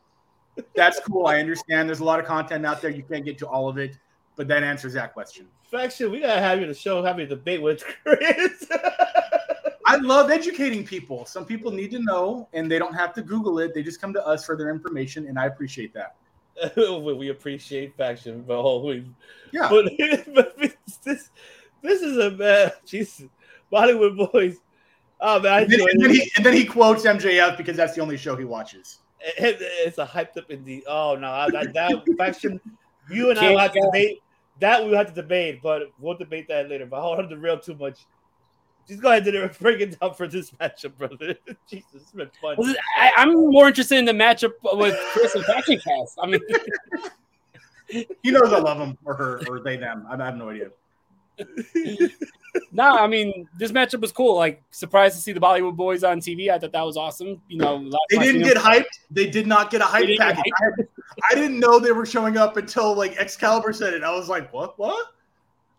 That's 0.74 1.01
cool. 1.01 1.26
I 1.26 1.38
understand. 1.38 1.88
There's 1.88 2.01
a 2.01 2.05
lot 2.05 2.18
of 2.20 2.26
content 2.26 2.66
out 2.66 2.82
there. 2.82 2.91
You 2.91 3.03
can't 3.03 3.24
get 3.24 3.38
to 3.38 3.47
all 3.49 3.68
of 3.70 3.78
it, 3.78 3.97
but 4.41 4.49
that 4.49 4.62
answers 4.62 4.95
that 4.95 5.12
question. 5.12 5.47
Faction, 5.70 6.11
we 6.11 6.20
gotta 6.20 6.41
have 6.41 6.59
you 6.59 6.64
to 6.66 6.72
show, 6.72 7.03
have 7.05 7.20
you 7.20 7.26
debate 7.26 7.61
with 7.61 7.84
Chris. 8.03 8.64
I 9.86 9.97
love 9.97 10.30
educating 10.30 10.82
people. 10.82 11.26
Some 11.26 11.45
people 11.45 11.70
need 11.70 11.91
to 11.91 11.99
know, 11.99 12.49
and 12.55 12.70
they 12.70 12.78
don't 12.78 12.95
have 12.95 13.12
to 13.16 13.22
Google 13.22 13.59
it. 13.59 13.74
They 13.74 13.82
just 13.82 14.01
come 14.01 14.14
to 14.14 14.26
us 14.26 14.47
for 14.47 14.57
their 14.57 14.70
information, 14.70 15.26
and 15.28 15.38
I 15.38 15.45
appreciate 15.45 15.93
that. 15.93 16.14
we 16.74 17.12
we 17.18 17.28
appreciate 17.28 17.95
faction, 17.99 18.43
but 18.49 18.57
always. 18.59 19.05
Yeah. 19.53 19.68
But, 19.68 19.93
but 20.34 20.57
this 21.05 21.28
this 21.82 22.00
is 22.00 22.17
a 22.17 22.30
man. 22.30 22.71
Jesus, 22.87 23.26
Bollywood 23.71 24.33
boys. 24.33 24.57
Oh 25.21 25.38
man, 25.38 25.64
And 25.64 25.71
then, 25.72 25.80
and 25.83 26.00
then 26.03 26.14
he, 26.14 26.30
and 26.38 26.46
then 26.46 26.54
he 26.54 26.64
quotes 26.64 27.04
MJF 27.04 27.58
because 27.58 27.76
that's 27.76 27.95
the 27.95 28.00
only 28.00 28.17
show 28.17 28.37
he 28.37 28.46
watches. 28.46 29.00
It- 29.37 29.58
It's 29.61 29.99
a 29.99 30.07
hyped 30.07 30.38
up 30.38 30.50
indeed. 30.50 30.84
Oh 30.88 31.14
no, 31.14 31.30
I- 31.30 31.50
that, 31.50 31.75
that 31.75 31.92
faction. 32.17 32.58
You 33.11 33.30
and 33.30 33.38
I 33.38 33.42
Can't 33.42 33.54
will 33.54 33.61
have 33.61 33.72
to 33.72 33.80
go. 33.80 33.87
debate. 33.87 34.22
That 34.61 34.84
we 34.84 34.91
will 34.91 34.99
have 34.99 35.08
to 35.08 35.14
debate, 35.14 35.61
but 35.62 35.91
we'll 35.99 36.16
debate 36.16 36.49
that 36.49 36.68
later. 36.68 36.87
But 36.87 36.99
I 36.99 37.03
don't 37.03 37.16
want 37.18 37.30
to 37.30 37.37
derail 37.37 37.58
too 37.58 37.74
much. 37.74 37.99
Just 38.88 39.03
go 39.03 39.11
ahead 39.11 39.26
and 39.26 39.50
break 39.61 39.80
it 39.80 39.99
down 39.99 40.14
for 40.14 40.26
this 40.26 40.50
matchup, 40.53 40.96
brother. 40.96 41.37
Jesus, 41.70 41.87
it's 41.95 42.12
been 42.12 42.30
fun. 42.41 42.57
This 42.58 42.68
is- 42.68 42.76
I, 42.99 43.12
I'm 43.16 43.32
more 43.50 43.68
interested 43.68 43.99
in 43.99 44.04
the 44.04 44.12
matchup 44.12 44.53
with 44.76 44.96
Chris 45.12 45.34
and 45.34 45.45
Faction 45.45 45.80
Cast. 45.80 46.18
I 46.22 46.26
mean, 46.26 46.41
He 48.22 48.30
knows 48.30 48.53
I 48.53 48.58
love 48.61 48.78
him 48.78 48.96
or 49.04 49.14
her 49.14 49.42
or 49.49 49.61
they 49.61 49.76
them. 49.76 50.07
I 50.08 50.16
have 50.24 50.37
no 50.37 50.50
idea. 50.50 50.70
no, 52.72 52.99
I 52.99 53.07
mean 53.07 53.49
this 53.58 53.72
matchup 53.72 54.00
was 54.00 54.12
cool. 54.12 54.37
Like 54.37 54.62
surprised 54.70 55.16
to 55.16 55.22
see 55.22 55.32
the 55.32 55.41
Bollywood 55.41 55.74
boys 55.76 56.04
on 56.04 56.20
TV. 56.20 56.50
I 56.50 56.58
thought 56.58 56.72
that 56.72 56.82
was 56.82 56.96
awesome. 56.96 57.41
You 57.49 57.58
know, 57.58 57.91
They 58.11 58.18
didn't 58.18 58.42
get 58.42 58.57
hyped. 58.57 58.84
They 59.11 59.28
did 59.28 59.46
not 59.46 59.70
get 59.70 59.80
a 59.80 59.84
hype 59.84 60.07
didn't 60.07 60.18
get 60.18 60.37
package. 60.37 60.87
I, 61.30 61.34
didn't 61.34 61.61
know 61.61 61.78
they 61.78 61.92
were 61.92 62.07
showing 62.07 62.36
up 62.36 62.57
until 62.57 62.94
like 62.94 63.16
Excalibur 63.16 63.72
said 63.72 63.94
it. 63.94 64.02
I 64.02 64.14
was 64.14 64.28
like, 64.28 64.52
what? 64.52 64.78
What? 64.78 65.07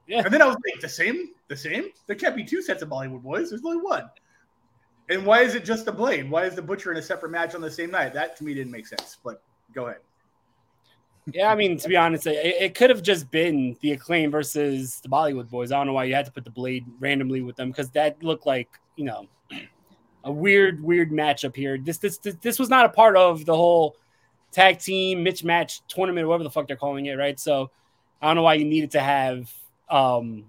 Yeah. 0.08 0.24
And 0.24 0.34
then 0.34 0.42
I 0.42 0.46
was 0.46 0.56
like, 0.56 0.82
the 0.82 0.90
same? 0.90 1.30
The 1.48 1.56
same? 1.56 1.90
There 2.08 2.16
can't 2.16 2.36
be 2.36 2.44
two 2.44 2.62
sets 2.62 2.82
of 2.82 2.90
Bollywood 2.90 3.22
boys. 3.22 3.50
There's 3.50 3.64
only 3.64 3.82
one. 3.82 4.10
And 5.10 5.26
why 5.26 5.42
is 5.42 5.56
it 5.56 5.66
just 5.66 5.86
the 5.86 5.92
Blade? 5.92 6.30
Why 6.30 6.46
is 6.46 6.56
the 6.56 6.62
Butcher 6.62 6.92
in 6.92 6.98
a 6.98 7.02
separate 7.02 7.32
match 7.32 7.56
on 7.56 7.62
the 7.62 7.72
same 7.72 7.92
night? 7.92 8.14
That 8.14 8.36
to 8.38 8.44
me 8.44 8.54
didn't 8.54 8.72
make 8.72 8.88
sense. 8.88 9.18
But 9.24 9.44
go 9.74 9.88
ahead. 9.88 10.00
Yeah, 11.32 11.52
I 11.52 11.56
mean, 11.56 11.78
to 11.78 11.88
be 11.88 11.96
honest, 11.96 12.26
it, 12.26 12.34
it 12.36 12.76
could 12.76 12.90
have 12.90 13.04
just 13.04 13.30
been 13.30 13.78
the 13.82 13.92
acclaim 13.92 14.32
versus 14.32 15.00
the 15.02 15.10
Bollywood 15.10 15.50
boys. 15.50 15.72
I 15.72 15.78
don't 15.78 15.88
know 15.88 15.94
why 15.94 16.06
you 16.06 16.16
had 16.16 16.26
to 16.26 16.32
put 16.32 16.46
the 16.46 16.52
blade 16.52 16.86
randomly 17.00 17.42
with 17.42 17.56
them 17.56 17.70
because 17.70 17.90
that 17.92 18.22
looked 18.24 18.46
like, 18.46 18.70
you 18.96 19.06
know, 19.06 19.28
a 20.24 20.32
weird, 20.32 20.82
weird 20.84 21.12
matchup 21.12 21.56
here. 21.56 21.78
This, 21.78 21.98
this, 21.98 22.18
this, 22.18 22.36
this 22.42 22.60
was 22.60 22.70
not 22.70 22.86
a 22.86 22.90
part 22.90 23.16
of 23.16 23.46
the 23.46 23.56
whole 23.56 23.96
tag 24.52 24.80
team 24.80 25.24
Mitch 25.24 25.44
match 25.44 25.82
tournament, 25.88 26.28
whatever 26.28 26.44
the 26.44 26.50
fuck 26.52 26.68
they're 26.68 26.76
calling 26.78 27.06
it, 27.06 27.14
right? 27.18 27.40
So 27.40 27.72
I 28.22 28.28
don't 28.28 28.36
know 28.36 28.44
why 28.44 28.56
you 28.56 28.66
needed 28.66 28.92
to 28.92 29.00
have 29.02 29.52
um, 29.90 30.46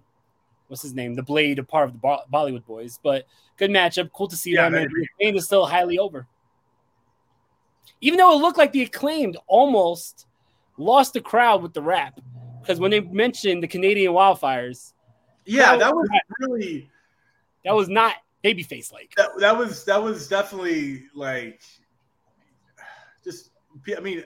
what's 0.69 0.83
his 0.83 0.95
name, 0.95 1.15
the 1.15 1.23
Blade, 1.23 1.59
a 1.59 1.63
part 1.65 1.87
of 1.89 1.93
the 1.93 1.99
Bo- 1.99 2.23
Bollywood 2.33 2.65
Boys, 2.67 2.99
but 3.03 3.27
good 3.57 3.71
matchup. 3.71 4.11
Cool 4.13 4.29
to 4.29 4.37
see 4.37 4.53
Yeah, 4.53 4.69
them. 4.69 4.75
And 4.75 4.91
the 4.91 5.07
acclaimed 5.15 5.37
is 5.37 5.47
still 5.47 5.67
highly 5.67 5.99
over, 5.99 6.27
even 8.01 8.19
though 8.19 8.33
it 8.37 8.41
looked 8.43 8.59
like 8.59 8.73
the 8.73 8.83
acclaimed 8.83 9.37
almost 9.47 10.27
lost 10.79 11.13
the 11.13 11.21
crowd 11.21 11.63
with 11.63 11.73
the 11.75 11.83
rap 11.83 12.19
because 12.61 12.81
when 12.81 12.91
they 12.91 13.01
mentioned 13.01 13.63
the 13.63 13.69
Canadian 13.69 14.13
wildfires, 14.13 14.93
Yeah, 15.45 15.77
that 15.77 15.95
was 15.95 16.09
that- 16.09 16.25
really 16.41 16.91
that 17.65 17.75
was 17.75 17.89
not 17.89 18.17
babyface 18.45 18.93
like. 18.93 19.13
that, 19.17 19.31
that 19.39 19.57
was 19.57 19.85
that 19.85 20.03
was 20.03 20.27
definitely 20.29 21.05
like 21.15 21.63
I 23.97 24.01
mean, 24.01 24.25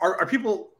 are, 0.00 0.20
are 0.20 0.26
people 0.26 0.70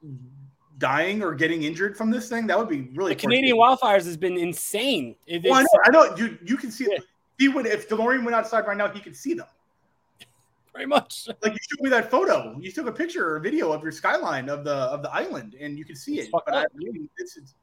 dying 0.79 1.23
or 1.23 1.35
getting 1.35 1.65
injured 1.65 1.97
from 1.97 2.11
this 2.11 2.29
thing? 2.29 2.47
That 2.47 2.59
would 2.59 2.69
be 2.69 2.89
really 2.95 3.15
The 3.15 3.21
Canadian 3.21 3.57
wildfires 3.57 4.05
has 4.05 4.17
been 4.17 4.39
insane. 4.39 5.17
It- 5.27 5.45
Well, 5.45 5.55
I 5.55 5.63
know, 5.63 5.69
I 5.85 6.09
know. 6.09 6.17
You 6.17 6.39
you 6.45 6.57
can 6.57 6.71
see 6.71 6.85
it. 6.85 7.03
He 7.39 7.49
would 7.49 7.67
if 7.67 7.89
DeLorean 7.89 8.25
went 8.25 8.35
outside 8.35 8.67
right 8.67 8.77
now, 8.77 8.89
he 8.89 9.01
could 9.01 9.17
see 9.17 9.35
them. 9.35 9.47
very 10.73 10.87
much. 10.87 11.29
Like 11.43 11.53
you 11.53 11.59
showed 11.61 11.83
me 11.83 11.91
that 11.91 12.11
photo. 12.11 12.57
You 12.61 12.71
took 12.71 12.87
a 12.87 12.93
picture 12.93 13.29
or 13.29 13.37
a 13.37 13.41
video 13.41 13.73
of 13.73 13.83
your 13.83 13.93
skyline 13.93 14.49
of 14.49 14.65
the 14.65 14.75
of 14.75 15.03
the 15.03 15.11
island, 15.13 15.57
and 15.61 15.79
you 15.79 15.85
could 15.85 15.99
see 15.99 16.21
it. 16.21 16.31
But 16.31 16.55
I 16.55 16.67
mean, 16.75 17.09
it's 17.19 17.37
it's 17.37 17.55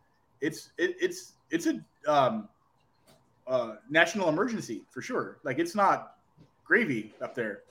it's 0.41 0.70
it, 0.78 0.95
it's 0.99 1.34
it's 1.49 1.68
a 1.68 1.80
um, 2.12 2.49
uh, 3.48 3.76
national 3.90 4.30
emergency 4.30 4.84
for 4.90 5.02
sure. 5.02 5.38
Like 5.44 5.60
it's 5.60 5.76
not 5.76 6.18
gravy 6.66 7.14
up 7.22 7.36
there. 7.36 7.62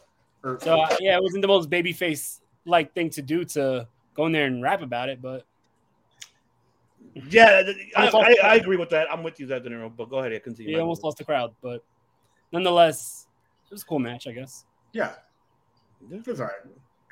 Or, 0.43 0.59
So 0.61 0.81
uh, 0.81 0.97
yeah, 1.01 1.17
it 1.17 1.23
wasn't 1.23 1.43
the 1.43 1.49
most 1.49 1.69
babyface 1.71 2.41
like 2.65 2.95
thing 2.95 3.11
to 3.11 3.23
do 3.23 3.45
to 3.45 3.87
go 4.15 4.27
in 4.27 4.33
there 4.33 4.47
and 4.47 4.63
rap 4.63 4.83
about 4.83 5.09
it, 5.09 5.21
but 5.21 5.45
Yeah, 7.29 7.63
I, 7.97 8.09
I, 8.09 8.37
I 8.43 8.55
agree 8.57 8.77
with 8.77 8.91
that. 8.91 9.11
I'm 9.11 9.23
with 9.23 9.39
you, 9.39 9.47
De 9.47 9.61
Niro. 9.61 9.95
But 9.95 10.11
go 10.11 10.19
ahead, 10.19 10.33
yeah, 10.33 10.39
continue. 10.39 10.75
he 10.75 10.81
almost 10.81 11.05
lost 11.05 11.19
the 11.19 11.25
crowd. 11.25 11.55
But 11.63 11.85
nonetheless, 12.53 13.27
it 13.67 13.73
was 13.73 13.83
a 13.83 13.87
cool 13.87 13.99
match, 13.99 14.27
I 14.27 14.33
guess. 14.33 14.65
yeah, 14.93 15.13
it 16.11 16.27
was 16.27 16.41
all 16.41 16.47
right. 16.47 16.55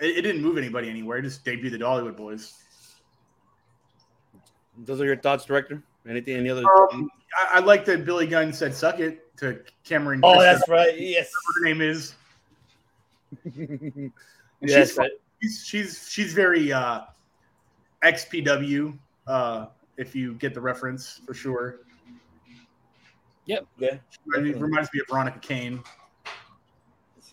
It, 0.00 0.18
it 0.18 0.22
didn't 0.22 0.42
move 0.42 0.58
anybody 0.58 0.88
anywhere. 0.88 1.18
It 1.18 1.22
just 1.22 1.44
debuted 1.44 1.72
the 1.72 1.78
Bollywood 1.78 2.16
Boys. 2.16 2.54
Those 4.78 5.00
are 5.00 5.04
your 5.04 5.16
thoughts, 5.16 5.44
director. 5.44 5.82
Anything? 6.08 6.36
Any 6.36 6.50
other? 6.50 6.64
Um, 6.92 7.08
I, 7.38 7.58
I 7.58 7.60
like 7.60 7.84
that 7.84 8.04
Billy 8.04 8.26
Gunn 8.26 8.52
said 8.52 8.74
"suck 8.74 8.98
it" 8.98 9.36
to 9.36 9.60
Cameron. 9.84 10.20
oh, 10.24 10.34
Christensen, 10.34 10.58
that's 10.58 10.68
right. 10.68 10.98
Yes. 10.98 11.30
her 11.58 11.64
name 11.64 11.80
is. 11.80 12.14
Yes. 14.64 14.90
she's, 14.90 15.00
she's 15.42 15.64
she's 15.66 16.08
she's 16.08 16.32
very 16.32 16.72
uh, 16.72 17.02
XPW. 18.02 18.96
Uh, 19.26 19.66
if 19.96 20.14
you 20.14 20.34
get 20.34 20.54
the 20.54 20.60
reference 20.60 21.20
for 21.26 21.34
sure, 21.34 21.80
Yeah. 23.46 23.60
it 23.78 24.00
reminds 24.26 24.88
me 24.92 25.00
of 25.00 25.06
Veronica 25.08 25.38
Kane. 25.40 25.82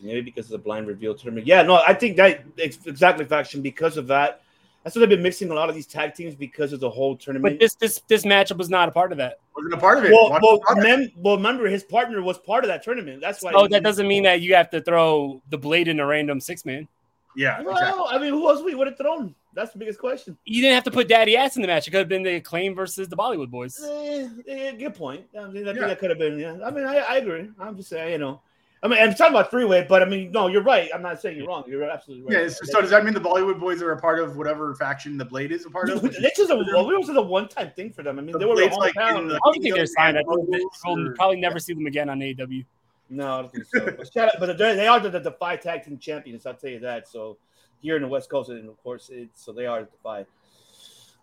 Maybe 0.02 0.22
because 0.22 0.45
of 0.45 0.52
the 0.52 0.57
blind 0.60 0.88
reveal 0.88 1.14
tournament. 1.14 1.45
Yeah, 1.45 1.61
no, 1.61 1.81
I 1.86 1.94
think 1.94 2.15
that 2.18 2.45
it's 2.56 2.86
exactly 2.86 3.26
faction 3.26 3.61
because 3.61 3.98
of 3.98 4.07
that. 4.07 4.44
That's 4.84 4.95
what 4.95 5.02
they've 5.02 5.10
been 5.10 5.22
mixing 5.22 5.49
a 5.52 5.53
lot 5.53 5.68
of 5.68 5.76
these 5.76 5.88
tag 5.88 6.14
teams 6.14 6.36
because 6.36 6.72
of 6.72 6.80
the 6.80 6.90
whole 6.90 7.18
tournament. 7.18 7.56
But 7.56 7.60
this 7.60 7.76
this 7.76 8.02
this 8.07 8.23
matchup 8.23 8.57
was 8.57 8.69
not 8.69 8.88
a 8.88 8.94
part 8.94 9.11
of 9.11 9.18
that. 9.18 9.40
Wasn't 9.57 9.73
a 9.73 9.77
part 9.77 9.98
of 9.98 10.06
it. 10.06 10.11
well, 10.14 10.30
well, 10.41 10.53
the 10.60 10.60
product. 10.61 10.88
mem- 10.88 11.11
well, 11.18 11.36
remember 11.36 11.68
his 11.68 11.84
partner 11.84 12.22
was 12.22 12.38
part 12.38 12.64
of 12.64 12.69
that 12.69 12.81
tournament. 12.81 13.19
That's 13.19 13.44
why. 13.44 13.52
Oh, 13.53 13.68
that 13.68 13.84
doesn't 13.84 14.07
mean 14.07 14.23
that 14.23 14.40
you 14.40 14.56
have 14.56 14.69
to 14.69 14.80
throw 14.81 15.41
the 15.49 15.57
blade 15.57 15.90
in 15.90 15.99
a 15.99 16.06
random 16.06 16.40
six 16.40 16.64
man. 16.64 16.88
Yeah, 17.35 17.61
Well, 17.61 17.76
exactly. 17.77 18.06
I 18.10 18.18
mean, 18.19 18.30
who 18.31 18.47
else 18.49 18.61
we 18.64 18.76
would 18.76 18.88
have 18.88 18.97
thrown? 18.97 19.35
That's 19.56 19.72
the 19.72 19.80
biggest 19.80 19.99
question. 19.99 20.38
You 20.45 20.61
didn't 20.61 20.76
have 20.76 20.84
to 20.85 20.91
put 20.91 21.07
Daddy 21.07 21.35
Ass 21.35 21.56
in 21.56 21.61
the 21.64 21.68
match. 21.68 21.88
It 21.88 21.91
could 21.91 21.99
have 21.99 22.07
been 22.10 22.23
the 22.23 22.35
acclaim 22.35 22.76
versus 22.76 23.07
the 23.07 23.18
Bollywood 23.18 23.49
Boys. 23.49 23.81
Eh, 23.84 24.27
eh, 24.47 24.72
good 24.73 24.93
point. 24.93 25.26
I 25.38 25.47
mean, 25.47 25.64
I 25.68 25.72
think 25.72 25.81
Yeah. 25.81 25.88
that 25.88 25.99
could 25.99 26.10
have 26.11 26.19
been. 26.19 26.38
Yeah, 26.39 26.57
I 26.64 26.69
mean, 26.72 26.85
I, 26.85 26.97
I 26.97 27.18
agree. 27.18 27.49
I'm 27.60 27.76
just 27.76 27.89
saying, 27.89 28.11
you 28.14 28.18
know. 28.19 28.41
I 28.81 28.88
mean, 28.88 28.97
I'm 28.99 29.14
talking 29.14 29.34
about 29.34 29.51
three 29.51 29.65
way, 29.65 29.85
but 29.89 30.01
I 30.01 30.06
mean, 30.06 30.31
no, 30.31 30.47
you're 30.47 30.64
right. 30.64 30.89
I'm 30.93 31.01
not 31.01 31.19
saying 31.19 31.35
you're 31.38 31.47
wrong. 31.47 31.65
You're 31.68 31.84
absolutely 31.84 32.34
Yeah. 32.34 32.43
right. 32.43 32.51
So, 32.51 32.64
so 32.65 32.80
does 32.81 32.91
that 32.91 33.03
mean 33.03 33.14
the 33.14 33.19
Bollywood 33.19 33.60
Boys 33.60 33.81
are 33.81 33.91
a 33.91 33.99
part 33.99 34.19
of 34.19 34.38
whatever 34.38 34.73
faction 34.76 35.18
the 35.18 35.26
Blade 35.26 35.51
is 35.51 35.65
a 35.65 35.69
part 35.69 35.89
of? 35.89 36.01
This 36.01 36.39
is 36.39 36.49
a 36.49 36.56
well, 36.56 36.88
this 36.88 37.10
is 37.10 37.15
a 37.18 37.22
one 37.22 37.49
time 37.49 37.72
thing 37.76 37.91
for 37.91 38.03
them. 38.03 38.19
I 38.19 38.22
mean, 38.22 38.31
The 38.31 38.39
they 38.39 38.45
were 38.45 38.53
Blade's 38.53 38.77
a 38.77 38.80
like 38.80 38.95
in 38.95 39.27
the- 39.27 39.35
I 39.35 39.39
don't 39.51 39.61
think 39.61 39.76
they're 39.76 39.85
signed. 39.85 40.18
I 40.18 40.22
think 40.22 40.47
we'll 40.85 41.11
probably 41.15 41.41
never 41.41 41.60
see 41.60 41.73
them 41.73 41.88
again 41.88 42.07
on 42.10 42.19
AEW. 42.22 42.64
No, 43.10 43.34
I 43.34 43.41
don't 43.41 43.52
think 43.52 43.65
so. 43.65 43.86
but, 43.98 44.14
shout 44.14 44.30
out, 44.30 44.36
but 44.40 44.57
they're- 44.57 44.76
the, 44.99 45.10
the, 45.10 45.19
the 45.19 45.31
five 45.31 45.61
tag 45.61 45.84
team 45.84 45.98
champions. 45.98 46.45
I'll 46.45 46.53
tell 46.53 46.69
you 46.69 46.80
that. 46.80 47.07
So 47.07 47.38
here 47.81 47.95
in 47.95 48.02
the 48.03 48.07
West 48.07 48.30
Coast, 48.30 48.49
and 48.49 48.69
of 48.69 48.81
course, 48.84 49.10
it's 49.11 49.44
so 49.44 49.52
they 49.52 49.65
are 49.65 49.81
the 49.81 49.88
five. 50.03 50.27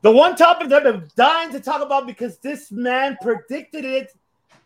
The 0.02 0.10
one 0.10 0.36
topic 0.36 0.68
that 0.68 0.86
I've 0.86 1.00
been 1.00 1.10
dying 1.16 1.50
to 1.52 1.60
talk 1.60 1.82
about 1.82 2.06
because 2.06 2.38
this 2.38 2.70
man 2.70 3.16
predicted 3.22 3.84
it. 3.84 4.12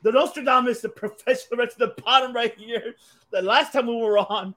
The 0.03 0.13
Nostradamus, 0.13 0.81
the 0.81 0.89
professional, 0.89 1.59
right 1.59 1.71
to 1.71 1.79
the 1.79 1.95
bottom 2.05 2.33
right 2.33 2.55
here. 2.59 2.95
The 3.31 3.43
last 3.43 3.73
time 3.73 3.87
we 3.87 3.97
were 3.97 4.19
on, 4.19 4.55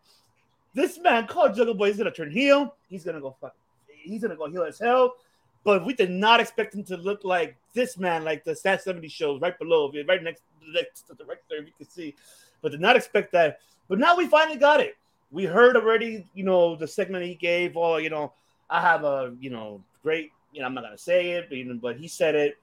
this 0.73 0.98
man 0.99 1.27
called 1.27 1.56
Jungle 1.56 1.76
Boy. 1.76 1.88
He's 1.88 1.98
gonna 1.98 2.11
turn 2.11 2.31
heel. 2.31 2.76
He's 2.90 3.03
gonna 3.03 3.22
go 3.22 3.35
fuck. 3.40 3.56
He's 3.88 4.22
gonna 4.22 4.35
go 4.35 4.49
heel 4.49 4.64
as 4.64 4.80
hell. 4.80 5.15
But 5.64 5.85
we 5.85 5.94
did 5.94 6.10
not 6.11 6.40
expect 6.40 6.76
him 6.76 6.84
to 6.85 6.98
look 6.98 7.23
like 7.23 7.56
this 7.73 7.98
man, 7.98 8.23
like 8.23 8.44
the 8.44 8.56
Stat 8.56 8.84
70 8.84 9.07
shows 9.07 9.40
right 9.41 9.57
below, 9.57 9.91
right 10.07 10.22
next, 10.22 10.44
next 10.73 11.07
to 11.07 11.14
the 11.15 11.23
director, 11.23 11.56
if 11.56 11.68
you 11.68 11.73
can 11.77 11.90
see. 11.90 12.15
But 12.64 12.72
did 12.72 12.81
not 12.81 12.95
expect 12.95 13.31
that. 13.34 13.60
But 13.88 13.99
now 13.99 14.18
we 14.18 14.26
finally 14.26 14.57
got 14.57 14.80
it. 14.80 14.98
We 15.30 15.45
heard 15.45 15.76
already, 15.76 16.26
you 16.34 16.44
know, 16.44 16.76
the 16.76 16.88
segment 16.88 17.26
he 17.26 17.35
gave. 17.35 17.77
Oh, 17.77 17.98
you 17.98 18.10
know, 18.10 18.34
I 18.69 18.81
have 18.81 19.03
a, 19.03 19.35
you 19.40 19.52
know, 19.52 19.84
great, 20.02 20.31
you 20.52 20.61
know, 20.61 20.65
I'm 20.65 20.73
not 20.73 20.84
gonna 20.84 20.98
say 20.98 21.31
it, 21.31 21.49
but, 21.49 21.57
you 21.60 21.65
know, 21.65 21.77
but 21.80 21.98
he 21.98 22.07
said 22.07 22.34
it 22.34 22.57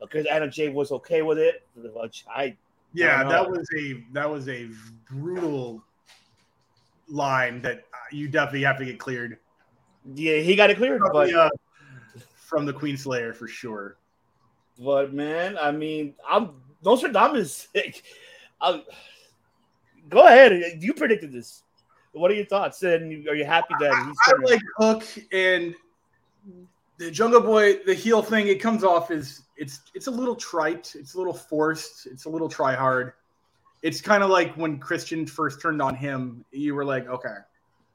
because 0.00 0.26
Anna 0.26 0.48
Jay 0.48 0.68
was 0.68 0.92
okay 0.92 1.22
with 1.22 1.38
it. 1.38 1.66
I, 2.32 2.56
Yeah, 2.92 3.22
I 3.24 3.28
that 3.28 3.50
was 3.50 3.66
a 3.76 4.04
that 4.12 4.30
was 4.30 4.48
a 4.48 4.68
brutal 5.10 5.82
line 7.08 7.62
that 7.62 7.84
you 8.12 8.28
definitely 8.28 8.62
have 8.62 8.78
to 8.78 8.84
get 8.84 8.98
cleared. 8.98 9.38
yeah, 10.14 10.36
he 10.36 10.54
got 10.54 10.70
it 10.70 10.76
cleared. 10.76 11.02
But 11.12 11.32
uh, 11.32 11.48
from 12.36 12.66
the 12.66 12.72
Queen 12.72 12.96
Slayer 12.96 13.32
for 13.32 13.48
sure. 13.48 13.96
But 14.78 15.12
man, 15.12 15.58
I 15.60 15.72
mean, 15.72 16.14
I'm 16.28 16.52
Nostradamus. 16.84 17.68
I'll, 18.60 18.84
go 20.08 20.26
ahead. 20.26 20.82
You 20.82 20.94
predicted 20.94 21.32
this. 21.32 21.62
What 22.12 22.30
are 22.30 22.34
your 22.34 22.46
thoughts? 22.46 22.82
And 22.82 23.28
are 23.28 23.34
you 23.34 23.44
happy 23.44 23.74
that 23.80 24.06
he's 24.06 24.16
I 24.26 24.50
like 24.50 24.60
Hook 24.78 25.04
and 25.32 25.74
the 26.98 27.10
Jungle 27.10 27.40
Boy. 27.40 27.78
The 27.84 27.94
heel 27.94 28.22
thing 28.22 28.48
it 28.48 28.60
comes 28.60 28.84
off 28.84 29.10
as 29.10 29.42
it's 29.56 29.80
it's 29.94 30.06
a 30.06 30.10
little 30.10 30.36
trite. 30.36 30.94
It's 30.96 31.14
a 31.14 31.18
little 31.18 31.34
forced. 31.34 32.06
It's 32.06 32.26
a 32.26 32.28
little 32.28 32.48
try 32.48 32.74
hard. 32.74 33.12
It's 33.82 34.00
kind 34.00 34.22
of 34.22 34.30
like 34.30 34.54
when 34.56 34.78
Christian 34.78 35.26
first 35.26 35.60
turned 35.60 35.80
on 35.80 35.94
him. 35.94 36.44
You 36.50 36.74
were 36.74 36.84
like, 36.84 37.06
okay, 37.08 37.36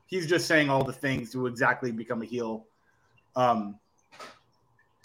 he's 0.06 0.28
just 0.28 0.48
saying 0.48 0.70
all 0.70 0.84
the 0.84 0.94
things 0.94 1.32
to 1.34 1.48
exactly 1.48 1.92
become 1.92 2.22
a 2.22 2.26
heel. 2.26 2.66
Um, 3.36 3.80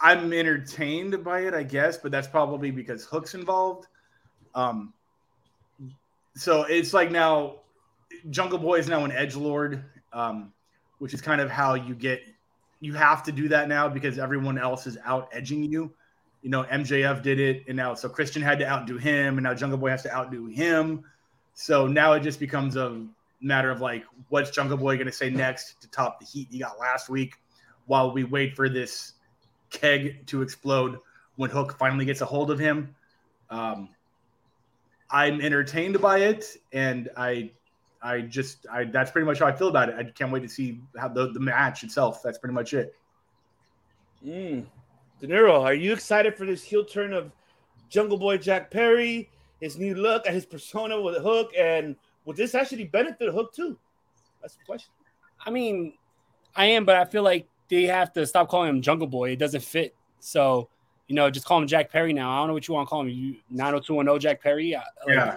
I'm 0.00 0.32
entertained 0.32 1.24
by 1.24 1.40
it, 1.40 1.54
I 1.54 1.64
guess, 1.64 1.96
but 1.96 2.12
that's 2.12 2.28
probably 2.28 2.70
because 2.70 3.04
Hook's 3.04 3.34
involved. 3.34 3.88
Um, 4.54 4.92
so 6.38 6.62
it's 6.62 6.94
like 6.94 7.10
now 7.10 7.56
Jungle 8.30 8.58
Boy 8.58 8.78
is 8.78 8.88
now 8.88 9.04
an 9.04 9.10
edge 9.10 9.34
lord, 9.34 9.84
um, 10.12 10.52
which 10.98 11.12
is 11.12 11.20
kind 11.20 11.40
of 11.40 11.50
how 11.50 11.74
you 11.74 11.94
get. 11.94 12.22
You 12.80 12.94
have 12.94 13.24
to 13.24 13.32
do 13.32 13.48
that 13.48 13.68
now 13.68 13.88
because 13.88 14.18
everyone 14.18 14.56
else 14.56 14.86
is 14.86 14.96
out 15.04 15.28
edging 15.32 15.64
you. 15.64 15.92
You 16.42 16.50
know, 16.50 16.62
MJF 16.62 17.22
did 17.22 17.40
it, 17.40 17.64
and 17.66 17.76
now 17.76 17.94
so 17.94 18.08
Christian 18.08 18.40
had 18.40 18.60
to 18.60 18.68
outdo 18.68 18.98
him, 18.98 19.36
and 19.38 19.42
now 19.44 19.54
Jungle 19.54 19.78
Boy 19.78 19.90
has 19.90 20.02
to 20.04 20.14
outdo 20.14 20.46
him. 20.46 21.04
So 21.54 21.88
now 21.88 22.12
it 22.12 22.20
just 22.20 22.38
becomes 22.38 22.76
a 22.76 23.04
matter 23.40 23.72
of 23.72 23.80
like, 23.80 24.04
what's 24.28 24.50
Jungle 24.50 24.76
Boy 24.76 24.94
going 24.94 25.06
to 25.06 25.12
say 25.12 25.30
next 25.30 25.80
to 25.80 25.90
top 25.90 26.20
the 26.20 26.26
heat 26.26 26.46
he 26.52 26.60
got 26.60 26.78
last 26.78 27.08
week, 27.08 27.34
while 27.86 28.12
we 28.12 28.22
wait 28.22 28.54
for 28.54 28.68
this 28.68 29.14
keg 29.70 30.24
to 30.28 30.42
explode 30.42 30.98
when 31.34 31.50
Hook 31.50 31.76
finally 31.78 32.04
gets 32.04 32.20
a 32.20 32.24
hold 32.24 32.52
of 32.52 32.60
him. 32.60 32.94
Um, 33.50 33.88
I'm 35.10 35.40
entertained 35.40 36.00
by 36.00 36.18
it, 36.18 36.56
and 36.72 37.08
I, 37.16 37.50
I 38.02 38.20
just, 38.22 38.66
I 38.70 38.84
that's 38.84 39.10
pretty 39.10 39.26
much 39.26 39.38
how 39.38 39.46
I 39.46 39.52
feel 39.52 39.68
about 39.68 39.88
it. 39.88 39.94
I 39.98 40.04
can't 40.04 40.30
wait 40.30 40.42
to 40.42 40.48
see 40.48 40.80
how 40.98 41.08
the, 41.08 41.32
the 41.32 41.40
match 41.40 41.82
itself. 41.82 42.22
That's 42.22 42.38
pretty 42.38 42.54
much 42.54 42.74
it. 42.74 42.94
Mm. 44.24 44.66
De 45.20 45.26
Niro, 45.26 45.60
are 45.62 45.74
you 45.74 45.92
excited 45.92 46.36
for 46.36 46.44
this 46.44 46.62
heel 46.62 46.84
turn 46.84 47.12
of 47.12 47.32
Jungle 47.88 48.18
Boy 48.18 48.38
Jack 48.38 48.70
Perry, 48.70 49.30
his 49.60 49.78
new 49.78 49.94
look 49.94 50.26
and 50.26 50.34
his 50.34 50.46
persona 50.46 51.00
with 51.00 51.16
Hook, 51.18 51.52
and 51.58 51.96
would 52.24 52.36
this 52.36 52.54
actually 52.54 52.84
benefit 52.84 53.32
Hook 53.32 53.52
too? 53.52 53.78
That's 54.40 54.54
the 54.54 54.64
question. 54.64 54.90
I 55.44 55.50
mean, 55.50 55.94
I 56.54 56.66
am, 56.66 56.84
but 56.84 56.96
I 56.96 57.04
feel 57.04 57.22
like 57.22 57.48
they 57.68 57.84
have 57.84 58.12
to 58.12 58.26
stop 58.26 58.48
calling 58.48 58.70
him 58.70 58.82
Jungle 58.82 59.06
Boy. 59.06 59.30
It 59.30 59.38
doesn't 59.38 59.62
fit. 59.62 59.94
So, 60.20 60.68
you 61.08 61.14
know, 61.14 61.30
just 61.30 61.46
call 61.46 61.60
him 61.60 61.66
Jack 61.66 61.90
Perry 61.90 62.12
now. 62.12 62.30
I 62.30 62.38
don't 62.38 62.48
know 62.48 62.52
what 62.52 62.68
you 62.68 62.74
want 62.74 62.86
to 62.86 62.90
call 62.90 63.00
him. 63.00 63.08
You 63.08 63.36
90210 63.50 64.20
Jack 64.20 64.42
Perry. 64.42 64.76
Yeah. 65.06 65.34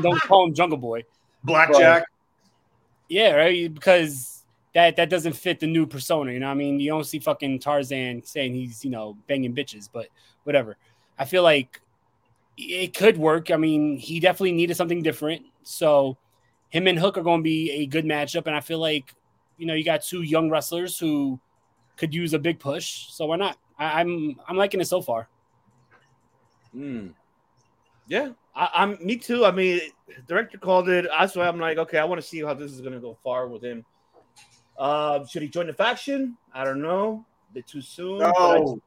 don't 0.00 0.20
call 0.22 0.46
him 0.46 0.54
Jungle 0.54 0.78
Boy. 0.78 1.04
Blackjack. 1.44 2.04
Yeah, 3.08 3.32
right. 3.32 3.72
Because 3.72 4.44
that 4.74 4.96
that 4.96 5.10
doesn't 5.10 5.32
fit 5.32 5.58
the 5.58 5.66
new 5.66 5.86
persona. 5.86 6.32
You 6.32 6.40
know, 6.40 6.46
what 6.46 6.52
I 6.52 6.56
mean, 6.56 6.78
you 6.78 6.90
don't 6.90 7.04
see 7.04 7.18
fucking 7.18 7.58
Tarzan 7.58 8.24
saying 8.24 8.54
he's 8.54 8.84
you 8.84 8.90
know 8.90 9.16
banging 9.26 9.54
bitches, 9.54 9.88
but 9.92 10.08
whatever. 10.44 10.76
I 11.18 11.24
feel 11.24 11.42
like 11.42 11.80
it 12.56 12.94
could 12.94 13.18
work. 13.18 13.50
I 13.50 13.56
mean, 13.56 13.96
he 13.96 14.20
definitely 14.20 14.52
needed 14.52 14.76
something 14.76 15.02
different. 15.02 15.42
So 15.64 16.16
him 16.68 16.86
and 16.86 16.98
Hook 16.98 17.18
are 17.18 17.22
going 17.22 17.40
to 17.40 17.44
be 17.44 17.70
a 17.72 17.86
good 17.86 18.04
matchup, 18.04 18.46
and 18.46 18.54
I 18.54 18.60
feel 18.60 18.78
like 18.78 19.14
you 19.56 19.66
know 19.66 19.74
you 19.74 19.84
got 19.84 20.02
two 20.02 20.22
young 20.22 20.50
wrestlers 20.50 20.98
who 20.98 21.40
could 21.96 22.14
use 22.14 22.32
a 22.32 22.38
big 22.38 22.60
push. 22.60 23.08
So 23.10 23.26
why 23.26 23.36
not? 23.36 23.58
I, 23.78 24.00
I'm 24.00 24.36
I'm 24.48 24.56
liking 24.56 24.80
it 24.80 24.86
so 24.86 25.00
far. 25.00 25.28
Mm. 26.74 27.14
Yeah, 28.08 28.30
I, 28.54 28.68
I'm 28.74 28.98
me 29.04 29.16
too. 29.16 29.44
I 29.44 29.50
mean, 29.50 29.80
director 30.26 30.58
called 30.58 30.88
it. 30.88 31.06
That's 31.18 31.36
why 31.36 31.46
I'm 31.46 31.58
like, 31.58 31.78
okay, 31.78 31.98
I 31.98 32.04
want 32.04 32.20
to 32.20 32.26
see 32.26 32.42
how 32.42 32.54
this 32.54 32.72
is 32.72 32.80
gonna 32.80 33.00
go 33.00 33.16
far 33.22 33.48
with 33.48 33.62
him. 33.62 33.84
Uh, 34.78 35.24
should 35.26 35.42
he 35.42 35.48
join 35.48 35.66
the 35.66 35.72
faction? 35.72 36.36
I 36.54 36.64
don't 36.64 36.80
know. 36.80 37.24
A 37.50 37.54
bit 37.54 37.66
too 37.66 37.80
soon. 37.80 38.18
No. 38.18 38.80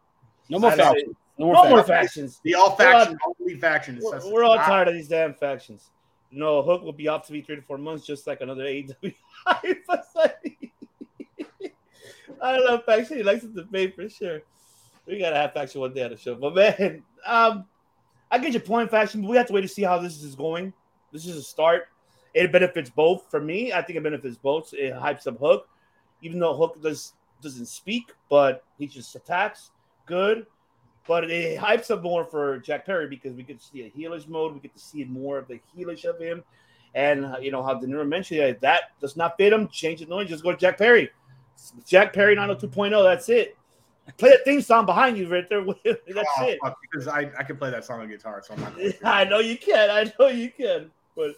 No 0.49 0.59
more 0.59 0.71
factions. 0.71 1.15
No, 1.37 1.47
No 1.47 1.53
more 1.53 1.69
more 1.69 1.83
factions. 1.83 2.37
factions. 2.37 2.41
The 2.43 2.55
all 2.55 2.75
We're 2.77 2.93
all- 2.93 3.05
faction, 3.05 3.59
factions. 3.59 4.03
We're, 4.03 4.33
we're 4.33 4.43
all 4.43 4.57
tired 4.57 4.87
of 4.87 4.93
these 4.93 5.07
damn 5.07 5.33
factions. 5.33 5.89
No, 6.31 6.61
Hook 6.61 6.83
will 6.83 6.93
be 6.93 7.07
off 7.07 7.25
to 7.27 7.33
be 7.33 7.41
three 7.41 7.57
to 7.57 7.61
four 7.61 7.77
months, 7.77 8.05
just 8.05 8.25
like 8.27 8.41
another 8.41 8.63
AEW. 8.63 9.13
I 12.41 12.57
love 12.57 12.85
faction. 12.85 13.17
He 13.17 13.23
likes 13.23 13.43
it 13.43 13.53
to 13.55 13.63
pay 13.63 13.91
for 13.91 14.07
sure. 14.09 14.41
We 15.05 15.19
gotta 15.19 15.35
have 15.35 15.53
faction 15.53 15.81
one 15.81 15.93
day 15.93 16.03
on 16.03 16.11
the 16.11 16.17
show. 16.17 16.35
But 16.35 16.55
man, 16.55 17.03
um, 17.25 17.65
I 18.29 18.37
get 18.39 18.53
your 18.53 18.61
point, 18.61 18.89
faction. 18.89 19.21
But 19.21 19.29
we 19.29 19.37
have 19.37 19.47
to 19.47 19.53
wait 19.53 19.61
to 19.61 19.67
see 19.67 19.83
how 19.83 19.99
this 19.99 20.23
is 20.23 20.35
going. 20.35 20.73
This 21.11 21.25
is 21.25 21.37
a 21.37 21.43
start. 21.43 21.87
It 22.33 22.51
benefits 22.51 22.89
both. 22.89 23.29
For 23.29 23.41
me, 23.41 23.73
I 23.73 23.81
think 23.81 23.97
it 23.97 24.03
benefits 24.03 24.37
both. 24.37 24.73
It 24.73 24.93
hypes 24.93 25.27
up 25.27 25.37
Hook, 25.39 25.67
even 26.21 26.39
though 26.39 26.55
Hook 26.55 26.81
does 26.81 27.13
doesn't 27.41 27.65
speak, 27.65 28.13
but 28.29 28.63
he 28.77 28.87
just 28.87 29.15
attacks. 29.15 29.71
Good. 30.05 30.45
But 31.07 31.29
it 31.29 31.59
hypes 31.59 31.89
up 31.89 32.03
more 32.03 32.23
for 32.23 32.59
Jack 32.59 32.85
Perry 32.85 33.07
because 33.07 33.33
we 33.33 33.43
get 33.43 33.59
to 33.59 33.65
see 33.65 33.81
a 33.81 33.89
heelish 33.89 34.27
mode. 34.27 34.53
We 34.53 34.59
get 34.59 34.73
to 34.73 34.79
see 34.79 35.03
more 35.03 35.39
of 35.39 35.47
the 35.47 35.59
heelish 35.75 36.05
of 36.05 36.19
him. 36.19 36.43
And 36.93 37.25
uh, 37.25 37.37
you 37.41 37.51
know 37.51 37.63
how 37.63 37.73
De 37.73 37.87
Niro 37.87 38.07
mentioned 38.07 38.57
that 38.61 38.81
does 38.99 39.15
not 39.17 39.37
fit 39.37 39.53
him, 39.53 39.67
change 39.69 40.01
it. 40.01 40.09
No, 40.09 40.23
just 40.23 40.43
go 40.43 40.51
to 40.51 40.57
Jack 40.57 40.77
Perry. 40.77 41.09
Jack 41.87 42.13
Perry 42.13 42.35
902.0. 42.35 43.03
That's 43.03 43.29
it. 43.29 43.57
Play 44.17 44.31
a 44.31 44.37
theme 44.43 44.61
song 44.61 44.85
behind 44.85 45.17
you 45.17 45.27
right 45.27 45.47
there. 45.49 45.63
That's 45.85 46.29
oh, 46.39 46.47
it. 46.47 46.59
fuck, 46.63 46.77
because 46.81 47.07
I, 47.07 47.31
I 47.37 47.43
can 47.43 47.57
play 47.57 47.71
that 47.71 47.85
song 47.85 48.01
on 48.01 48.09
guitar, 48.09 48.41
so 48.45 48.53
I'm 48.53 48.61
not. 48.61 48.73
I 49.03 49.23
know 49.23 49.39
you 49.39 49.57
can. 49.57 49.89
I 49.89 50.11
know 50.19 50.27
you 50.27 50.51
can. 50.51 50.91
But 51.15 51.35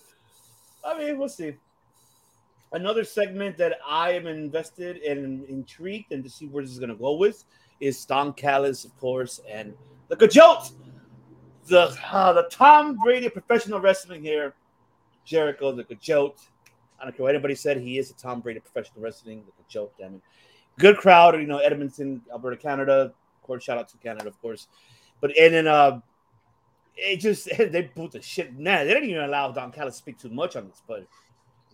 I 0.83 0.97
mean, 0.97 1.17
we'll 1.17 1.29
see. 1.29 1.55
Another 2.71 3.03
segment 3.03 3.55
that 3.57 3.77
I 3.87 4.11
am 4.13 4.25
invested 4.25 4.97
and 5.03 5.45
intrigued 5.45 6.11
and 6.11 6.23
to 6.23 6.29
see 6.29 6.47
where 6.47 6.63
this 6.63 6.71
is 6.71 6.79
going 6.79 6.89
to 6.89 6.95
go 6.95 7.13
with 7.13 7.43
is 7.79 8.03
Don 8.05 8.33
Callis, 8.33 8.83
of 8.83 8.97
course, 8.99 9.39
and 9.47 9.73
the 10.07 10.15
Gajote, 10.15 10.71
the 11.67 11.95
uh, 12.11 12.33
the 12.33 12.47
Tom 12.49 12.97
Brady 13.03 13.29
professional 13.29 13.79
wrestling 13.79 14.23
here, 14.23 14.53
Jericho, 15.25 15.71
the 15.71 15.83
Gajote. 15.83 16.47
I 16.99 17.05
don't 17.05 17.15
care 17.15 17.23
what 17.23 17.35
anybody 17.35 17.55
said. 17.55 17.77
He 17.77 17.97
is 17.99 18.09
a 18.09 18.15
Tom 18.15 18.39
Brady 18.39 18.59
professional 18.59 19.03
wrestling, 19.03 19.43
the 19.45 19.63
Gajote. 19.63 19.91
Damn 19.99 20.15
it, 20.15 20.21
good 20.79 20.97
crowd. 20.97 21.39
You 21.39 21.47
know, 21.47 21.57
Edmonton, 21.57 22.21
Alberta, 22.31 22.57
Canada. 22.57 23.13
Of 23.13 23.43
course, 23.43 23.63
shout 23.63 23.77
out 23.77 23.89
to 23.89 23.97
Canada, 23.97 24.27
of 24.27 24.41
course. 24.41 24.67
But 25.21 25.37
and 25.37 25.53
then 25.53 25.67
uh, 25.67 25.99
it 26.95 27.17
just 27.17 27.49
they 27.57 27.83
put 27.83 28.11
the 28.11 28.21
shit. 28.21 28.57
Nah, 28.57 28.83
they 28.83 28.93
didn't 28.93 29.09
even 29.09 29.23
allow 29.23 29.51
Don 29.51 29.71
Callis 29.71 29.95
to 29.95 29.97
speak 29.97 30.17
too 30.17 30.29
much 30.29 30.55
on 30.55 30.67
this, 30.67 30.81
but 30.87 31.05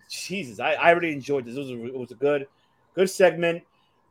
Jesus, 0.10 0.60
I, 0.60 0.74
I 0.74 0.92
really 0.92 1.14
enjoyed 1.14 1.46
this. 1.46 1.56
It 1.56 1.60
was 1.60 1.70
a, 1.70 1.86
it 1.86 1.98
was 1.98 2.12
a 2.12 2.16
good 2.16 2.48
good 2.96 3.10
segment. 3.10 3.64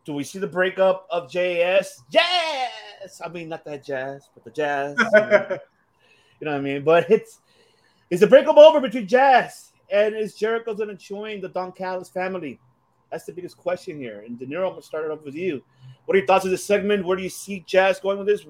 Do 0.05 0.15
we 0.15 0.25
see 0.25 0.39
the 0.39 0.47
breakup 0.47 1.07
of 1.11 1.31
JAS? 1.31 2.03
Yes, 2.11 3.21
I 3.25 3.29
mean 3.29 3.49
not 3.49 3.65
that 3.65 3.85
jazz, 3.85 4.29
but 4.35 4.45
the 4.45 4.51
jazz. 4.51 4.97
you, 4.99 5.05
know, 5.21 5.59
you 6.41 6.45
know 6.47 6.53
what 6.53 6.59
I 6.59 6.61
mean? 6.61 6.85
But 6.85 7.11
it's 7.11 7.41
is 8.11 8.21
the 8.21 8.27
breakup 8.27 8.57
over 8.57 8.81
between 8.81 9.07
JAS 9.07 9.73
and 9.91 10.15
is 10.15 10.35
Jericho 10.35 10.75
going 10.75 10.89
to 10.89 10.95
join 10.95 11.41
the 11.41 11.49
Don 11.49 11.73
Callis 11.73 12.09
family? 12.09 12.59
That's 13.11 13.25
the 13.25 13.33
biggest 13.33 13.57
question 13.57 13.99
here. 13.99 14.25
And 14.27 14.39
De 14.39 14.47
Niro, 14.47 14.67
I'm 14.67 14.71
going 14.71 14.77
to 14.77 14.83
start 14.83 15.05
it 15.05 15.11
off 15.11 15.25
with 15.25 15.35
you. 15.35 15.63
What 16.05 16.15
are 16.15 16.19
your 16.19 16.27
thoughts 16.27 16.45
of 16.45 16.51
this 16.51 16.65
segment? 16.65 17.05
Where 17.05 17.17
do 17.17 17.23
you 17.23 17.29
see 17.29 17.65
JAS 17.67 18.01
going 18.01 18.19
with 18.19 18.27
this? 18.27 18.45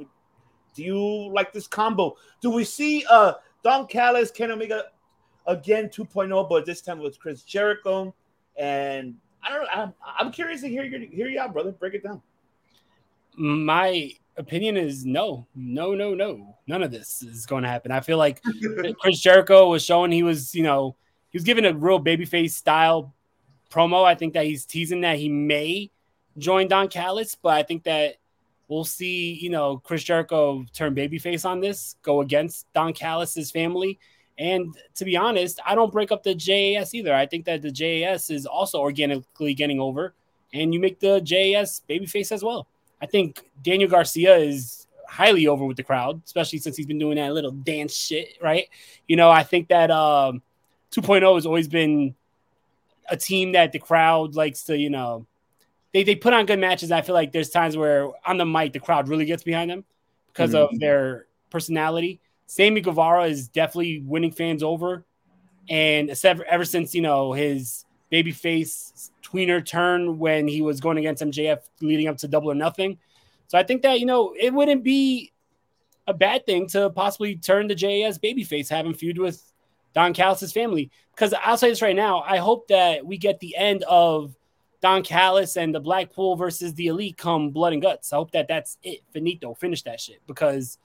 Do 0.74 0.84
you 0.84 1.32
like 1.32 1.52
this 1.52 1.66
combo? 1.66 2.16
Do 2.40 2.50
we 2.50 2.64
see 2.64 3.04
uh 3.10 3.34
Don 3.64 3.86
Callis, 3.86 4.30
Ken 4.30 4.50
Omega 4.50 4.84
again 5.46 5.88
2.0, 5.88 6.48
but 6.48 6.64
this 6.64 6.80
time 6.80 7.00
with 7.00 7.18
Chris 7.18 7.42
Jericho? 7.42 8.14
And 8.56 9.16
I 9.42 9.52
don't 9.52 9.62
know. 9.62 9.68
I'm, 9.72 9.94
I'm 10.18 10.32
curious 10.32 10.60
to 10.62 10.68
hear 10.68 10.84
your 10.84 11.00
hear 11.00 11.28
you 11.28 11.40
out, 11.40 11.52
brother. 11.52 11.72
Break 11.72 11.94
it 11.94 12.04
down. 12.04 12.22
My 13.36 14.12
opinion 14.36 14.76
is 14.76 15.04
no, 15.04 15.46
no, 15.54 15.94
no, 15.94 16.14
no. 16.14 16.56
None 16.66 16.82
of 16.82 16.90
this 16.90 17.22
is 17.22 17.46
going 17.46 17.62
to 17.62 17.68
happen. 17.68 17.90
I 17.90 18.00
feel 18.00 18.18
like 18.18 18.42
Chris 19.00 19.20
Jericho 19.20 19.68
was 19.68 19.84
showing 19.84 20.12
he 20.12 20.22
was, 20.22 20.54
you 20.54 20.62
know, 20.62 20.96
he 21.30 21.38
was 21.38 21.44
giving 21.44 21.64
a 21.64 21.72
real 21.72 22.02
babyface 22.02 22.52
style 22.52 23.14
promo. 23.70 24.04
I 24.04 24.14
think 24.14 24.34
that 24.34 24.46
he's 24.46 24.64
teasing 24.64 25.02
that 25.02 25.18
he 25.18 25.28
may 25.28 25.90
join 26.36 26.68
Don 26.68 26.88
Callis, 26.88 27.34
but 27.34 27.54
I 27.54 27.62
think 27.62 27.84
that 27.84 28.16
we'll 28.68 28.84
see, 28.84 29.32
you 29.34 29.50
know, 29.50 29.78
Chris 29.78 30.04
Jericho 30.04 30.64
turn 30.72 30.94
babyface 30.94 31.44
on 31.44 31.60
this, 31.60 31.96
go 32.02 32.20
against 32.20 32.72
Don 32.72 32.92
Callis's 32.92 33.50
family. 33.50 33.98
And 34.38 34.76
to 34.94 35.04
be 35.04 35.16
honest, 35.16 35.58
I 35.66 35.74
don't 35.74 35.92
break 35.92 36.12
up 36.12 36.22
the 36.22 36.34
JAS 36.34 36.94
either. 36.94 37.12
I 37.12 37.26
think 37.26 37.44
that 37.46 37.62
the 37.62 37.72
JAS 37.72 38.30
is 38.30 38.46
also 38.46 38.78
organically 38.78 39.54
getting 39.54 39.80
over, 39.80 40.14
and 40.54 40.72
you 40.72 40.78
make 40.78 41.00
the 41.00 41.20
JAS 41.20 41.82
babyface 41.88 42.30
as 42.30 42.44
well. 42.44 42.68
I 43.02 43.06
think 43.06 43.42
Daniel 43.62 43.90
Garcia 43.90 44.36
is 44.36 44.86
highly 45.08 45.46
over 45.48 45.64
with 45.64 45.76
the 45.76 45.82
crowd, 45.82 46.22
especially 46.24 46.58
since 46.58 46.76
he's 46.76 46.86
been 46.86 46.98
doing 46.98 47.16
that 47.16 47.32
little 47.32 47.50
dance 47.50 47.96
shit, 47.96 48.36
right? 48.40 48.68
You 49.08 49.16
know, 49.16 49.30
I 49.30 49.42
think 49.42 49.68
that 49.68 49.90
um, 49.90 50.42
2.0 50.92 51.34
has 51.34 51.46
always 51.46 51.66
been 51.66 52.14
a 53.08 53.16
team 53.16 53.52
that 53.52 53.72
the 53.72 53.78
crowd 53.78 54.34
likes 54.34 54.64
to, 54.64 54.76
you 54.76 54.90
know, 54.90 55.26
they, 55.92 56.04
they 56.04 56.14
put 56.14 56.32
on 56.34 56.46
good 56.46 56.58
matches. 56.58 56.92
I 56.92 57.02
feel 57.02 57.14
like 57.14 57.32
there's 57.32 57.50
times 57.50 57.76
where 57.76 58.10
on 58.26 58.36
the 58.36 58.44
mic, 58.44 58.72
the 58.72 58.80
crowd 58.80 59.08
really 59.08 59.24
gets 59.24 59.42
behind 59.42 59.70
them 59.70 59.84
because 60.32 60.52
Mhm. 60.52 60.68
of 60.72 60.78
their 60.78 61.26
personality. 61.50 62.20
Sammy 62.46 62.80
Guevara 62.80 63.24
is 63.24 63.48
definitely 63.48 64.00
winning 64.00 64.32
fans 64.32 64.62
over. 64.62 65.04
And 65.70 66.10
ever, 66.24 66.44
ever 66.44 66.64
since, 66.64 66.94
you 66.94 67.02
know, 67.02 67.32
his 67.32 67.84
babyface 68.10 69.10
tweener 69.22 69.64
turn 69.64 70.18
when 70.18 70.48
he 70.48 70.62
was 70.62 70.80
going 70.80 70.96
against 70.98 71.22
MJF 71.22 71.60
leading 71.80 72.08
up 72.08 72.16
to 72.18 72.28
double 72.28 72.50
or 72.50 72.54
nothing. 72.54 72.98
So 73.48 73.58
I 73.58 73.62
think 73.62 73.82
that, 73.82 74.00
you 74.00 74.06
know, 74.06 74.34
it 74.38 74.52
wouldn't 74.52 74.82
be 74.82 75.32
a 76.06 76.14
bad 76.14 76.46
thing 76.46 76.66
to 76.68 76.88
possibly 76.90 77.36
turn 77.36 77.68
the 77.68 77.74
JAS 77.74 78.18
babyface, 78.18 78.68
having 78.70 78.94
feud 78.94 79.18
with 79.18 79.47
Don 79.98 80.14
Callis' 80.14 80.52
family. 80.52 80.92
Because 81.12 81.34
I'll 81.42 81.58
say 81.58 81.70
this 81.70 81.82
right 81.82 81.96
now, 81.96 82.20
I 82.20 82.36
hope 82.36 82.68
that 82.68 83.04
we 83.04 83.18
get 83.18 83.40
the 83.40 83.56
end 83.56 83.82
of 83.82 84.32
Don 84.80 85.02
Callis 85.02 85.56
and 85.56 85.74
the 85.74 85.80
Blackpool 85.80 86.36
versus 86.36 86.72
the 86.74 86.86
Elite 86.86 87.16
come 87.16 87.50
blood 87.50 87.72
and 87.72 87.82
guts. 87.82 88.12
I 88.12 88.16
hope 88.16 88.30
that 88.30 88.46
that's 88.46 88.78
it. 88.84 89.00
Finito, 89.12 89.54
finish 89.54 89.82
that 89.82 90.00
shit. 90.00 90.20
Because 90.28 90.78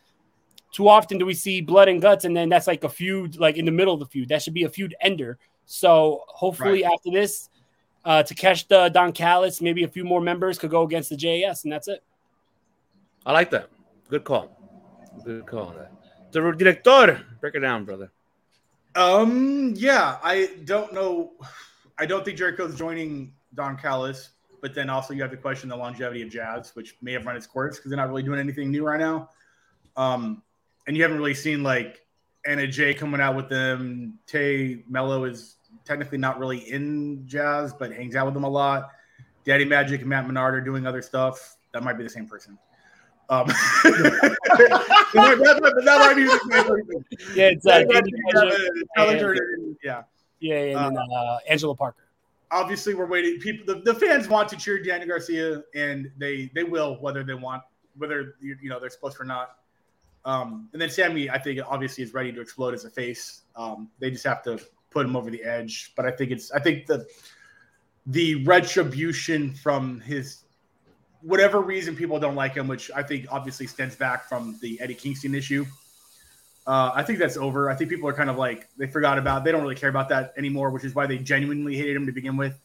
too 0.72 0.88
often 0.90 1.19
do 1.19 1.27
we 1.27 1.35
see 1.35 1.61
blood 1.61 1.90
and 1.90 2.02
guts, 2.02 2.26
and 2.26 2.35
then 2.35 2.49
that's 2.49 2.65
like 2.65 2.84
a 2.84 2.90
feud, 2.90 3.38
like 3.38 3.56
in 3.57 3.65
the 3.65 3.72
middle 3.72 3.94
of 3.94 3.99
the 3.99 4.07
feud. 4.07 4.30
That 4.30 4.41
should 4.41 4.56
be 4.56 4.64
a 4.64 4.69
feud 4.69 4.95
ender. 4.99 5.38
So 5.68 6.23
hopefully 6.27 6.84
after 6.84 7.11
this, 7.11 7.52
uh, 8.06 8.23
to 8.23 8.34
catch 8.34 8.68
the 8.68 8.90
Don 8.90 9.11
Callis, 9.11 9.61
maybe 9.61 9.84
a 9.84 9.88
few 9.88 10.06
more 10.06 10.22
members 10.22 10.57
could 10.57 10.72
go 10.72 10.81
against 10.81 11.11
the 11.11 11.18
JAS, 11.18 11.65
and 11.65 11.72
that's 11.72 11.88
it. 11.88 12.02
I 13.27 13.31
like 13.31 13.52
that. 13.52 13.69
Good 14.10 14.23
call. 14.23 14.49
Good 15.23 15.45
call. 15.45 15.76
The 16.31 16.40
director, 16.41 17.22
break 17.40 17.53
it 17.53 17.60
down, 17.60 17.85
brother. 17.85 18.10
Um, 18.95 19.74
yeah, 19.76 20.18
I 20.24 20.52
don't 20.65 20.94
know. 20.94 21.32
I 21.98 22.06
don't 22.06 22.24
think 22.24 22.38
Jericho's 22.38 22.76
joining 22.76 23.34
Don 23.56 23.78
Callis, 23.78 24.30
but 24.61 24.74
then 24.74 24.90
also 24.90 25.14
you 25.14 25.22
have 25.22 25.32
to 25.32 25.38
question 25.38 25.70
the 25.70 25.76
longevity 25.76 26.22
of 26.22 26.30
JAS, 26.30 26.76
which 26.76 26.95
may 27.02 27.14
have 27.14 27.26
run 27.26 27.36
its 27.36 27.48
course 27.48 27.78
because 27.78 27.90
they're 27.90 27.98
not 27.98 28.10
really 28.10 28.24
doing 28.24 28.40
anything 28.40 28.72
new 28.72 28.86
right 28.86 28.99
now. 28.99 29.30
Um, 29.95 30.41
and 30.88 30.95
you 30.95 31.03
haven't 31.03 31.18
really 31.18 31.34
seen 31.34 31.64
like 31.64 32.06
Anna 32.45 32.68
Jay 32.68 32.94
coming 32.94 33.22
out 33.22 33.36
with 33.36 33.49
them. 33.49 34.20
Tay 34.28 34.84
Melo 34.90 35.24
is 35.26 35.56
technically 35.86 36.18
not 36.18 36.40
really 36.40 36.60
in 36.60 37.28
JAS, 37.28 37.74
but 37.74 37.91
hangs 37.91 38.15
out 38.15 38.26
with 38.26 38.34
them 38.34 38.44
a 38.44 38.49
lot. 38.49 38.91
Daddy 39.45 39.65
Magic 39.65 40.02
and 40.02 40.10
Matt 40.10 40.26
Menard 40.26 40.56
are 40.56 40.61
doing 40.61 40.86
other 40.86 41.02
stuff. 41.02 41.57
That 41.74 41.84
might 41.84 41.98
be 41.98 42.03
the 42.03 42.10
same 42.10 42.28
person. 42.28 42.57
Um, 43.30 43.48
that, 43.84 44.38
might- 45.14 45.38
that 45.40 45.82
that 45.86 46.00
might 46.00 46.16
be 46.16 46.24
the 46.24 46.40
same. 47.20 47.36
Yeah, 47.36 47.45
it's 47.50 47.66
uh, 47.66 47.80
That 47.80 47.88
might 47.88 47.94
Danny 47.94 48.12
be, 48.12 48.22
Magic 48.34 48.54
uh, 48.98 49.06
Tyler 49.06 49.34
and- 49.34 49.76
yeah. 49.84 50.04
yeah, 50.40 50.64
yeah, 50.66 50.88
and 50.88 50.98
then 50.98 51.04
uh, 51.16 51.38
Angelo 51.48 51.74
Parker. 51.74 52.04
obviously 52.52 52.94
we're 52.94 53.06
waiting. 53.08 53.40
People, 53.40 53.66
the, 53.76 53.82
the 53.82 53.94
fans 53.98 54.28
want 54.28 54.50
to 54.50 54.58
cheer 54.58 54.82
Daniel 54.84 55.08
Garcia, 55.10 55.64
and 55.76 56.12
they 56.18 56.52
they 56.54 56.64
will 56.64 56.98
whether 57.02 57.24
they 57.24 57.34
want 57.34 57.64
whether 57.98 58.36
you, 58.41 58.58
you 58.62 58.70
know 58.70 58.80
they're 58.80 58.90
supposed 58.90 59.16
to 59.18 59.24
or 59.24 59.26
not. 59.26 59.58
Um, 60.26 60.70
and 60.74 60.82
then 60.82 60.90
Sammy, 60.90 61.30
I 61.30 61.38
think 61.38 61.60
obviously 61.68 62.04
is 62.04 62.14
ready 62.14 62.32
to 62.32 62.40
explode 62.41 62.74
as 62.74 62.86
a 62.86 62.90
face. 62.90 63.41
Um, 63.56 63.90
they 64.00 64.10
just 64.12 64.24
have 64.26 64.41
to 64.44 64.60
put 64.90 65.06
him 65.06 65.16
over 65.16 65.30
the 65.30 65.44
edge. 65.44 65.94
But 65.95 66.06
I 66.06 66.12
think 66.12 66.32
it's 66.32 66.52
I 66.52 66.60
think 66.60 66.86
the 66.88 67.06
the 68.08 68.44
retribution 68.45 69.54
from 69.54 70.00
his 70.02 70.43
whatever 71.24 71.62
reason 71.62 71.95
people 71.95 72.20
don't 72.20 72.36
like 72.36 72.54
him, 72.54 72.68
which 72.68 72.91
I 72.95 73.04
think 73.04 73.28
obviously 73.32 73.68
stems 73.68 73.95
back 73.95 74.28
from 74.28 74.58
the 74.62 74.80
Eddie 74.82 74.95
Kingston 74.95 75.34
issue. 75.34 75.66
Uh, 76.66 76.91
I 76.94 77.04
think 77.04 77.20
that's 77.20 77.38
over. 77.38 77.70
I 77.70 77.76
think 77.76 77.90
people 77.90 78.08
are 78.08 78.14
kind 78.14 78.30
of 78.30 78.38
like 78.38 78.68
they 78.78 78.88
forgot 78.88 79.18
about. 79.18 79.44
They 79.44 79.52
don't 79.52 79.62
really 79.62 79.76
care 79.76 79.90
about 79.90 80.10
that 80.10 80.34
anymore, 80.38 80.70
which 80.70 80.86
is 80.86 80.95
why 80.95 81.08
they 81.08 81.18
genuinely 81.18 81.76
hated 81.76 81.95
him 81.95 82.06
to 82.06 82.12
begin 82.12 82.38
with. 82.38 82.60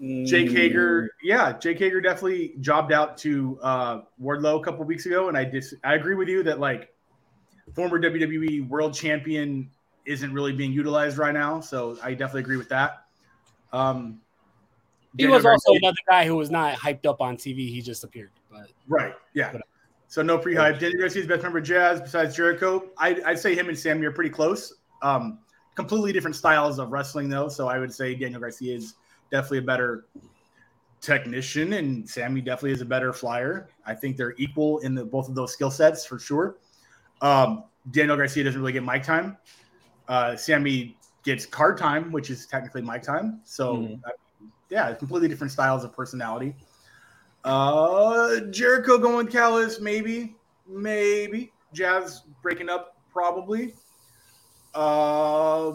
Jake 0.00 0.50
Hager, 0.50 1.10
yeah, 1.22 1.52
Jake 1.52 1.78
Hager 1.78 2.00
definitely 2.00 2.54
jobbed 2.60 2.92
out 2.92 3.16
to 3.18 3.58
uh, 3.62 4.00
Wardlow 4.20 4.60
a 4.60 4.64
couple 4.64 4.84
weeks 4.84 5.06
ago, 5.06 5.28
and 5.28 5.36
I 5.36 5.44
dis- 5.44 5.74
I 5.84 5.94
agree 5.94 6.16
with 6.16 6.28
you 6.28 6.42
that 6.42 6.58
like 6.58 6.92
former 7.74 8.00
WWE 8.00 8.68
World 8.68 8.94
Champion 8.94 9.70
isn't 10.04 10.32
really 10.32 10.52
being 10.52 10.72
utilized 10.72 11.18
right 11.18 11.34
now, 11.34 11.60
so 11.60 11.96
I 12.02 12.14
definitely 12.14 12.40
agree 12.40 12.56
with 12.56 12.70
that. 12.70 13.04
Um, 13.72 14.20
He 15.16 15.26
was 15.26 15.44
also 15.44 15.74
another 15.74 15.96
guy 16.08 16.26
who 16.26 16.36
was 16.36 16.50
not 16.50 16.74
hyped 16.74 17.06
up 17.06 17.20
on 17.20 17.36
TV. 17.36 17.68
He 17.68 17.82
just 17.82 18.04
appeared. 18.04 18.30
But 18.50 18.70
Right. 18.88 19.14
Yeah. 19.34 19.52
So 20.08 20.22
no 20.22 20.36
pre-hype. 20.38 20.78
Daniel 20.78 21.00
Garcia's 21.00 21.26
best 21.26 21.42
member 21.42 21.58
of 21.58 21.64
JAS 21.64 22.00
besides 22.00 22.36
Jericho. 22.36 22.90
I, 22.98 23.20
I'd 23.24 23.38
say 23.38 23.54
him 23.54 23.68
and 23.68 23.78
Sammy 23.78 24.04
are 24.06 24.12
pretty 24.12 24.30
close. 24.30 24.74
Um, 25.00 25.38
completely 25.74 26.12
different 26.12 26.36
styles 26.36 26.78
of 26.78 26.92
wrestling 26.92 27.28
though. 27.28 27.48
So 27.48 27.68
I 27.68 27.78
would 27.78 27.92
say 27.92 28.14
Daniel 28.14 28.40
Garcia 28.40 28.74
is 28.76 28.94
definitely 29.30 29.58
a 29.58 29.62
better 29.62 30.04
technician, 31.00 31.72
and 31.74 32.08
Sammy 32.08 32.40
definitely 32.40 32.72
is 32.72 32.80
a 32.80 32.86
better 32.86 33.12
flyer. 33.12 33.68
I 33.86 33.94
think 33.94 34.16
they're 34.16 34.34
equal 34.38 34.78
in 34.80 34.94
the, 34.94 35.04
both 35.04 35.28
of 35.28 35.34
those 35.34 35.52
skill 35.52 35.70
sets 35.70 36.04
for 36.04 36.18
sure. 36.18 36.56
Um, 37.20 37.64
Daniel 37.90 38.16
Garcia 38.16 38.44
doesn't 38.44 38.60
really 38.60 38.72
get 38.72 38.84
mic 38.84 39.02
time. 39.02 39.36
Uh, 40.08 40.36
Sammy 40.36 40.96
gets 41.24 41.46
card 41.46 41.78
time, 41.78 42.12
which 42.12 42.30
is 42.30 42.46
technically 42.46 42.82
mic 42.82 43.02
time. 43.02 43.40
So 43.44 43.76
Mhm. 43.76 44.00
Yeah, 44.72 44.94
completely 44.94 45.28
different 45.28 45.52
styles 45.52 45.84
of 45.84 45.92
personality. 45.92 46.56
Uh, 47.44 48.40
Jericho 48.50 48.96
going 48.96 49.26
Callis, 49.26 49.82
maybe, 49.82 50.34
maybe. 50.66 51.52
JAS 51.74 52.22
breaking 52.40 52.70
up, 52.70 52.96
probably. 53.12 53.74
Uh, 54.74 55.72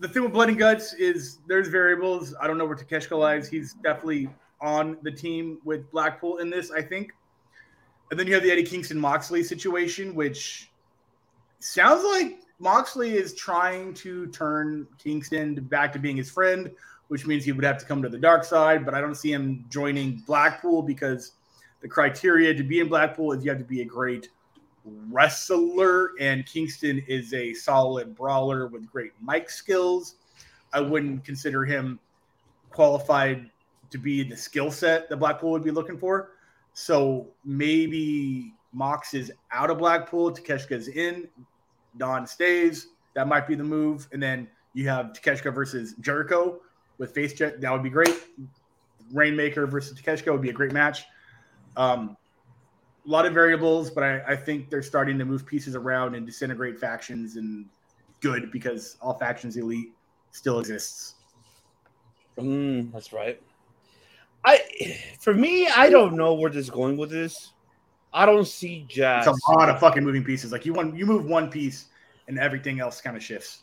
the 0.00 0.08
thing 0.08 0.24
with 0.24 0.32
Blood 0.32 0.48
and 0.48 0.58
Guts 0.58 0.94
is 0.94 1.38
there's 1.46 1.68
variables. 1.68 2.34
I 2.40 2.48
don't 2.48 2.58
know 2.58 2.66
where 2.66 2.74
Takeshita 2.74 3.16
lies. 3.16 3.48
He's 3.48 3.74
definitely 3.74 4.28
on 4.60 4.98
the 5.02 5.12
team 5.12 5.60
with 5.64 5.88
Blackpool 5.92 6.38
in 6.38 6.50
this, 6.50 6.72
I 6.72 6.82
think. 6.82 7.12
And 8.10 8.18
then 8.18 8.26
you 8.26 8.34
have 8.34 8.42
the 8.42 8.50
Eddie 8.50 8.64
Kingston 8.64 8.98
Moxley 8.98 9.44
situation, 9.44 10.16
which 10.16 10.72
sounds 11.60 12.02
like 12.02 12.40
Moxley 12.58 13.14
is 13.14 13.36
trying 13.36 13.94
to 13.94 14.26
turn 14.28 14.88
Kingston 14.98 15.54
back 15.54 15.92
to 15.92 16.00
being 16.00 16.16
his 16.16 16.28
friend, 16.28 16.72
which 17.08 17.26
means 17.26 17.44
he 17.44 17.52
would 17.52 17.64
have 17.64 17.78
to 17.78 17.84
come 17.84 18.02
to 18.02 18.08
the 18.08 18.18
dark 18.18 18.44
side. 18.44 18.84
But 18.84 18.94
I 18.94 19.00
don't 19.00 19.14
see 19.14 19.32
him 19.32 19.64
joining 19.68 20.22
Blackpool 20.26 20.82
because 20.82 21.32
the 21.80 21.88
criteria 21.88 22.54
to 22.54 22.62
be 22.62 22.80
in 22.80 22.88
Blackpool 22.88 23.32
is 23.32 23.44
you 23.44 23.50
have 23.50 23.58
to 23.58 23.64
be 23.64 23.82
a 23.82 23.84
great 23.84 24.28
wrestler, 25.10 26.12
and 26.20 26.46
Kingston 26.46 27.02
is 27.08 27.34
a 27.34 27.52
solid 27.54 28.14
brawler 28.14 28.66
with 28.66 28.90
great 28.90 29.12
mic 29.20 29.50
skills. 29.50 30.16
I 30.72 30.80
wouldn't 30.80 31.24
consider 31.24 31.64
him 31.64 31.98
qualified 32.70 33.50
to 33.90 33.98
be 33.98 34.22
the 34.22 34.36
skill 34.36 34.70
set 34.70 35.08
that 35.08 35.16
Blackpool 35.16 35.50
would 35.52 35.64
be 35.64 35.70
looking 35.70 35.98
for. 35.98 36.30
So 36.72 37.28
maybe 37.44 38.52
Mox 38.72 39.14
is 39.14 39.32
out 39.52 39.70
of 39.70 39.78
Blackpool, 39.78 40.32
Takeshita's 40.32 40.88
in, 40.88 41.28
Don 41.96 42.26
stays. 42.26 42.88
That 43.14 43.28
might 43.28 43.46
be 43.46 43.54
the 43.54 43.64
move. 43.64 44.08
And 44.12 44.22
then 44.22 44.48
you 44.74 44.88
have 44.88 45.12
Takeshita 45.12 45.54
versus 45.54 45.94
Jericho 46.00 46.60
with 46.98 47.14
face 47.14 47.32
check. 47.32 47.60
That 47.60 47.72
would 47.72 47.82
be 47.82 47.90
great. 47.90 48.14
Rainmaker 49.12 49.66
versus 49.66 49.98
Takeshita 49.98 50.32
would 50.32 50.42
be 50.42 50.50
a 50.50 50.54
great 50.54 50.72
match. 50.72 51.04
Um, 51.76 52.16
a 53.06 53.10
lot 53.10 53.26
of 53.26 53.34
variables, 53.34 53.90
but 53.90 54.02
I, 54.02 54.22
I 54.28 54.36
think 54.36 54.68
they're 54.68 54.82
starting 54.82 55.18
to 55.18 55.24
move 55.24 55.46
pieces 55.46 55.76
around 55.76 56.14
and 56.14 56.26
disintegrate 56.26 56.78
factions 56.80 57.36
and 57.36 57.66
good 58.20 58.50
because 58.50 58.96
all 59.00 59.14
factions 59.14 59.56
elite 59.56 59.92
still 60.32 60.58
exists. 60.58 61.14
Mm, 62.38 62.92
that's 62.92 63.12
right. 63.12 63.40
I, 64.44 64.60
for 65.20 65.34
me, 65.34 65.68
I 65.68 65.90
don't 65.90 66.14
know 66.14 66.34
where 66.34 66.50
this 66.50 66.64
is 66.64 66.70
going 66.70 66.96
with 66.96 67.10
this. 67.10 67.52
I 68.12 68.26
don't 68.26 68.46
see 68.46 68.86
JAS. 68.88 69.26
It's 69.26 69.48
a 69.48 69.52
lot 69.52 69.68
of 69.68 69.78
fucking 69.80 70.02
moving 70.02 70.24
pieces. 70.24 70.52
Like 70.52 70.64
you 70.64 70.72
want 70.72 70.96
you 70.96 71.04
move 71.04 71.26
one 71.26 71.50
piece 71.50 71.86
and 72.28 72.38
everything 72.38 72.80
else 72.80 73.00
kind 73.00 73.16
of 73.16 73.22
shifts. 73.22 73.62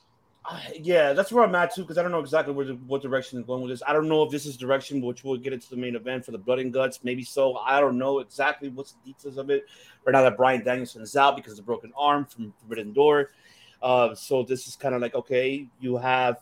Yeah, 0.78 1.14
that's 1.14 1.32
where 1.32 1.44
I'm 1.44 1.56
at 1.56 1.74
too, 1.74 1.82
because 1.84 1.98
I 1.98 2.02
don't 2.03 2.11
know 2.11 2.20
exactly 2.20 2.53
where 2.53 2.65
the, 2.65 2.74
what 2.74 3.02
direction 3.02 3.40
is 3.40 3.45
going 3.45 3.61
with 3.61 3.72
this. 3.72 3.82
I 3.88 3.94
don't 3.94 4.10
know 4.10 4.24
if 4.24 4.32
this 4.32 4.45
is 4.45 4.57
direction 4.57 5.02
which 5.02 5.24
we'll 5.24 5.38
get 5.38 5.53
into 5.53 5.70
the 5.70 5.78
main 5.78 5.95
event 5.95 6.26
for 6.26 6.32
the 6.32 6.38
blood 6.38 6.60
and 6.60 6.74
guts. 6.74 6.99
Maybe 7.03 7.24
so. 7.24 7.56
I 7.57 7.80
don't 7.80 7.98
know 7.98 8.20
exactly 8.20 8.70
what's 8.70 8.91
the 8.91 8.99
details 9.14 9.38
of 9.38 9.49
it. 9.49 9.65
Right 10.06 10.11
now 10.11 10.22
that 10.24 10.36
Bryan 10.36 10.64
Danielson 10.64 11.02
is 11.02 11.15
out 11.15 11.38
because 11.38 11.53
of 11.53 11.57
the 11.57 11.64
broken 11.64 11.94
arm 11.98 12.26
from 12.26 12.53
Forbidden 12.60 12.91
Door. 12.91 13.32
Uh, 13.82 14.14
so 14.15 14.44
this 14.44 14.68
is 14.68 14.76
kind 14.76 14.94
of 14.95 15.02
like 15.02 15.15
okay, 15.15 15.68
you 15.80 15.95
have 15.98 16.38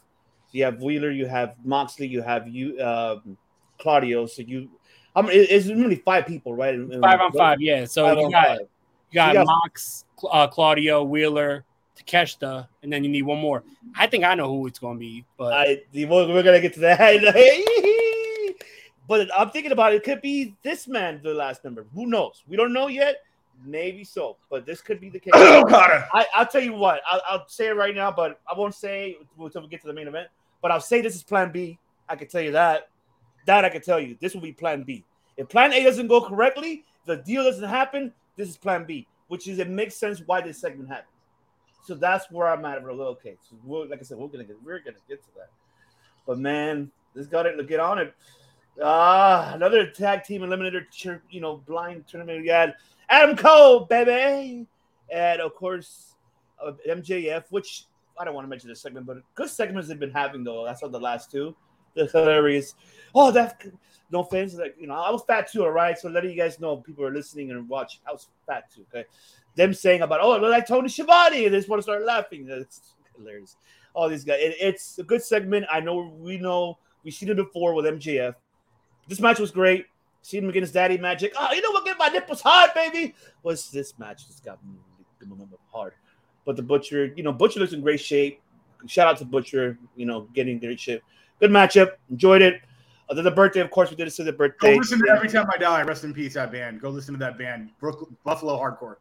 you 0.51 0.63
have 0.63 0.81
Wheeler, 0.81 1.11
you 1.11 1.27
have 1.27 1.55
Moxley, 1.63 2.07
you 2.07 2.21
have 2.21 2.47
you 2.47 2.79
um, 2.81 3.37
Claudio. 3.77 4.25
So 4.25 4.41
you, 4.41 4.69
I 5.15 5.21
mean, 5.21 5.31
it's 5.33 5.69
only 5.69 5.95
five 5.97 6.25
people, 6.25 6.55
right? 6.55 6.73
In- 6.73 6.91
in- 6.91 7.01
five 7.01 7.19
on 7.19 7.31
five, 7.33 7.61
yeah. 7.61 7.85
So 7.85 8.19
you 8.19 8.31
got 8.31 8.59
you 8.59 8.67
got 9.13 9.27
You 9.29 9.33
got- 9.35 9.45
Mox, 9.45 10.05
uh, 10.31 10.47
Claudio, 10.47 11.03
Wheeler, 11.03 11.65
Takeshita, 12.05 12.67
and 12.83 12.91
then 12.91 13.03
you 13.03 13.09
need 13.09 13.23
one 13.23 13.39
more. 13.39 13.63
I 13.95 14.07
think 14.07 14.23
I 14.23 14.35
know 14.35 14.47
who 14.47 14.67
it's 14.67 14.79
going 14.79 14.97
to 14.97 14.99
be, 14.99 15.25
but 15.37 15.53
I 15.53 15.81
we're, 15.93 16.07
we're 16.07 16.43
gonna 16.43 16.61
get 16.61 16.73
to 16.75 16.79
that. 16.81 16.99
but 19.07 19.29
I'm 19.37 19.49
thinking 19.49 19.71
about 19.71 19.93
it. 19.93 19.97
It 19.97 20.03
could 20.03 20.21
be 20.21 20.55
this 20.63 20.87
man, 20.87 21.21
the 21.23 21.33
last 21.33 21.63
number. 21.63 21.85
Who 21.93 22.07
knows? 22.07 22.43
We 22.47 22.57
don't 22.57 22.73
know 22.73 22.87
yet. 22.87 23.17
Maybe 23.63 24.03
so, 24.03 24.37
but 24.49 24.65
this 24.65 24.81
could 24.81 24.99
be 24.99 25.09
the 25.09 25.19
case. 25.19 25.33
Oh, 25.35 25.61
Okada. 25.61 26.07
I, 26.13 26.25
I'll 26.33 26.47
tell 26.47 26.63
you 26.63 26.73
what. 26.73 27.01
I'll, 27.09 27.21
I'll 27.29 27.47
say 27.47 27.67
it 27.67 27.75
right 27.75 27.93
now, 27.93 28.11
but 28.11 28.39
I 28.51 28.57
won't 28.57 28.73
say 28.73 29.17
until 29.39 29.61
we 29.61 29.67
get 29.67 29.81
to 29.81 29.87
the 29.87 29.93
main 29.93 30.07
event. 30.07 30.29
But 30.61 30.71
I'll 30.71 30.81
say 30.81 31.01
this 31.01 31.15
is 31.15 31.23
Plan 31.23 31.51
B. 31.51 31.77
I 32.09 32.15
can 32.15 32.27
tell 32.27 32.41
you 32.41 32.51
that. 32.51 32.89
That 33.45 33.65
I 33.65 33.69
can 33.69 33.81
tell 33.81 33.99
you. 33.99 34.17
This 34.19 34.33
will 34.33 34.41
be 34.41 34.51
Plan 34.51 34.83
B. 34.83 35.03
If 35.37 35.49
Plan 35.49 35.73
A 35.73 35.83
doesn't 35.83 36.07
go 36.07 36.21
correctly, 36.21 36.83
the 37.05 37.17
deal 37.17 37.43
doesn't 37.43 37.67
happen. 37.67 38.13
This 38.35 38.49
is 38.49 38.57
Plan 38.57 38.85
B, 38.85 39.07
which 39.27 39.47
is 39.47 39.59
it 39.59 39.69
makes 39.69 39.95
sense 39.95 40.21
why 40.25 40.41
this 40.41 40.59
segment 40.59 40.89
happened. 40.89 41.07
So 41.83 41.95
that's 41.95 42.29
where 42.31 42.47
I'm 42.47 42.63
at. 42.65 42.83
Like, 42.83 42.93
okay. 42.93 43.37
So 43.41 43.55
like 43.89 43.99
I 43.99 44.03
said, 44.03 44.17
we're 44.17 44.27
gonna 44.27 44.43
get 44.43 44.57
we're 44.63 44.79
gonna 44.79 44.97
get 45.07 45.23
to 45.23 45.29
that. 45.37 45.49
But 46.25 46.39
man, 46.39 46.91
this 47.15 47.27
got 47.27 47.45
it. 47.45 47.67
Get 47.67 47.79
on 47.79 47.97
it. 47.97 48.13
Ah, 48.81 49.51
another 49.53 49.87
tag 49.87 50.23
team 50.23 50.41
eliminator, 50.41 50.85
you 51.29 51.41
know, 51.41 51.57
blind 51.57 52.07
tournament. 52.07 52.41
We 52.41 52.47
had 52.49 52.75
Adam 53.09 53.35
Cole, 53.35 53.81
baby, 53.81 54.65
and 55.11 55.41
of 55.41 55.55
course 55.55 56.15
uh, 56.63 56.73
MJF. 56.87 57.45
Which 57.49 57.85
I 58.19 58.25
don't 58.25 58.33
want 58.33 58.45
to 58.45 58.49
mention 58.49 58.69
this 58.69 58.81
segment, 58.81 59.05
but 59.05 59.17
good 59.35 59.49
segments 59.49 59.87
they've 59.89 59.99
been 59.99 60.11
having 60.11 60.43
though. 60.43 60.65
That's 60.65 60.79
saw 60.79 60.87
the 60.87 60.99
last 60.99 61.31
two. 61.31 61.55
They're 61.95 62.07
hilarious. 62.07 62.75
Oh, 63.13 63.31
that 63.31 63.65
no 64.11 64.21
offense, 64.21 64.53
like 64.55 64.75
you 64.79 64.87
know, 64.87 64.95
I 64.95 65.09
was 65.09 65.23
fat 65.23 65.51
too. 65.51 65.63
All 65.63 65.71
right, 65.71 65.97
so 65.97 66.09
letting 66.09 66.31
you 66.31 66.37
guys 66.37 66.59
know, 66.59 66.77
people 66.77 67.03
are 67.05 67.13
listening 67.13 67.51
and 67.51 67.67
watch. 67.67 68.01
I 68.07 68.11
was 68.11 68.27
fat 68.45 68.69
too. 68.73 68.85
Okay, 68.93 69.07
them 69.55 69.73
saying 69.73 70.01
about 70.01 70.21
oh, 70.21 70.31
look 70.31 70.51
like 70.51 70.67
Tony 70.67 70.89
Schiavone, 70.89 71.45
and 71.45 71.53
they 71.53 71.57
just 71.57 71.69
want 71.69 71.79
to 71.79 71.83
start 71.83 72.03
laughing. 72.03 72.45
That's 72.45 72.95
hilarious. 73.17 73.57
All 73.93 74.09
these 74.09 74.23
guys. 74.23 74.39
It, 74.41 74.55
it's 74.59 74.99
a 74.99 75.03
good 75.03 75.23
segment. 75.23 75.65
I 75.71 75.79
know 75.79 76.13
we 76.19 76.37
know 76.37 76.77
we've 77.03 77.13
seen 77.13 77.29
it 77.29 77.35
before 77.35 77.73
with 77.73 77.85
MJF. 77.85 78.35
This 79.07 79.19
match 79.19 79.39
was 79.39 79.51
great. 79.51 79.85
Seen 80.21 80.43
him 80.43 80.49
against 80.49 80.73
Daddy 80.73 80.97
Magic. 80.97 81.33
Oh, 81.37 81.51
you 81.53 81.61
know 81.61 81.71
what? 81.71 81.83
Get 81.83 81.97
my 81.97 82.07
nipples 82.07 82.41
hard, 82.41 82.71
baby. 82.75 83.15
Was 83.43 83.71
this 83.71 83.97
match 83.97 84.27
just 84.27 84.45
got 84.45 84.59
me 84.63 84.75
hard? 85.71 85.93
But 86.45 86.55
the 86.55 86.61
Butcher, 86.61 87.13
you 87.15 87.23
know, 87.23 87.31
Butcher 87.31 87.59
looks 87.59 87.73
in 87.73 87.81
great 87.81 87.99
shape. 87.99 88.41
Shout 88.87 89.07
out 89.07 89.17
to 89.17 89.25
Butcher, 89.25 89.77
you 89.95 90.05
know, 90.05 90.27
getting 90.33 90.59
great 90.59 90.79
shape. 90.79 91.03
Good 91.41 91.51
matchup. 91.51 91.93
Enjoyed 92.09 92.43
it. 92.43 92.61
Other 93.09 93.23
the 93.23 93.31
birthday, 93.31 93.59
of 93.59 93.71
course, 93.71 93.89
we 93.89 93.97
did 93.97 94.07
it 94.07 94.11
to 94.11 94.23
the 94.23 94.31
birthday. 94.31 94.75
Go 94.75 94.79
listen 94.79 94.99
to 94.99 95.11
Every 95.11 95.27
Time 95.27 95.47
I 95.53 95.57
Die. 95.57 95.81
Rest 95.81 96.05
in 96.05 96.13
peace, 96.13 96.35
that 96.35 96.51
band. 96.51 96.79
Go 96.79 96.89
listen 96.89 97.13
to 97.15 97.19
that 97.19 97.37
band, 97.37 97.71
Brooklyn, 97.79 98.15
Buffalo 98.23 98.57
Hardcore. 98.57 98.97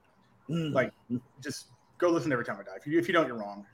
Mm. 0.48 0.72
Like, 0.72 0.92
just 1.40 1.66
go 1.98 2.08
listen 2.08 2.30
to 2.30 2.34
Every 2.34 2.44
Time 2.44 2.56
I 2.58 2.64
Die. 2.64 2.76
If 2.76 2.86
you, 2.86 2.98
if 2.98 3.06
you 3.06 3.14
don't, 3.14 3.28
you're 3.28 3.36
wrong. 3.36 3.64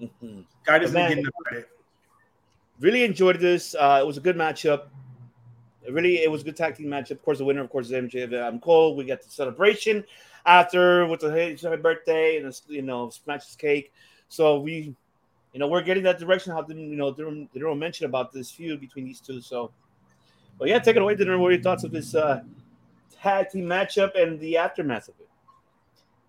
Mhm. 0.00 0.44
Guy 0.64 0.78
doesn't 0.78 0.94
Man. 0.94 1.10
get 1.10 1.18
enough 1.18 1.34
credit. 1.44 1.68
really 2.80 3.04
enjoyed 3.04 3.38
this. 3.40 3.74
Uh, 3.74 3.98
it 4.02 4.06
was 4.06 4.16
a 4.16 4.20
good 4.20 4.36
matchup. 4.36 4.86
It 5.86 5.92
really, 5.92 6.22
it 6.22 6.30
was 6.30 6.42
a 6.42 6.44
good 6.44 6.56
tag 6.56 6.76
team 6.76 6.86
matchup. 6.86 7.12
Of 7.12 7.22
course, 7.22 7.38
the 7.38 7.44
winner, 7.44 7.62
of 7.62 7.68
course, 7.68 7.86
is 7.86 7.92
MJF. 7.92 8.32
I'm 8.42 8.60
Cole. 8.60 8.96
We 8.96 9.04
got 9.04 9.22
the 9.22 9.30
celebration 9.30 10.04
after 10.46 11.06
with 11.06 11.20
the 11.20 11.30
happy 11.30 11.76
birthday 11.82 12.38
and 12.38 12.58
you 12.68 12.82
know, 12.82 13.10
smash 13.10 13.42
smashes 13.42 13.56
cake. 13.56 13.92
So 14.28 14.60
we, 14.60 14.94
you 15.54 15.60
know, 15.60 15.68
we're 15.68 15.82
getting 15.82 16.02
that 16.02 16.18
direction. 16.18 16.52
How 16.52 16.62
didn't 16.62 16.90
you 16.90 16.96
know? 16.96 17.12
Didn't, 17.12 17.50
didn't 17.54 17.78
mention 17.78 18.06
about 18.06 18.32
this 18.32 18.50
feud 18.50 18.80
between 18.80 19.04
these 19.04 19.20
two. 19.20 19.40
So, 19.40 19.70
but 20.58 20.68
yeah, 20.68 20.80
take 20.80 20.96
it 20.96 21.02
away. 21.02 21.14
Didn't 21.14 21.40
what 21.40 21.48
are 21.48 21.52
your 21.52 21.62
thoughts 21.62 21.84
of 21.84 21.92
this 21.92 22.14
uh 22.14 22.42
tag 23.22 23.50
team 23.50 23.64
matchup 23.64 24.20
and 24.20 24.38
the 24.40 24.56
aftermath 24.56 25.08
of 25.08 25.14
it. 25.20 25.28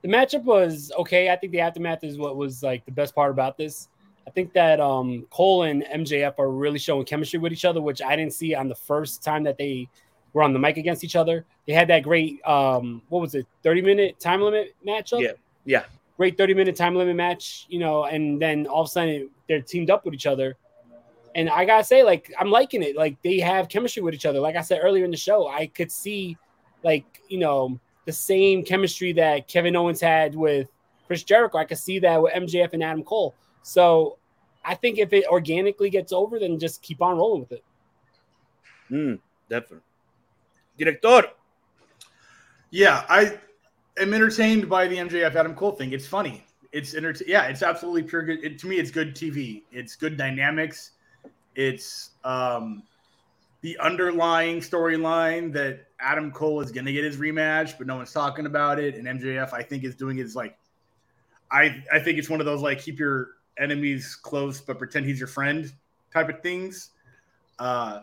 the 0.04 0.08
matchup 0.08 0.44
was 0.44 0.92
okay. 1.00 1.32
I 1.32 1.36
think 1.36 1.52
the 1.52 1.60
aftermath 1.60 2.04
is 2.04 2.20
what 2.20 2.38
was 2.38 2.62
like 2.62 2.86
the 2.86 2.92
best 2.92 3.16
part 3.16 3.32
about 3.32 3.58
this. 3.58 3.90
I 4.28 4.30
think 4.30 4.54
that 4.54 4.80
um 4.80 5.26
Cole 5.32 5.64
and 5.64 5.84
MJF 5.84 6.38
are 6.38 6.52
really 6.52 6.80
showing 6.80 7.04
chemistry 7.06 7.40
with 7.40 7.52
each 7.52 7.66
other, 7.66 7.82
which 7.82 8.04
I 8.04 8.16
didn't 8.16 8.34
see 8.34 8.54
on 8.54 8.68
the 8.70 8.76
first 8.76 9.24
time 9.24 9.44
that 9.46 9.58
they 9.58 9.90
were 10.34 10.44
on 10.44 10.54
the 10.54 10.60
mic 10.60 10.78
against 10.78 11.04
each 11.04 11.16
other. 11.16 11.46
They 11.66 11.74
had 11.74 11.88
that 11.88 12.04
great 12.04 12.46
um 12.46 13.02
what 13.10 13.22
was 13.22 13.34
it, 13.34 13.48
30 13.64 13.82
minute 13.82 14.20
time 14.20 14.42
limit 14.42 14.76
matchup? 14.86 15.22
Yeah, 15.24 15.32
yeah. 15.66 15.84
Great 16.18 16.38
30 16.38 16.54
minute 16.54 16.76
time 16.76 16.96
limit 16.96 17.16
match, 17.16 17.66
you 17.70 17.80
know, 17.80 18.06
and 18.06 18.42
then 18.42 18.68
all 18.68 18.84
of 18.84 18.88
a 18.88 18.92
sudden 18.92 19.30
they're 19.48 19.62
teamed 19.62 19.90
up 19.90 20.06
with 20.06 20.14
each 20.14 20.26
other. 20.26 20.56
And 21.36 21.50
I 21.50 21.66
gotta 21.66 21.84
say, 21.84 22.04
like, 22.04 22.32
I'm 22.40 22.50
liking 22.50 22.82
it. 22.82 22.96
Like 22.96 23.22
they 23.22 23.40
have 23.40 23.68
chemistry 23.68 24.02
with 24.02 24.14
each 24.14 24.26
other. 24.26 24.40
Like 24.40 24.56
I 24.56 24.62
said 24.62 24.80
earlier 24.82 25.04
in 25.04 25.12
the 25.12 25.18
show, 25.18 25.48
I 25.48 25.68
could 25.68 25.92
see 25.92 26.38
like, 26.84 27.22
you 27.28 27.40
know, 27.40 27.80
the 28.06 28.14
same 28.14 28.64
chemistry 28.64 29.12
that 29.14 29.48
Kevin 29.48 29.76
Owens 29.76 30.00
had 30.00 30.36
with 30.36 30.68
Chris 31.08 31.24
Jericho. 31.24 31.58
I 31.58 31.66
could 31.66 31.78
see 31.78 32.00
that 32.00 32.22
with 32.22 32.34
MJF 32.34 32.74
and 32.74 32.84
Adam 32.84 33.04
Cole. 33.04 33.36
So 33.64 34.18
I 34.64 34.76
think 34.76 34.98
if 35.00 35.12
it 35.12 35.26
organically 35.28 35.90
gets 35.90 36.14
over, 36.14 36.40
then 36.40 36.60
just 36.60 36.82
keep 36.82 37.02
on 37.02 37.18
rolling 37.18 37.42
with 37.42 37.52
it. 37.52 37.64
Mm, 38.90 39.20
definitely. 39.50 39.82
Director. 40.78 41.30
Yeah, 42.70 43.06
I 43.10 43.40
am 43.98 44.14
entertained 44.14 44.70
by 44.70 44.88
the 44.88 44.98
MJF 44.98 45.36
Adam 45.36 45.56
Cole 45.56 45.72
thing. 45.72 45.94
It's 45.94 46.08
funny. 46.08 46.44
It's 46.72 46.94
enter- 46.94 47.16
yeah, 47.26 47.44
it's 47.44 47.64
absolutely 47.64 48.04
pure 48.04 48.24
good. 48.24 48.44
It, 48.44 48.60
to 48.60 48.68
me, 48.68 48.78
it's 48.78 48.92
good 48.92 49.16
TV. 49.16 49.64
It's 49.72 49.96
good 49.96 50.18
dynamics. 50.18 50.92
It's 51.56 52.12
um, 52.24 52.84
the 53.62 53.78
underlying 53.80 54.60
storyline 54.60 55.54
that 55.54 55.86
Adam 56.00 56.32
Cole 56.32 56.62
is 56.62 56.72
going 56.72 56.86
to 56.86 56.92
get 56.92 57.04
his 57.04 57.18
rematch, 57.18 57.78
but 57.78 57.88
no 57.88 57.96
one's 57.96 58.12
talking 58.12 58.46
about 58.46 58.80
it. 58.80 58.96
And 58.96 59.08
MJF, 59.08 59.54
I 59.54 59.64
think, 59.64 59.84
is 59.84 59.96
doing 59.96 60.18
is 60.20 60.36
like, 60.36 60.58
I 61.52 61.84
I 61.92 62.00
think 62.00 62.18
it's 62.18 62.30
one 62.30 62.40
of 62.40 62.46
those 62.46 62.62
like 62.62 62.82
keep 62.82 63.00
your 63.00 63.30
enemies 63.58 64.16
close 64.16 64.60
but 64.60 64.78
pretend 64.78 65.06
he's 65.06 65.20
your 65.20 65.28
friend 65.28 65.72
type 66.12 66.28
of 66.28 66.42
things. 66.42 66.90
Uh, 67.60 68.02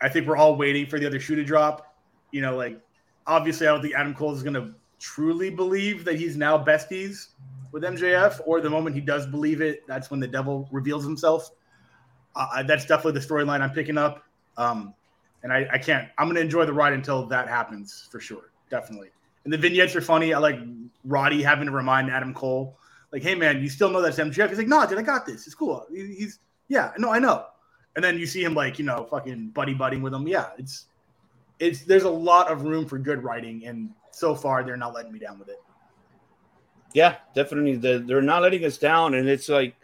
I 0.00 0.08
think 0.08 0.26
we're 0.26 0.36
all 0.36 0.56
waiting 0.56 0.86
for 0.86 0.98
the 0.98 1.06
other 1.06 1.20
shoe 1.20 1.36
to 1.36 1.44
drop. 1.44 1.96
You 2.32 2.42
know, 2.42 2.56
like 2.56 2.78
obviously, 3.26 3.66
I 3.66 3.70
don't 3.72 3.82
think 3.82 3.94
Adam 3.94 4.14
Cole 4.14 4.34
is 4.34 4.42
going 4.42 4.54
to 4.54 4.74
truly 5.02 5.50
believe 5.50 6.04
that 6.04 6.14
he's 6.14 6.36
now 6.36 6.56
besties 6.56 7.28
with 7.72 7.82
MJF, 7.82 8.40
or 8.46 8.60
the 8.60 8.70
moment 8.70 8.94
he 8.94 9.00
does 9.00 9.26
believe 9.26 9.60
it, 9.60 9.82
that's 9.88 10.10
when 10.10 10.20
the 10.20 10.28
devil 10.28 10.68
reveals 10.70 11.02
himself. 11.04 11.50
Uh, 12.36 12.62
that's 12.62 12.86
definitely 12.86 13.20
the 13.20 13.26
storyline 13.26 13.60
I'm 13.60 13.72
picking 13.72 13.98
up. 13.98 14.24
Um, 14.56 14.94
and 15.42 15.52
I, 15.52 15.66
I 15.72 15.78
can't, 15.78 16.08
I'm 16.18 16.26
going 16.26 16.36
to 16.36 16.40
enjoy 16.40 16.64
the 16.66 16.72
ride 16.72 16.92
until 16.92 17.26
that 17.26 17.48
happens 17.48 18.08
for 18.10 18.20
sure. 18.20 18.52
Definitely. 18.70 19.08
And 19.44 19.52
the 19.52 19.58
vignettes 19.58 19.96
are 19.96 20.00
funny. 20.00 20.32
I 20.32 20.38
like 20.38 20.60
Roddy 21.04 21.42
having 21.42 21.66
to 21.66 21.72
remind 21.72 22.10
Adam 22.10 22.32
Cole, 22.32 22.76
like, 23.12 23.22
hey, 23.22 23.34
man, 23.34 23.60
you 23.60 23.68
still 23.68 23.90
know 23.90 24.00
that's 24.00 24.18
MJF. 24.18 24.48
He's 24.50 24.58
like, 24.58 24.68
no, 24.68 24.86
dude, 24.86 24.98
I 24.98 25.02
got 25.02 25.26
this. 25.26 25.46
It's 25.46 25.54
cool. 25.54 25.84
He- 25.92 26.14
He's, 26.14 26.38
yeah, 26.68 26.92
no, 26.96 27.10
I 27.10 27.18
know. 27.18 27.46
And 27.96 28.04
then 28.04 28.18
you 28.18 28.26
see 28.26 28.42
him, 28.42 28.54
like, 28.54 28.78
you 28.78 28.84
know, 28.84 29.04
fucking 29.10 29.48
buddy 29.48 29.74
budding 29.74 30.00
with 30.00 30.14
him. 30.14 30.28
Yeah, 30.28 30.50
it's, 30.58 30.86
it's, 31.58 31.82
there's 31.82 32.04
a 32.04 32.10
lot 32.10 32.50
of 32.50 32.62
room 32.62 32.86
for 32.86 32.98
good 32.98 33.22
writing. 33.22 33.66
And 33.66 33.90
so 34.12 34.34
far, 34.34 34.62
they're 34.62 34.76
not 34.76 34.94
letting 34.94 35.12
me 35.12 35.18
down 35.18 35.38
with 35.38 35.48
it. 35.48 35.60
Yeah, 36.94 37.16
definitely. 37.34 37.76
They're, 37.76 38.22
not 38.22 38.42
letting 38.42 38.64
us 38.64 38.78
down, 38.78 39.14
and 39.14 39.28
it's 39.28 39.48
like 39.48 39.74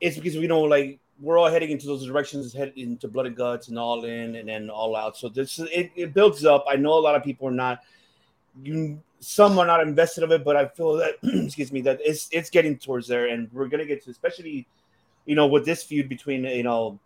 it's 0.00 0.16
because 0.16 0.36
we 0.36 0.46
know 0.46 0.62
like 0.62 0.98
we're 1.20 1.38
all 1.38 1.50
heading 1.50 1.70
into 1.70 1.86
those 1.86 2.06
directions, 2.06 2.52
head 2.52 2.72
into 2.76 3.08
blood 3.08 3.26
and 3.26 3.36
guts 3.36 3.68
and 3.68 3.78
all 3.78 4.04
in, 4.04 4.36
and 4.36 4.48
then 4.48 4.70
all 4.70 4.96
out. 4.96 5.16
So 5.16 5.28
this 5.28 5.58
it, 5.58 5.90
it 5.94 6.14
builds 6.14 6.44
up. 6.44 6.64
I 6.68 6.76
know 6.76 6.94
a 6.94 7.00
lot 7.00 7.14
of 7.14 7.22
people 7.22 7.48
are 7.48 7.52
not. 7.52 7.80
You 8.62 9.02
some 9.20 9.58
are 9.58 9.66
not 9.66 9.80
invested 9.82 10.24
of 10.24 10.32
it, 10.32 10.44
but 10.44 10.56
I 10.56 10.66
feel 10.68 10.94
that 10.94 11.14
excuse 11.22 11.70
me 11.70 11.82
that 11.82 12.00
it's 12.02 12.28
it's 12.32 12.48
getting 12.48 12.78
towards 12.78 13.06
there, 13.06 13.26
and 13.26 13.50
we're 13.52 13.68
gonna 13.68 13.84
get 13.84 14.02
to 14.04 14.10
especially 14.10 14.66
you 15.26 15.34
know 15.34 15.46
with 15.46 15.66
this 15.66 15.82
feud 15.82 16.08
between 16.08 16.44
you 16.44 16.62
know 16.62 16.98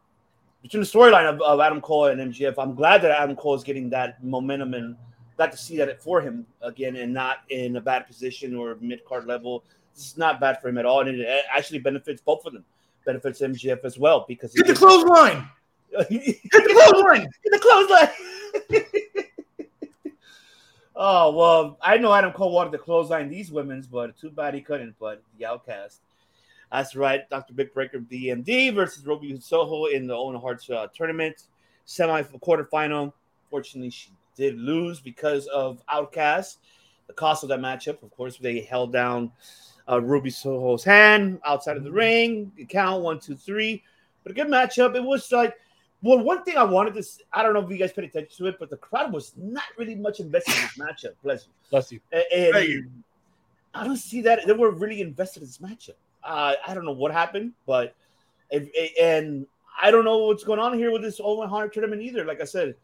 between 0.63 0.83
the 0.83 0.89
storyline 0.89 1.29
of, 1.29 1.41
of 1.43 1.59
Adam 1.59 1.81
Cole 1.81 2.07
and 2.07 2.33
MJF. 2.33 2.55
I'm 2.59 2.75
glad 2.75 3.03
that 3.03 3.11
Adam 3.11 3.35
Cole 3.35 3.55
is 3.55 3.65
getting 3.65 3.91
that 3.91 4.23
momentum 4.23 4.75
and 4.75 4.97
glad 5.41 5.51
to 5.51 5.57
see 5.57 5.79
that 5.79 5.89
it 5.89 6.03
for 6.03 6.21
him 6.21 6.45
again 6.61 6.97
and 6.97 7.15
not 7.15 7.39
in 7.49 7.77
a 7.77 7.81
bad 7.81 8.07
position 8.07 8.55
or 8.55 8.77
mid 8.83 9.03
card 9.07 9.25
level. 9.25 9.65
This 9.95 10.09
is 10.09 10.19
not 10.19 10.39
bad 10.39 10.61
for 10.61 10.69
him 10.69 10.77
at 10.77 10.85
all, 10.85 11.01
and 11.01 11.19
it 11.19 11.45
actually 11.51 11.79
benefits 11.79 12.21
both 12.21 12.45
of 12.45 12.53
them. 12.53 12.63
Benefits 13.07 13.41
MJF 13.41 13.83
as 13.85 13.99
well 13.99 14.27
because 14.29 14.53
Get 14.53 14.67
the 14.67 14.75
clothesline. 14.75 15.49
Get 16.11 16.11
the 16.11 16.75
clothesline. 16.75 17.23
Get 17.23 17.53
the 17.53 17.59
clothesline. 17.59 19.25
oh 20.97 21.35
well, 21.35 21.79
I 21.81 21.97
know 21.97 22.13
Adam 22.13 22.33
Cole 22.33 22.53
wanted 22.53 22.73
to 22.73 22.79
clothesline 22.79 23.31
these 23.31 23.51
women's, 23.51 23.87
but 23.87 24.19
too 24.19 24.29
bad 24.29 24.53
he 24.53 24.61
couldn't. 24.61 24.95
But 25.01 25.23
the 25.39 25.47
Outcast. 25.47 26.03
That's 26.71 26.95
right, 26.95 27.29
Dr. 27.31 27.55
Britt 27.55 27.75
Baker 27.75 28.01
DMD 28.01 28.75
versus 28.75 29.07
Ruby 29.07 29.41
Soho 29.41 29.87
in 29.87 30.07
the 30.07 30.15
Owen 30.15 30.39
Hart 30.39 30.69
uh, 30.69 30.89
tournament 30.95 31.45
semi 31.87 32.21
quarterfinal. 32.25 33.15
Fortunately, 33.51 33.89
she 33.89 34.11
did 34.37 34.59
lose 34.59 35.01
because 35.01 35.47
of 35.49 35.83
Outcast. 35.89 36.59
The 37.07 37.13
cost 37.13 37.43
of 37.43 37.49
that 37.49 37.61
matchup, 37.61 38.03
of 38.03 38.11
course, 38.11 38.37
they 38.39 38.61
held 38.61 38.93
down 38.93 39.33
uh, 39.89 40.01
Ruby 40.01 40.31
Soho's 40.31 40.85
hand 40.85 41.41
outside 41.45 41.77
of 41.77 41.85
the 41.85 41.91
ring. 41.91 42.53
The 42.57 42.65
count 42.65 43.03
one, 43.03 43.19
two, 43.19 43.37
three. 43.37 43.83
But 44.23 44.33
a 44.33 44.35
good 44.35 44.47
matchup. 44.47 44.95
It 44.95 45.03
was 45.03 45.31
like, 45.33 45.55
well, 46.03 46.19
one 46.19 46.45
thing 46.45 46.57
I 46.57 46.65
wanted 46.65 46.95
to, 46.95 47.05
I 47.33 47.43
don't 47.43 47.53
know 47.53 47.61
if 47.61 47.71
you 47.71 47.77
guys 47.77 47.93
paid 47.93 48.05
attention 48.05 48.37
to 48.39 48.47
it, 48.47 48.57
but 48.59 48.71
the 48.71 48.77
crowd 48.77 49.13
was 49.13 49.33
not 49.37 49.65
really 49.77 49.95
much 49.95 50.21
invested 50.21 50.55
in 50.55 50.63
this 50.63 50.79
matchup. 50.79 51.15
Bless 51.23 51.47
you. 51.47 51.53
Bless 51.71 51.93
you. 51.93 52.01
And, 52.13 52.25
and 52.33 52.53
Thank 52.55 52.69
you. 52.69 52.91
I 53.75 53.85
don't 53.85 53.97
see 53.97 54.21
that 54.23 54.47
they 54.47 54.53
were 54.53 54.71
really 54.71 55.01
invested 55.01 55.43
in 55.43 55.49
this 55.49 55.59
matchup. 55.59 55.95
Uh, 56.23 56.55
I 56.67 56.75
don't 56.75 56.85
know 56.85 56.93
what 56.93 57.13
happened, 57.13 57.53
but 57.67 57.95
if, 58.51 58.69
and 59.01 59.47
I 59.81 59.91
don't 59.91 60.05
know 60.05 60.19
what's 60.19 60.45
going 60.45 60.59
on 60.59 60.77
here 60.77 60.91
with 60.91 61.03
this 61.03 61.21
Owen 61.23 61.49
Hart 61.49 61.73
tournament 61.73 62.03
either. 62.03 62.25
Like 62.25 62.41
I 62.41 62.45
said, 62.45 62.75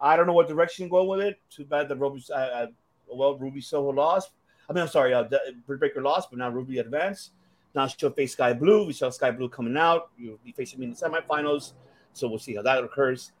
I 0.00 0.16
don't 0.16 0.26
know 0.26 0.32
what 0.32 0.48
direction 0.48 0.88
going 0.88 1.08
with 1.08 1.20
it. 1.20 1.40
Too 1.50 1.64
bad 1.64 1.88
that 1.88 1.96
Ruby, 1.96 2.22
uh, 2.30 2.34
uh, 2.34 2.66
well, 3.08 3.36
Ruby 3.36 3.60
Soho 3.60 3.90
lost. 3.90 4.32
I 4.68 4.72
mean, 4.72 4.82
I'm 4.82 4.88
sorry, 4.88 5.12
uh, 5.12 5.24
Britt 5.66 5.80
Baker 5.80 6.02
lost, 6.02 6.30
but 6.30 6.38
now 6.38 6.50
Ruby 6.50 6.78
advanced. 6.78 7.32
Now 7.74 7.86
she'll 7.86 8.10
face 8.10 8.32
Skye 8.32 8.52
Blue. 8.52 8.86
We 8.86 8.92
saw 8.92 9.10
Skye 9.10 9.32
Blue 9.32 9.48
coming 9.48 9.76
out. 9.76 10.10
You'll 10.16 10.38
be 10.44 10.52
facing 10.52 10.78
me 10.80 10.86
in 10.86 10.92
the 10.92 10.96
semifinals, 10.96 11.72
so 12.12 12.28
we'll 12.28 12.38
see 12.38 12.54
how 12.54 12.62
that 12.62 12.82
occurs. 12.82 13.32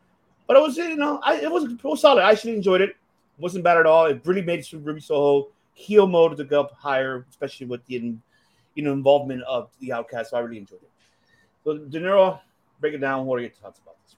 But 0.46 0.56
it 0.56 0.60
was, 0.60 0.76
you 0.76 0.96
know, 0.96 1.20
I, 1.22 1.36
it 1.36 1.50
was 1.50 1.64
it 1.64 1.82
was 1.82 2.00
solid. 2.00 2.22
I 2.22 2.32
actually 2.32 2.56
enjoyed 2.56 2.80
it. 2.80 2.96
wasn't 3.38 3.64
bad 3.64 3.78
at 3.78 3.86
all. 3.86 4.06
It 4.06 4.20
really 4.24 4.42
made 4.42 4.60
it 4.60 4.72
Ruby 4.72 5.00
Soho 5.00 5.48
heel 5.72 6.06
mode 6.06 6.36
to 6.36 6.44
go 6.44 6.60
up 6.60 6.72
higher, 6.72 7.26
especially 7.30 7.66
with 7.66 7.84
the 7.86 8.14
you 8.74 8.82
know 8.82 8.92
involvement 8.92 9.42
of 9.42 9.70
the 9.80 9.92
Outcast. 9.92 10.30
So 10.30 10.36
I 10.36 10.40
really 10.40 10.58
enjoyed 10.58 10.82
it. 10.82 10.90
So 11.64 11.78
De 11.78 12.00
Niro, 12.00 12.40
break 12.80 12.94
it 12.94 12.98
down. 12.98 13.24
What 13.26 13.38
are 13.38 13.42
your 13.42 13.50
thoughts 13.50 13.80
about 13.80 13.96
this? 14.04 14.16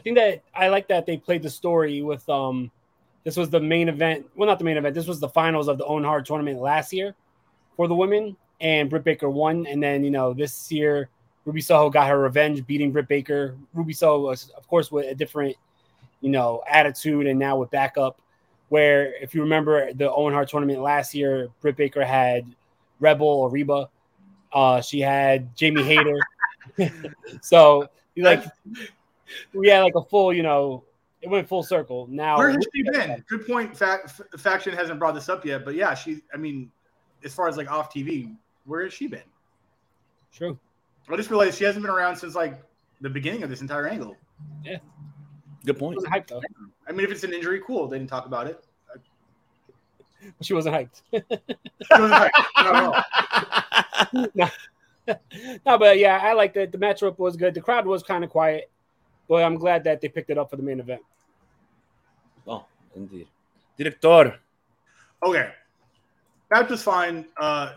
I 0.00 0.02
think 0.02 0.16
that 0.16 0.42
I 0.54 0.68
like 0.68 0.88
that 0.88 1.04
they 1.04 1.18
played 1.18 1.42
the 1.42 1.50
story 1.50 2.00
with 2.00 2.26
um 2.30 2.70
this 3.22 3.36
was 3.36 3.50
the 3.50 3.60
main 3.60 3.90
event. 3.90 4.26
Well, 4.34 4.48
not 4.48 4.58
the 4.58 4.64
main 4.64 4.78
event. 4.78 4.94
This 4.94 5.06
was 5.06 5.20
the 5.20 5.28
finals 5.28 5.68
of 5.68 5.76
the 5.76 5.84
Owen 5.84 6.04
Hart 6.04 6.24
tournament 6.24 6.58
last 6.58 6.90
year 6.90 7.14
for 7.76 7.86
the 7.86 7.94
women, 7.94 8.34
and 8.62 8.88
Britt 8.88 9.04
Baker 9.04 9.28
won. 9.28 9.66
And 9.66 9.82
then 9.82 10.02
you 10.02 10.10
know 10.10 10.32
this 10.32 10.72
year, 10.72 11.10
Ruby 11.44 11.60
Soho 11.60 11.90
got 11.90 12.08
her 12.08 12.18
revenge, 12.18 12.66
beating 12.66 12.92
Britt 12.92 13.08
Baker. 13.08 13.56
Ruby 13.74 13.92
Soho 13.92 14.20
was, 14.20 14.48
of 14.56 14.66
course, 14.68 14.90
with 14.90 15.04
a 15.04 15.14
different 15.14 15.54
you 16.22 16.30
know 16.30 16.62
attitude, 16.66 17.26
and 17.26 17.38
now 17.38 17.58
with 17.58 17.70
backup. 17.70 18.22
Where 18.70 19.12
if 19.22 19.34
you 19.34 19.42
remember 19.42 19.92
the 19.92 20.10
Owen 20.10 20.32
Hart 20.32 20.48
tournament 20.48 20.80
last 20.80 21.14
year, 21.14 21.50
Britt 21.60 21.76
Baker 21.76 22.06
had 22.06 22.46
Rebel 23.00 23.26
or 23.26 23.50
Reba. 23.50 23.90
Uh, 24.50 24.80
she 24.80 25.00
had 25.00 25.54
Jamie 25.54 25.82
Hayter. 25.82 26.20
so 27.42 27.90
like 28.16 28.44
we 29.52 29.68
had 29.68 29.80
like 29.80 29.94
a 29.94 30.02
full, 30.02 30.32
you 30.32 30.42
know, 30.42 30.84
it 31.22 31.28
went 31.28 31.48
full 31.48 31.62
circle. 31.62 32.06
Now 32.10 32.38
Where 32.38 32.50
has 32.50 32.66
she 32.74 32.82
been? 32.82 33.22
Good 33.28 33.46
point. 33.46 33.76
Fact, 33.76 34.06
f- 34.06 34.40
faction 34.40 34.74
hasn't 34.74 34.98
brought 34.98 35.14
this 35.14 35.28
up 35.28 35.44
yet, 35.44 35.64
but 35.64 35.74
yeah, 35.74 35.94
she. 35.94 36.22
I 36.32 36.36
mean, 36.36 36.70
as 37.24 37.34
far 37.34 37.48
as 37.48 37.56
like 37.56 37.70
off 37.70 37.92
TV, 37.92 38.34
where 38.64 38.82
has 38.84 38.92
she 38.92 39.06
been? 39.06 39.22
True. 40.32 40.58
I 41.10 41.16
just 41.16 41.30
realized 41.30 41.58
she 41.58 41.64
hasn't 41.64 41.82
been 41.82 41.92
around 41.92 42.16
since 42.16 42.34
like 42.34 42.62
the 43.00 43.10
beginning 43.10 43.42
of 43.42 43.50
this 43.50 43.60
entire 43.60 43.86
angle. 43.86 44.16
Yeah. 44.64 44.78
Good 45.64 45.78
point. 45.78 45.94
She 45.94 45.96
wasn't 45.96 46.14
hyped 46.14 46.28
though. 46.28 46.42
I 46.88 46.92
mean, 46.92 47.04
if 47.04 47.10
it's 47.10 47.24
an 47.24 47.32
injury, 47.32 47.60
cool. 47.66 47.88
They 47.88 47.98
didn't 47.98 48.10
talk 48.10 48.26
about 48.26 48.46
it. 48.46 48.64
She 50.42 50.54
wasn't 50.54 50.76
hyped. 50.76 51.02
She 51.12 51.20
wasn't 51.90 52.12
hyped. 52.12 52.30
Not 52.56 52.76
at 52.76 54.14
all. 54.14 54.26
no. 54.34 54.48
no, 55.66 55.78
but 55.78 55.98
yeah, 55.98 56.20
I 56.22 56.32
liked 56.32 56.56
it. 56.56 56.72
The 56.72 56.78
matchup 56.78 57.18
was 57.18 57.36
good. 57.36 57.54
The 57.54 57.60
crowd 57.60 57.86
was 57.86 58.02
kind 58.02 58.24
of 58.24 58.30
quiet, 58.30 58.70
but 59.30 59.44
I'm 59.44 59.54
glad 59.54 59.84
that 59.84 60.00
they 60.00 60.08
picked 60.08 60.28
it 60.28 60.36
up 60.36 60.50
for 60.50 60.56
the 60.56 60.62
main 60.62 60.80
event. 60.80 61.00
Oh, 62.48 62.64
indeed. 62.96 63.28
Director. 63.78 64.34
Okay, 65.22 65.52
that 66.50 66.68
was 66.68 66.82
fine. 66.82 67.24
Uh, 67.40 67.44
uh, 67.44 67.72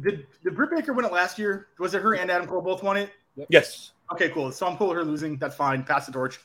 did 0.00 0.26
did 0.42 0.56
Britt 0.56 0.70
Baker 0.70 0.94
win 0.94 1.04
it 1.04 1.12
last 1.12 1.38
year? 1.38 1.68
Was 1.78 1.94
it 1.94 2.00
her 2.00 2.14
and 2.14 2.30
Adam 2.30 2.48
Cole 2.48 2.62
both 2.62 2.82
won 2.82 2.96
it? 2.96 3.10
Yes. 3.50 3.92
Okay, 4.10 4.30
cool. 4.30 4.50
So 4.50 4.66
I'm 4.66 4.76
cool 4.76 4.88
with 4.88 4.96
her 4.96 5.04
losing. 5.04 5.36
That's 5.36 5.54
fine. 5.54 5.84
Pass 5.84 6.06
the 6.06 6.12
torch. 6.12 6.40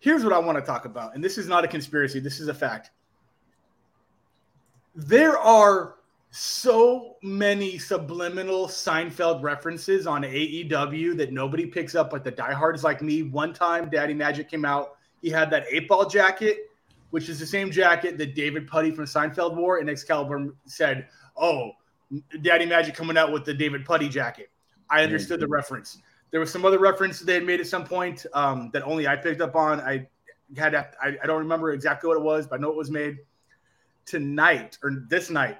Here's 0.00 0.24
what 0.24 0.32
I 0.32 0.38
want 0.38 0.56
to 0.56 0.64
talk 0.64 0.86
about, 0.86 1.14
and 1.14 1.22
this 1.22 1.36
is 1.36 1.46
not 1.46 1.62
a 1.62 1.68
conspiracy. 1.68 2.20
This 2.20 2.40
is 2.40 2.48
a 2.48 2.54
fact. 2.54 2.90
There 4.94 5.36
are 5.36 5.96
so 6.38 7.16
many 7.22 7.78
subliminal 7.78 8.66
Seinfeld 8.66 9.42
references 9.42 10.06
on 10.06 10.20
AEW 10.20 11.16
that 11.16 11.32
nobody 11.32 11.64
picks 11.64 11.94
up, 11.94 12.10
but 12.10 12.24
the 12.24 12.30
diehards 12.30 12.84
like 12.84 13.00
me. 13.00 13.22
One 13.22 13.54
time, 13.54 13.88
Daddy 13.88 14.12
Magic 14.12 14.50
came 14.50 14.66
out. 14.66 14.98
He 15.22 15.30
had 15.30 15.48
that 15.48 15.64
eight 15.70 15.88
ball 15.88 16.06
jacket, 16.06 16.70
which 17.08 17.30
is 17.30 17.40
the 17.40 17.46
same 17.46 17.70
jacket 17.70 18.18
that 18.18 18.34
David 18.34 18.68
Puddy 18.68 18.90
from 18.90 19.06
Seinfeld 19.06 19.56
wore, 19.56 19.78
and 19.78 19.88
Excalibur 19.88 20.54
said, 20.66 21.08
"Oh, 21.38 21.70
Daddy 22.42 22.66
Magic 22.66 22.94
coming 22.94 23.16
out 23.16 23.32
with 23.32 23.46
the 23.46 23.54
David 23.54 23.86
Puddy 23.86 24.10
jacket." 24.10 24.50
I 24.90 25.02
understood 25.04 25.40
the 25.40 25.48
reference. 25.48 26.02
There 26.32 26.40
was 26.40 26.52
some 26.52 26.66
other 26.66 26.78
reference 26.78 27.20
they 27.20 27.32
had 27.32 27.44
made 27.44 27.60
at 27.60 27.66
some 27.66 27.84
point 27.86 28.26
um, 28.34 28.68
that 28.74 28.82
only 28.82 29.08
I 29.08 29.16
picked 29.16 29.40
up 29.40 29.56
on. 29.56 29.80
I 29.80 30.06
had 30.54 30.74
I, 30.74 30.86
I 31.02 31.26
don't 31.26 31.38
remember 31.38 31.72
exactly 31.72 32.08
what 32.08 32.18
it 32.18 32.22
was, 32.22 32.46
but 32.46 32.58
I 32.58 32.62
know 32.62 32.68
it 32.68 32.76
was 32.76 32.90
made 32.90 33.20
tonight 34.04 34.76
or 34.82 35.06
this 35.08 35.30
night. 35.30 35.56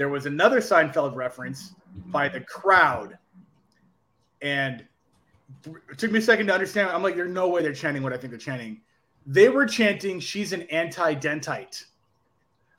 There 0.00 0.08
was 0.08 0.24
another 0.24 0.60
Seinfeld 0.60 1.14
reference 1.14 1.74
by 2.06 2.26
the 2.26 2.40
crowd, 2.40 3.18
and 4.40 4.82
it 5.66 5.98
took 5.98 6.10
me 6.10 6.20
a 6.20 6.22
second 6.22 6.46
to 6.46 6.54
understand. 6.54 6.88
I'm 6.88 7.02
like, 7.02 7.16
there's 7.16 7.30
no 7.30 7.48
way 7.48 7.60
they're 7.60 7.74
chanting 7.74 8.02
what 8.02 8.14
I 8.14 8.16
think 8.16 8.30
they're 8.30 8.38
chanting. 8.38 8.80
They 9.26 9.50
were 9.50 9.66
chanting, 9.66 10.18
"She's 10.18 10.54
an 10.54 10.62
anti-dentite," 10.70 11.84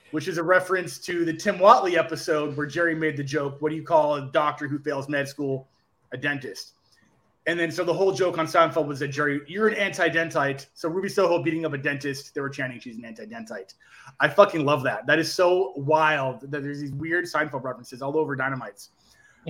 which 0.10 0.28
is 0.28 0.40
a 0.40 0.44
reference 0.44 0.98
to 1.02 1.24
the 1.24 1.34
Tim 1.34 1.60
Whatley 1.60 1.96
episode 1.96 2.58
where 2.58 2.66
Jerry 2.66 2.96
made 2.96 3.18
the 3.18 3.24
joke, 3.24 3.62
"What 3.62 3.70
do 3.70 3.76
you 3.76 3.84
call 3.84 4.16
a 4.16 4.32
doctor 4.32 4.68
who 4.68 4.80
fails 4.80 5.08
med 5.08 5.28
school? 5.28 5.70
A 6.14 6.18
dentist." 6.18 6.74
And 7.48 7.60
then 7.60 7.72
so 7.72 7.84
the 7.84 7.94
whole 7.94 8.12
joke 8.12 8.38
on 8.38 8.46
Seinfeld 8.46 8.86
was 8.86 9.00
that 9.00 9.08
Jerry, 9.08 9.42
you're 9.48 9.68
an 9.68 9.74
anti-dentite. 9.74 10.68
So 10.74 10.90
Ruby 10.90 11.10
Soho 11.10 11.42
beating 11.42 11.66
up 11.66 11.74
a 11.74 11.78
dentist, 11.78 12.36
they 12.36 12.42
were 12.42 12.50
chanting 12.50 12.80
she's 12.80 12.98
an 12.98 13.06
anti-dentite. 13.06 13.74
I 14.20 14.28
fucking 14.28 14.64
love 14.64 14.84
that. 14.84 15.08
That 15.08 15.18
is 15.18 15.34
so 15.34 15.74
wild 15.76 16.42
that 16.52 16.62
there's 16.62 16.80
these 16.80 16.94
weird 16.94 17.26
Seinfeld 17.26 17.64
references 17.64 18.02
all 18.02 18.16
over 18.16 18.36
Dynamites. 18.38 18.90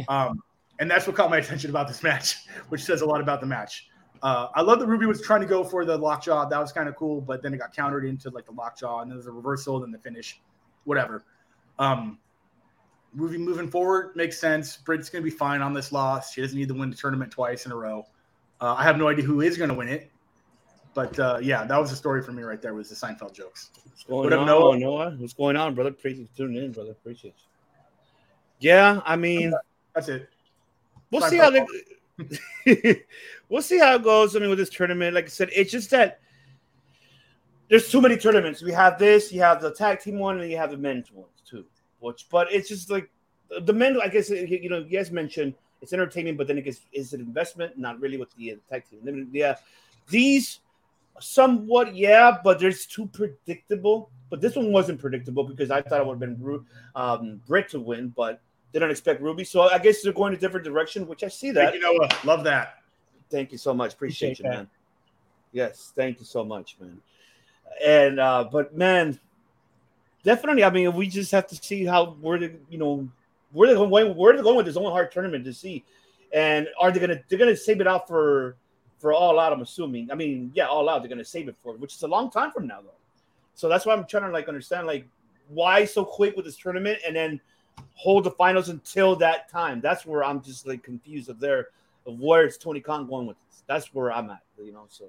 Um, 0.08 0.42
and 0.80 0.90
that's 0.90 1.06
what 1.06 1.18
caught 1.18 1.30
my 1.30 1.38
attention 1.38 1.70
about 1.70 1.88
this 1.88 2.02
match, 2.02 2.38
which 2.70 2.82
says 2.82 3.02
a 3.02 3.06
lot 3.06 3.20
about 3.20 3.42
the 3.42 3.48
match. 3.48 3.88
Uh, 4.24 4.48
I 4.54 4.62
love 4.62 4.80
that 4.80 4.88
Ruby 4.88 5.06
was 5.06 5.22
trying 5.22 5.42
to 5.42 5.48
go 5.48 5.64
for 5.64 5.84
the 5.84 5.98
lockjaw. 5.98 6.48
That 6.48 6.60
was 6.60 6.72
kind 6.72 6.88
of 6.88 6.96
cool, 6.96 7.22
but 7.22 7.42
then 7.42 7.54
it 7.54 7.58
got 7.58 7.76
countered 7.76 8.06
into 8.06 8.30
like 8.30 8.46
the 8.46 8.52
lockjaw, 8.52 9.02
and 9.02 9.10
then 9.10 9.18
there's 9.18 9.28
a 9.28 9.32
reversal, 9.32 9.78
and 9.78 9.86
then 9.86 9.92
the 9.92 9.98
finish, 9.98 10.40
whatever. 10.84 11.24
Um, 11.80 12.20
moving 13.14 13.44
moving 13.44 13.70
forward 13.70 14.16
makes 14.16 14.40
sense. 14.40 14.78
Britt's 14.78 15.10
going 15.10 15.24
to 15.24 15.30
be 15.30 15.36
fine 15.36 15.62
on 15.62 15.74
this 15.74 15.92
loss. 15.92 16.34
She 16.34 16.42
doesn't 16.42 16.58
need 16.58 16.68
to 16.70 16.74
win 16.74 16.90
the 16.90 16.96
tournament 16.96 17.32
twice 17.32 17.66
in 17.66 17.72
a 17.72 17.76
row. 17.76 18.06
Uh, 18.60 18.76
I 18.78 18.84
have 18.84 18.98
no 18.98 19.08
idea 19.08 19.26
who 19.26 19.42
is 19.42 19.58
going 19.58 19.70
to 19.70 19.76
win 19.76 19.88
it, 19.88 20.12
but 20.94 21.18
uh, 21.20 21.40
yeah, 21.42 21.66
that 21.66 21.78
was 21.80 21.90
the 21.90 21.96
story 21.96 22.22
for 22.22 22.32
me 22.32 22.44
right 22.44 22.62
there. 22.62 22.74
Was 22.74 22.90
the 22.90 22.96
Seinfeld 22.96 23.34
jokes. 23.34 23.72
What's 23.84 24.04
going 24.04 24.30
What 24.30 24.34
on, 24.34 24.46
Noah? 24.46 24.78
Noah? 24.78 25.16
What's 25.18 25.34
going 25.34 25.56
on, 25.56 25.74
brother? 25.76 25.90
Appreciate 25.90 26.36
tuning 26.36 26.64
in, 26.64 26.72
brother. 26.72 26.92
Appreciate. 26.92 27.36
Yeah, 28.60 29.02
I 29.06 29.16
mean, 29.16 29.54
That's 29.96 30.08
it. 30.08 30.30
we'll 31.10 31.22
see 31.22 31.38
how 31.38 31.50
they, 31.50 31.66
we'll 33.50 33.64
see 33.64 33.80
how 33.80 33.96
it 33.96 34.04
goes. 34.04 34.36
I 34.36 34.40
mean, 34.40 34.50
with 34.50 34.60
this 34.60 34.70
tournament, 34.70 35.16
like 35.16 35.26
I 35.26 35.30
said, 35.30 35.50
it's 35.56 35.72
just 35.72 35.90
that 35.90 36.20
there's 37.70 37.90
too 37.90 38.02
many 38.02 38.18
tournaments. 38.18 38.62
We 38.62 38.72
have 38.74 39.00
this, 39.00 39.32
you 39.32 39.42
have 39.42 39.62
the 39.62 39.74
tag 39.74 40.00
team 40.02 40.20
one, 40.20 40.40
and 40.40 40.52
you 40.52 40.58
have 40.58 40.72
the 40.72 40.78
men's 40.78 41.12
ones 41.12 41.30
too. 41.44 41.66
Which, 42.02 42.28
but 42.30 42.52
it's 42.52 42.68
just 42.68 42.90
like 42.90 43.10
the 43.62 43.74
men. 43.74 44.00
I 44.02 44.08
guess 44.10 44.30
you 44.30 44.70
know, 44.70 44.80
you 44.80 44.98
guys 44.98 45.12
mentioned 45.12 45.54
it's 45.82 45.94
entertainment, 45.94 46.38
but 46.38 46.48
then 46.48 46.58
it 46.58 46.64
gets 46.64 46.82
is 46.92 47.14
it 47.14 47.20
investment? 47.20 47.78
Not 47.78 48.00
really 48.00 48.18
with 48.18 48.36
the 48.36 48.54
uh, 48.54 48.56
tag 48.70 48.90
team. 48.90 49.00
Then, 49.04 49.30
Yeah, 49.32 49.56
these 50.10 50.60
somewhat, 51.20 51.96
yeah, 51.96 52.38
but 52.44 52.60
there's 52.60 52.86
too 52.86 53.06
predictable. 53.08 54.10
But 54.30 54.42
this 54.42 54.56
one 54.56 54.72
wasn't 54.72 55.00
predictable 55.00 55.44
because 55.44 55.72
I 55.72 55.82
thought 55.82 56.02
it 56.02 56.08
would 56.08 56.14
have 56.14 56.20
been 56.20 56.42
Ru- 56.42 56.66
um, 56.96 57.42
Britt 57.46 57.70
to 57.70 57.80
win, 57.80 58.14
but 58.16 58.42
they 58.72 58.80
don't 58.80 58.92
expect 58.92 59.22
Ruby. 59.22 59.44
So 59.44 59.62
I 59.62 59.78
guess 59.78 60.02
they're 60.02 60.14
going 60.14 60.34
a 60.34 60.38
different 60.38 60.66
direction, 60.66 61.06
which 61.08 61.24
I 61.24 61.28
see 61.28 61.52
that. 61.52 61.72
Thank 61.72 61.84
you, 61.84 61.98
Noah. 61.98 62.10
Love 62.24 62.44
that. 62.46 62.76
Thank 63.30 63.52
you 63.52 63.58
so 63.58 63.74
much. 63.74 63.94
Appreciate, 63.94 64.40
Appreciate 64.40 64.46
you, 64.46 64.52
that. 64.52 64.58
man. 64.58 64.70
Yes, 65.52 65.92
thank 65.96 66.20
you 66.20 66.26
so 66.26 66.46
much, 66.46 66.78
man. 66.80 67.02
And 67.84 68.20
uh, 68.20 68.48
but 68.52 68.76
man, 68.76 69.20
definitely. 70.24 70.64
I 70.64 70.70
mean, 70.70 70.94
we 70.94 71.08
just 71.08 71.32
have 71.32 71.48
to 71.48 71.56
see 71.56 71.86
how 71.86 72.18
where 72.22 72.40
they, 72.40 72.56
you 72.70 72.78
know, 72.78 73.08
where 73.52 73.68
they're 73.68 73.78
going, 73.78 74.16
where 74.16 74.34
they're 74.34 74.44
going 74.44 74.58
with 74.58 74.66
this 74.66 74.78
Owen 74.78 74.92
Hart 74.92 75.12
tournament 75.12 75.46
to 75.46 75.54
see, 75.54 75.84
and 76.34 76.68
are 76.80 76.92
they 76.92 77.00
gonna 77.00 77.22
they're 77.30 77.40
gonna 77.40 77.56
save 77.56 77.82
it 77.82 77.88
out 77.88 78.08
for 78.08 78.56
for 79.00 79.14
all 79.14 79.40
out? 79.40 79.54
I'm 79.54 79.62
assuming. 79.62 80.12
I 80.12 80.16
mean, 80.16 80.52
yeah, 80.54 80.68
all 80.68 80.90
out. 80.90 81.02
They're 81.02 81.10
gonna 81.10 81.26
save 81.26 81.48
it 81.48 81.56
for, 81.62 81.76
which 81.76 81.96
is 81.96 82.04
a 82.04 82.08
long 82.08 82.30
time 82.32 82.52
from 82.52 82.68
now, 82.68 82.82
though. 82.82 82.90
So 83.56 83.68
that's 83.70 83.86
why 83.86 83.94
I'm 83.94 84.06
trying 84.06 84.24
to 84.24 84.32
like 84.32 84.48
understand 84.48 84.88
like 84.88 85.06
why 85.50 85.86
so 85.86 86.06
quick 86.06 86.36
with 86.36 86.46
this 86.46 86.58
tournament, 86.58 87.00
and 87.06 87.16
then 87.16 87.42
hold 87.96 88.24
the 88.24 88.32
finals 88.32 88.70
until 88.70 89.16
that 89.18 89.50
time. 89.50 89.82
That's 89.82 90.06
where 90.06 90.24
I'm 90.24 90.42
just 90.42 90.68
like 90.68 90.84
confused 90.84 91.30
of 91.30 91.40
there 91.40 91.68
of 92.08 92.20
where 92.20 92.46
is 92.46 92.58
Tony 92.58 92.80
Khan 92.80 93.08
going 93.08 93.28
with 93.28 93.38
this. 93.38 93.64
That's 93.68 93.94
where 93.94 94.12
I'm 94.12 94.30
at, 94.30 94.42
you 94.58 94.72
know. 94.72 94.86
So 94.90 95.06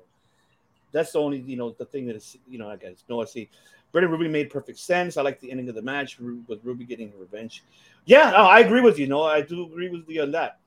that's 0.92 1.12
the 1.12 1.20
only 1.20 1.40
you 1.40 1.56
know 1.56 1.70
the 1.70 1.84
thing 1.84 2.06
that 2.06 2.16
is 2.16 2.36
you 2.48 2.58
know 2.58 2.68
I 2.68 2.76
guess 2.76 3.04
no 3.08 3.22
I 3.22 3.24
see. 3.24 3.48
Britt 3.92 4.04
and 4.04 4.12
Ruby 4.12 4.28
made 4.28 4.50
perfect 4.50 4.78
sense. 4.78 5.16
I 5.16 5.22
like 5.22 5.38
the 5.38 5.50
ending 5.50 5.68
of 5.68 5.74
the 5.74 5.82
match 5.82 6.18
with 6.18 6.60
Ruby 6.64 6.84
getting 6.84 7.12
revenge. 7.18 7.62
Yeah, 8.06 8.30
no, 8.30 8.38
I 8.38 8.60
agree 8.60 8.80
with 8.80 8.98
you. 8.98 9.06
No, 9.06 9.22
I 9.22 9.42
do 9.42 9.64
agree 9.64 9.90
with 9.90 10.08
you 10.08 10.22
on 10.22 10.32
that. 10.32 10.58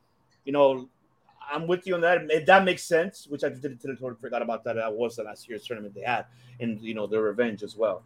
You 0.46 0.54
know, 0.54 0.88
I'm 1.52 1.68
with 1.68 1.86
you 1.88 1.96
on 1.96 2.02
that. 2.02 2.20
If 2.30 2.46
that 2.46 2.64
makes 2.64 2.84
sense, 2.84 3.28
which 3.28 3.44
I 3.44 3.50
did 3.50 3.66
it 3.66 3.82
to 3.82 3.88
the 3.88 3.96
tournament. 3.96 4.22
Forgot 4.22 4.42
about 4.42 4.64
that. 4.64 4.76
That 4.76 4.94
was 4.94 5.16
the 5.16 5.24
last 5.24 5.50
year's 5.50 5.66
tournament 5.66 5.96
they 5.96 6.02
had, 6.02 6.26
and 6.60 6.80
you 6.82 6.94
know 6.94 7.08
their 7.08 7.22
revenge 7.22 7.64
as 7.64 7.76
well. 7.76 8.04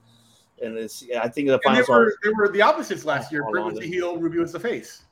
And 0.61 0.77
it's 0.77 1.05
I 1.21 1.27
think 1.27 1.47
the 1.47 1.53
And 1.53 1.61
they 1.77 1.83
finals 1.83 1.87
were, 1.89 2.07
are 2.07 2.13
they 2.23 2.29
were 2.29 2.49
the 2.49 2.61
opposites 2.61 3.05
last 3.05 3.31
year. 3.31 3.43
All 3.43 3.51
Britt 3.51 3.65
was 3.65 3.75
the 3.75 3.85
heel, 3.85 4.17
Ruby 4.17 4.39
was 4.39 4.51
the 4.51 4.59
face. 4.59 5.03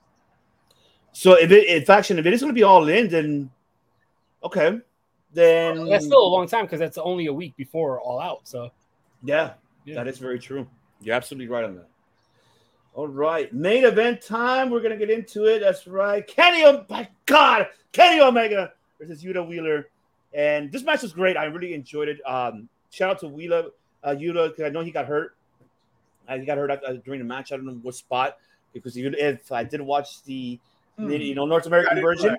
so. 1.11 1.33
If 1.33 1.51
it 1.51 1.67
in 1.67 1.85
faction, 1.85 2.17
if 2.17 2.25
it 2.25 2.33
is 2.33 2.41
going 2.41 2.53
to 2.53 2.57
be 2.57 2.63
all 2.63 2.87
in, 2.89 3.07
then 3.09 3.49
okay, 4.43 4.79
then 5.33 5.85
That's 5.85 6.05
still 6.05 6.23
a 6.23 6.27
long 6.27 6.47
time 6.47 6.65
because 6.65 6.79
that's 6.79 6.97
only 6.97 7.27
a 7.27 7.33
week 7.33 7.55
before 7.55 7.99
All 8.01 8.19
Out. 8.19 8.41
So 8.47 8.71
Yeah, 9.23 9.53
Yeah. 9.87 9.95
that 9.95 10.07
is 10.07 10.17
very 10.17 10.37
true. 10.39 10.67
You're 11.01 11.15
absolutely 11.15 11.47
right 11.47 11.63
on 11.63 11.75
that. 11.75 11.87
All 12.93 13.07
right, 13.07 13.53
main 13.53 13.85
event 13.85 14.21
time. 14.21 14.69
We're 14.69 14.81
gonna 14.81 14.97
get 14.97 15.09
into 15.09 15.45
it. 15.45 15.59
That's 15.59 15.87
right. 15.87 16.25
Kenny, 16.27 16.63
oh 16.65 16.83
my 16.89 17.07
God, 17.25 17.67
Kenny 17.91 18.19
Omega 18.19 18.73
versus 18.99 19.23
Yuta 19.23 19.47
Wheeler, 19.47 19.87
and 20.33 20.71
this 20.71 20.83
match 20.83 21.03
was 21.03 21.13
great. 21.13 21.37
I 21.37 21.45
really 21.45 21.73
enjoyed 21.73 22.07
it. 22.09 22.19
Um, 22.25 22.67
shout 22.89 23.11
out 23.11 23.19
to 23.19 23.27
Wheeler, 23.27 23.65
uh, 24.03 24.09
Yuta, 24.17 24.49
because 24.49 24.63
I 24.65 24.69
know 24.69 24.81
he 24.81 24.89
got 24.91 25.05
hurt. 25.05 25.35
Uh, 26.27 26.37
he 26.39 26.45
got 26.45 26.57
hurt 26.57 26.71
uh, 26.71 26.93
during 27.05 27.19
the 27.19 27.25
match. 27.25 27.51
I 27.51 27.55
don't 27.57 27.65
know 27.67 27.79
what 27.83 27.95
spot 27.95 28.37
because 28.73 28.97
if, 28.97 29.13
if 29.15 29.51
I 29.51 29.63
did 29.63 29.79
watch 29.81 30.23
the, 30.23 30.59
Hmm. 30.97 31.11
you 31.11 31.35
know 31.35 31.45
North 31.45 31.67
American 31.67 32.01
version, 32.01 32.29
know 32.31 32.37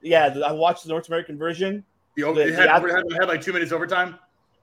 yeah, 0.00 0.32
I 0.46 0.52
watched 0.52 0.84
the 0.84 0.90
North 0.90 1.08
American 1.08 1.36
version. 1.36 1.84
The, 2.14 2.22
The- 2.32 2.40
it 2.46 2.54
had, 2.54 2.80
the- 2.82 2.86
it 2.86 2.94
had, 2.94 3.04
it 3.06 3.12
had 3.18 3.28
like 3.28 3.42
two 3.42 3.52
minutes 3.52 3.72
overtime. 3.72 4.16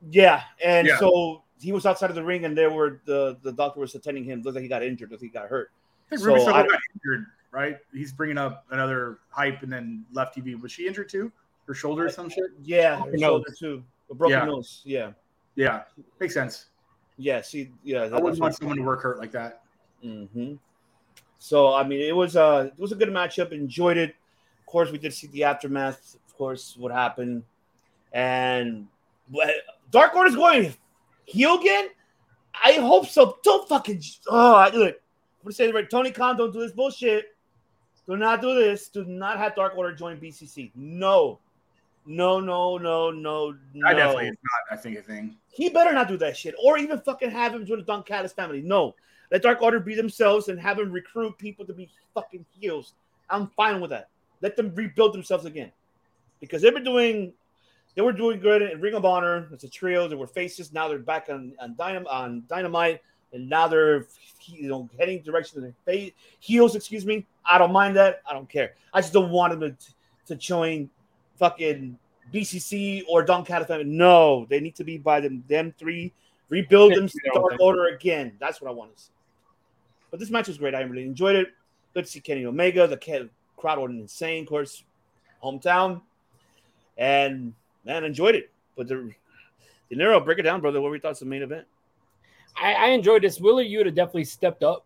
Yeah, 0.10 0.44
and 0.64 0.88
Yeah. 0.88 0.98
so 0.98 1.42
he 1.62 1.72
was 1.72 1.86
outside 1.86 2.10
of 2.10 2.16
the 2.16 2.24
ring, 2.24 2.46
and 2.46 2.58
there 2.58 2.70
were 2.70 3.02
the 3.06 3.38
the 3.42 3.52
doctor 3.52 3.80
was 3.80 3.96
attending 3.96 4.24
him. 4.24 4.42
Looks 4.42 4.56
like 4.56 4.64
he 4.64 4.68
got 4.68 4.84
injured, 4.84 5.12
looked 5.12 5.24
like 5.24 5.32
he 5.32 5.34
got 5.34 5.48
hurt. 5.48 5.72
I 6.08 6.10
think 6.10 6.20
So 6.22 6.28
Ruby 6.28 6.40
Soho 6.42 6.52
I- 6.54 6.68
got 6.68 6.80
injured, 6.94 7.26
right? 7.52 7.78
He's 7.94 8.12
bringing 8.12 8.38
up 8.38 8.66
another 8.72 9.20
hype 9.30 9.64
and 9.64 9.72
then 9.72 10.06
left 10.12 10.36
TV. 10.36 10.60
Was 10.62 10.72
she 10.72 10.88
injured 10.88 11.10
too? 11.10 11.32
Her 11.68 11.74
shoulder 11.74 12.06
or 12.06 12.10
some 12.10 12.30
shit? 12.30 12.46
Yeah, 12.64 13.02
her 13.04 13.18
shoulder 13.18 13.52
too, 13.58 13.84
a 14.12 14.16
broken 14.16 14.38
Yeah. 14.40 14.46
nose. 14.46 14.82
Yeah, 14.86 15.12
Yeah, 15.56 15.84
makes 16.20 16.34
sense. 16.36 16.68
yeah. 17.18 17.42
See, 17.42 17.72
yeah. 17.84 18.04
I 18.04 18.20
wouldn't 18.20 18.40
want 18.40 18.56
someone 18.56 18.78
to 18.78 18.84
work 18.84 19.02
hurt 19.02 19.18
like 19.18 19.32
that. 19.32 19.64
hmm 20.04 20.56
So 21.40 21.74
I 21.74 21.84
mean, 21.88 22.02
it 22.02 22.16
was 22.16 22.36
uh 22.36 22.70
it 22.76 22.80
was 22.80 22.92
a 22.92 22.96
good 22.96 23.10
matchup. 23.10 23.52
Enjoyed 23.52 23.98
it. 23.98 24.16
Of 24.60 24.66
course, 24.68 24.92
we 24.92 24.98
did 24.98 25.14
see 25.14 25.28
the 25.28 25.44
aftermath. 25.46 26.16
Of 26.28 26.38
course, 26.38 26.76
what 26.78 26.92
happened, 26.92 27.44
and 28.14 28.88
but 29.30 29.50
Dark 29.90 30.16
Order's 30.16 30.36
going 30.36 30.74
again. 31.28 31.90
I 32.64 32.74
hope 32.74 33.08
so. 33.08 33.38
Don't 33.44 33.68
fucking 33.68 34.02
oh 34.30 34.56
I- 34.56 34.70
look. 34.70 34.96
I'm 34.96 35.50
gonna 35.50 35.54
say 35.54 35.72
right. 35.72 35.90
Tony 35.90 36.12
Khan, 36.12 36.38
don't 36.38 36.52
do 36.52 36.60
this 36.60 36.72
bullshit. 36.72 37.36
Do 38.08 38.18
not 38.18 38.42
do 38.42 38.56
this. 38.56 38.88
Do 38.90 39.04
not 39.06 39.38
have 39.38 39.56
Dark 39.56 39.78
Order 39.78 39.94
join 39.96 40.18
BCC. 40.18 40.72
No, 40.76 41.40
no, 42.06 42.40
no, 42.40 42.78
no, 42.78 43.12
no, 43.12 43.56
no. 43.74 43.88
I 43.88 43.94
definitely 43.94 44.28
it's 44.30 44.38
not. 44.70 44.78
I 44.78 44.82
think 44.82 44.98
a 44.98 45.02
thing. 45.02 45.36
He 45.52 45.70
better 45.70 45.92
not 45.94 46.08
do 46.08 46.18
that 46.18 46.36
shit, 46.38 46.56
or 46.64 46.78
even 46.78 47.00
fucking 47.00 47.32
have 47.32 47.54
him 47.54 47.66
join 47.66 47.78
the 47.78 47.84
Don 47.84 48.04
Callis 48.04 48.34
family. 48.34 48.62
No, 48.62 48.96
let 49.32 49.42
Dark 49.42 49.62
Order 49.62 49.80
be 49.80 49.96
themselves 49.96 50.48
and 50.50 50.60
have 50.60 50.80
him 50.80 50.92
recruit 50.92 51.38
people 51.38 51.66
to 51.66 51.74
be 51.74 51.90
fucking 52.14 52.46
heels. 52.60 52.94
I'm 53.30 53.48
fine 53.56 53.82
with 53.82 53.90
that. 53.92 54.10
Let 54.42 54.56
them 54.56 54.72
rebuild 54.76 55.14
themselves 55.14 55.46
again, 55.46 55.72
because 56.40 56.62
they've 56.62 56.74
been 56.74 56.84
doing, 56.84 57.34
they 57.96 58.02
were 58.02 58.14
doing 58.14 58.40
good 58.40 58.62
in 58.62 58.80
Ring 58.82 58.94
of 58.94 59.06
Honor. 59.06 59.48
It's 59.52 59.64
a 59.64 59.70
trio. 59.70 60.08
They 60.08 60.16
were 60.16 60.28
faces. 60.28 60.74
Now 60.74 60.88
they're 60.88 61.00
back 61.00 61.28
on 61.30 61.54
on, 61.60 61.76
Dynam- 61.76 62.08
on 62.10 62.44
Dynamite, 62.48 63.02
and 63.34 63.50
now 63.50 63.68
they're 63.68 64.06
you 64.46 64.68
know 64.68 64.90
heading 65.00 65.22
direction 65.22 65.58
of 65.58 65.64
their 65.64 65.76
face 65.86 66.12
heels. 66.40 66.76
Excuse 66.76 67.06
me. 67.06 67.26
I 67.50 67.58
don't 67.58 67.72
mind 67.72 67.96
that. 67.96 68.22
I 68.30 68.34
don't 68.34 68.50
care. 68.50 68.76
I 68.94 69.02
just 69.02 69.14
don't 69.14 69.32
want 69.32 69.60
them 69.60 69.76
to 69.78 69.94
to 70.28 70.36
join 70.36 70.90
fucking 71.38 71.98
BCC 72.34 73.04
or 73.08 73.24
Don 73.24 73.46
Califano. 73.46 73.86
No, 73.86 74.46
they 74.50 74.60
need 74.60 74.76
to 74.76 74.84
be 74.84 74.98
by 74.98 75.20
them, 75.20 75.44
them 75.48 75.74
three. 75.78 76.12
Rebuild 76.50 76.94
them 76.94 77.10
Dark. 77.34 77.56
Order 77.60 77.86
again. 77.88 78.34
That's 78.40 78.62
what 78.62 78.70
I 78.70 78.74
want 78.74 78.96
to 78.96 79.04
see. 79.04 79.12
But 80.12 80.20
this 80.20 80.30
match 80.30 80.48
was 80.48 80.58
great. 80.58 80.76
I 80.76 80.82
really 80.82 81.04
enjoyed 81.04 81.36
it. 81.36 81.48
Good 81.94 82.06
to 82.06 82.12
see 82.12 82.20
Kenny 82.20 82.46
Omega. 82.46 82.88
The 82.88 83.30
crowd 83.58 83.80
was 83.80 83.92
insane, 83.92 84.44
of 84.44 84.50
course, 84.50 84.84
hometown. 85.44 86.02
And 86.98 87.54
man, 87.86 88.04
enjoyed 88.04 88.36
it. 88.36 88.52
But 88.76 88.88
the 88.88 89.12
De 89.90 89.96
Niro, 89.96 90.24
break 90.24 90.40
it 90.40 90.44
down, 90.44 90.62
brother. 90.62 90.82
What 90.82 90.90
were 90.90 90.96
your 90.96 91.02
thoughts 91.02 91.22
of 91.22 91.28
the 91.28 91.30
main 91.30 91.44
event? 91.44 91.66
I, 92.62 92.74
I 92.74 92.86
enjoyed 92.88 93.22
this. 93.24 93.40
Wheeler 93.40 93.64
Yuta 93.64 93.94
definitely 93.94 94.24
stepped 94.26 94.64
up. 94.64 94.86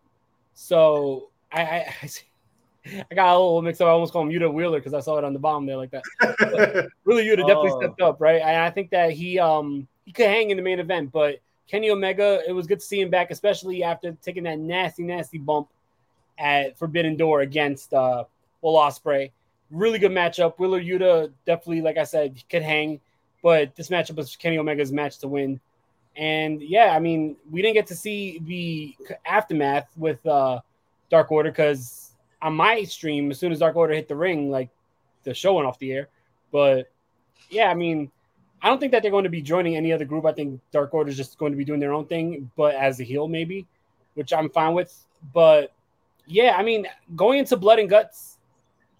So 0.54 1.30
I, 1.52 1.62
I, 1.62 1.94
I 3.10 3.14
got 3.14 3.30
a 3.34 3.38
little 3.38 3.62
mixed 3.62 3.80
up. 3.80 3.86
I 3.88 3.90
almost 3.90 4.12
called 4.12 4.28
him 4.30 4.38
Yuta 4.40 4.52
Wheeler 4.52 4.78
because 4.78 4.94
I 4.94 5.00
saw 5.00 5.16
it 5.18 5.24
on 5.24 5.32
the 5.32 5.38
bottom 5.38 5.66
there 5.66 5.76
like 5.76 5.90
that. 5.90 6.02
But 6.18 6.86
Wheeler 7.04 7.22
Yuta 7.22 7.38
definitely 7.46 7.70
Oh. 7.72 7.80
stepped 7.80 8.00
up, 8.00 8.20
right? 8.20 8.40
And 8.42 8.56
I 8.62 8.70
think 8.70 8.90
that 8.90 9.12
he 9.12 9.38
um 9.38 9.86
he 10.04 10.12
could 10.12 10.26
hang 10.26 10.50
in 10.50 10.56
the 10.56 10.62
main 10.62 10.80
event, 10.80 11.12
but 11.12 11.36
Kenny 11.68 11.90
Omega, 11.90 12.42
it 12.48 12.52
was 12.52 12.66
good 12.66 12.80
to 12.80 12.84
see 12.84 13.00
him 13.00 13.10
back, 13.10 13.30
especially 13.30 13.84
after 13.84 14.12
taking 14.22 14.42
that 14.42 14.58
nasty, 14.58 15.04
nasty 15.04 15.38
bump 15.38 15.68
at 16.36 16.76
Forbidden 16.76 17.16
Door 17.16 17.42
against 17.42 17.94
uh 17.94 18.24
Will 18.60 18.74
Ospreay. 18.74 19.30
Really 19.70 19.98
good 19.98 20.12
matchup. 20.12 20.54
Wheeler 20.58 20.80
Yuta 20.80 21.32
definitely, 21.46 21.82
like 21.82 21.96
I 21.96 22.04
said, 22.04 22.42
could 22.50 22.62
hang, 22.62 23.00
but 23.42 23.74
this 23.76 23.88
matchup 23.88 24.16
was 24.16 24.34
Kenny 24.36 24.58
Omega's 24.58 24.92
match 24.92 25.18
to 25.18 25.28
win. 25.28 25.60
And 26.16 26.60
yeah, 26.60 26.94
I 26.94 26.98
mean, 26.98 27.36
we 27.50 27.62
didn't 27.62 27.74
get 27.74 27.86
to 27.88 27.94
see 27.94 28.40
the 28.44 28.96
aftermath 29.24 29.88
with 29.96 30.24
uh 30.26 30.60
Dark 31.08 31.30
Order 31.30 31.50
because 31.50 32.12
on 32.42 32.54
my 32.54 32.82
stream, 32.84 33.30
as 33.30 33.38
soon 33.38 33.52
as 33.52 33.58
Dark 33.58 33.76
Order 33.76 33.94
hit 33.94 34.08
the 34.08 34.16
ring, 34.16 34.50
like 34.50 34.70
the 35.24 35.34
show 35.34 35.54
went 35.54 35.66
off 35.66 35.78
the 35.78 35.92
air. 35.92 36.08
But 36.50 36.90
yeah, 37.50 37.70
I 37.70 37.74
mean, 37.74 38.10
I 38.62 38.68
don't 38.68 38.78
think 38.78 38.92
that 38.92 39.02
they're 39.02 39.10
going 39.10 39.24
to 39.24 39.30
be 39.30 39.42
joining 39.42 39.76
any 39.76 39.92
other 39.92 40.04
group. 40.04 40.26
I 40.26 40.32
think 40.32 40.60
Dark 40.72 40.92
Order 40.92 41.10
is 41.10 41.16
just 41.16 41.38
going 41.38 41.52
to 41.52 41.58
be 41.58 41.64
doing 41.64 41.80
their 41.80 41.92
own 41.92 42.06
thing, 42.06 42.50
but 42.56 42.74
as 42.74 43.00
a 43.00 43.04
heel, 43.04 43.28
maybe, 43.28 43.66
which 44.14 44.32
I'm 44.32 44.50
fine 44.50 44.74
with. 44.74 45.06
But 45.32 45.72
yeah, 46.26 46.56
I 46.56 46.62
mean, 46.62 46.86
going 47.16 47.38
into 47.38 47.56
Blood 47.56 47.78
and 47.78 47.88
Guts, 47.88 48.38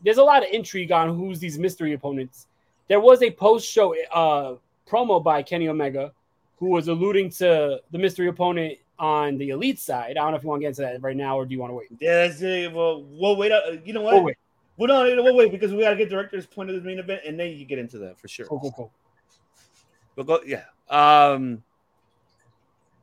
there's 0.05 0.19
a 0.19 0.25
lot 0.25 0.43
of 0.43 0.49
intrigue 0.53 0.93
on 0.93 1.17
who's 1.17 1.39
these 1.39 1.59
mystery 1.59 1.93
opponents. 1.93 2.47
There 2.89 3.01
was 3.01 3.23
a 3.23 3.31
post 3.31 3.71
show 3.71 3.95
uh, 4.13 4.57
promo 4.89 5.23
by 5.23 5.43
Kenny 5.43 5.69
Omega 5.69 6.13
who 6.59 6.67
was 6.67 6.89
alluding 6.89 7.31
to 7.31 7.81
the 7.91 7.99
mystery 7.99 8.29
opponent 8.29 8.79
on 8.99 9.39
the 9.39 9.51
elite 9.51 9.79
side. 9.79 10.11
I 10.11 10.15
don't 10.15 10.33
know 10.33 10.37
if 10.37 10.43
you 10.43 10.49
want 10.51 10.61
to 10.61 10.65
get 10.65 10.69
into 10.69 10.83
that 10.83 11.03
right 11.03 11.17
now 11.17 11.39
or 11.39 11.47
do 11.47 11.55
you 11.55 11.61
want 11.61 11.71
to 11.71 11.75
wait? 11.75 11.89
Yeah, 11.99 12.27
that's 12.27 12.43
it. 12.43 12.73
Well, 12.73 13.05
we'll 13.11 13.37
wait. 13.37 13.51
Uh, 13.51 13.77
you 13.85 13.93
know 13.93 14.03
what? 14.03 14.15
We'll 14.15 14.25
wait. 14.25 14.37
Well, 14.77 14.89
no, 14.89 15.23
we'll 15.23 15.37
wait 15.37 15.51
because 15.51 15.73
we 15.73 15.81
got 15.83 15.91
to 15.91 15.97
get 15.97 16.09
director's 16.09 16.47
point 16.47 16.71
of 16.71 16.77
the 16.77 16.83
main 16.83 16.99
event, 16.99 17.23
and 17.27 17.39
then 17.39 17.51
you 17.51 17.67
get 17.67 17.79
into 17.79 17.99
that 17.99 18.19
for 18.19 18.29
sure. 18.29 18.47
Cool, 18.47 18.61
cool, 18.61 18.73
cool. 18.73 18.93
But 20.17 20.27
go, 20.27 20.41
yeah. 20.47 20.65
Um, 20.89 21.63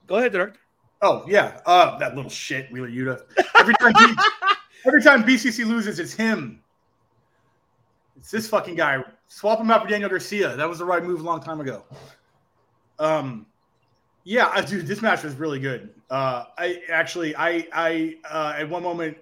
go 0.07 0.15
ahead, 0.15 0.31
director. 0.31 0.59
Oh 1.01 1.23
yeah, 1.27 1.59
uh, 1.65 1.97
that 1.99 2.15
little 2.15 2.31
shit, 2.31 2.71
Wheeler 2.71 2.89
Yuta. 2.89 3.21
Every 3.59 3.75
time, 3.75 3.93
B- 3.93 4.23
every 4.87 5.03
time 5.03 5.23
BCC 5.23 5.65
loses, 5.65 5.99
it's 5.99 6.13
him. 6.13 6.61
It's 8.17 8.31
this 8.31 8.47
fucking 8.47 8.75
guy. 8.75 9.03
Swap 9.27 9.59
him 9.59 9.69
out 9.71 9.83
for 9.83 9.89
Daniel 9.89 10.09
Garcia. 10.09 10.55
That 10.55 10.67
was 10.67 10.79
the 10.79 10.85
right 10.85 11.03
move 11.03 11.19
a 11.19 11.23
long 11.23 11.41
time 11.41 11.61
ago. 11.61 11.83
Um, 12.99 13.45
yeah, 14.23 14.59
dude, 14.61 14.87
this 14.87 15.01
match 15.01 15.23
was 15.23 15.35
really 15.35 15.59
good. 15.59 15.93
Uh, 16.09 16.45
I 16.57 16.81
actually, 16.89 17.35
I, 17.35 17.67
I, 17.73 18.15
uh, 18.29 18.55
at 18.57 18.69
one 18.69 18.83
moment 18.83 19.17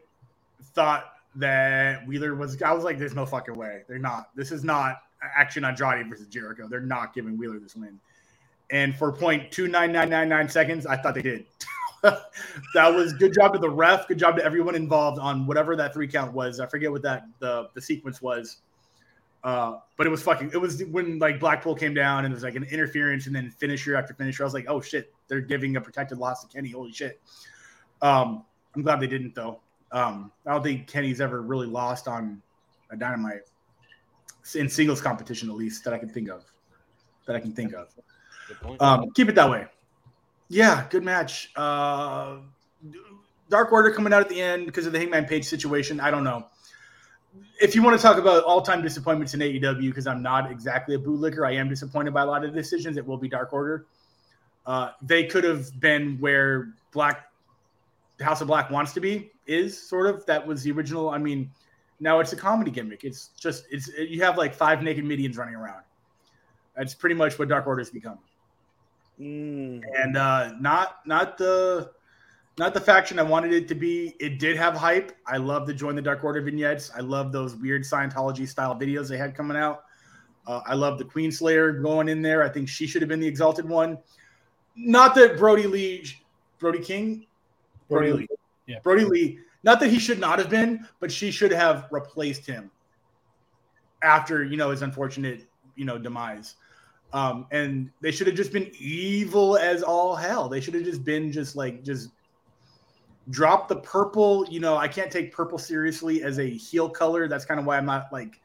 thought 0.74 1.06
that 1.36 2.06
Wheeler 2.08 2.36
was. 2.36 2.62
I 2.62 2.72
was 2.74 2.84
like, 2.84 2.98
"There's 2.98 3.14
no 3.14 3.26
fucking 3.26 3.56
way. 3.56 3.84
They're 3.88 4.00
not. 4.00 4.30
This 4.36 4.52
is 4.52 4.64
not 4.64 5.02
Action 5.22 5.64
Andretti 5.64 6.08
versus 6.10 6.28
Jericho. 6.28 6.68
They're 6.68 6.80
not 6.80 7.14
giving 7.14 7.38
Wheeler 7.38 7.60
this 7.60 7.76
win." 7.76 8.00
And 8.72 8.96
for 8.96 9.12
point 9.12 9.52
two 9.52 9.68
nine 9.68 9.92
nine 9.92 10.10
nine 10.10 10.30
nine 10.30 10.50
seconds, 10.50 10.86
I 10.86 10.98
thought 10.98 11.16
they 11.16 11.22
did. 11.22 11.46
that 12.74 12.94
was 12.94 13.14
good 13.14 13.34
job 13.34 13.54
to 13.54 13.60
the 13.60 13.70
ref. 13.70 14.08
Good 14.08 14.18
job 14.18 14.38
to 14.38 14.44
everyone 14.44 14.76
involved 14.76 15.20
on 15.20 15.46
whatever 15.46 15.76
that 15.76 15.94
three 15.94 16.08
count 16.08 16.34
was. 16.34 16.60
I 16.60 16.66
forget 16.66 16.92
what 16.92 17.02
that 17.04 17.26
the 17.40 17.70
the 17.74 17.82
sequence 17.82 18.22
was. 18.22 18.58
Uh, 19.46 19.78
but 19.96 20.08
it 20.08 20.10
was 20.10 20.24
fucking. 20.24 20.50
It 20.54 20.58
was 20.58 20.84
when 20.86 21.20
like 21.20 21.40
Blackpool 21.40 21.76
came 21.76 21.94
down 21.94 22.26
and 22.26 22.34
it 22.34 22.36
was 22.36 22.44
like 22.44 22.56
an 22.56 22.64
interference 22.64 23.28
and 23.28 23.36
then 23.36 23.52
finisher 23.52 23.96
after 23.96 24.16
finisher. 24.16 24.42
I 24.42 24.46
was 24.46 24.56
like, 24.56 24.66
oh 24.68 24.82
shit, 24.82 25.14
they're 25.28 25.40
giving 25.40 25.76
a 25.76 25.82
protected 25.82 26.18
loss 26.18 26.44
to 26.44 26.48
Kenny. 26.48 26.72
Holy 26.72 26.92
shit. 26.92 27.22
Um, 28.02 28.44
I'm 28.76 28.82
glad 28.82 29.00
they 29.00 29.08
didn't 29.08 29.36
though. 29.36 29.60
Um, 29.92 30.32
I 30.48 30.52
don't 30.54 30.64
think 30.64 30.88
Kenny's 30.88 31.22
ever 31.22 31.44
really 31.44 31.68
lost 31.68 32.08
on 32.08 32.42
a 32.90 32.98
dynamite 32.98 33.42
in 34.56 34.68
singles 34.68 35.00
competition, 35.00 35.48
at 35.52 35.56
least 35.56 35.84
that 35.84 35.94
I 35.94 36.00
can 36.00 36.10
think 36.10 36.28
of. 36.28 36.44
That 37.28 37.36
I 37.36 37.40
can 37.40 37.54
think 37.54 37.76
of. 37.76 37.90
Um, 38.80 39.12
keep 39.12 39.30
it 39.30 39.36
that 39.36 39.50
way. 39.50 39.68
Yeah, 40.50 40.88
good 40.90 41.04
match. 41.04 41.52
Uh, 41.56 42.38
Dark 43.52 43.72
Order 43.72 43.92
coming 43.92 44.12
out 44.12 44.22
at 44.22 44.30
the 44.30 44.42
end 44.42 44.66
because 44.66 44.88
of 44.88 44.92
the 44.92 44.98
Hangman 44.98 45.26
Page 45.26 45.46
situation. 45.46 46.00
I 46.00 46.10
don't 46.10 46.24
know. 46.24 46.48
If 47.62 47.76
you 47.76 47.82
want 47.82 47.98
to 47.98 48.02
talk 48.02 48.18
about 48.18 48.44
all-time 48.44 48.82
disappointments 48.82 49.34
in 49.34 49.40
AEW, 49.40 49.88
because 49.88 50.08
I'm 50.08 50.22
not 50.22 50.52
exactly 50.52 50.96
a 50.96 51.00
bootlicker, 51.00 51.48
I 51.48 51.54
am 51.54 51.70
disappointed 51.70 52.14
by 52.14 52.24
a 52.24 52.26
lot 52.26 52.44
of 52.44 52.54
the 52.54 52.58
decisions. 52.60 52.98
It 52.98 53.06
will 53.06 53.18
be 53.18 53.30
Dark 53.30 53.54
Order. 53.54 53.86
Uh, 54.66 54.92
they 55.02 55.26
could 55.26 55.44
have 55.44 55.80
been 55.80 56.18
where 56.20 56.74
Black 56.92 57.26
House 58.20 58.42
of 58.42 58.48
Black 58.48 58.70
wants 58.70 58.94
to 58.94 59.00
be. 59.00 59.32
Is 59.48 59.78
sort 59.88 60.08
of 60.08 60.26
that 60.26 60.46
was 60.46 60.64
the 60.64 60.72
original. 60.72 61.10
I 61.10 61.18
mean, 61.18 61.52
now 62.00 62.20
it's 62.20 62.34
a 62.34 62.36
comedy 62.36 62.72
gimmick. 62.72 63.04
It's 63.04 63.30
just 63.40 63.66
it's 63.70 63.88
you 63.90 64.22
have 64.24 64.38
like 64.38 64.56
five 64.56 64.82
naked 64.82 65.06
medians 65.06 65.38
running 65.38 65.56
around. 65.56 65.84
That's 66.76 66.96
pretty 66.96 67.16
much 67.16 67.38
what 67.38 67.48
Dark 67.48 67.68
Order's 67.68 67.90
become 67.92 68.20
Mm. 69.20 69.82
and 69.96 70.18
uh, 70.18 70.52
not 70.60 70.98
not 71.06 71.38
the 71.38 71.92
not 72.58 72.74
the 72.74 72.80
faction 72.80 73.20
I 73.20 73.24
wanted 73.24 73.52
it 73.52 73.68
to 73.68 73.76
be. 73.76 74.16
It 74.20 74.40
did 74.40 74.56
have 74.58 74.76
hype. 74.76 75.12
I 75.28 75.38
love 75.38 75.68
the 75.68 75.74
Join 75.74 75.96
the 75.96 76.02
Dark 76.02 76.24
Order 76.24 76.42
vignettes. 76.42 76.90
I 76.96 77.02
love 77.02 77.32
those 77.32 77.56
weird 77.56 77.84
Scientology 77.84 78.48
style 78.48 78.76
videos 78.76 79.10
they 79.10 79.18
had 79.18 79.36
coming 79.36 79.58
out. 79.58 79.84
Uh, 80.48 80.62
I 80.66 80.76
love 80.76 80.98
the 80.98 81.06
Queen 81.06 81.32
Slayer 81.32 81.74
going 81.74 82.08
in 82.08 82.22
there. 82.22 82.44
I 82.44 82.50
think 82.50 82.70
she 82.70 82.88
should 82.88 83.02
have 83.02 83.10
been 83.10 83.20
the 83.20 83.28
exalted 83.28 83.68
one. 83.68 83.98
Not 84.76 85.16
that 85.16 85.38
Brodie 85.38 85.68
Lee, 85.68 86.06
Brody 86.60 86.80
King, 86.80 87.26
Brody, 87.90 88.12
Brodie 88.12 88.14
Lee, 88.14 88.28
Yeah. 88.68 88.80
Brodie 88.84 89.06
Lee. 89.06 89.40
Not 89.64 89.80
that 89.80 89.90
he 89.90 90.00
should 90.00 90.20
not 90.20 90.38
have 90.38 90.50
been, 90.50 90.88
but 91.00 91.12
she 91.12 91.32
should 91.32 91.52
have 91.52 91.88
replaced 91.92 92.46
him 92.46 92.70
after 94.04 94.44
you 94.44 94.58
know 94.58 94.70
his 94.70 94.82
unfortunate 94.82 95.48
you 95.76 95.86
know 95.86 95.98
demise. 95.98 96.56
Um, 97.14 97.48
and 97.52 97.90
they 98.02 98.12
should 98.12 98.28
have 98.28 98.36
just 98.36 98.52
been 98.52 98.70
evil 98.78 99.58
as 99.58 99.82
all 99.84 100.16
hell. 100.16 100.48
They 100.50 100.62
should 100.62 100.74
have 100.74 100.84
just 100.84 101.04
been 101.04 101.32
just 101.32 101.56
like 101.56 101.84
just 101.84 102.10
drop 103.30 103.68
the 103.68 103.78
purple. 103.78 104.46
You 104.50 104.60
know, 104.60 104.78
I 104.78 104.88
can't 104.88 105.12
take 105.12 105.34
purple 105.34 105.58
seriously 105.58 106.24
as 106.24 106.40
a 106.40 106.50
heel 106.50 106.90
color. 106.90 107.28
That's 107.28 107.46
kind 107.46 107.60
of 107.60 107.66
why 107.66 107.78
I'm 107.78 107.86
not 107.86 108.12
like 108.12 108.42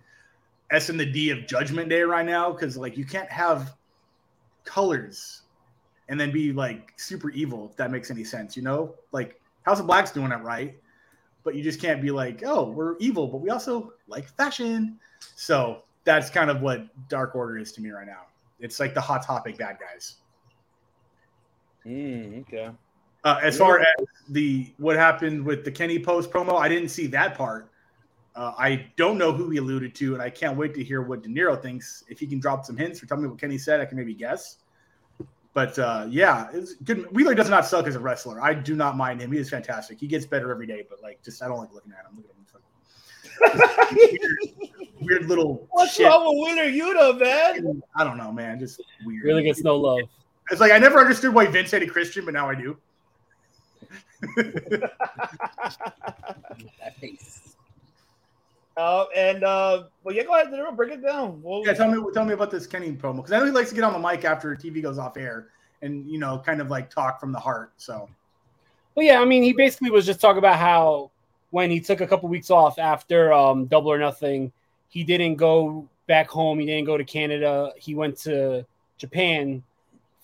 S 0.70 0.88
and 0.88 0.98
the 0.98 1.06
D 1.06 1.30
of 1.30 1.46
Judgment 1.46 1.88
Day 1.88 2.02
right 2.02 2.26
now 2.26 2.52
because 2.52 2.76
like 2.76 2.96
you 2.96 3.04
can't 3.04 3.30
have 3.30 3.74
colors 4.64 5.42
and 6.08 6.18
then 6.18 6.30
be 6.30 6.52
like 6.52 6.92
super 6.96 7.30
evil 7.30 7.68
if 7.70 7.76
that 7.76 7.90
makes 7.90 8.10
any 8.10 8.24
sense. 8.24 8.56
You 8.56 8.62
know, 8.62 8.94
like 9.12 9.40
House 9.62 9.80
of 9.80 9.86
Black's 9.86 10.10
doing 10.10 10.32
it 10.32 10.36
right, 10.36 10.76
but 11.44 11.54
you 11.54 11.62
just 11.62 11.80
can't 11.80 12.00
be 12.00 12.10
like, 12.10 12.42
oh, 12.44 12.70
we're 12.70 12.96
evil, 12.98 13.26
but 13.26 13.38
we 13.38 13.50
also 13.50 13.92
like 14.08 14.28
fashion. 14.36 14.98
So 15.36 15.82
that's 16.04 16.30
kind 16.30 16.50
of 16.50 16.62
what 16.62 16.86
Dark 17.08 17.34
Order 17.34 17.58
is 17.58 17.72
to 17.72 17.80
me 17.80 17.90
right 17.90 18.06
now. 18.06 18.22
It's 18.58 18.80
like 18.80 18.94
the 18.94 19.00
hot 19.00 19.24
topic 19.24 19.58
bad 19.58 19.78
guys. 19.80 20.16
Mm, 21.86 22.40
okay. 22.42 22.70
Uh, 23.22 23.38
as 23.42 23.58
far 23.58 23.80
as 23.80 24.06
the 24.30 24.72
what 24.78 24.96
happened 24.96 25.44
with 25.44 25.64
the 25.64 25.70
Kenny 25.70 25.98
post 25.98 26.30
promo, 26.30 26.58
I 26.58 26.68
didn't 26.68 26.88
see 26.88 27.06
that 27.08 27.36
part. 27.36 27.70
Uh, 28.34 28.52
I 28.56 28.86
don't 28.96 29.18
know 29.18 29.32
who 29.32 29.50
he 29.50 29.58
alluded 29.58 29.94
to, 29.96 30.14
and 30.14 30.22
I 30.22 30.30
can't 30.30 30.56
wait 30.56 30.72
to 30.74 30.84
hear 30.84 31.02
what 31.02 31.22
De 31.22 31.28
Niro 31.28 31.60
thinks. 31.60 32.04
If 32.08 32.18
he 32.20 32.26
can 32.26 32.38
drop 32.38 32.64
some 32.64 32.76
hints 32.76 33.02
or 33.02 33.06
tell 33.06 33.18
me 33.18 33.28
what 33.28 33.38
Kenny 33.38 33.58
said, 33.58 33.80
I 33.80 33.84
can 33.84 33.98
maybe 33.98 34.14
guess. 34.14 34.58
But 35.52 35.78
uh, 35.78 36.06
yeah, 36.08 36.48
it's 36.52 36.74
good. 36.74 37.10
Wheeler 37.12 37.34
does 37.34 37.50
not 37.50 37.66
suck 37.66 37.86
as 37.86 37.96
a 37.96 38.00
wrestler. 38.00 38.40
I 38.40 38.54
do 38.54 38.76
not 38.76 38.96
mind 38.96 39.20
him. 39.20 39.32
He 39.32 39.38
is 39.38 39.50
fantastic. 39.50 39.98
He 39.98 40.06
gets 40.06 40.24
better 40.24 40.50
every 40.50 40.66
day, 40.66 40.84
but 40.88 41.02
like, 41.02 41.22
just 41.22 41.42
I 41.42 41.48
don't 41.48 41.58
like 41.58 41.72
looking 41.72 41.92
at 41.92 42.06
him. 42.06 42.16
Look 42.16 42.24
at 42.26 42.30
him. 42.30 42.40
It's 43.42 44.52
weird, 44.60 44.90
weird 45.00 45.26
little 45.26 45.66
What's 45.72 45.94
shit. 45.94 46.06
wrong 46.06 46.38
with 46.38 46.56
Wheeler 46.56 46.70
Yuta, 46.70 47.18
man? 47.18 47.82
I 47.96 48.04
don't 48.04 48.16
know, 48.16 48.32
man. 48.32 48.58
Just 48.58 48.80
weird. 49.04 49.24
Really 49.24 49.42
gets 49.42 49.62
no 49.62 49.76
love. 49.76 50.00
It's 50.50 50.60
like 50.60 50.72
I 50.72 50.78
never 50.78 50.98
understood 51.00 51.34
why 51.34 51.46
Vince 51.46 51.70
hated 51.70 51.90
Christian, 51.90 52.24
but 52.24 52.34
now 52.34 52.48
I 52.48 52.54
do. 52.54 52.76
That 56.80 56.96
face. 57.00 57.56
Uh, 58.76 59.04
and 59.16 59.44
uh, 59.44 59.84
well, 60.04 60.14
yeah, 60.14 60.22
go 60.22 60.34
ahead, 60.34 60.52
Daryl, 60.52 60.74
break 60.74 60.92
it 60.92 61.02
down. 61.02 61.42
Well, 61.42 61.62
Yeah, 61.64 61.74
tell 61.74 61.90
me 61.90 62.02
tell 62.14 62.24
me 62.24 62.32
about 62.32 62.50
this 62.50 62.66
Kenny 62.66 62.92
promo 62.92 63.16
because 63.16 63.32
I 63.32 63.38
know 63.38 63.44
he 63.44 63.50
likes 63.50 63.68
to 63.70 63.74
get 63.74 63.84
on 63.84 63.92
the 63.92 63.98
mic 63.98 64.24
after 64.24 64.54
TV 64.56 64.82
goes 64.82 64.98
off 64.98 65.16
air 65.16 65.48
and 65.82 66.08
you 66.10 66.18
know 66.18 66.38
kind 66.38 66.60
of 66.60 66.70
like 66.70 66.88
talk 66.90 67.20
from 67.20 67.32
the 67.32 67.38
heart. 67.38 67.72
So 67.76 68.08
Well, 68.94 69.04
yeah, 69.04 69.20
I 69.20 69.24
mean, 69.24 69.42
he 69.42 69.52
basically 69.52 69.90
was 69.90 70.06
just 70.06 70.20
talking 70.20 70.38
about 70.38 70.58
how 70.58 71.10
when 71.50 71.70
he 71.70 71.80
took 71.80 72.00
a 72.00 72.06
couple 72.06 72.28
weeks 72.28 72.50
off 72.50 72.78
after 72.78 73.32
um, 73.32 73.66
Double 73.66 73.90
or 73.90 73.98
Nothing, 73.98 74.52
he 74.88 75.04
didn't 75.04 75.34
go 75.36 75.86
back 76.06 76.28
home. 76.28 76.58
He 76.58 76.66
didn't 76.66 76.86
go 76.86 76.96
to 76.96 77.04
Canada. 77.04 77.72
He 77.76 77.94
went 77.94 78.16
to 78.18 78.64
Japan 78.98 79.62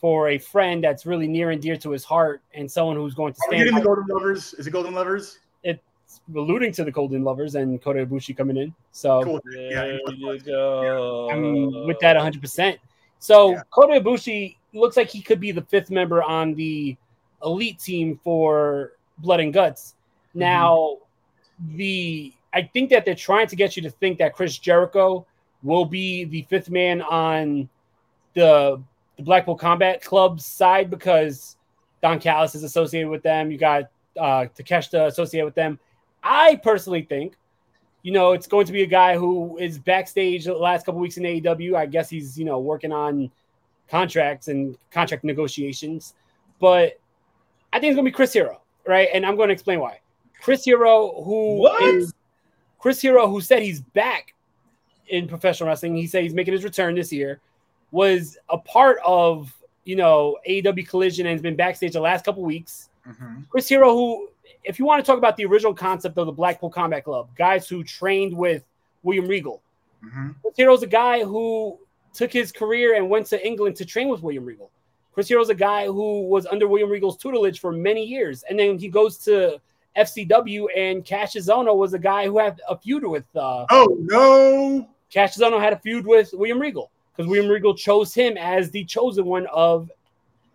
for 0.06 0.28
a 0.28 0.38
friend 0.38 0.84
that's 0.84 1.04
really 1.04 1.26
near 1.26 1.50
and 1.50 1.60
dear 1.60 1.76
to 1.76 1.90
his 1.90 2.04
heart 2.04 2.40
and 2.54 2.70
someone 2.70 2.94
who's 2.94 3.12
going 3.12 3.32
to 3.32 3.40
stand. 3.48 3.54
Are 3.60 3.64
we 3.64 3.70
stand 3.70 3.74
getting 3.74 3.74
the 3.74 3.80
by- 3.80 3.94
Golden 3.96 4.16
Lovers? 4.16 4.54
Is 4.54 4.64
it 4.68 4.70
Golden 4.70 4.94
Lovers? 4.94 5.40
it's 5.64 6.20
alluding 6.36 6.70
to 6.70 6.84
the 6.84 6.92
Golden 6.92 7.24
Lovers 7.24 7.56
and 7.56 7.82
Kota 7.82 8.06
Ibushi 8.06 8.36
coming 8.36 8.56
in. 8.56 8.72
So 8.92 9.24
Cool. 9.24 9.40
There 9.52 9.72
Yeah. 9.72 9.98
you 10.16 10.38
go. 10.38 11.28
I'm 11.28 11.88
with 11.88 11.98
that 11.98 12.14
100%. 12.16 12.78
So 13.18 13.50
Yeah. 13.50 13.62
Kota 13.70 14.00
Ibushi 14.00 14.54
looks 14.74 14.96
like 14.96 15.08
he 15.10 15.20
could 15.20 15.40
be 15.40 15.50
the 15.50 15.62
fifth 15.62 15.90
member 15.90 16.22
on 16.22 16.54
the 16.54 16.96
elite 17.42 17.80
team 17.80 18.20
for 18.22 18.92
Blood 19.18 19.40
and 19.40 19.52
Guts. 19.52 19.96
Mm-hmm. 20.30 20.38
Now, 20.38 20.98
the 21.74 22.32
I 22.52 22.62
think 22.62 22.90
that 22.90 23.04
they're 23.04 23.16
trying 23.16 23.48
to 23.48 23.56
get 23.56 23.74
you 23.76 23.82
to 23.82 23.90
think 23.90 24.18
that 24.18 24.34
Chris 24.34 24.56
Jericho 24.56 25.26
will 25.64 25.84
be 25.84 26.22
the 26.26 26.42
fifth 26.42 26.70
man 26.70 27.02
on 27.02 27.68
the 28.34 28.80
the 29.16 29.22
Blackpool 29.22 29.56
Combat 29.56 30.02
Club 30.02 30.40
side 30.40 30.90
because 30.90 31.56
Don 32.02 32.18
Callis 32.20 32.54
is 32.54 32.62
associated 32.62 33.08
with 33.08 33.22
them. 33.22 33.50
You 33.50 33.58
got 33.58 33.84
uh, 34.18 34.46
Takeshita 34.56 35.06
associated 35.06 35.44
with 35.46 35.54
them. 35.54 35.78
I 36.22 36.56
personally 36.56 37.02
think, 37.02 37.34
you 38.02 38.12
know, 38.12 38.32
it's 38.32 38.46
going 38.46 38.66
to 38.66 38.72
be 38.72 38.82
a 38.82 38.86
guy 38.86 39.16
who 39.16 39.56
is 39.58 39.78
backstage 39.78 40.44
the 40.44 40.54
last 40.54 40.86
couple 40.86 41.00
weeks 41.00 41.16
in 41.16 41.22
AEW. 41.24 41.74
I 41.76 41.86
guess 41.86 42.08
he's, 42.10 42.38
you 42.38 42.44
know, 42.44 42.58
working 42.58 42.92
on 42.92 43.30
contracts 43.88 44.48
and 44.48 44.76
contract 44.90 45.24
negotiations. 45.24 46.14
But 46.60 46.98
I 47.72 47.80
think 47.80 47.90
it's 47.90 47.96
going 47.96 48.04
to 48.06 48.10
be 48.10 48.14
Chris 48.14 48.32
Hero, 48.32 48.60
right? 48.86 49.08
And 49.14 49.24
I'm 49.24 49.36
going 49.36 49.48
to 49.48 49.52
explain 49.54 49.80
why. 49.80 50.00
Chris 50.40 50.64
Hero, 50.64 51.22
who 51.24 51.58
What? 51.60 51.82
is- 51.82 52.12
Chris 52.78 53.00
Hero, 53.00 53.26
who 53.28 53.40
said 53.40 53.62
he's 53.62 53.80
back 53.80 54.34
in 55.08 55.26
professional 55.26 55.68
wrestling. 55.68 55.96
He 55.96 56.06
said 56.06 56.22
he's 56.22 56.34
making 56.34 56.52
his 56.52 56.62
return 56.64 56.94
this 56.94 57.12
year. 57.12 57.40
Was 57.92 58.36
a 58.48 58.58
part 58.58 58.98
of 59.04 59.52
you 59.84 59.96
know 59.96 60.36
AEW 60.48 60.86
Collision 60.88 61.26
and 61.26 61.32
has 61.34 61.42
been 61.42 61.56
backstage 61.56 61.92
the 61.92 62.00
last 62.00 62.24
couple 62.24 62.42
weeks. 62.42 62.90
Mhm. 63.06 63.48
Chris 63.48 63.68
Hero, 63.68 63.94
who, 63.94 64.28
if 64.64 64.78
you 64.78 64.84
want 64.84 65.04
to 65.04 65.08
talk 65.08 65.18
about 65.18 65.36
the 65.36 65.44
original 65.46 65.72
concept 65.72 66.18
of 66.18 66.26
the 66.26 66.32
Blackpool 66.32 66.70
Combat 66.70 67.04
Club, 67.04 67.28
guys 67.36 67.68
who 67.68 67.84
trained 67.84 68.36
with 68.36 68.64
William 69.04 69.26
Regal. 69.26 69.62
Mhm. 70.04 70.34
Chris 70.42 70.54
Hero's 70.56 70.82
a 70.82 70.86
guy 70.88 71.22
who 71.22 71.78
took 72.12 72.32
his 72.32 72.50
career 72.50 72.94
and 72.96 73.08
went 73.08 73.26
to 73.26 73.46
England 73.46 73.76
to 73.76 73.84
train 73.84 74.08
with 74.08 74.22
William 74.22 74.44
Regal. 74.44 74.70
Chris 75.12 75.28
Hero's 75.28 75.48
a 75.50 75.54
guy 75.54 75.86
who 75.86 76.22
was 76.28 76.46
under 76.46 76.66
William 76.66 76.90
Regal's 76.90 77.16
tutelage 77.16 77.60
for 77.60 77.70
many 77.72 78.04
years, 78.04 78.42
and 78.50 78.58
then 78.58 78.76
he 78.78 78.88
goes 78.88 79.16
to 79.18 79.58
FCW, 79.96 80.66
and 80.76 81.04
Cassius 81.04 81.48
Ohno 81.48 81.74
was 81.76 81.94
a 81.94 81.98
guy 81.98 82.26
who 82.26 82.38
had 82.38 82.60
a 82.68 82.76
feud 82.76 83.04
with. 83.04 83.24
Uh, 83.34 83.64
Oh 83.70 83.96
no! 84.00 84.86
Cassius 85.10 85.46
Ohno 85.46 85.58
had 85.60 85.72
a 85.72 85.78
feud 85.78 86.04
with 86.06 86.34
William 86.34 86.58
Regal 86.58 86.90
because 87.16 87.28
William 87.28 87.50
Regal 87.50 87.74
chose 87.74 88.12
him 88.12 88.36
as 88.36 88.70
the 88.70 88.84
chosen 88.84 89.24
one 89.24 89.46
of 89.52 89.90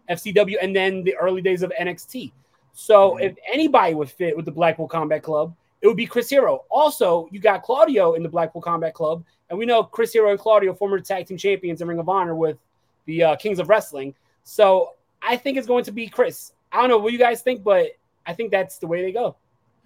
FCW, 0.09 0.57
and 0.61 0.75
then 0.75 1.03
the 1.03 1.15
early 1.15 1.41
days 1.41 1.63
of 1.63 1.71
NXT. 1.79 2.31
So 2.73 3.17
if 3.17 3.35
anybody 3.51 3.93
would 3.93 4.09
fit 4.09 4.35
with 4.35 4.45
the 4.45 4.51
Blackpool 4.51 4.87
Combat 4.87 5.23
Club, 5.23 5.55
it 5.81 5.87
would 5.87 5.97
be 5.97 6.05
Chris 6.05 6.29
Hero. 6.29 6.63
Also, 6.69 7.27
you 7.31 7.39
got 7.39 7.63
Claudio 7.63 8.13
in 8.13 8.23
the 8.23 8.29
Blackpool 8.29 8.61
Combat 8.61 8.93
Club, 8.93 9.23
and 9.49 9.57
we 9.57 9.65
know 9.65 9.83
Chris 9.83 10.13
Hero 10.13 10.29
and 10.29 10.39
Claudio, 10.39 10.73
former 10.73 10.99
tag 10.99 11.27
team 11.27 11.37
champions 11.37 11.81
in 11.81 11.87
Ring 11.87 11.99
of 11.99 12.07
Honor 12.07 12.35
with 12.35 12.57
the 13.05 13.23
uh, 13.23 13.35
Kings 13.35 13.59
of 13.59 13.67
Wrestling. 13.67 14.13
So 14.43 14.93
I 15.21 15.37
think 15.37 15.57
it's 15.57 15.67
going 15.67 15.83
to 15.85 15.91
be 15.91 16.07
Chris. 16.07 16.53
I 16.71 16.79
don't 16.79 16.89
know 16.89 16.99
what 16.99 17.13
you 17.13 17.19
guys 17.19 17.41
think, 17.41 17.63
but 17.63 17.87
I 18.25 18.33
think 18.33 18.51
that's 18.51 18.77
the 18.77 18.87
way 18.87 19.01
they 19.01 19.11
go. 19.11 19.35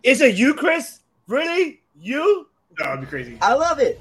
Is 0.03 0.22
it 0.22 0.35
you, 0.35 0.53
Chris? 0.53 0.99
Really? 1.27 1.81
You? 1.99 2.47
That 2.77 2.91
would 2.91 3.02
be 3.02 3.07
crazy. 3.07 3.38
I 3.41 3.53
love 3.53 3.80
it. 3.80 3.99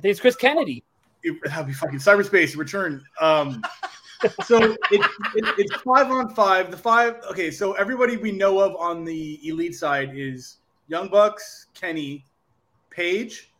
I 0.00 0.02
think 0.02 0.12
it's 0.12 0.20
Chris 0.20 0.34
Kennedy. 0.34 0.82
It, 1.22 1.36
that'd 1.44 1.66
be 1.66 1.74
fucking 1.74 1.98
cyberspace 1.98 2.56
return. 2.56 3.04
Um, 3.20 3.62
so 4.46 4.56
it, 4.62 4.76
it, 4.90 5.54
it's 5.58 5.74
five 5.82 6.10
on 6.10 6.34
five. 6.34 6.70
The 6.70 6.76
five. 6.78 7.16
Okay, 7.30 7.50
so 7.50 7.74
everybody 7.74 8.16
we 8.16 8.32
know 8.32 8.60
of 8.60 8.74
on 8.76 9.04
the 9.04 9.38
elite 9.46 9.74
side 9.74 10.12
is 10.14 10.56
Young 10.88 11.08
Bucks, 11.08 11.66
Kenny, 11.74 12.24
Page, 12.88 13.52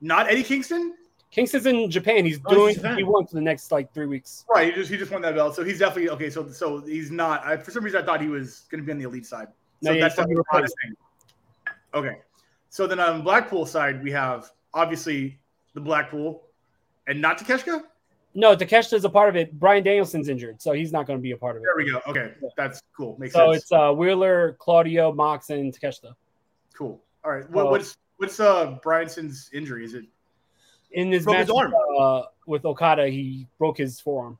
not 0.00 0.30
Eddie 0.30 0.44
Kingston. 0.44 0.94
Kingston's 1.32 1.66
in 1.66 1.90
Japan. 1.90 2.24
He's 2.24 2.38
Oh, 2.46 2.54
doing 2.54 2.76
Japan. 2.76 2.96
he 2.98 3.02
won 3.02 3.26
for 3.26 3.34
the 3.34 3.40
next 3.40 3.72
like 3.72 3.92
three 3.92 4.06
weeks. 4.06 4.44
Right, 4.54 4.68
he 4.72 4.72
just 4.80 4.88
he 4.88 4.96
just 4.96 5.10
won 5.10 5.22
that 5.22 5.34
belt, 5.34 5.56
so 5.56 5.64
he's 5.64 5.80
definitely 5.80 6.10
okay. 6.10 6.30
So 6.30 6.48
so 6.50 6.80
he's 6.82 7.10
not. 7.10 7.44
I, 7.44 7.56
for 7.56 7.72
some 7.72 7.82
reason, 7.82 8.00
I 8.00 8.04
thought 8.04 8.20
he 8.20 8.28
was 8.28 8.68
going 8.70 8.80
to 8.80 8.86
be 8.86 8.92
on 8.92 8.98
the 8.98 9.04
elite 9.08 9.26
side. 9.26 9.48
So 9.82 9.90
No, 9.90 9.96
yeah, 9.96 10.02
that's 10.02 10.14
he's 10.14 10.26
gonna 10.26 10.28
be 10.28 10.34
definitely 10.52 10.62
not 10.62 10.70
thing. 10.84 11.74
Okay, 11.94 12.18
so 12.68 12.86
then 12.86 13.00
on 13.00 13.22
Blackpool 13.22 13.66
side, 13.66 14.00
we 14.00 14.12
have 14.12 14.48
obviously 14.74 15.38
the 15.74 15.80
Blackpool, 15.80 16.42
and 17.06 17.20
not 17.20 17.38
Takeshita. 17.38 17.82
No, 18.34 18.54
Takeshita's 18.56 19.04
a 19.04 19.08
part 19.10 19.28
of 19.28 19.36
it. 19.36 19.58
Bryan 19.58 19.82
Danielson's 19.82 20.28
injured, 20.28 20.62
so 20.62 20.72
he's 20.72 20.92
not 20.92 21.06
going 21.06 21.18
to 21.18 21.22
be 21.22 21.32
a 21.32 21.36
part 21.36 21.56
of 21.56 21.62
it. 21.62 21.66
There 21.66 21.84
we 21.84 21.90
go. 21.90 22.00
Okay, 22.06 22.32
that's 22.56 22.80
cool. 22.96 23.16
Makes 23.18 23.34
So 23.34 23.52
sense. 23.52 23.62
it's 23.64 23.72
uh, 23.72 23.92
Wheeler, 23.92 24.56
Claudio, 24.60 25.12
Mox, 25.12 25.50
and 25.50 25.76
Takeshita. 25.76 26.14
Cool. 26.74 27.00
All 27.24 27.32
right. 27.32 27.48
What, 27.50 27.66
Oh. 27.66 27.70
what's 27.70 27.96
what's 28.18 28.38
uh 28.40 28.78
Bryanson's 28.82 29.50
injury? 29.52 29.84
Is 29.84 29.94
it? 29.94 30.04
In 30.92 31.10
his 31.12 31.24
Broke 31.24 31.48
match. 31.48 31.72
Uh, 32.00 32.22
with 32.46 32.64
Okada, 32.64 33.08
he 33.08 33.46
broke 33.58 33.78
his 33.78 34.00
forearm. 34.00 34.38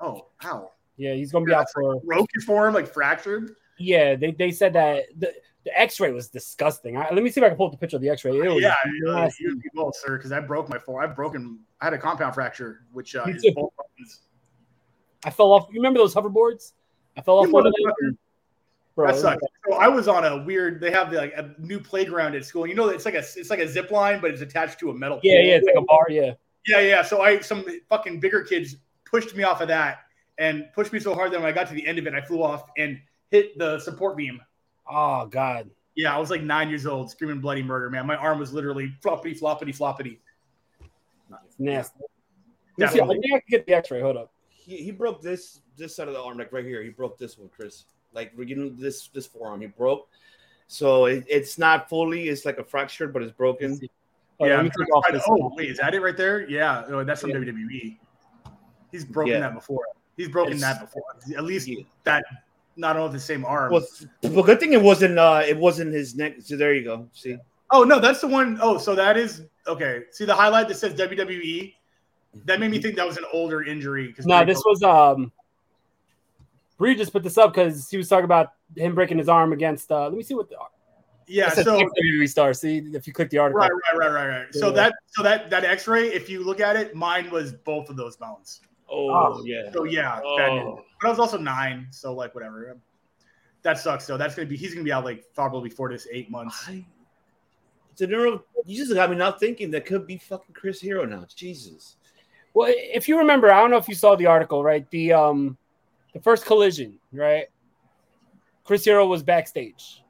Oh, 0.00 0.26
how? 0.38 0.70
Yeah, 0.96 1.14
he's 1.14 1.30
going 1.32 1.44
to 1.44 1.48
be 1.50 1.54
out 1.54 1.66
for. 1.74 2.00
Broke 2.00 2.28
his 2.34 2.44
forearm, 2.44 2.72
like 2.74 2.86
fractured. 2.92 3.54
Yeah, 3.78 4.16
they, 4.16 4.32
they 4.32 4.50
said 4.50 4.72
that 4.74 5.04
the, 5.18 5.32
the 5.68 5.80
X-ray 5.80 6.12
was 6.12 6.28
disgusting. 6.28 6.96
I, 6.96 7.10
let 7.12 7.22
me 7.22 7.30
see 7.30 7.40
if 7.40 7.44
I 7.44 7.48
can 7.48 7.56
pull 7.56 7.66
up 7.66 7.72
the 7.72 7.78
picture 7.78 7.96
of 7.96 8.02
the 8.02 8.08
X-ray. 8.08 8.38
It 8.38 8.48
was 8.50 8.62
yeah, 8.62 8.74
uh, 9.06 9.28
you 9.38 9.60
both, 9.74 9.94
sir, 9.96 10.16
because 10.16 10.32
I 10.32 10.40
broke 10.40 10.68
my 10.68 10.78
forearm. 10.78 11.10
I've 11.10 11.16
broken. 11.16 11.60
I 11.80 11.84
had 11.84 11.92
a 11.92 11.98
compound 11.98 12.34
fracture, 12.34 12.86
which 12.92 13.14
uh, 13.14 13.24
is 13.28 13.44
both 13.54 13.70
buttons. 13.76 14.20
I 15.24 15.30
fell 15.30 15.52
off. 15.52 15.68
You 15.70 15.80
remember 15.80 15.98
those 15.98 16.14
hoverboards? 16.14 16.72
I 17.16 17.20
fell 17.20 17.38
off 17.38 17.50
one 17.50 17.66
of 17.66 17.74
them. 17.74 18.18
Bro, 18.94 19.08
That 19.08 19.16
sucks. 19.16 19.42
So 19.68 19.76
I 19.76 19.88
was 19.88 20.08
on 20.08 20.24
a 20.24 20.42
weird. 20.42 20.80
They 20.80 20.90
have 20.90 21.10
the, 21.10 21.18
like 21.18 21.34
a 21.36 21.54
new 21.58 21.78
playground 21.78 22.34
at 22.34 22.44
school. 22.44 22.66
You 22.66 22.74
know, 22.74 22.88
it's 22.88 23.04
like 23.04 23.14
a 23.14 23.18
it's 23.18 23.50
like 23.50 23.60
a 23.60 23.68
zip 23.68 23.90
line, 23.90 24.20
but 24.20 24.30
it's 24.30 24.40
attached 24.40 24.80
to 24.80 24.90
a 24.90 24.94
metal. 24.94 25.20
Yeah, 25.22 25.34
pole. 25.34 25.44
yeah, 25.44 25.54
it's 25.56 25.66
like 25.66 25.76
a 25.76 25.82
bar. 25.82 26.06
Yeah. 26.08 26.32
Yeah, 26.66 26.80
yeah. 26.80 27.02
So 27.02 27.20
I 27.20 27.40
some 27.40 27.64
fucking 27.90 28.20
bigger 28.20 28.42
kids 28.42 28.76
pushed 29.04 29.36
me 29.36 29.42
off 29.42 29.60
of 29.60 29.68
that 29.68 30.00
and 30.38 30.66
pushed 30.74 30.92
me 30.92 30.98
so 30.98 31.14
hard 31.14 31.32
that 31.32 31.40
when 31.40 31.48
I 31.48 31.52
got 31.52 31.68
to 31.68 31.74
the 31.74 31.86
end 31.86 31.98
of 31.98 32.06
it, 32.06 32.14
I 32.14 32.20
flew 32.20 32.42
off 32.42 32.70
and 32.78 32.98
hit 33.30 33.58
the 33.58 33.78
support 33.78 34.16
beam. 34.16 34.40
Oh 34.90 35.26
God. 35.26 35.70
Yeah, 35.94 36.14
I 36.14 36.18
was 36.18 36.30
like 36.30 36.42
nine 36.42 36.68
years 36.68 36.86
old, 36.86 37.10
screaming 37.10 37.40
bloody 37.40 37.62
murder, 37.62 37.90
man. 37.90 38.06
My 38.06 38.14
arm 38.16 38.38
was 38.38 38.52
literally 38.52 38.94
floppity, 39.02 39.38
floppity, 39.38 39.76
floppity. 39.76 40.18
It's 41.44 41.58
nasty. 41.58 41.98
Let 42.78 42.92
me 42.92 42.96
see. 42.96 43.00
I 43.00 43.06
Definitely. 43.06 43.20
think 43.20 43.34
I 43.34 43.38
can 43.40 43.46
get 43.50 43.66
the 43.66 43.74
X-ray. 43.74 44.00
Hold 44.00 44.16
up. 44.16 44.32
He, 44.48 44.76
he 44.76 44.90
broke 44.92 45.20
this 45.22 45.60
this 45.76 45.96
side 45.96 46.08
of 46.08 46.14
the 46.14 46.20
arm, 46.22 46.38
like 46.38 46.52
right 46.52 46.64
here. 46.64 46.82
He 46.82 46.90
broke 46.90 47.18
this 47.18 47.36
one, 47.38 47.48
Chris. 47.54 47.84
Like 48.12 48.32
we're 48.36 48.44
getting 48.44 48.76
this 48.76 49.08
this 49.08 49.26
forearm. 49.26 49.60
He 49.60 49.66
broke. 49.66 50.08
So 50.68 51.06
it, 51.06 51.24
it's 51.28 51.58
not 51.58 51.88
fully. 51.88 52.28
It's 52.28 52.44
like 52.44 52.58
a 52.58 52.64
fracture, 52.64 53.08
but 53.08 53.22
it's 53.22 53.32
broken. 53.32 53.78
Oh, 54.40 54.44
yeah, 54.46 54.52
let 54.52 54.58
I'm 54.60 54.64
me 54.66 54.70
trying 54.70 54.86
take 54.86 54.94
off 54.94 55.04
this. 55.10 55.22
oh 55.28 55.50
wait, 55.56 55.70
is 55.70 55.78
that 55.78 55.94
it 55.94 56.00
right 56.00 56.16
there? 56.16 56.48
Yeah, 56.48 56.84
no, 56.88 57.02
that's 57.02 57.20
from 57.22 57.30
Yeah. 57.30 57.36
WWE. 57.38 57.98
He's 58.92 59.04
broken 59.04 59.32
Yeah. 59.32 59.40
that 59.40 59.54
before. 59.54 59.82
He's 60.16 60.28
broken 60.28 60.54
It's- 60.54 60.74
that 60.74 60.80
before. 60.84 61.02
At 61.36 61.44
least 61.44 61.66
Yeah. 61.66 61.82
that. 62.04 62.24
Not 62.78 62.96
all 62.96 63.08
the 63.08 63.18
same 63.18 63.44
arm. 63.44 63.72
Well, 63.72 63.84
well, 64.22 64.44
good 64.44 64.60
thing 64.60 64.72
it 64.72 64.80
wasn't. 64.80 65.18
Uh, 65.18 65.42
it 65.44 65.56
wasn't 65.56 65.92
his 65.92 66.14
neck. 66.14 66.36
So 66.40 66.56
there 66.56 66.72
you 66.74 66.84
go. 66.84 67.08
See, 67.12 67.36
oh 67.72 67.82
no, 67.82 67.98
that's 67.98 68.20
the 68.20 68.28
one 68.28 68.58
oh 68.62 68.78
so 68.78 68.94
that 68.94 69.16
is 69.16 69.42
okay. 69.66 70.02
See 70.12 70.24
the 70.24 70.34
highlight 70.34 70.68
that 70.68 70.76
says 70.76 70.94
WWE. 70.94 71.74
That 72.44 72.60
made 72.60 72.70
me 72.70 72.80
think 72.80 72.94
that 72.94 73.06
was 73.06 73.16
an 73.16 73.24
older 73.32 73.64
injury. 73.64 74.06
Because 74.06 74.26
No, 74.26 74.44
this 74.44 74.62
was 74.64 74.82
um. 74.84 75.32
Bree 76.78 76.94
just 76.94 77.12
put 77.12 77.24
this 77.24 77.36
up 77.36 77.52
because 77.52 77.90
he 77.90 77.96
was 77.96 78.08
talking 78.08 78.24
about 78.24 78.52
him 78.76 78.94
breaking 78.94 79.18
his 79.18 79.28
arm 79.28 79.52
against. 79.52 79.90
uh 79.90 80.04
Let 80.04 80.12
me 80.14 80.22
see 80.22 80.34
what 80.34 80.48
the. 80.48 80.56
yeah. 81.26 81.50
So 81.50 81.80
WWE 81.80 82.28
star. 82.28 82.54
See 82.54 82.78
if 82.94 83.08
you 83.08 83.12
click 83.12 83.30
the 83.30 83.38
article. 83.38 83.60
right, 83.60 83.70
right, 83.70 83.98
right, 83.98 84.12
right, 84.12 84.28
right. 84.28 84.54
So 84.54 84.68
Yeah. 84.68 84.74
that 84.74 84.94
so 85.08 85.24
that 85.24 85.50
that 85.50 85.64
X-ray, 85.64 86.12
if 86.12 86.30
you 86.30 86.44
look 86.44 86.60
at 86.60 86.76
it, 86.76 86.94
mine 86.94 87.28
was 87.30 87.52
both 87.52 87.90
of 87.90 87.96
those 87.96 88.16
bones. 88.16 88.60
Oh, 88.90 89.10
Oh. 89.10 89.42
yeah. 89.44 89.70
So 89.72 89.84
yeah, 89.84 90.16
that- 90.38 90.50
Oh. 90.50 90.84
but 91.00 91.08
I 91.08 91.10
was 91.10 91.18
also 91.18 91.38
nine, 91.38 91.86
so 91.90 92.14
like 92.14 92.34
whatever. 92.34 92.76
That 93.62 93.78
sucks. 93.78 94.06
though. 94.06 94.16
that's 94.16 94.34
gonna 94.34 94.46
be 94.48 94.56
he's 94.56 94.72
gonna 94.72 94.84
be 94.84 94.92
out 94.92 95.04
like 95.04 95.24
probably 95.34 95.68
four 95.70 95.88
to 95.88 95.98
eight 96.12 96.30
months. 96.30 96.64
I, 96.68 96.86
it's 97.90 98.00
a 98.00 98.06
neuro. 98.06 98.44
You 98.64 98.76
just 98.76 98.94
got 98.94 99.10
me 99.10 99.16
now 99.16 99.32
thinking 99.32 99.70
that 99.72 99.84
could 99.84 100.06
be 100.06 100.16
fucking 100.18 100.54
Chris 100.54 100.80
Hero 100.80 101.04
now. 101.04 101.26
Jesus. 101.34 101.96
Well, 102.54 102.72
if 102.72 103.08
you 103.08 103.18
remember, 103.18 103.52
I 103.52 103.60
don't 103.60 103.70
know 103.70 103.76
if 103.76 103.88
you 103.88 103.94
saw 103.96 104.14
the 104.14 104.26
article, 104.26 104.62
right? 104.62 104.88
The 104.90 105.12
um, 105.12 105.56
the 106.14 106.20
first 106.20 106.46
collision, 106.46 106.98
right? 107.12 107.46
Chris 108.64 108.84
Hero 108.84 109.06
was 109.06 109.22
backstage, 109.22 110.02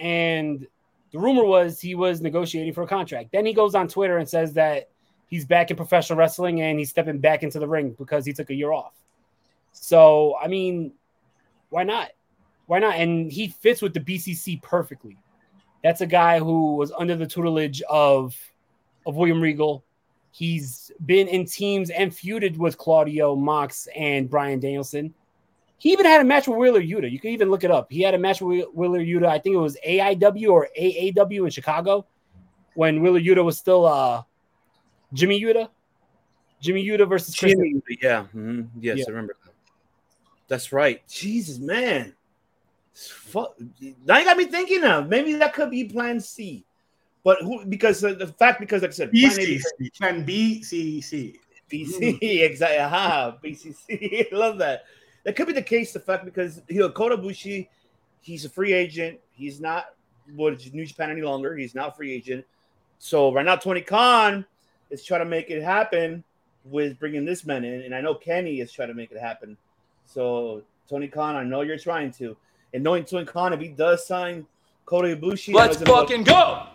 and 0.00 0.66
the 1.12 1.18
rumor 1.18 1.44
was 1.44 1.80
he 1.80 1.94
was 1.94 2.20
negotiating 2.20 2.72
for 2.72 2.82
a 2.82 2.86
contract. 2.88 3.30
Then 3.32 3.46
he 3.46 3.52
goes 3.52 3.74
on 3.76 3.86
Twitter 3.88 4.18
and 4.18 4.28
says 4.28 4.52
that 4.54 4.90
he's 5.28 5.44
back 5.44 5.70
in 5.70 5.76
professional 5.76 6.18
wrestling 6.18 6.60
and 6.62 6.78
he's 6.78 6.90
stepping 6.90 7.18
back 7.18 7.42
into 7.42 7.58
the 7.58 7.68
ring 7.68 7.94
because 7.98 8.24
he 8.24 8.32
took 8.32 8.50
a 8.50 8.54
year 8.54 8.72
off. 8.72 8.94
So, 9.72 10.36
I 10.40 10.48
mean, 10.48 10.92
why 11.68 11.84
not? 11.84 12.10
Why 12.66 12.78
not? 12.78 12.96
And 12.96 13.30
he 13.30 13.48
fits 13.48 13.82
with 13.82 13.94
the 13.94 14.00
BCC 14.00 14.62
perfectly. 14.62 15.16
That's 15.82 16.00
a 16.00 16.06
guy 16.06 16.38
who 16.38 16.74
was 16.76 16.92
under 16.96 17.14
the 17.14 17.26
tutelage 17.26 17.82
of 17.82 18.36
of 19.04 19.14
William 19.16 19.40
Regal. 19.40 19.84
He's 20.32 20.90
been 21.06 21.28
in 21.28 21.46
teams 21.46 21.90
and 21.90 22.10
feuded 22.10 22.56
with 22.56 22.76
Claudio 22.76 23.36
Mox 23.36 23.88
and 23.94 24.28
Bryan 24.28 24.60
Danielson. 24.60 25.14
He 25.78 25.92
even 25.92 26.06
had 26.06 26.20
a 26.20 26.24
match 26.24 26.48
with 26.48 26.58
Wheeler 26.58 26.82
Yuta. 26.82 27.10
You 27.10 27.20
can 27.20 27.30
even 27.30 27.50
look 27.50 27.62
it 27.62 27.70
up. 27.70 27.90
He 27.90 28.00
had 28.02 28.14
a 28.14 28.18
match 28.18 28.40
with 28.40 28.66
Wheeler 28.74 29.00
Yuta. 29.00 29.26
I 29.26 29.38
think 29.38 29.54
it 29.54 29.58
was 29.60 29.76
AIW 29.86 30.50
or 30.50 30.68
AAW 30.78 31.44
in 31.44 31.50
Chicago 31.50 32.06
when 32.74 33.00
Wheeler 33.00 33.20
Yuta 33.20 33.44
was 33.44 33.58
still 33.58 33.86
uh, 33.86 34.22
Jimmy 35.12 35.40
Yuta. 35.40 35.68
Jimmy 36.60 36.84
Yuta 36.84 37.08
versus 37.08 37.34
Chris. 37.34 37.52
Jimmy, 37.52 37.80
yeah, 38.02 38.26
mhm, 38.34 38.68
yes, 38.80 38.98
Yeah. 38.98 39.04
I 39.08 39.10
remember. 39.10 39.36
that. 39.44 39.52
That's 40.48 40.72
right. 40.72 41.06
Jesus, 41.08 41.58
man. 41.58 42.14
Fuck. 42.94 43.58
Now 44.06 44.18
you 44.18 44.24
got 44.24 44.36
me 44.38 44.46
thinking 44.46 44.80
now. 44.80 45.02
Maybe 45.02 45.34
that 45.34 45.52
could 45.52 45.70
be 45.70 45.84
Plan 45.84 46.18
C, 46.18 46.64
but 47.24 47.42
who? 47.42 47.64
Because 47.66 48.02
uh, 48.02 48.14
the 48.14 48.28
fact, 48.28 48.58
because 48.60 48.80
like 48.82 48.92
I 48.92 48.94
said, 48.94 49.10
Plan 49.10 49.32
A, 49.32 49.34
BCC. 49.34 49.98
Can 50.00 50.24
BCC. 50.26 51.36
BC 51.70 52.42
exactly. 52.42 52.78
Aha, 52.78 53.36
BCC. 53.44 54.28
Love 54.32 54.58
that. 54.58 54.84
That 55.24 55.36
could 55.36 55.46
be 55.48 55.52
the 55.52 55.62
case. 55.62 55.92
The 55.92 56.00
fact 56.00 56.24
because 56.24 56.62
you 56.68 56.78
know 56.78 56.88
Kota 56.88 57.16
Ibushi, 57.18 57.68
he's 58.22 58.44
a 58.44 58.48
free 58.48 58.72
agent. 58.72 59.18
He's 59.32 59.60
not 59.60 59.86
with 60.34 60.72
New 60.72 60.86
Japan 60.86 61.10
any 61.10 61.22
longer. 61.22 61.54
He's 61.56 61.74
not 61.74 61.88
a 61.88 61.92
free 61.92 62.12
agent. 62.12 62.46
So 62.98 63.32
right 63.32 63.44
now, 63.44 63.56
Tony 63.56 63.82
Khan 63.82 64.46
is 64.90 65.04
trying 65.04 65.20
to 65.20 65.26
make 65.26 65.50
it 65.50 65.62
happen 65.62 66.22
with 66.64 66.98
bringing 66.98 67.24
this 67.24 67.44
man 67.46 67.64
in, 67.64 67.82
and 67.82 67.94
I 67.94 68.00
know 68.00 68.14
Kenny 68.14 68.60
is 68.60 68.72
trying 68.72 68.88
to 68.88 68.94
make 68.94 69.10
it 69.12 69.18
happen. 69.18 69.56
So 70.04 70.62
Tony 70.88 71.08
Khan, 71.08 71.36
I 71.36 71.44
know 71.44 71.60
you're 71.62 71.78
trying 71.78 72.10
to, 72.12 72.36
and 72.74 72.82
knowing 72.82 73.04
Tony 73.04 73.24
Khan, 73.24 73.52
if 73.52 73.60
he 73.60 73.68
does 73.68 74.06
sign 74.06 74.46
Kota 74.84 75.16
Ibushi, 75.16 75.54
Let's 75.54 75.76
fucking 75.82 76.24
go. 76.24 76.66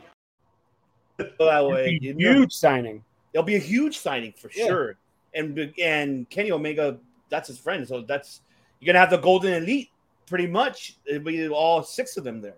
that 1.17 1.65
way. 1.65 1.99
you 2.01 2.13
know. 2.13 2.31
Huge 2.33 2.53
signing. 2.53 3.03
It'll 3.33 3.43
be 3.45 3.55
a 3.55 3.59
huge 3.59 3.97
signing 3.99 4.33
for 4.33 4.49
Yeah. 4.53 4.67
sure. 4.67 4.95
And 5.33 5.57
and 5.81 6.29
Kenny 6.29 6.51
Omega, 6.51 6.97
that's 7.29 7.47
his 7.47 7.57
friend. 7.57 7.87
So 7.87 8.01
that's 8.01 8.41
you're 8.79 8.87
gonna 8.93 8.99
have 8.99 9.09
the 9.11 9.17
Golden 9.17 9.53
Elite 9.53 9.89
pretty 10.25 10.47
much. 10.47 10.97
It'll 11.05 11.23
be 11.23 11.47
all 11.47 11.83
six 11.83 12.17
of 12.17 12.23
them 12.25 12.41
there, 12.41 12.55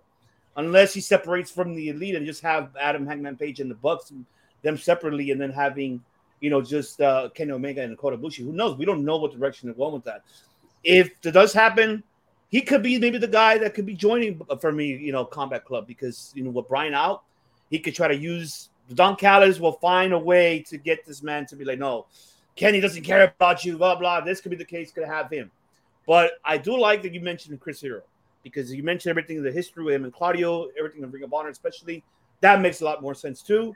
unless 0.55 0.93
he 0.93 1.01
separates 1.01 1.51
from 1.51 1.75
the 1.75 1.89
Elite 1.89 2.15
and 2.15 2.25
just 2.25 2.41
have 2.41 2.75
Adam 2.80 3.05
Hangman 3.05 3.38
Page 3.38 3.59
and 3.59 3.69
the 3.69 3.75
Bucks 3.75 4.11
them 4.64 4.77
separately, 4.77 5.31
and 5.31 5.40
then 5.40 5.52
having 5.52 6.03
you 6.40 6.49
know 6.49 6.61
just 6.61 6.99
uh, 6.99 7.30
Kenny 7.34 7.52
Omega 7.52 7.81
and 7.81 7.98
Kota 7.98 8.18
Ibushi. 8.18 8.44
Who 8.44 8.52
knows? 8.52 8.77
We 8.77 8.85
don't 8.85 9.06
know 9.06 9.18
what 9.18 9.34
direction 9.34 9.68
they're 9.68 9.76
going 9.76 9.94
with 9.94 10.06
that. 10.06 10.23
If 10.84 11.22
that 11.22 11.34
does 11.34 11.53
happen, 11.53 12.03
he 12.49 12.61
could 12.61 12.84
be 12.84 12.98
maybe 12.99 13.18
the 13.18 13.27
guy 13.27 13.57
that 13.60 13.73
could 13.73 13.85
be 13.85 13.95
joining 13.95 14.41
for 14.60 14.72
me, 14.72 14.95
you 14.98 15.11
know, 15.11 15.26
Combat 15.26 15.64
Club 15.65 15.88
because 15.88 16.31
you 16.35 16.44
know 16.44 16.49
with 16.49 16.68
Brian 16.68 16.94
out, 16.94 17.23
he 17.69 17.80
could 17.80 17.95
try 17.95 18.07
to 18.07 18.15
use 18.15 18.69
Don 18.94 19.15
Callis 19.15 19.60
will 19.60 19.73
find 19.73 20.14
a 20.14 20.19
way 20.19 20.64
to 20.69 20.77
get 20.77 21.06
this 21.06 21.23
man 21.23 21.45
to 21.48 21.56
be 21.56 21.65
like, 21.65 21.80
no, 21.80 22.06
Kenny 22.56 22.80
doesn't 22.80 23.03
care 23.03 23.23
about 23.23 23.64
you, 23.64 23.77
blah 23.77 23.95
blah. 23.95 24.22
This 24.22 24.41
could 24.41 24.52
be 24.52 24.57
the 24.57 24.65
case, 24.65 24.91
could 24.91 25.06
have 25.06 25.30
him. 25.31 25.52
But 26.06 26.34
I 26.44 26.57
do 26.57 26.77
like 26.77 27.02
that 27.03 27.14
you 27.14 27.22
mentioned 27.22 27.60
Chris 27.61 27.81
Hero 27.81 28.02
because 28.44 28.73
you 28.73 28.84
mentioned 28.84 29.10
everything 29.11 29.38
in 29.38 29.44
the 29.44 29.52
history 29.52 29.84
with 29.85 29.95
him 29.95 30.03
and 30.03 30.14
Claudio, 30.14 30.68
everything 30.77 31.02
in 31.02 31.11
Ring 31.11 31.23
of 31.23 31.34
Honor, 31.34 31.49
especially. 31.49 32.03
That 32.41 32.60
makes 32.60 32.81
a 32.81 32.85
lot 32.85 33.02
more 33.02 33.15
sense 33.15 33.41
too. 33.41 33.73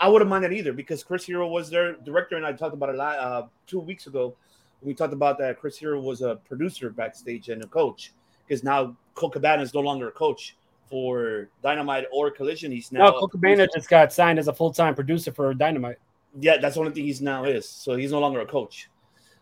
I 0.00 0.08
wouldn't 0.08 0.30
mind 0.30 0.44
that 0.44 0.52
either 0.52 0.72
because 0.72 1.04
Chris 1.04 1.24
Hero 1.24 1.46
was 1.46 1.68
their 1.70 1.92
director, 1.92 2.36
and 2.36 2.46
I 2.46 2.52
talked 2.52 2.74
about 2.74 2.88
it 2.88 2.96
la- 2.96 3.04
uh, 3.10 3.46
two 3.66 3.78
weeks 3.80 4.06
ago. 4.06 4.34
We 4.82 4.94
talked 4.94 5.12
about 5.12 5.38
that 5.38 5.60
Chris 5.60 5.76
Hero 5.76 6.00
was 6.00 6.22
a 6.22 6.36
producer 6.48 6.88
backstage 6.88 7.50
and 7.50 7.62
a 7.62 7.66
coach 7.66 8.12
because 8.48 8.64
now 8.64 8.96
Colt 9.14 9.34
Cabana 9.34 9.62
is 9.62 9.74
no 9.74 9.80
longer 9.80 10.08
a 10.08 10.12
coach 10.12 10.56
for 10.88 11.48
Dynamite 11.62 12.06
or 12.12 12.30
Collision. 12.30 12.72
He's 12.72 12.90
now 12.90 13.06
No, 13.06 13.12
Colt 13.12 13.30
Cabana 13.32 13.68
just 13.74 13.90
got 13.90 14.10
signed 14.12 14.38
as 14.38 14.48
a 14.48 14.54
full 14.54 14.72
time 14.72 14.94
producer 14.94 15.32
for 15.32 15.52
Dynamite. 15.52 15.98
yeah, 16.40 16.56
that's 16.56 16.74
the 16.76 16.80
only 16.80 16.92
thing 16.92 17.04
he's 17.04 17.20
now 17.20 17.44
is. 17.44 17.68
So 17.68 17.94
he's 17.94 18.10
no 18.10 18.20
longer 18.20 18.40
a 18.40 18.46
coach. 18.46 18.88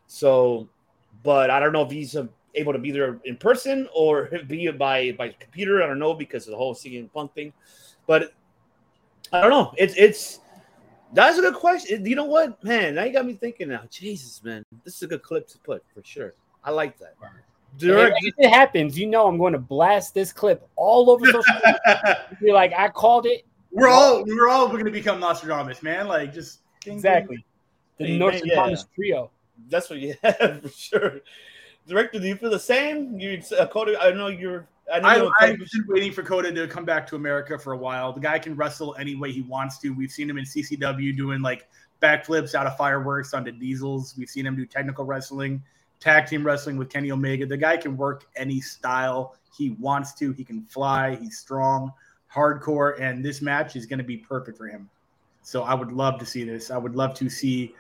So, 0.09 0.69
but 1.23 1.51
I 1.51 1.61
don't 1.61 1.73
know 1.73 1.83
if 1.83 1.91
he's 1.93 2.17
uh, 2.17 2.27
able 2.57 2.73
to 2.73 2.79
be 2.81 2.91
there 2.91 3.21
in 3.25 3.37
person 3.37 3.89
or 3.95 4.29
be 4.49 4.69
by 4.73 5.13
by 5.13 5.29
computer. 5.39 5.85
I 5.85 5.87
don't 5.87 6.01
know 6.01 6.15
because 6.15 6.49
of 6.49 6.51
the 6.51 6.57
whole 6.57 6.75
CM 6.75 7.13
Punk 7.13 7.33
thing. 7.35 7.53
But 8.09 8.33
I 9.33 9.41
don't 9.41 9.51
know. 9.51 9.73
It's 9.79 9.95
it's 9.97 10.41
that's 11.13 11.39
a 11.39 11.41
good 11.41 11.55
question. 11.55 12.05
You 12.05 12.17
know 12.17 12.25
what, 12.25 12.63
man? 12.63 12.95
Now 12.95 13.05
you 13.05 13.13
got 13.13 13.27
me 13.27 13.35
thinking. 13.35 13.69
Now, 13.69 13.83
Jesus, 13.91 14.43
man, 14.43 14.65
this 14.85 14.97
is 14.97 15.03
a 15.03 15.07
good 15.07 15.23
clip 15.23 15.49
to 15.49 15.59
put 15.59 15.85
for 15.95 16.03
sure. 16.05 16.35
I 16.65 16.71
like 16.71 16.99
that. 16.99 17.15
Direct, 17.77 18.17
If 18.23 18.35
it 18.39 18.51
happens, 18.51 18.99
you 18.99 19.07
know 19.07 19.27
I'm 19.27 19.39
going 19.39 19.53
to 19.53 19.59
blast 19.59 20.15
this 20.15 20.33
clip 20.33 20.67
all 20.77 21.11
over 21.11 21.27
social 21.27 21.43
media. 21.55 22.27
Be 22.41 22.53
like, 22.53 22.73
I 22.77 22.89
called 22.89 23.27
it. 23.27 23.47
We're 23.71 23.89
all 23.89 24.25
we're 24.25 24.49
all 24.49 24.69
going 24.69 24.85
to 24.85 24.91
become 24.91 25.21
Nostradamus, 25.21 25.83
man. 25.83 26.09
Like 26.09 26.33
just 26.33 26.61
Exactly. 26.87 27.45
The 27.99 28.07
Hey, 28.07 28.19
North 28.19 28.35
man, 28.45 28.71
yeah. 28.71 28.77
Trio. 28.95 29.31
That's 29.69 29.91
what 29.91 29.99
you 30.01 30.15
have 30.23 30.63
for 30.63 30.69
sure. 30.69 31.21
Director, 31.87 32.21
do 32.21 32.27
you 32.27 32.37
feel 32.37 32.51
the 32.51 32.59
same? 32.59 33.19
You, 33.19 33.43
uh, 33.59 33.67
Cody, 33.67 33.97
I 33.97 34.13
know 34.13 34.29
you're. 34.29 34.67
I 34.93 35.01
know 35.01 35.31
I, 35.41 35.47
I've 35.47 35.59
been 35.59 35.85
waiting 35.87 36.13
for 36.13 36.23
Kota 36.23 36.53
to 36.53 36.67
come 36.67 36.85
back 36.85 37.07
to 37.09 37.17
America 37.17 37.59
for 37.59 37.73
a 37.73 37.77
while. 37.77 38.13
The 38.13 38.21
guy 38.21 38.39
can 38.39 38.57
wrestle 38.57 38.97
any 38.99 39.15
way 39.15 39.33
he 39.33 39.43
wants 39.43 39.79
to. 39.81 39.91
We've 39.91 40.11
seen 40.11 40.31
him 40.31 40.39
in 40.39 40.45
CCW 40.45 41.17
doing 41.17 41.43
like 41.43 41.69
backflips 42.01 42.55
out 42.55 42.67
of 42.67 42.77
fireworks 42.77 43.35
onto 43.35 43.53
diesels. 43.53 44.15
We've 44.17 44.29
seen 44.29 44.47
him 44.47 44.57
do 44.57 44.65
technical 44.65 45.05
wrestling, 45.05 45.63
tag 46.01 46.27
team 46.27 46.45
wrestling 46.45 46.77
with 46.77 46.89
Kenny 46.89 47.11
Omega. 47.11 47.45
The 47.47 47.57
guy 47.57 47.77
can 47.77 47.97
work 47.97 48.27
any 48.37 48.61
style 48.61 49.37
he 49.57 49.71
wants 49.71 50.15
to. 50.15 50.33
He 50.33 50.45
can 50.45 50.63
fly. 50.65 51.17
He's 51.17 51.39
strong, 51.39 51.93
hardcore, 52.33 53.01
and 53.01 53.25
this 53.25 53.43
match 53.43 53.77
is 53.77 53.85
going 53.85 53.99
to 53.99 54.05
be 54.05 54.17
perfect 54.17 54.57
for 54.57 54.69
him. 54.69 54.89
So 55.43 55.63
I 55.63 55.75
would 55.75 55.93
love 55.93 56.19
to 56.21 56.27
see 56.27 56.45
this. 56.45 56.71
I 56.71 56.79
would 56.79 56.95
love 56.95 57.15
to 57.15 57.29
see. 57.29 57.75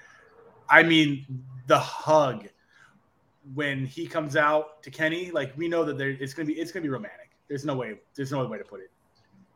I 0.68 0.82
mean, 0.82 1.26
the 1.66 1.78
hug 1.78 2.48
when 3.54 3.86
he 3.86 4.06
comes 4.06 4.36
out 4.36 4.82
to 4.82 4.90
Kenny, 4.90 5.30
like 5.30 5.52
we 5.56 5.68
know 5.68 5.84
that 5.84 5.98
there 5.98 6.10
it's 6.10 6.34
gonna 6.34 6.46
be 6.46 6.54
it's 6.54 6.72
gonna 6.72 6.82
be 6.82 6.88
romantic. 6.88 7.30
There's 7.48 7.64
no 7.64 7.74
way 7.74 7.98
there's 8.14 8.32
no 8.32 8.40
other 8.40 8.48
way 8.48 8.58
to 8.58 8.64
put 8.64 8.80
it. 8.80 8.90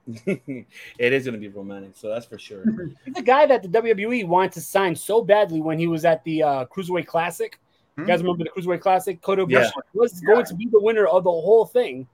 it 0.99 1.13
is 1.13 1.25
going 1.25 1.35
to 1.35 1.39
be 1.41 1.47
romantic, 1.47 1.93
so 1.95 2.09
that's 2.09 2.27
for 2.27 2.37
sure. 2.37 2.65
He's 3.05 3.17
a 3.17 3.23
guy 3.23 3.47
that 3.47 3.63
the 3.63 3.69
WWE 3.69 4.27
wanted 4.27 4.51
to 4.55 4.61
sign 4.61 4.97
so 4.97 5.23
badly 5.23 5.61
when 5.61 5.79
he 5.79 5.87
was 5.87 6.05
at 6.05 6.25
the 6.25 6.43
uh, 6.43 6.65
Cruiserweight 6.65 7.07
Classic. 7.07 7.57
You 7.97 8.05
guys 8.05 8.21
remember 8.21 8.43
the 8.43 8.51
Cruiserweight 8.51 8.81
Classic? 8.81 9.23
Kota 9.23 9.47
Yeah. 9.49 9.71
Ibushi 9.71 9.73
was 9.95 10.21
going 10.23 10.45
to 10.47 10.55
be 10.57 10.67
the 10.67 10.81
winner 10.81 11.07
of 11.07 11.23
the 11.23 11.31
whole 11.31 11.67
thing, 11.67 12.09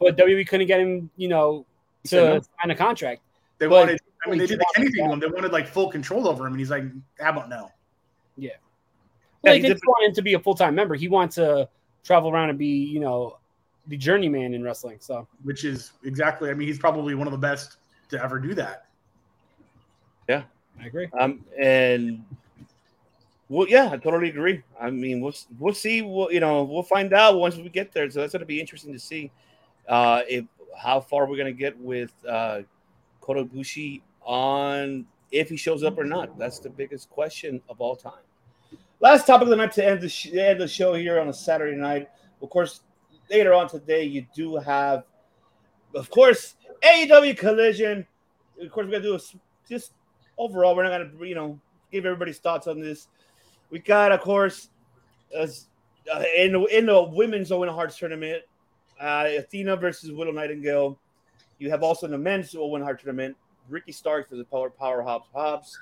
but 0.00 0.16
WWE 0.16 0.48
couldn't 0.48 0.68
get 0.68 0.80
him, 0.80 1.10
you 1.18 1.28
know, 1.28 1.66
to 2.04 2.08
said 2.08 2.34
no. 2.34 2.40
sign 2.62 2.70
a 2.70 2.74
contract. 2.74 3.20
They 3.58 3.66
But- 3.66 3.74
wanted 3.74 4.00
I 4.26 4.30
mean 4.30 4.38
they 4.38 4.46
did 4.46 4.58
the 4.58 4.66
Kenny 4.74 4.90
thing 4.90 5.04
to 5.06 5.12
him. 5.12 5.20
They 5.20 5.26
wanted 5.26 5.52
like 5.52 5.68
full 5.68 5.90
control 5.90 6.28
over 6.28 6.46
him, 6.46 6.54
and 6.54 6.58
he's 6.60 6.70
like, 6.70 6.84
How 7.20 7.30
about 7.30 7.50
no? 7.50 7.70
Yeah. 8.38 8.52
Yeah, 9.42 9.50
Well, 9.50 9.54
he 9.54 9.62
he 9.62 9.68
didn't 9.68 9.86
want 9.86 10.08
him 10.08 10.14
to 10.14 10.22
be 10.22 10.34
a 10.34 10.38
full 10.38 10.54
time 10.54 10.74
member. 10.74 10.94
He 10.94 11.08
wants 11.08 11.36
to 11.36 11.68
travel 12.04 12.30
around 12.30 12.50
and 12.50 12.58
be, 12.58 12.66
you 12.66 13.00
know, 13.00 13.38
the 13.86 13.96
journeyman 13.96 14.54
in 14.54 14.62
wrestling. 14.62 14.98
So 15.00 15.26
Which 15.44 15.64
is 15.64 15.92
exactly 16.04 16.50
I 16.50 16.54
mean, 16.54 16.68
he's 16.68 16.78
probably 16.78 17.14
one 17.14 17.26
of 17.26 17.32
the 17.32 17.38
best 17.38 17.76
to 18.10 18.22
ever 18.22 18.38
do 18.38 18.54
that. 18.54 18.86
Yeah, 20.28 20.42
I 20.80 20.86
agree. 20.86 21.08
Um, 21.18 21.44
and 21.58 22.24
well, 23.48 23.66
yeah, 23.68 23.90
I 23.90 23.96
totally 23.96 24.28
agree. 24.28 24.62
I 24.78 24.90
mean, 24.90 25.20
we'll 25.20 25.34
we'll 25.58 25.74
see. 25.74 26.02
We'll 26.02 26.30
you 26.30 26.40
know 26.40 26.64
we'll 26.64 26.82
find 26.82 27.12
out 27.12 27.38
once 27.38 27.56
we 27.56 27.68
get 27.68 27.92
there. 27.92 28.10
So 28.10 28.20
that's 28.20 28.32
going 28.32 28.40
to 28.40 28.46
be 28.46 28.60
interesting 28.60 28.92
to 28.92 28.98
see 28.98 29.30
uh, 29.88 30.22
if 30.28 30.44
how 30.76 31.00
far 31.00 31.26
we're 31.26 31.36
going 31.36 31.52
to 31.52 31.58
get 31.58 31.78
with 31.78 32.12
uh, 32.28 32.60
Kota 33.20 33.44
Ibushi 33.44 34.02
on 34.22 35.06
if 35.32 35.48
he 35.48 35.56
shows 35.56 35.82
up 35.82 35.98
or 35.98 36.04
not. 36.04 36.38
That's 36.38 36.58
the 36.58 36.70
biggest 36.70 37.08
question 37.10 37.60
of 37.68 37.80
all 37.80 37.96
time. 37.96 38.12
Last 39.00 39.26
topic 39.26 39.44
of 39.44 39.50
the 39.50 39.56
night 39.56 39.72
to 39.72 39.84
end 39.84 40.00
the, 40.00 40.08
sh- 40.08 40.32
end 40.32 40.60
the 40.60 40.66
show 40.66 40.94
here 40.94 41.20
on 41.20 41.28
a 41.28 41.32
Saturday 41.32 41.76
night. 41.76 42.08
Of 42.42 42.50
course, 42.50 42.80
later 43.30 43.54
on 43.54 43.68
today 43.68 44.04
you 44.04 44.26
do 44.34 44.56
have, 44.56 45.04
of 45.94 46.10
course, 46.10 46.56
AEW 46.82 47.36
Collision. 47.36 48.06
Of 48.60 48.72
course, 48.72 48.86
we're 48.86 48.92
gonna 48.92 49.04
do 49.04 49.14
a 49.14 49.20
just 49.68 49.92
overall. 50.36 50.74
We're 50.74 50.84
not 50.84 50.90
gonna 50.90 51.26
you 51.26 51.34
know 51.34 51.60
give 51.92 52.06
everybody's 52.06 52.38
thoughts 52.38 52.66
on 52.66 52.80
this. 52.80 53.08
We 53.70 53.78
got, 53.78 54.12
of 54.12 54.20
course, 54.20 54.70
as 55.36 55.66
uh, 56.12 56.24
in 56.36 56.52
the, 56.52 56.64
in 56.64 56.86
the 56.86 57.02
women's 57.02 57.52
Owen 57.52 57.68
Hart's 57.68 57.98
tournament, 57.98 58.42
uh, 59.00 59.28
Athena 59.38 59.76
versus 59.76 60.10
Willow 60.10 60.32
Nightingale. 60.32 60.98
You 61.58 61.70
have 61.70 61.82
also 61.82 62.06
in 62.06 62.12
the 62.12 62.18
men's 62.18 62.54
Owen 62.54 62.82
Hart 62.82 63.00
tournament, 63.00 63.36
Ricky 63.68 63.92
Starks 63.92 64.30
versus 64.30 64.46
Power 64.50 64.70
Power 64.70 65.02
Hobbs 65.02 65.28
Hobbs. 65.34 65.78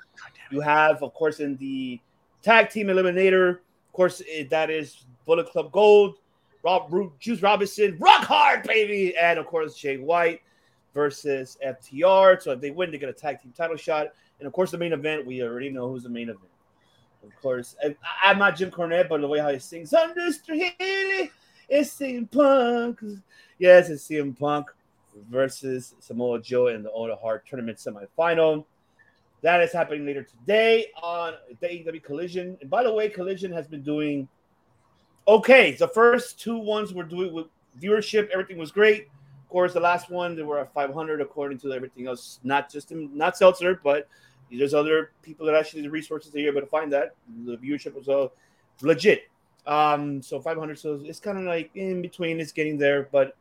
You 0.51 0.59
have, 0.61 1.01
of 1.03 1.13
course, 1.13 1.39
in 1.39 1.55
the 1.57 1.99
tag 2.47 2.69
team 2.69 2.87
eliminator, 2.87 3.49
of 3.49 3.91
course, 3.91 4.21
it, 4.25 4.49
that 4.49 4.69
is 4.69 5.05
Bullet 5.25 5.49
Club 5.49 5.69
Gold, 5.73 6.15
Rob 6.63 6.89
Juice 7.19 7.41
Robinson, 7.41 7.97
Rock 7.99 8.23
Hard, 8.23 8.63
baby, 8.63 9.13
and 9.17 9.37
of 9.37 9.45
course 9.47 9.75
Jay 9.75 9.97
White 9.97 10.39
versus 10.93 11.57
FTR. 11.65 12.41
So 12.41 12.51
if 12.51 12.61
they 12.61 12.71
win, 12.71 12.89
they 12.89 12.97
get 12.97 13.09
a 13.09 13.13
tag 13.13 13.41
team 13.41 13.51
title 13.51 13.75
shot. 13.75 14.07
And 14.39 14.47
of 14.47 14.53
course, 14.53 14.71
the 14.71 14.77
main 14.77 14.93
event, 14.93 15.25
we 15.25 15.41
already 15.43 15.69
know 15.69 15.89
who's 15.89 16.03
the 16.03 16.09
main 16.09 16.29
event. 16.29 16.47
Of 17.21 17.35
course, 17.41 17.75
I, 17.83 17.93
I'm 18.23 18.39
not 18.39 18.55
Jim 18.55 18.71
Cornette, 18.71 19.09
but 19.09 19.19
the 19.19 19.27
way 19.27 19.39
how 19.39 19.49
he 19.49 19.59
sings, 19.59 19.93
Understood 19.93 20.61
it's 21.69 21.99
CM 21.99 22.31
Punk. 22.31 23.01
Yes, 23.59 23.89
it's 23.89 24.07
CM 24.07 24.39
Punk 24.39 24.67
versus 25.29 25.95
Samoa 25.99 26.39
Joe 26.39 26.67
in 26.67 26.81
the 26.81 26.91
Owen 26.93 27.13
Hart 27.21 27.45
tournament 27.45 27.77
semifinal. 27.77 28.63
That 29.41 29.61
is 29.61 29.71
happening 29.71 30.05
later 30.05 30.23
today 30.23 30.87
on 31.01 31.33
the 31.59 31.67
AEW 31.67 32.03
Collision. 32.03 32.57
And 32.61 32.69
by 32.69 32.83
the 32.83 32.93
way, 32.93 33.09
Collision 33.09 33.51
has 33.51 33.67
been 33.67 33.83
doing 33.83 34.27
okay. 35.27 35.73
The 35.73 35.87
first 35.87 36.39
two 36.39 36.57
ones 36.57 36.93
were 36.93 37.03
doing 37.03 37.33
with 37.33 37.47
viewership, 37.79 38.29
everything 38.29 38.57
was 38.57 38.71
great. 38.71 39.07
Of 39.43 39.49
course, 39.49 39.73
the 39.73 39.79
last 39.79 40.09
one 40.09 40.35
they 40.35 40.43
were 40.43 40.59
at 40.59 40.73
500 40.73 41.21
according 41.21 41.59
to 41.59 41.71
everything 41.71 42.07
else. 42.07 42.39
Not 42.43 42.71
just 42.71 42.91
in, 42.91 43.15
not 43.15 43.35
Meltzer, 43.39 43.79
but 43.83 44.07
there's 44.51 44.73
other 44.73 45.11
people 45.21 45.45
that 45.45 45.55
actually 45.55 45.83
the 45.83 45.89
resources 45.89 46.31
that 46.31 46.39
you're 46.39 46.51
able 46.51 46.61
to 46.61 46.67
find 46.67 46.91
that 46.93 47.15
the 47.45 47.57
viewership 47.57 47.93
was 47.93 48.09
uh, 48.09 48.27
legit. 48.81 49.29
Um, 49.65 50.21
so 50.21 50.39
500, 50.39 50.79
so 50.79 50.99
it's 51.03 51.19
kind 51.19 51.37
of 51.37 51.43
like 51.43 51.69
in 51.75 52.01
between. 52.01 52.39
It's 52.39 52.51
getting 52.51 52.77
there, 52.77 53.09
but 53.11 53.35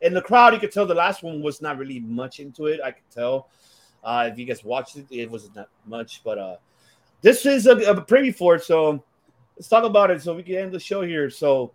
in 0.00 0.12
the 0.12 0.20
crowd, 0.20 0.52
you 0.52 0.60
could 0.60 0.72
tell 0.72 0.86
the 0.86 0.94
last 0.94 1.22
one 1.22 1.40
was 1.40 1.62
not 1.62 1.78
really 1.78 2.00
much 2.00 2.40
into 2.40 2.66
it. 2.66 2.80
I 2.84 2.90
could 2.90 3.08
tell. 3.10 3.48
Uh, 4.02 4.28
if 4.32 4.38
you 4.38 4.44
guys 4.44 4.64
watched 4.64 4.96
it, 4.96 5.06
it 5.10 5.30
wasn't 5.30 5.54
that 5.54 5.68
much, 5.86 6.22
but 6.24 6.38
uh, 6.38 6.56
this 7.20 7.46
is 7.46 7.66
a, 7.66 7.76
a 7.76 8.00
preview 8.04 8.34
for 8.34 8.56
it. 8.56 8.64
So 8.64 9.02
let's 9.56 9.68
talk 9.68 9.84
about 9.84 10.10
it 10.10 10.22
so 10.22 10.34
we 10.34 10.42
can 10.42 10.56
end 10.56 10.72
the 10.72 10.80
show 10.80 11.02
here. 11.02 11.30
So 11.30 11.72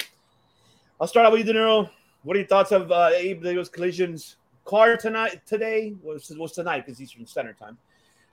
I'll 0.99 1.07
start 1.07 1.25
out 1.25 1.31
with 1.31 1.45
you, 1.45 1.53
De 1.53 1.59
Niro. 1.59 1.89
What 2.23 2.35
are 2.35 2.39
your 2.39 2.47
thoughts 2.47 2.71
of 2.71 2.91
uh, 2.91 3.11
AEW's 3.13 3.69
collisions 3.69 4.35
car 4.65 4.97
tonight? 4.97 5.41
Today 5.45 5.95
was 6.03 6.29
was 6.37 6.51
tonight 6.51 6.85
because 6.85 6.99
Eastern 6.99 7.25
Standard 7.25 7.57
Time. 7.57 7.77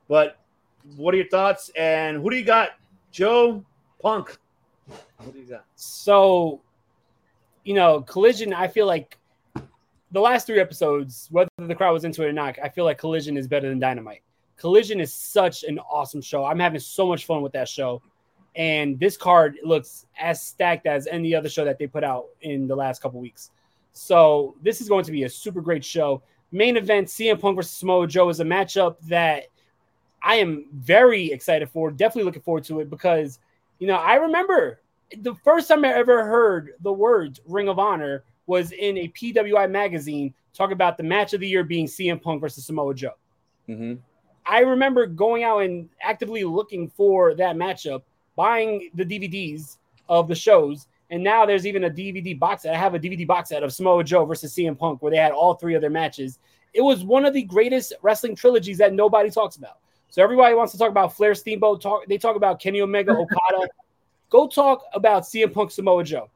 But 0.08 0.38
what 0.96 1.14
are 1.14 1.16
your 1.16 1.28
thoughts? 1.28 1.70
And 1.76 2.20
who 2.20 2.30
do 2.30 2.36
you 2.36 2.44
got? 2.44 2.70
Joe 3.12 3.64
Punk. 4.02 4.36
What 5.18 5.32
do 5.32 5.38
you 5.38 5.46
got? 5.46 5.64
So, 5.76 6.60
you 7.64 7.74
know, 7.74 8.02
Collision, 8.02 8.52
I 8.52 8.66
feel 8.68 8.86
like 8.86 9.16
the 10.10 10.20
last 10.20 10.46
three 10.46 10.60
episodes, 10.60 11.28
whether 11.30 11.48
the 11.58 11.74
crowd 11.74 11.92
was 11.92 12.04
into 12.04 12.22
it 12.22 12.28
or 12.28 12.32
not, 12.32 12.56
I 12.62 12.68
feel 12.68 12.84
like 12.84 12.98
Collision 12.98 13.36
is 13.36 13.48
better 13.48 13.68
than 13.68 13.78
Dynamite. 13.78 14.22
Collision 14.56 15.00
is 15.00 15.12
such 15.12 15.64
an 15.64 15.78
awesome 15.80 16.22
show. 16.22 16.44
I'm 16.44 16.60
having 16.60 16.80
so 16.80 17.06
much 17.06 17.26
fun 17.26 17.42
with 17.42 17.52
that 17.52 17.68
show. 17.68 18.02
And 18.56 18.98
this 19.00 19.16
card 19.16 19.56
looks 19.64 20.06
as 20.18 20.40
stacked 20.40 20.86
as 20.86 21.08
any 21.08 21.34
other 21.34 21.48
show 21.48 21.64
that 21.64 21.78
they 21.78 21.88
put 21.88 22.04
out 22.04 22.26
in 22.42 22.68
the 22.68 22.76
last 22.76 23.02
couple 23.02 23.20
weeks. 23.20 23.50
So 23.92 24.54
this 24.62 24.80
is 24.80 24.88
going 24.88 25.04
to 25.04 25.12
be 25.12 25.24
a 25.24 25.28
super 25.28 25.60
great 25.60 25.84
show. 25.84 26.22
Main 26.52 26.76
event 26.76 27.08
CM 27.08 27.40
Punk 27.40 27.56
versus 27.56 27.76
Samoa 27.76 28.06
Joe 28.06 28.28
is 28.28 28.40
a 28.40 28.44
matchup 28.44 28.96
that 29.08 29.44
I 30.22 30.36
am 30.36 30.66
very 30.72 31.32
excited 31.32 31.68
for. 31.68 31.90
Definitely 31.90 32.24
looking 32.24 32.42
forward 32.42 32.64
to 32.64 32.80
it 32.80 32.90
because 32.90 33.40
you 33.78 33.86
know 33.86 33.96
I 33.96 34.14
remember 34.14 34.80
the 35.18 35.34
first 35.44 35.68
time 35.68 35.84
I 35.84 35.92
ever 35.92 36.24
heard 36.24 36.72
the 36.80 36.92
words 36.92 37.40
Ring 37.46 37.68
of 37.68 37.78
Honor 37.78 38.24
was 38.46 38.72
in 38.72 38.98
a 38.98 39.08
PWI 39.08 39.70
magazine 39.70 40.34
talking 40.52 40.72
about 40.72 40.96
the 40.96 41.02
match 41.02 41.34
of 41.34 41.40
the 41.40 41.48
year 41.48 41.64
being 41.64 41.86
CM 41.86 42.20
Punk 42.20 42.40
versus 42.40 42.66
Samoa 42.66 42.94
Joe. 42.94 43.14
Mm-hmm. 43.68 43.94
I 44.46 44.60
remember 44.60 45.06
going 45.06 45.42
out 45.42 45.60
and 45.60 45.88
actively 46.02 46.44
looking 46.44 46.88
for 46.88 47.34
that 47.34 47.56
matchup, 47.56 48.02
buying 48.36 48.90
the 48.94 49.04
DVDs 49.04 49.78
of 50.08 50.28
the 50.28 50.34
shows, 50.34 50.86
and 51.10 51.22
now 51.22 51.46
there's 51.46 51.66
even 51.66 51.84
a 51.84 51.90
DVD 51.90 52.38
box 52.38 52.62
set. 52.62 52.74
I 52.74 52.78
have 52.78 52.94
a 52.94 52.98
DVD 52.98 53.26
box 53.26 53.50
set 53.50 53.62
of 53.62 53.72
Samoa 53.72 54.04
Joe 54.04 54.24
versus 54.24 54.54
CM 54.54 54.78
Punk 54.78 55.02
where 55.02 55.10
they 55.10 55.16
had 55.16 55.32
all 55.32 55.54
three 55.54 55.74
of 55.74 55.80
their 55.80 55.90
matches. 55.90 56.38
It 56.72 56.80
was 56.80 57.04
one 57.04 57.24
of 57.24 57.32
the 57.32 57.42
greatest 57.42 57.92
wrestling 58.02 58.34
trilogies 58.34 58.78
that 58.78 58.92
nobody 58.92 59.30
talks 59.30 59.56
about. 59.56 59.78
So 60.10 60.22
everybody 60.22 60.54
wants 60.54 60.72
to 60.72 60.78
talk 60.78 60.90
about 60.90 61.16
Flair 61.16 61.34
Steamboat. 61.34 61.80
Talk 61.80 62.06
they 62.06 62.18
talk 62.18 62.36
about 62.36 62.60
Kenny 62.60 62.80
Omega 62.80 63.12
Okada. 63.16 63.68
Go 64.30 64.48
talk 64.48 64.84
about 64.92 65.22
CM 65.22 65.52
Punk 65.52 65.70
Samoa 65.70 66.04
Joe. 66.04 66.30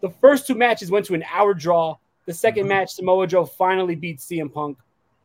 The 0.00 0.10
first 0.10 0.46
two 0.46 0.54
matches 0.54 0.90
went 0.90 1.06
to 1.06 1.14
an 1.14 1.24
hour 1.32 1.54
draw. 1.54 1.96
The 2.26 2.32
2nd 2.32 2.58
mm-hmm. 2.58 2.68
match, 2.68 2.94
Samoa 2.94 3.26
Joe 3.26 3.44
finally 3.44 3.94
beat 3.94 4.18
CM 4.18 4.52
Punk. 4.52 4.78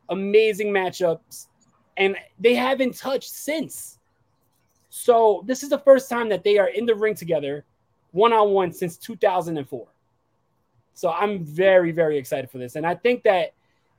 Amazing 0.08 0.68
matchups, 0.68 1.46
and 1.96 2.16
they 2.38 2.54
haven't 2.54 2.96
touched 2.96 3.30
since. 3.30 3.98
So 4.88 5.42
this 5.46 5.62
is 5.62 5.68
the 5.68 5.78
first 5.78 6.08
time 6.08 6.28
that 6.28 6.44
they 6.44 6.58
are 6.58 6.68
in 6.68 6.86
the 6.86 6.94
ring 6.94 7.14
together, 7.14 7.64
one 8.12 8.32
on 8.32 8.50
one 8.50 8.72
since 8.72 8.96
2004. 8.96 9.86
So 10.94 11.10
I'm 11.10 11.44
very, 11.44 11.90
very 11.90 12.16
excited 12.16 12.50
for 12.50 12.58
this, 12.58 12.76
and 12.76 12.86
I 12.86 12.94
think 12.94 13.24
that 13.24 13.52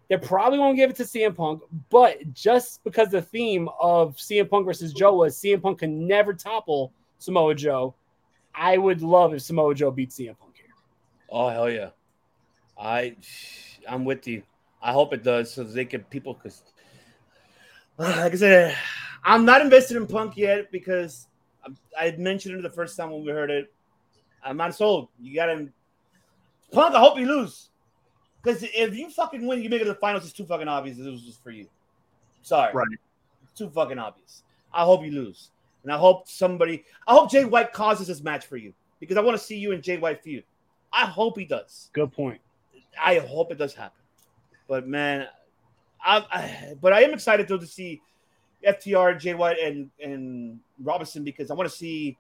they 0.10 0.18
probably 0.18 0.58
won't 0.58 0.78
give 0.78 0.90
it 0.90 0.96
to 0.98 1.04
CM 1.04 1.36
Punk, 1.36 1.62
but 1.90 2.34
just 2.34 2.84
because 2.84 3.10
the 3.10 3.22
theme 3.22 3.70
of 3.80 4.16
CM 4.16 4.50
Punk 4.50 4.66
versus 4.66 4.94
Joe 4.94 5.14
was 5.18 5.38
CM 5.38 5.62
Punk 5.62 5.80
can 5.80 6.08
never 6.08 6.34
topple 6.34 6.94
Samoa 7.20 7.56
Joe, 7.56 7.94
I 8.56 8.78
would 8.78 9.02
love 9.02 9.34
if 9.34 9.42
Samoa 9.42 9.76
Joe 9.76 9.92
beats 9.92 10.18
CM 10.18 10.38
Punk. 10.40 10.47
Oh 11.30 11.50
hell 11.50 11.70
yeah, 11.70 11.90
I 12.80 13.16
I'm 13.88 14.06
with 14.06 14.28
you. 14.28 14.44
I 14.82 14.94
hope 14.94 15.14
it 15.14 15.24
does 15.24 15.52
so 15.52 15.64
they 15.64 15.86
can 15.86 16.04
people 16.04 16.34
because 16.34 16.62
like 17.98 18.34
I 18.34 18.36
said, 18.36 18.78
I'm 19.24 19.46
not 19.46 19.62
invested 19.62 19.98
in 19.98 20.08
Punk 20.08 20.38
yet 20.38 20.72
because 20.72 21.28
I 22.00 22.06
had 22.06 22.20
mentioned 22.20 22.56
it 22.56 22.62
the 22.62 22.70
first 22.70 22.96
time 22.96 23.12
when 23.12 23.26
we 23.26 23.32
heard 23.32 23.52
it. 23.52 23.74
I'm 24.44 24.58
not 24.58 24.76
sold. 24.76 25.10
You 25.20 25.36
got 25.36 25.48
to 25.48 25.68
Punk. 26.72 26.96
I 26.96 27.00
hope 27.00 27.18
you 27.18 27.26
lose 27.26 27.70
because 28.44 28.64
if 28.64 28.96
you 28.96 29.10
fucking 29.10 29.46
win, 29.46 29.62
you 29.62 29.70
make 29.70 29.82
it 29.82 29.86
to 29.86 29.90
the 29.92 29.96
finals. 29.96 30.24
It's 30.24 30.34
too 30.34 30.46
fucking 30.46 30.68
obvious. 30.68 30.98
This 30.98 31.08
was 31.08 31.24
just 31.24 31.44
for 31.44 31.52
you. 31.52 31.68
Sorry, 32.44 32.74
Right. 32.74 32.88
It's 33.44 33.58
too 33.58 33.70
fucking 33.70 34.00
obvious. 34.00 34.44
I 34.72 34.84
hope 34.84 35.04
you 35.04 35.12
lose, 35.12 35.50
and 35.84 35.92
I 35.92 35.98
hope 35.98 36.30
somebody. 36.30 36.86
I 37.08 37.14
hope 37.14 37.30
Jay 37.30 37.44
White 37.44 37.74
causes 37.74 38.08
this 38.08 38.22
match 38.22 38.46
for 38.46 38.56
you 38.58 38.74
because 39.00 39.18
I 39.18 39.22
want 39.22 39.38
to 39.38 39.44
see 39.44 39.58
you 39.58 39.74
and 39.74 39.84
Jay 39.84 39.98
White 39.98 40.24
feud. 40.24 40.44
I 40.92 41.06
hope 41.06 41.38
he 41.38 41.46
does. 41.46 41.90
Good 41.94 42.12
point. 42.12 42.42
I 43.00 43.20
hope 43.20 43.52
it 43.52 43.58
does 43.58 43.74
happen. 43.74 44.02
But 44.68 44.88
man, 44.88 45.28
I, 46.04 46.26
I 46.32 46.74
but 46.82 46.94
I 46.94 47.02
am 47.02 47.14
excited 47.14 47.48
though 47.48 47.58
to 47.58 47.68
see 47.68 48.02
FTR, 48.66 49.20
Jay 49.20 49.34
White, 49.34 49.60
and 49.60 49.90
and 50.02 50.60
Robinson 50.82 51.24
because 51.24 51.52
I 51.52 51.54
want 51.54 51.70
to 51.70 51.76
see. 51.76 52.18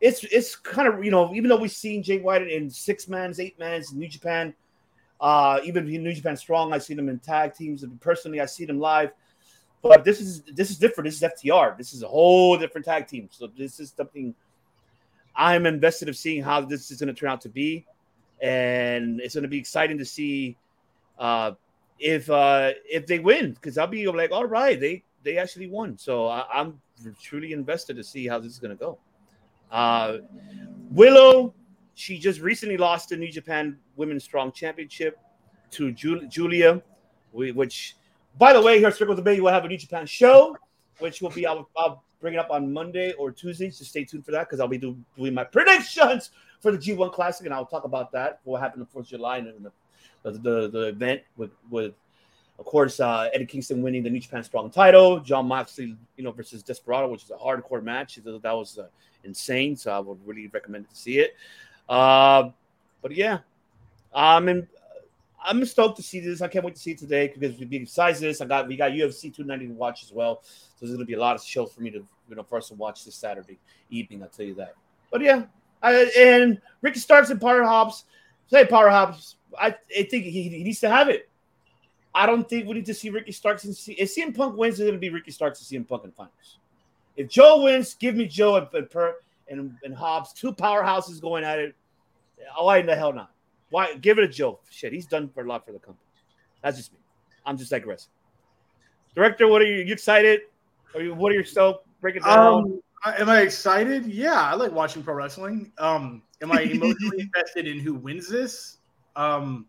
It's 0.00 0.24
it's 0.24 0.56
kind 0.56 0.88
of 0.88 1.04
you 1.04 1.10
know 1.10 1.34
even 1.34 1.48
though 1.48 1.56
we've 1.56 1.70
seen 1.70 2.02
Jay 2.02 2.18
White 2.18 2.46
in 2.46 2.68
six 2.68 3.08
mans, 3.08 3.40
eight 3.40 3.58
mans, 3.58 3.92
New 3.92 4.08
Japan, 4.08 4.54
uh, 5.20 5.60
even 5.64 5.88
in 5.88 6.02
New 6.02 6.12
Japan 6.12 6.36
Strong, 6.36 6.72
I 6.72 6.78
see 6.78 6.94
them 6.94 7.08
in 7.08 7.18
tag 7.18 7.54
teams. 7.54 7.82
And 7.82 8.00
personally, 8.00 8.40
I 8.40 8.46
see 8.46 8.64
them 8.64 8.78
live. 8.78 9.12
But 9.82 10.04
this 10.04 10.20
is 10.20 10.42
this 10.42 10.70
is 10.70 10.78
different. 10.78 11.06
This 11.06 11.22
is 11.22 11.22
FTR. 11.22 11.76
This 11.76 11.92
is 11.92 12.02
a 12.02 12.08
whole 12.08 12.56
different 12.58 12.84
tag 12.84 13.06
team. 13.06 13.28
So 13.30 13.46
this 13.46 13.80
is 13.80 13.92
something 13.96 14.34
I'm 15.36 15.66
invested 15.66 16.08
of 16.08 16.16
seeing 16.16 16.42
how 16.42 16.60
this 16.62 16.90
is 16.90 17.00
going 17.00 17.14
to 17.14 17.18
turn 17.18 17.30
out 17.30 17.40
to 17.42 17.48
be, 17.48 17.86
and 18.44 19.20
it's 19.20 19.34
going 19.34 19.42
to 19.42 19.48
be 19.48 19.58
exciting 19.58 19.96
to 19.96 20.04
see 20.04 20.56
uh, 21.18 21.52
if 21.98 22.28
uh, 22.28 22.72
if 22.88 23.06
they 23.06 23.18
win 23.18 23.52
because 23.52 23.78
I'll 23.78 23.86
be 23.86 24.06
like, 24.06 24.32
all 24.32 24.44
right, 24.44 24.78
they 24.78 25.02
they 25.22 25.38
actually 25.38 25.68
won. 25.68 25.96
So 25.96 26.28
I, 26.28 26.44
I'm 26.52 26.80
truly 27.20 27.54
invested 27.54 27.96
to 27.96 28.04
see 28.04 28.28
how 28.28 28.38
this 28.38 28.52
is 28.52 28.58
going 28.58 28.76
to 28.76 28.80
go. 28.80 28.98
Uh, 29.72 30.18
Willow, 30.90 31.54
she 31.94 32.18
just 32.18 32.40
recently 32.40 32.76
lost 32.76 33.08
the 33.08 33.16
New 33.16 33.32
Japan 33.32 33.78
Women's 33.96 34.24
Strong 34.24 34.52
Championship 34.52 35.18
to 35.70 35.90
Ju- 35.92 36.28
Julia, 36.28 36.82
which, 37.32 37.96
by 38.38 38.52
the 38.52 38.60
way, 38.60 38.78
here 38.78 38.88
at 38.88 38.96
Circle 38.96 39.16
the 39.16 39.22
Bay, 39.22 39.40
we'll 39.40 39.52
have 39.52 39.64
a 39.64 39.68
New 39.68 39.78
Japan 39.78 40.06
show, 40.06 40.56
which 40.98 41.22
will 41.22 41.30
be 41.30 41.46
I'll, 41.46 41.68
bring 42.20 42.34
it 42.34 42.38
up 42.40 42.50
on 42.50 42.72
Monday 42.72 43.12
or 43.18 43.30
Tuesday. 43.30 43.70
So 43.70 43.84
stay 43.84 44.04
tuned 44.04 44.24
for 44.24 44.30
that 44.30 44.48
because 44.48 44.58
I'll 44.58 44.68
be 44.68 44.78
do, 44.78 44.96
doing 45.16 45.34
my 45.34 45.44
predictions 45.44 46.30
for 46.64 46.72
the 46.72 46.78
G1 46.78 47.12
Classic, 47.12 47.44
and 47.44 47.54
I'll 47.54 47.66
talk 47.66 47.84
about 47.84 48.10
that. 48.12 48.40
What 48.44 48.62
happened 48.62 48.80
on 48.80 48.86
Fourth 48.86 49.04
of 49.04 49.10
July 49.10 49.36
and 49.36 49.46
the 49.64 49.72
the, 50.22 50.30
the, 50.30 50.68
the 50.68 50.88
event 50.88 51.20
with 51.36 51.50
with 51.70 51.92
of 52.58 52.64
course, 52.64 53.00
uh, 53.00 53.28
Eddie 53.34 53.46
Kingston 53.46 53.82
winning 53.82 54.02
the 54.02 54.10
New 54.10 54.20
Japan 54.20 54.42
Strong 54.44 54.70
title, 54.70 55.20
Jon 55.20 55.46
Moxley, 55.46 55.96
you 56.16 56.24
know, 56.24 56.30
versus 56.30 56.62
Desperado, 56.62 57.08
which 57.08 57.24
is 57.24 57.30
a 57.30 57.34
hardcore 57.34 57.82
match. 57.82 58.18
That 58.24 58.42
was 58.42 58.78
uh, 58.78 58.86
insane. 59.24 59.76
So 59.76 59.90
I 59.92 59.98
would 59.98 60.18
really 60.24 60.46
recommend 60.46 60.88
to 60.88 60.96
see 60.96 61.18
it. 61.18 61.34
Uh, 61.88 62.50
but 63.02 63.12
yeah, 63.12 63.40
I'm 64.14 64.48
in, 64.48 64.68
I'm 65.44 65.64
stoked 65.66 65.96
to 65.96 66.02
see 66.02 66.20
this. 66.20 66.40
I 66.40 66.48
can't 66.48 66.64
wait 66.64 66.76
to 66.76 66.80
see 66.80 66.92
it 66.92 66.98
today 66.98 67.28
because 67.28 67.56
be 67.56 67.80
besides 67.80 68.20
this, 68.20 68.40
I 68.40 68.46
got 68.46 68.68
we 68.68 68.76
got 68.76 68.92
UFC 68.92 69.34
290 69.34 69.66
to 69.66 69.72
watch 69.74 70.04
as 70.04 70.12
well. 70.12 70.40
So 70.44 70.86
there's 70.86 70.92
gonna 70.92 71.04
be 71.04 71.14
a 71.14 71.20
lot 71.20 71.36
of 71.36 71.42
shows 71.42 71.72
for 71.72 71.82
me 71.82 71.90
to 71.90 72.06
you 72.28 72.36
know 72.36 72.44
for 72.44 72.56
us 72.56 72.68
to 72.68 72.74
watch 72.74 73.04
this 73.04 73.16
Saturday 73.16 73.58
evening. 73.90 74.22
I'll 74.22 74.28
tell 74.28 74.46
you 74.46 74.54
that. 74.54 74.74
But 75.10 75.20
yeah, 75.22 75.42
And 75.84 76.60
Ricky 76.82 76.98
Starks 76.98 77.30
and 77.30 77.40
Power 77.40 77.62
Hobbs. 77.62 78.04
Say 78.48 78.66
Power 78.66 78.90
Hobbs. 78.90 79.36
I, 79.58 79.74
I 79.96 80.02
think 80.04 80.24
he, 80.24 80.48
he 80.48 80.64
needs 80.64 80.80
to 80.80 80.90
have 80.90 81.08
it. 81.08 81.28
I 82.14 82.26
don't 82.26 82.48
think 82.48 82.66
we 82.66 82.74
need 82.74 82.86
to 82.86 82.94
see 82.94 83.10
Ricky 83.10 83.32
Starks 83.32 83.64
and 83.64 83.74
see 83.74 83.92
if 83.94 84.14
CM 84.14 84.36
Punk 84.36 84.56
wins, 84.56 84.78
it's 84.78 84.88
gonna 84.88 84.98
be 84.98 85.10
Ricky 85.10 85.32
Starks 85.32 85.60
and 85.60 85.84
CM 85.84 85.88
Punk 85.88 86.04
in 86.04 86.12
finals. 86.12 86.58
If 87.16 87.28
Joe 87.28 87.62
wins, 87.62 87.94
give 87.94 88.14
me 88.14 88.26
Joe 88.26 88.56
and 88.56 88.68
and, 88.72 88.88
per, 88.88 89.16
and, 89.48 89.76
and 89.82 89.94
Hobbs, 89.94 90.32
two 90.32 90.52
powerhouses 90.52 91.20
going 91.20 91.44
at 91.44 91.58
it. 91.58 91.74
Why 92.56 92.78
in 92.78 92.86
the 92.86 92.94
hell 92.94 93.12
not? 93.12 93.30
Why 93.70 93.94
give 93.96 94.18
it 94.18 94.24
a 94.24 94.28
Joe? 94.28 94.60
Shit, 94.70 94.92
he's 94.92 95.06
done 95.06 95.28
for 95.28 95.44
a 95.44 95.48
lot 95.48 95.66
for 95.66 95.72
the 95.72 95.78
company. 95.78 96.06
That's 96.62 96.76
just 96.76 96.92
me. 96.92 96.98
I'm 97.44 97.56
just 97.56 97.70
digressing. 97.70 98.10
Director, 99.14 99.48
what 99.48 99.62
are 99.62 99.66
you, 99.66 99.82
you 99.84 99.92
excited? 99.92 100.42
Are 100.94 101.02
you 101.02 101.14
what 101.14 101.32
are 101.32 101.34
you 101.34 101.44
so 101.44 101.80
break 102.00 102.16
it 102.16 102.22
down? 102.22 102.54
Um, 102.54 102.80
am 103.04 103.28
I 103.28 103.40
excited? 103.40 104.06
Yeah, 104.06 104.40
I 104.40 104.54
like 104.54 104.72
watching 104.72 105.02
pro 105.02 105.14
wrestling. 105.14 105.72
Um, 105.78 106.22
am 106.42 106.52
I 106.52 106.62
emotionally 106.62 107.20
invested 107.34 107.66
in 107.66 107.78
who 107.78 107.94
wins 107.94 108.28
this? 108.28 108.78
Um, 109.16 109.66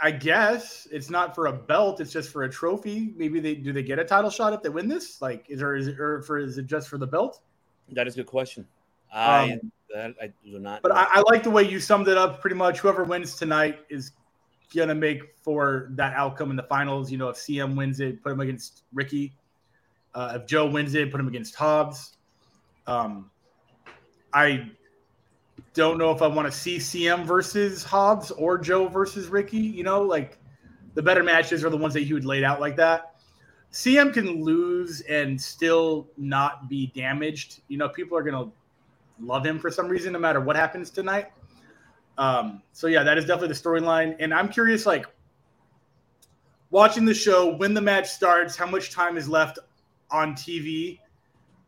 I 0.00 0.10
guess 0.12 0.86
it's 0.92 1.10
not 1.10 1.34
for 1.34 1.46
a 1.46 1.52
belt; 1.52 2.00
it's 2.00 2.12
just 2.12 2.30
for 2.30 2.44
a 2.44 2.48
trophy. 2.48 3.12
Maybe 3.16 3.40
they 3.40 3.54
do 3.54 3.72
they 3.72 3.82
get 3.82 3.98
a 3.98 4.04
title 4.04 4.30
shot 4.30 4.52
if 4.52 4.62
they 4.62 4.68
win 4.68 4.88
this? 4.88 5.20
Like, 5.20 5.46
is 5.48 5.58
there 5.58 5.74
is 5.74 5.88
it 5.88 5.98
or 5.98 6.22
for 6.22 6.38
is 6.38 6.58
it 6.58 6.66
just 6.66 6.88
for 6.88 6.98
the 6.98 7.06
belt? 7.06 7.40
That 7.92 8.06
is 8.06 8.14
a 8.14 8.18
good 8.18 8.26
question. 8.26 8.66
I 9.12 9.52
Um, 9.52 9.72
that 9.94 10.14
I 10.22 10.32
do 10.44 10.58
not. 10.58 10.82
But. 10.82 10.92
I, 10.92 11.06
I 11.10 11.22
like 11.30 11.42
the 11.42 11.50
way 11.50 11.62
you 11.62 11.80
summed 11.80 12.08
it 12.08 12.18
up. 12.18 12.40
Pretty 12.40 12.56
much, 12.56 12.80
whoever 12.80 13.04
wins 13.04 13.36
tonight 13.36 13.80
is 13.88 14.12
gonna 14.74 14.94
make 14.94 15.34
for 15.42 15.88
that 15.92 16.14
outcome 16.14 16.50
in 16.50 16.56
the 16.56 16.62
finals. 16.64 17.10
You 17.10 17.18
know, 17.18 17.30
if 17.30 17.36
CM 17.36 17.74
wins 17.74 18.00
it, 18.00 18.22
put 18.22 18.32
him 18.32 18.40
against 18.40 18.84
Ricky. 18.92 19.32
Uh, 20.18 20.32
if 20.34 20.46
Joe 20.46 20.66
wins 20.66 20.96
it, 20.96 21.12
put 21.12 21.20
him 21.20 21.28
against 21.28 21.54
Hobbs. 21.54 22.16
Um, 22.88 23.30
I 24.34 24.68
don't 25.74 25.96
know 25.96 26.10
if 26.10 26.22
I 26.22 26.26
want 26.26 26.50
to 26.50 26.58
see 26.58 26.78
CM 26.78 27.24
versus 27.24 27.84
Hobbs 27.84 28.32
or 28.32 28.58
Joe 28.58 28.88
versus 28.88 29.28
Ricky. 29.28 29.58
You 29.58 29.84
know, 29.84 30.02
like 30.02 30.40
the 30.94 31.02
better 31.02 31.22
matches 31.22 31.64
are 31.64 31.70
the 31.70 31.76
ones 31.76 31.94
that 31.94 32.02
you 32.02 32.16
would 32.16 32.24
laid 32.24 32.42
out 32.42 32.60
like 32.60 32.74
that. 32.78 33.14
CM 33.72 34.12
can 34.12 34.42
lose 34.42 35.02
and 35.02 35.40
still 35.40 36.08
not 36.16 36.68
be 36.68 36.88
damaged. 36.96 37.60
You 37.68 37.78
know, 37.78 37.88
people 37.88 38.18
are 38.18 38.24
gonna 38.24 38.50
love 39.20 39.46
him 39.46 39.60
for 39.60 39.70
some 39.70 39.86
reason, 39.86 40.12
no 40.14 40.18
matter 40.18 40.40
what 40.40 40.56
happens 40.56 40.90
tonight. 40.90 41.30
Um, 42.16 42.60
so 42.72 42.88
yeah, 42.88 43.04
that 43.04 43.18
is 43.18 43.24
definitely 43.24 43.54
the 43.54 43.54
storyline. 43.54 44.16
And 44.18 44.34
I'm 44.34 44.48
curious, 44.48 44.84
like 44.84 45.06
watching 46.70 47.04
the 47.04 47.14
show 47.14 47.54
when 47.54 47.72
the 47.72 47.80
match 47.80 48.08
starts, 48.08 48.56
how 48.56 48.66
much 48.66 48.90
time 48.90 49.16
is 49.16 49.28
left 49.28 49.60
on 50.10 50.34
TV 50.34 50.98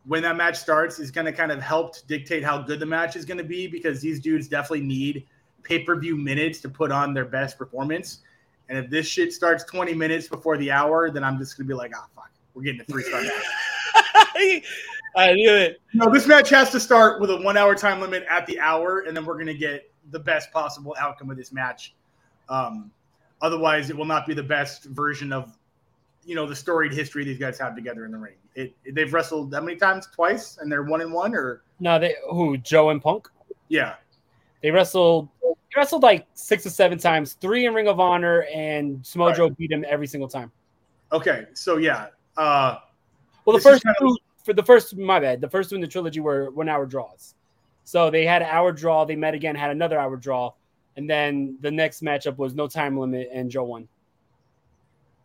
when 0.07 0.23
that 0.23 0.37
match 0.37 0.57
starts 0.57 0.99
is 0.99 1.11
going 1.11 1.27
to 1.27 1.33
kind 1.33 1.53
of 1.53 1.61
help 1.61 1.95
to 1.95 2.07
dictate 2.07 2.43
how 2.43 2.59
good 2.59 2.81
the 2.81 2.87
match 2.87 3.17
is 3.17 3.25
going 3.25 3.39
to 3.39 3.45
be 3.45 3.67
because 3.67 4.01
these 4.01 4.19
dudes 4.19 4.49
definitely 4.49 4.81
need 4.81 5.27
pay-per-view 5.63 6.17
minutes 6.17 6.61
to 6.61 6.69
put 6.69 6.91
on 6.91 7.13
their 7.13 7.27
best 7.27 7.59
performance. 7.59 8.21
And 8.69 8.79
if 8.79 8.91
this 8.91 9.07
shit 9.07 9.33
starts 9.33 9.65
20 9.65 9.95
minutes 9.95 10.29
before 10.29 10.57
the 10.57 10.71
hour, 10.71 11.11
then 11.11 11.23
I'm 11.23 11.39
just 11.39 11.57
going 11.57 11.67
to 11.67 11.69
be 11.69 11.77
like, 11.77 11.93
ah, 11.95 12.07
fuck, 12.15 12.31
we're 12.55 12.63
getting 12.63 12.81
a 12.81 12.85
three-star 12.85 13.23
match. 13.23 14.63
I 15.17 15.33
knew 15.35 15.53
it. 15.53 15.81
No, 15.93 16.11
this 16.11 16.27
match 16.27 16.51
has 16.51 16.71
to 16.71 16.81
start 16.81 17.21
with 17.21 17.31
a 17.31 17.37
one 17.37 17.57
hour 17.57 17.75
time 17.75 18.01
limit 18.01 18.25
at 18.31 18.47
the 18.47 18.61
hour, 18.61 19.01
and 19.01 19.17
then 19.17 19.25
we're 19.25 19.35
going 19.35 19.47
to 19.47 19.55
get 19.55 19.93
the 20.13 20.19
best 20.19 20.53
possible 20.53 20.95
outcome 20.99 21.31
of 21.31 21.37
this 21.37 21.53
match. 21.53 21.95
Um, 22.49 22.91
otherwise, 23.43 23.91
it 23.91 23.97
will 23.97 24.05
not 24.05 24.27
be 24.27 24.35
the 24.35 24.43
best 24.43 24.85
version 24.85 25.33
of, 25.33 25.59
you 26.25 26.35
know, 26.35 26.47
the 26.47 26.55
storied 26.57 26.93
history 26.93 27.25
these 27.25 27.39
guys 27.39 27.59
have 27.59 27.75
together 27.75 28.05
in 28.05 28.13
the 28.13 28.19
ring. 28.19 28.35
It, 28.55 28.75
it- 28.85 28.95
they've 28.95 29.13
wrestled 29.13 29.55
how 29.55 29.61
many 29.61 29.77
times? 29.77 30.07
Twice, 30.15 30.59
and 30.59 30.71
they're 30.71 30.83
one 30.83 31.01
and 31.01 31.13
one, 31.13 31.35
or 31.35 31.63
No, 31.81 31.99
they 31.99 32.15
who 32.31 32.57
Joe 32.59 32.91
and 32.91 33.01
Punk. 33.03 33.29
yeah, 33.69 33.95
They 34.63 34.71
wrestled. 34.71 35.29
They 35.43 35.55
wrestled 35.77 36.03
like 36.03 36.27
six 36.35 36.67
or 36.67 36.71
seven 36.71 36.99
times. 36.99 37.35
Three 37.35 37.67
in 37.67 37.75
Ring 37.75 37.87
of 37.89 38.01
Honor, 38.01 38.43
and 38.53 38.99
Smojo 39.03 39.57
beat 39.57 39.71
him 39.71 39.85
every 39.89 40.07
single 40.07 40.29
time. 40.29 40.51
okay. 41.13 41.47
So 41.55 41.77
yeah, 41.77 42.09
uh, 42.37 42.79
Well, 43.45 43.57
the 43.57 43.63
first 43.63 43.83
kind 43.85 43.97
of- 44.01 44.09
two 44.09 44.17
for 44.45 44.53
the 44.53 44.63
first 44.63 44.97
my 44.97 45.21
bad. 45.21 45.41
The 45.41 45.49
first 45.51 45.71
two 45.71 45.77
in 45.77 45.81
the 45.81 45.87
trilogy 45.87 46.21
were 46.21 46.51
one 46.51 46.69
hour 46.69 46.87
draws. 46.87 47.35
So 47.85 48.11
they 48.11 48.25
had 48.27 48.43
an 48.43 48.49
hour 48.51 48.73
draw. 48.73 49.05
They 49.05 49.17
met 49.17 49.35
again, 49.35 49.55
had 49.55 49.71
another 49.71 49.99
hour 49.99 50.17
draw, 50.17 50.53
and 50.97 51.09
then 51.09 51.57
the 51.61 51.71
next 51.71 52.03
matchup 52.03 52.37
was 52.37 52.55
no 52.55 52.67
time 52.67 52.99
limit, 52.99 53.29
and 53.33 53.51
Joe 53.51 53.65
won. 53.65 53.89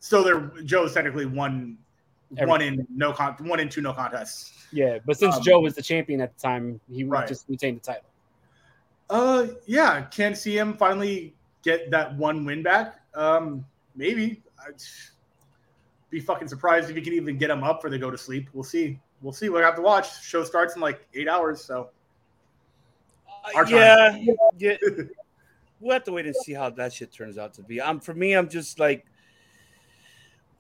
So 0.06 0.22
they're 0.24 0.42
Joe's 0.66 0.94
technically 0.94 1.26
one, 1.26 1.80
Every- 2.38 2.48
one 2.48 2.62
in 2.62 2.86
no 2.96 3.12
con, 3.12 3.36
one 3.40 3.60
in 3.60 3.70
two 3.70 3.82
no 3.82 3.92
contests. 3.92 4.68
Yeah, 4.72 5.00
but 5.04 5.18
since 5.18 5.36
Um, 5.38 5.42
Joe 5.42 5.60
was 5.62 5.74
the 5.74 5.82
champion 5.82 6.22
at 6.22 6.36
the 6.38 6.40
time, 6.42 6.80
he 6.92 7.04
Right. 7.04 7.28
just 7.28 7.50
retained 7.50 7.78
the 7.78 7.82
title. 7.82 8.04
Uh, 9.10 9.48
yeah. 9.66 10.02
Can 10.12 10.34
CM 10.34 10.78
finally 10.78 11.34
get 11.64 11.90
that 11.90 12.16
one 12.18 12.46
win 12.46 12.62
back? 12.62 13.00
Um, 13.16 13.66
maybe. 13.96 14.44
I'd 14.64 14.76
be 16.12 16.20
fucking 16.20 16.50
surprised 16.50 16.90
if 16.90 16.96
he 16.96 17.02
can 17.02 17.14
even 17.14 17.38
get 17.40 17.50
him 17.50 17.64
up 17.64 17.82
for 17.82 17.90
they 17.90 17.98
go 17.98 18.12
to 18.12 18.18
sleep. 18.18 18.48
We'll 18.54 18.64
see. 18.64 19.00
We'll 19.22 19.34
see. 19.34 19.50
We'll 19.50 19.64
have 19.64 19.76
to 19.76 19.82
watch. 19.82 20.24
Show 20.24 20.44
starts 20.44 20.76
in 20.76 20.82
like 20.82 21.04
eight 21.16 21.28
hours, 21.28 21.64
so 21.64 21.90
our 23.56 23.66
time. 23.66 23.74
yeah, 23.74 24.18
yeah. 24.58 25.04
We'll 25.80 25.94
have 25.94 26.04
to 26.06 26.12
wait 26.12 26.26
and 26.26 26.36
see 26.36 26.54
how 26.54 26.70
that 26.72 26.94
shit 26.94 27.12
turns 27.12 27.38
out 27.40 27.54
to 27.56 27.64
be. 27.64 27.80
Um, 27.82 28.00
for 28.00 28.14
me, 28.14 28.34
I'm 28.34 28.50
just 28.50 28.80
like, 28.80 29.06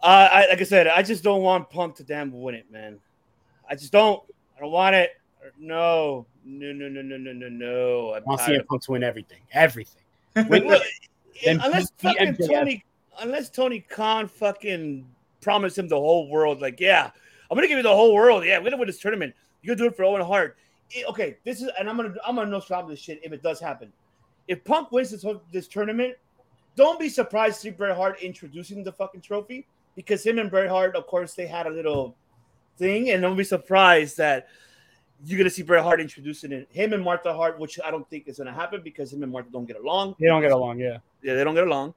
uh, 0.05 0.29
I 0.31 0.47
like 0.49 0.61
I 0.61 0.63
said, 0.65 0.85
I 0.85 1.01
just 1.01 1.23
don't 1.23 1.41
want 1.41 1.67
Punk 1.69 1.95
to 1.95 2.03
damn 2.03 2.31
win 2.31 2.53
it, 2.53 2.71
man. 2.71 2.99
I 3.67 3.73
just 3.73 3.91
don't. 3.91 4.21
I 4.55 4.61
don't 4.61 4.71
want 4.71 4.93
it. 4.95 5.19
No, 5.59 6.27
no, 6.45 6.71
no, 6.71 6.87
no, 6.87 7.01
no, 7.01 7.17
no, 7.17 7.33
no, 7.33 7.49
no. 7.49 8.13
I'm 8.13 8.23
want 8.23 8.41
CM 8.41 8.65
Punk 8.67 8.83
to 8.83 8.91
win 8.91 9.03
everything, 9.03 9.39
everything. 9.51 10.03
Win- 10.47 10.67
Look, 10.67 10.83
unless 11.47 11.89
fucking 11.97 12.35
MJF. 12.35 12.47
Tony, 12.47 12.85
unless 13.19 13.49
Tony 13.49 13.79
Khan 13.79 14.27
fucking 14.27 15.07
promised 15.41 15.77
him 15.77 15.87
the 15.87 15.99
whole 15.99 16.29
world, 16.29 16.61
like, 16.61 16.79
yeah, 16.79 17.09
I'm 17.49 17.55
gonna 17.55 17.67
give 17.67 17.77
you 17.77 17.83
the 17.83 17.89
whole 17.89 18.13
world. 18.13 18.45
Yeah, 18.45 18.59
we're 18.59 18.65
gonna 18.65 18.77
win 18.77 18.87
this 18.87 18.99
tournament. 18.99 19.33
You're 19.63 19.75
gonna 19.75 19.89
do 19.89 19.91
it 19.91 19.97
for 19.97 20.03
Owen 20.03 20.21
Hart. 20.21 20.55
Eh, 20.95 21.01
okay, 21.09 21.37
this 21.45 21.63
is, 21.63 21.71
and 21.79 21.89
I'm 21.89 21.97
gonna, 21.97 22.13
I'm 22.23 22.35
gonna 22.35 22.51
Nostradamus 22.51 22.91
this 22.91 22.99
shit 22.99 23.21
if 23.23 23.33
it 23.33 23.41
does 23.41 23.59
happen. 23.59 23.91
If 24.47 24.63
Punk 24.63 24.91
wins 24.91 25.09
this 25.09 25.25
this 25.51 25.67
tournament, 25.67 26.15
don't 26.75 26.99
be 26.99 27.09
surprised 27.09 27.55
to 27.55 27.61
see 27.61 27.69
Bret 27.71 27.97
Hart 27.97 28.21
introducing 28.21 28.83
the 28.83 28.91
fucking 28.91 29.21
trophy 29.21 29.65
because 29.95 30.25
him 30.25 30.39
and 30.39 30.49
Bret 30.49 30.69
Hart, 30.69 30.95
of 30.95 31.07
course, 31.07 31.33
they 31.33 31.47
had 31.47 31.67
a 31.67 31.69
little 31.69 32.15
thing, 32.77 33.09
and 33.09 33.21
don't 33.21 33.37
be 33.37 33.43
surprised 33.43 34.17
that 34.17 34.47
you're 35.23 35.37
gonna 35.37 35.49
see 35.49 35.63
Bret 35.63 35.83
Hart 35.83 36.01
introducing 36.01 36.51
it. 36.51 36.67
Him 36.71 36.93
and 36.93 37.03
Martha 37.03 37.33
Hart, 37.33 37.59
which 37.59 37.79
I 37.83 37.89
don't 37.91 38.07
think 38.09 38.27
is 38.27 38.37
gonna 38.37 38.53
happen 38.53 38.81
because 38.83 39.11
him 39.11 39.23
and 39.23 39.31
Martha 39.31 39.49
don't 39.51 39.65
get 39.65 39.77
along. 39.77 40.15
They 40.19 40.27
don't 40.27 40.41
get 40.41 40.51
along. 40.51 40.79
Yeah. 40.79 40.97
Yeah, 41.23 41.35
they 41.35 41.43
don't 41.43 41.55
get 41.55 41.65
along, 41.65 41.93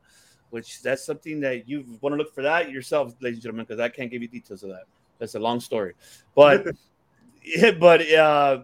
which 0.50 0.80
that's 0.80 1.04
something 1.04 1.40
that 1.40 1.68
you 1.68 1.84
want 2.00 2.14
to 2.14 2.16
look 2.16 2.34
for 2.34 2.42
that 2.42 2.70
yourself, 2.70 3.14
ladies 3.20 3.38
and 3.38 3.42
gentlemen, 3.42 3.66
because 3.68 3.80
I 3.80 3.88
can't 3.88 4.10
give 4.10 4.22
you 4.22 4.28
details 4.28 4.62
of 4.62 4.70
that. 4.70 4.84
That's 5.18 5.34
a 5.34 5.40
long 5.40 5.60
story. 5.60 5.94
But 6.34 6.66
yeah, 7.44 7.72
but 7.72 8.10
uh, 8.12 8.62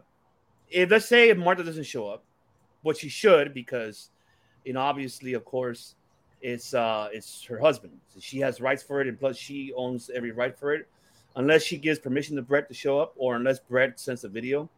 if 0.71 0.91
let's 0.91 1.07
say 1.07 1.29
if 1.31 1.39
Martha 1.39 1.65
doesn't 1.65 1.85
show 1.85 2.09
up, 2.09 2.25
which 2.83 2.99
she 2.99 3.09
should, 3.09 3.53
because 3.53 4.11
you 4.65 4.73
know, 4.73 4.81
obviously, 4.81 5.35
of 5.35 5.45
course, 5.45 5.97
it's 6.45 6.75
uh 6.75 7.09
it's 7.11 7.43
her 7.45 7.59
husband. 7.59 7.99
So 8.09 8.21
she 8.21 8.39
has 8.41 8.61
rights 8.61 8.83
for 8.83 9.01
it, 9.01 9.09
and 9.09 9.19
plus 9.19 9.37
she 9.39 9.73
owns 9.75 10.11
every 10.15 10.31
right 10.31 10.57
for 10.57 10.75
it. 10.75 10.87
Unless 11.37 11.63
she 11.63 11.79
gives 11.79 11.99
permission 11.99 12.37
to 12.37 12.43
Bret 12.43 12.69
to 12.69 12.75
show 12.75 13.01
up, 13.01 13.15
or 13.17 13.35
unless 13.35 13.59
Bret 13.59 13.99
sends 13.99 14.23
a 14.25 14.29
video, 14.29 14.69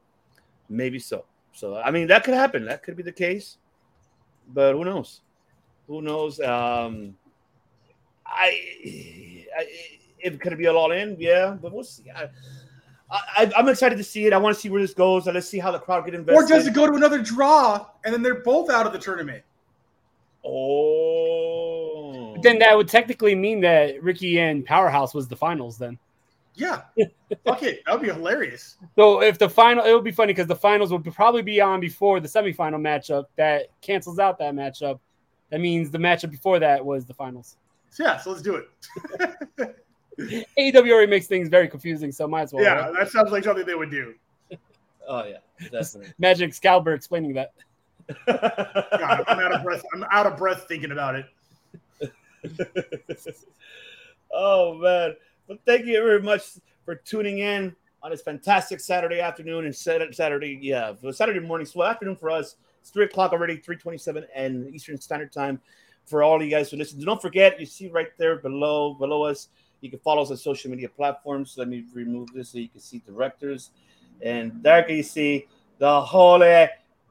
maybe 0.71 1.01
so. 1.01 1.25
So 1.53 1.77
I 1.77 1.91
mean 1.91 2.07
that 2.07 2.23
could 2.23 2.35
happen. 2.35 2.65
That 2.67 2.85
could 2.85 2.97
be 2.97 3.03
the 3.03 3.13
case. 3.13 3.59
But 4.55 4.75
who 4.75 4.85
knows? 4.85 5.23
Who 5.89 6.03
knows? 6.03 6.39
Um 6.39 7.17
I, 8.25 8.59
I 9.59 9.67
it 10.19 10.41
could 10.41 10.57
be 10.57 10.67
a 10.67 10.73
all 10.73 10.93
in, 10.93 11.17
yeah, 11.19 11.57
but 11.61 11.73
we'll 11.73 11.85
see. 11.85 12.05
I, 12.11 12.29
I, 13.11 13.53
I'm 13.57 13.69
excited 13.69 13.99
to 13.99 14.05
see 14.05 14.27
it. 14.27 14.33
I 14.33 14.39
want 14.39 14.55
to 14.55 14.61
see 14.61 14.69
where 14.69 14.81
this 14.81 14.95
goes, 14.95 15.27
and 15.27 15.35
let's 15.35 15.49
see 15.49 15.59
how 15.61 15.71
the 15.71 15.79
crowd 15.79 16.05
get 16.05 16.15
invested. 16.15 16.43
or 16.45 16.47
does 16.49 16.67
it 16.67 16.75
go 16.75 16.87
to 16.87 16.95
another 16.95 17.23
draw 17.23 17.87
and 18.05 18.13
then 18.15 18.23
they're 18.23 18.43
both 18.43 18.71
out 18.71 18.87
of 18.87 18.93
the 18.93 18.99
tournament? 18.99 19.43
Oh, 20.47 22.33
But 22.35 22.43
then 22.43 22.59
that 22.61 22.77
would 22.77 22.89
technically 22.89 23.35
mean 23.35 23.61
that 23.61 24.03
Ricky 24.03 24.39
and 24.39 24.65
Powerhouse 24.65 25.15
was 25.15 25.29
the 25.29 25.37
finals. 25.37 25.79
Then, 25.79 25.99
Yeah, 26.55 26.83
fuck 27.45 27.63
it, 27.63 27.83
that 27.87 27.93
would 27.93 28.03
be 28.03 28.09
hilarious. 28.09 28.77
so 28.97 29.23
if 29.23 29.39
the 29.39 29.49
final, 29.49 29.85
it 29.85 29.93
would 29.93 30.05
be 30.05 30.13
funny 30.13 30.33
because 30.33 30.47
the 30.47 30.57
finals 30.57 30.91
would 30.93 31.05
probably 31.15 31.43
be 31.43 31.61
on 31.61 31.81
before 31.81 32.21
the 32.21 32.29
semifinal 32.29 32.81
matchup 32.81 33.25
that 33.37 33.67
cancels 33.83 34.19
out 34.19 34.39
that 34.39 34.55
matchup. 34.55 35.01
That 35.51 35.61
means 35.61 35.91
the 35.91 35.99
matchup 35.99 36.31
before 36.31 36.59
that 36.59 36.85
was 36.85 37.05
the 37.07 37.15
finals. 37.15 37.57
So 37.91 38.05
yeah, 38.05 38.17
so 38.19 38.31
let's 38.31 38.43
do 38.43 38.57
it. 38.57 39.77
AEW 40.59 40.91
already 40.93 41.11
makes 41.11 41.27
things 41.27 41.49
very 41.49 41.69
confusing, 41.69 42.11
so 42.11 42.27
might 42.27 42.43
as 42.43 42.53
well. 42.53 42.65
yeah, 42.65 42.75
right? 42.89 42.93
that 42.99 43.11
sounds 43.11 43.31
like 43.31 43.45
something 43.45 43.67
they 43.67 43.75
would 43.75 43.91
do. 43.91 44.15
oh 45.07 45.25
yeah, 45.25 45.37
definitely. 45.71 46.13
Magic 46.19 46.51
Scalber 46.53 46.95
explaining 46.95 47.35
that. 47.35 47.53
God, 48.27 49.25
I'm 49.27 49.39
out 49.39 49.53
of 49.53 49.63
breath. 49.63 49.85
I'm 49.95 50.05
out 50.11 50.27
of 50.27 50.37
breath 50.37 50.67
thinking 50.69 50.93
about 50.93 51.17
it. 51.17 51.27
oh 54.33 54.75
man. 54.75 55.17
Well, 55.49 55.59
thank 55.65 55.87
you 55.87 55.95
very 55.95 56.23
much 56.23 56.59
for 56.85 56.97
tuning 56.97 57.39
in 57.39 57.75
on 58.03 58.11
this 58.11 58.23
fantastic 58.23 58.81
Saturday 58.81 59.21
afternoon 59.21 59.65
and 59.65 59.75
Saturday, 59.75 60.59
yeah, 60.61 60.93
Saturday 61.13 61.41
morning, 61.41 61.67
so 61.67 61.83
afternoon 61.83 62.17
for 62.17 62.31
us. 62.31 62.57
It's 62.81 62.91
three 62.91 63.05
o'clock 63.05 63.33
already, 63.33 63.57
three 63.57 63.77
twenty-seven, 63.77 64.27
and 64.35 64.73
Eastern 64.73 65.01
Standard 65.01 65.33
Time 65.33 65.61
for 66.05 66.23
all 66.23 66.41
you 66.43 66.51
guys 66.51 66.71
who 66.71 66.77
listen. 66.77 67.05
Don't 67.05 67.21
forget, 67.21 67.59
you 67.59 67.67
see 67.67 67.89
right 67.89 68.17
there 68.19 68.37
below 68.37 68.95
below 68.95 69.25
us. 69.25 69.49
You 69.81 69.91
can 69.91 69.99
follow 69.99 70.23
us 70.23 70.31
on 70.31 70.37
social 70.37 70.71
media 70.71 70.89
platforms. 70.89 71.57
Let 71.59 71.69
me 71.69 71.85
remove 71.93 72.33
this 72.33 72.51
so 72.51 72.59
you 72.59 72.69
can 72.69 72.81
see 72.81 73.03
directors, 73.05 73.71
and 74.23 74.53
there 74.63 74.89
you 74.91 75.03
see 75.03 75.47
the 75.79 76.01
holy 76.01 76.69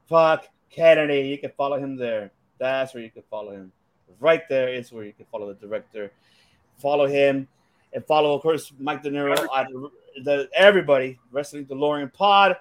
fuck 0.08 0.48
Kennedy. 0.76 1.28
You 1.30 1.38
can 1.38 1.52
follow 1.52 1.78
him 1.78 1.96
there. 1.96 2.32
That's 2.58 2.94
where 2.94 3.02
you 3.04 3.10
can 3.10 3.24
follow 3.30 3.52
him. 3.52 3.72
Right 4.20 4.48
there 4.50 4.70
is 4.70 4.92
where 4.92 5.06
you 5.06 5.14
can 5.14 5.26
follow 5.32 5.48
the 5.48 5.60
director. 5.66 6.12
Follow 6.78 7.08
him 7.08 7.48
and 7.94 8.06
follow, 8.06 8.36
of 8.36 8.42
course, 8.42 8.74
Mike 8.78 9.02
De 9.02 9.10
Niro, 9.10 9.48
at 9.56 9.68
the, 10.24 10.50
everybody, 10.54 11.18
Wrestling 11.32 11.66
DeLorean 11.66 12.12
Pod. 12.14 12.58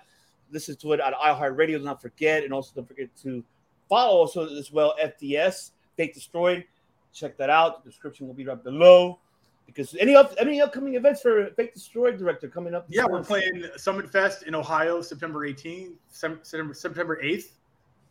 Listen 0.51 0.77
to 0.77 0.93
it 0.93 1.01
at 1.01 1.13
iHeartRadio. 1.15 1.79
Do 1.79 1.81
not 1.81 2.01
forget. 2.01 2.45
And 2.45 2.53
also 2.53 2.73
don't 2.77 2.87
forget 2.87 3.09
to 3.23 3.43
follow 3.89 4.17
also 4.17 4.49
as 4.57 4.71
well 4.73 4.95
FDS, 5.03 5.73
Fake 5.97 6.15
Destroyed. 6.15 6.65
check 7.13 7.37
that 7.37 7.51
out. 7.51 7.85
The 7.85 7.91
description 7.91 8.27
will 8.27 8.35
be 8.35 8.47
right 8.47 8.63
below. 8.63 9.19
Because 9.67 9.97
any 9.99 10.15
up 10.15 10.35
any 10.39 10.61
upcoming 10.61 10.95
events 10.95 11.23
for 11.23 11.47
Fake 11.57 11.73
Destroyed 11.75 12.19
Director 12.19 12.49
coming 12.49 12.75
up? 12.75 12.85
Yeah, 12.89 13.07
we're 13.07 13.25
playing 13.25 13.65
Summit 13.77 14.11
Fest 14.11 14.43
in 14.43 14.55
Ohio 14.55 15.01
September 15.01 15.49
18th, 15.49 15.95
September, 16.11 16.75
September 16.75 17.21
8th, 17.25 17.53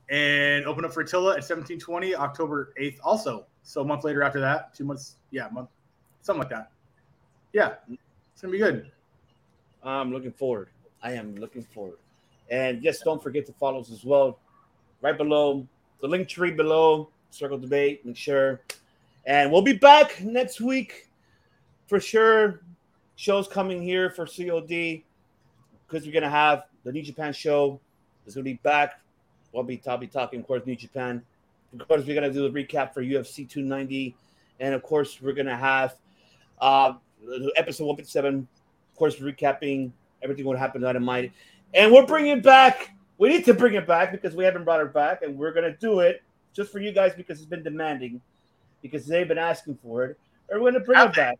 and 0.09 0.65
open 0.65 0.85
up 0.85 0.93
for 0.93 1.01
Attila 1.01 1.31
at 1.31 1.43
1720 1.43 2.15
October 2.15 2.73
8th 2.79 2.97
also. 3.03 3.45
So 3.63 3.81
a 3.81 3.85
month 3.85 4.03
later 4.03 4.23
after 4.23 4.39
that, 4.41 4.73
two 4.73 4.83
months, 4.83 5.15
yeah, 5.31 5.47
month, 5.51 5.69
something 6.21 6.39
like 6.41 6.49
that. 6.49 6.71
Yeah, 7.53 7.75
it's 7.89 8.41
gonna 8.41 8.51
be 8.51 8.57
good. 8.57 8.91
I'm 9.83 10.11
looking 10.11 10.31
forward. 10.31 10.69
I 11.01 11.13
am 11.13 11.35
looking 11.35 11.63
forward. 11.63 11.97
And 12.49 12.83
yes, 12.83 13.01
don't 13.01 13.21
forget 13.21 13.45
to 13.45 13.53
follow 13.53 13.79
us 13.79 13.91
as 13.91 14.03
well. 14.03 14.39
Right 15.01 15.17
below 15.17 15.67
the 16.01 16.07
link 16.07 16.27
tree 16.27 16.51
below, 16.51 17.09
circle 17.29 17.57
debate, 17.57 18.05
make 18.05 18.17
sure. 18.17 18.61
And 19.25 19.51
we'll 19.51 19.61
be 19.61 19.73
back 19.73 20.21
next 20.21 20.59
week 20.59 21.09
for 21.87 21.99
sure. 21.99 22.61
Shows 23.15 23.47
coming 23.47 23.81
here 23.81 24.09
for 24.09 24.25
COD 24.25 25.03
because 25.87 26.05
we're 26.05 26.13
gonna 26.13 26.29
have 26.29 26.63
the 26.83 26.91
New 26.91 27.03
Japan 27.03 27.31
show. 27.31 27.79
It's 28.25 28.35
gonna 28.35 28.43
be 28.43 28.59
back. 28.63 28.99
We'll 29.53 29.63
be, 29.63 29.81
I'll 29.87 29.97
be 29.97 30.07
talking, 30.07 30.41
of 30.41 30.47
course, 30.47 30.65
New 30.65 30.75
Japan. 30.75 31.21
Of 31.79 31.87
course, 31.87 32.05
we're 32.05 32.15
gonna 32.15 32.33
do 32.33 32.49
the 32.49 32.63
recap 32.63 32.93
for 32.93 33.01
UFC 33.01 33.47
290, 33.47 34.15
and 34.59 34.73
of 34.75 34.83
course, 34.83 35.21
we're 35.21 35.33
gonna 35.33 35.55
have 35.57 35.95
uh, 36.59 36.93
episode 37.55 37.85
157 37.85 38.47
of 38.93 38.97
course, 38.97 39.15
recapping 39.15 39.91
everything 40.21 40.45
what 40.45 40.57
happened 40.57 40.83
to 40.83 40.85
Dynamite. 40.87 41.31
And 41.73 41.91
we're 41.91 42.05
bringing 42.05 42.41
back, 42.41 42.91
we 43.17 43.29
need 43.29 43.43
to 43.45 43.53
bring 43.55 43.73
it 43.73 43.87
back 43.87 44.11
because 44.11 44.35
we 44.35 44.43
haven't 44.43 44.65
brought 44.65 44.81
it 44.81 44.93
back, 44.93 45.23
and 45.23 45.35
we're 45.35 45.51
going 45.51 45.69
to 45.69 45.75
do 45.77 46.01
it 46.01 46.21
just 46.53 46.71
for 46.71 46.79
you 46.79 46.91
guys 46.91 47.13
because 47.15 47.39
it's 47.39 47.49
been 47.49 47.63
demanding, 47.63 48.21
because 48.83 49.07
they've 49.07 49.27
been 49.27 49.39
asking 49.39 49.79
for 49.81 50.05
it. 50.05 50.19
And 50.49 50.61
we're 50.61 50.69
going 50.71 50.79
to 50.81 50.85
bring 50.85 51.01
it 51.01 51.15
back. 51.15 51.39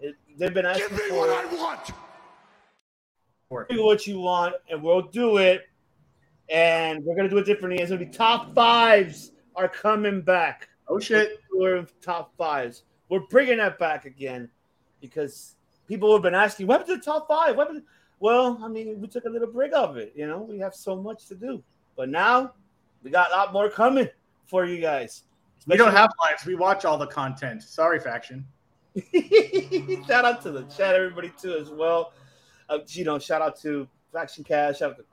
It- 0.00 0.14
they've 0.38 0.54
been 0.54 0.64
asking 0.64 0.90
Give 0.90 0.96
me 0.96 1.08
for 1.08 1.16
what 1.16 1.44
it. 1.44 1.50
I 1.50 1.54
want. 1.56 1.90
Do 3.68 3.84
what 3.84 4.06
you 4.06 4.20
want, 4.20 4.54
and 4.70 4.80
we'll 4.80 5.02
do 5.02 5.38
it. 5.38 5.68
And 6.48 7.04
we're 7.04 7.16
going 7.16 7.28
to 7.28 7.34
do 7.34 7.38
it 7.38 7.46
differently. 7.46 7.82
It's 7.82 7.90
to 7.90 7.98
be 7.98 8.06
top 8.06 8.54
fives 8.54 9.32
are 9.56 9.68
coming 9.68 10.20
back. 10.20 10.68
Oh 10.88 11.00
shit! 11.00 11.40
We're 11.52 11.86
top 12.00 12.36
fives. 12.36 12.84
We're 13.08 13.26
bringing 13.30 13.58
that 13.58 13.78
back 13.78 14.04
again 14.04 14.48
because 15.00 15.56
people 15.88 16.12
have 16.12 16.22
been 16.22 16.34
asking, 16.34 16.66
"What 16.66 16.80
happened 16.80 17.02
to 17.02 17.04
the 17.04 17.12
top 17.12 17.26
five? 17.26 17.56
What 17.56 17.68
happened?" 17.68 17.84
Well, 18.20 18.60
I 18.62 18.68
mean, 18.68 19.00
we 19.00 19.08
took 19.08 19.24
a 19.24 19.28
little 19.28 19.50
break 19.50 19.72
of 19.74 19.96
it. 19.96 20.12
You 20.14 20.26
know, 20.26 20.38
we 20.38 20.58
have 20.58 20.74
so 20.74 20.96
much 20.96 21.26
to 21.26 21.34
do, 21.34 21.62
but 21.96 22.08
now 22.08 22.54
we 23.02 23.10
got 23.10 23.30
a 23.30 23.36
lot 23.36 23.52
more 23.52 23.68
coming 23.68 24.08
for 24.46 24.64
you 24.64 24.80
guys. 24.80 25.24
We 25.66 25.76
don't 25.76 25.92
have 25.92 26.10
lives. 26.20 26.46
We 26.46 26.54
watch 26.54 26.84
all 26.84 26.96
the 26.96 27.08
content. 27.08 27.62
Sorry, 27.62 27.98
faction. 27.98 28.46
shout 30.06 30.24
out 30.24 30.40
to 30.42 30.52
the 30.52 30.64
chat, 30.74 30.94
everybody 30.94 31.32
too, 31.36 31.54
as 31.54 31.70
well. 31.70 32.12
Uh, 32.68 32.78
you 32.88 33.04
know, 33.04 33.18
shout 33.18 33.42
out 33.42 33.58
to 33.60 33.88
Faction 34.12 34.44
Cash, 34.44 34.78
shout 34.78 34.92
out 34.92 34.96
to 34.96 35.04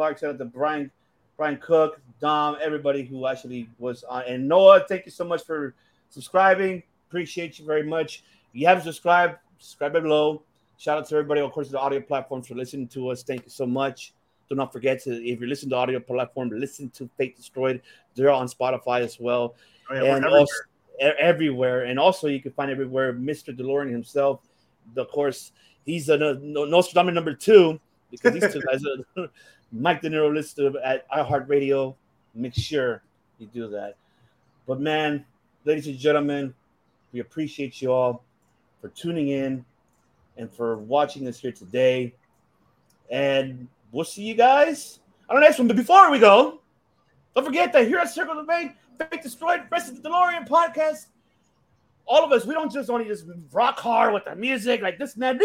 Clark, 0.00 0.18
shout 0.18 0.30
out 0.30 0.38
to 0.38 0.46
Brian, 0.46 0.90
Brian 1.36 1.58
Cook, 1.58 2.00
Dom, 2.22 2.56
everybody 2.62 3.02
who 3.02 3.26
actually 3.26 3.68
was 3.78 4.02
on. 4.04 4.22
And 4.26 4.48
Noah, 4.48 4.86
thank 4.88 5.04
you 5.04 5.12
so 5.12 5.24
much 5.26 5.44
for 5.44 5.74
subscribing. 6.08 6.82
Appreciate 7.10 7.58
you 7.58 7.66
very 7.66 7.82
much. 7.82 8.24
If 8.48 8.60
you 8.62 8.66
haven't 8.66 8.84
subscribed, 8.84 9.36
subscribe 9.58 9.92
below. 9.92 10.42
Shout 10.78 10.96
out 10.96 11.06
to 11.08 11.16
everybody, 11.16 11.42
of 11.42 11.52
course, 11.52 11.66
to 11.66 11.72
the 11.72 11.78
audio 11.78 12.00
platforms 12.00 12.48
for 12.48 12.54
listening 12.54 12.88
to 12.88 13.10
us. 13.10 13.22
Thank 13.22 13.44
you 13.44 13.50
so 13.50 13.66
much. 13.66 14.14
Do 14.48 14.54
not 14.54 14.72
forget 14.72 15.02
to, 15.02 15.22
if 15.22 15.38
you're 15.38 15.50
listening 15.50 15.68
to 15.68 15.76
audio 15.76 16.00
platform, 16.00 16.48
listen 16.48 16.88
to 16.92 17.06
Fate 17.18 17.36
Destroyed. 17.36 17.82
They're 18.14 18.30
on 18.30 18.48
Spotify 18.48 19.02
as 19.02 19.20
well 19.20 19.54
Oh, 19.90 19.96
yeah, 19.96 20.16
and 20.16 20.24
everywhere. 20.24 20.38
also 20.38 20.54
everywhere. 21.18 21.84
And 21.84 21.98
also, 21.98 22.26
you 22.26 22.40
can 22.40 22.52
find 22.52 22.70
everywhere 22.70 23.12
Mr. 23.12 23.54
DeLorean 23.54 23.90
himself. 23.90 24.40
Of 24.96 25.10
course, 25.10 25.52
he's 25.84 26.08
a 26.08 26.16
no, 26.16 26.32
no, 26.40 26.64
Nostradamus 26.64 27.14
number 27.14 27.34
two 27.34 27.78
because 28.10 28.32
these 28.32 28.52
two 28.52 28.60
guys 28.62 28.82
are 28.84 29.28
Mike 29.72 30.02
De 30.02 30.10
Niro 30.10 30.32
listed 30.32 30.74
at 30.76 31.08
iHeartRadio. 31.10 31.94
Make 32.34 32.54
sure 32.54 33.02
you 33.38 33.46
do 33.46 33.68
that. 33.68 33.96
But 34.66 34.80
man, 34.80 35.24
ladies 35.64 35.86
and 35.86 35.98
gentlemen, 35.98 36.54
we 37.12 37.20
appreciate 37.20 37.80
you 37.80 37.92
all 37.92 38.24
for 38.80 38.88
tuning 38.88 39.28
in 39.28 39.64
and 40.36 40.52
for 40.52 40.78
watching 40.78 41.26
us 41.28 41.38
here 41.38 41.52
today. 41.52 42.14
And 43.10 43.68
we'll 43.92 44.04
see 44.04 44.22
you 44.22 44.34
guys 44.34 45.00
on 45.28 45.36
the 45.36 45.40
next 45.40 45.58
one. 45.58 45.68
But 45.68 45.76
before 45.76 46.10
we 46.10 46.18
go, 46.18 46.60
don't 47.34 47.44
forget 47.44 47.72
that 47.72 47.86
here 47.86 47.98
at 47.98 48.10
Circle 48.10 48.38
of 48.38 48.46
Debate, 48.46 48.72
Fake 48.98 49.22
Destroyed, 49.22 49.62
Rest 49.70 49.90
of 49.90 50.02
the 50.02 50.08
DeLorean 50.08 50.48
podcast, 50.48 51.06
all 52.06 52.24
of 52.24 52.32
us, 52.32 52.44
we 52.44 52.54
don't 52.54 52.72
just 52.72 52.90
only 52.90 53.04
just 53.04 53.24
rock 53.52 53.78
hard 53.78 54.12
with 54.12 54.24
the 54.24 54.34
music 54.34 54.82
like 54.82 54.98
this 54.98 55.16
man, 55.16 55.38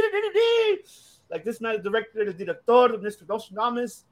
like 1.29 1.43
this 1.43 1.61
man, 1.61 1.75
the 1.75 1.89
director, 1.89 2.25
the 2.25 2.33
director, 2.33 2.95
of 2.95 3.01
Mr. 3.01 3.27
Nostradamus, 3.27 4.03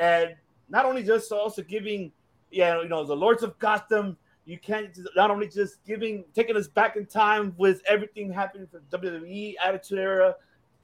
and 0.00 0.34
not 0.68 0.86
only 0.86 1.02
just 1.02 1.30
also 1.30 1.62
giving, 1.62 2.10
yeah, 2.50 2.80
you 2.80 2.88
know, 2.88 3.04
the 3.04 3.14
Lords 3.14 3.42
of 3.42 3.58
Gotham. 3.58 4.16
You 4.46 4.58
can't 4.58 4.92
just- 4.92 5.14
not 5.14 5.30
only 5.30 5.46
just 5.46 5.84
giving, 5.84 6.24
taking 6.34 6.56
us 6.56 6.66
back 6.66 6.96
in 6.96 7.06
time 7.06 7.54
with 7.58 7.82
everything 7.86 8.32
happening 8.32 8.66
for 8.66 8.80
WWE 8.90 9.56
Attitude 9.62 9.98
Era, 9.98 10.34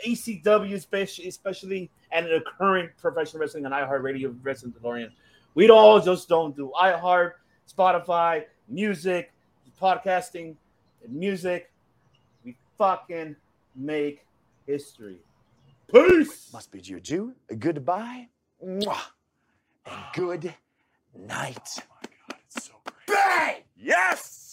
ECW 0.04 0.74
especially, 0.74 1.26
especially, 1.26 1.90
and 2.12 2.26
the 2.26 2.44
current 2.58 2.90
professional 2.98 3.40
wrestling 3.40 3.64
on 3.66 3.72
iHeartRadio, 3.72 4.36
Wrestling 4.42 4.72
DeLorean. 4.72 5.10
We 5.54 5.70
all 5.70 6.00
just 6.00 6.28
don't 6.28 6.54
do 6.54 6.70
iHeart, 6.78 7.32
Spotify, 7.66 8.44
music, 8.68 9.32
podcasting, 9.80 10.54
music. 11.08 11.72
We 12.44 12.56
fucking 12.76 13.36
make 13.74 14.26
history. 14.66 15.18
Peace. 15.92 16.52
Must 16.52 16.70
be 16.70 16.78
adieu, 16.78 17.34
goodbye, 17.58 18.28
Mwah. 18.66 18.98
And 19.86 20.04
good 20.12 20.54
night. 21.14 21.68
Oh 21.78 21.84
my 22.02 22.08
God, 22.28 22.40
it's 22.46 22.64
so 22.66 22.72
great. 22.84 23.16
Bang! 23.16 23.54
Yes! 23.76 24.45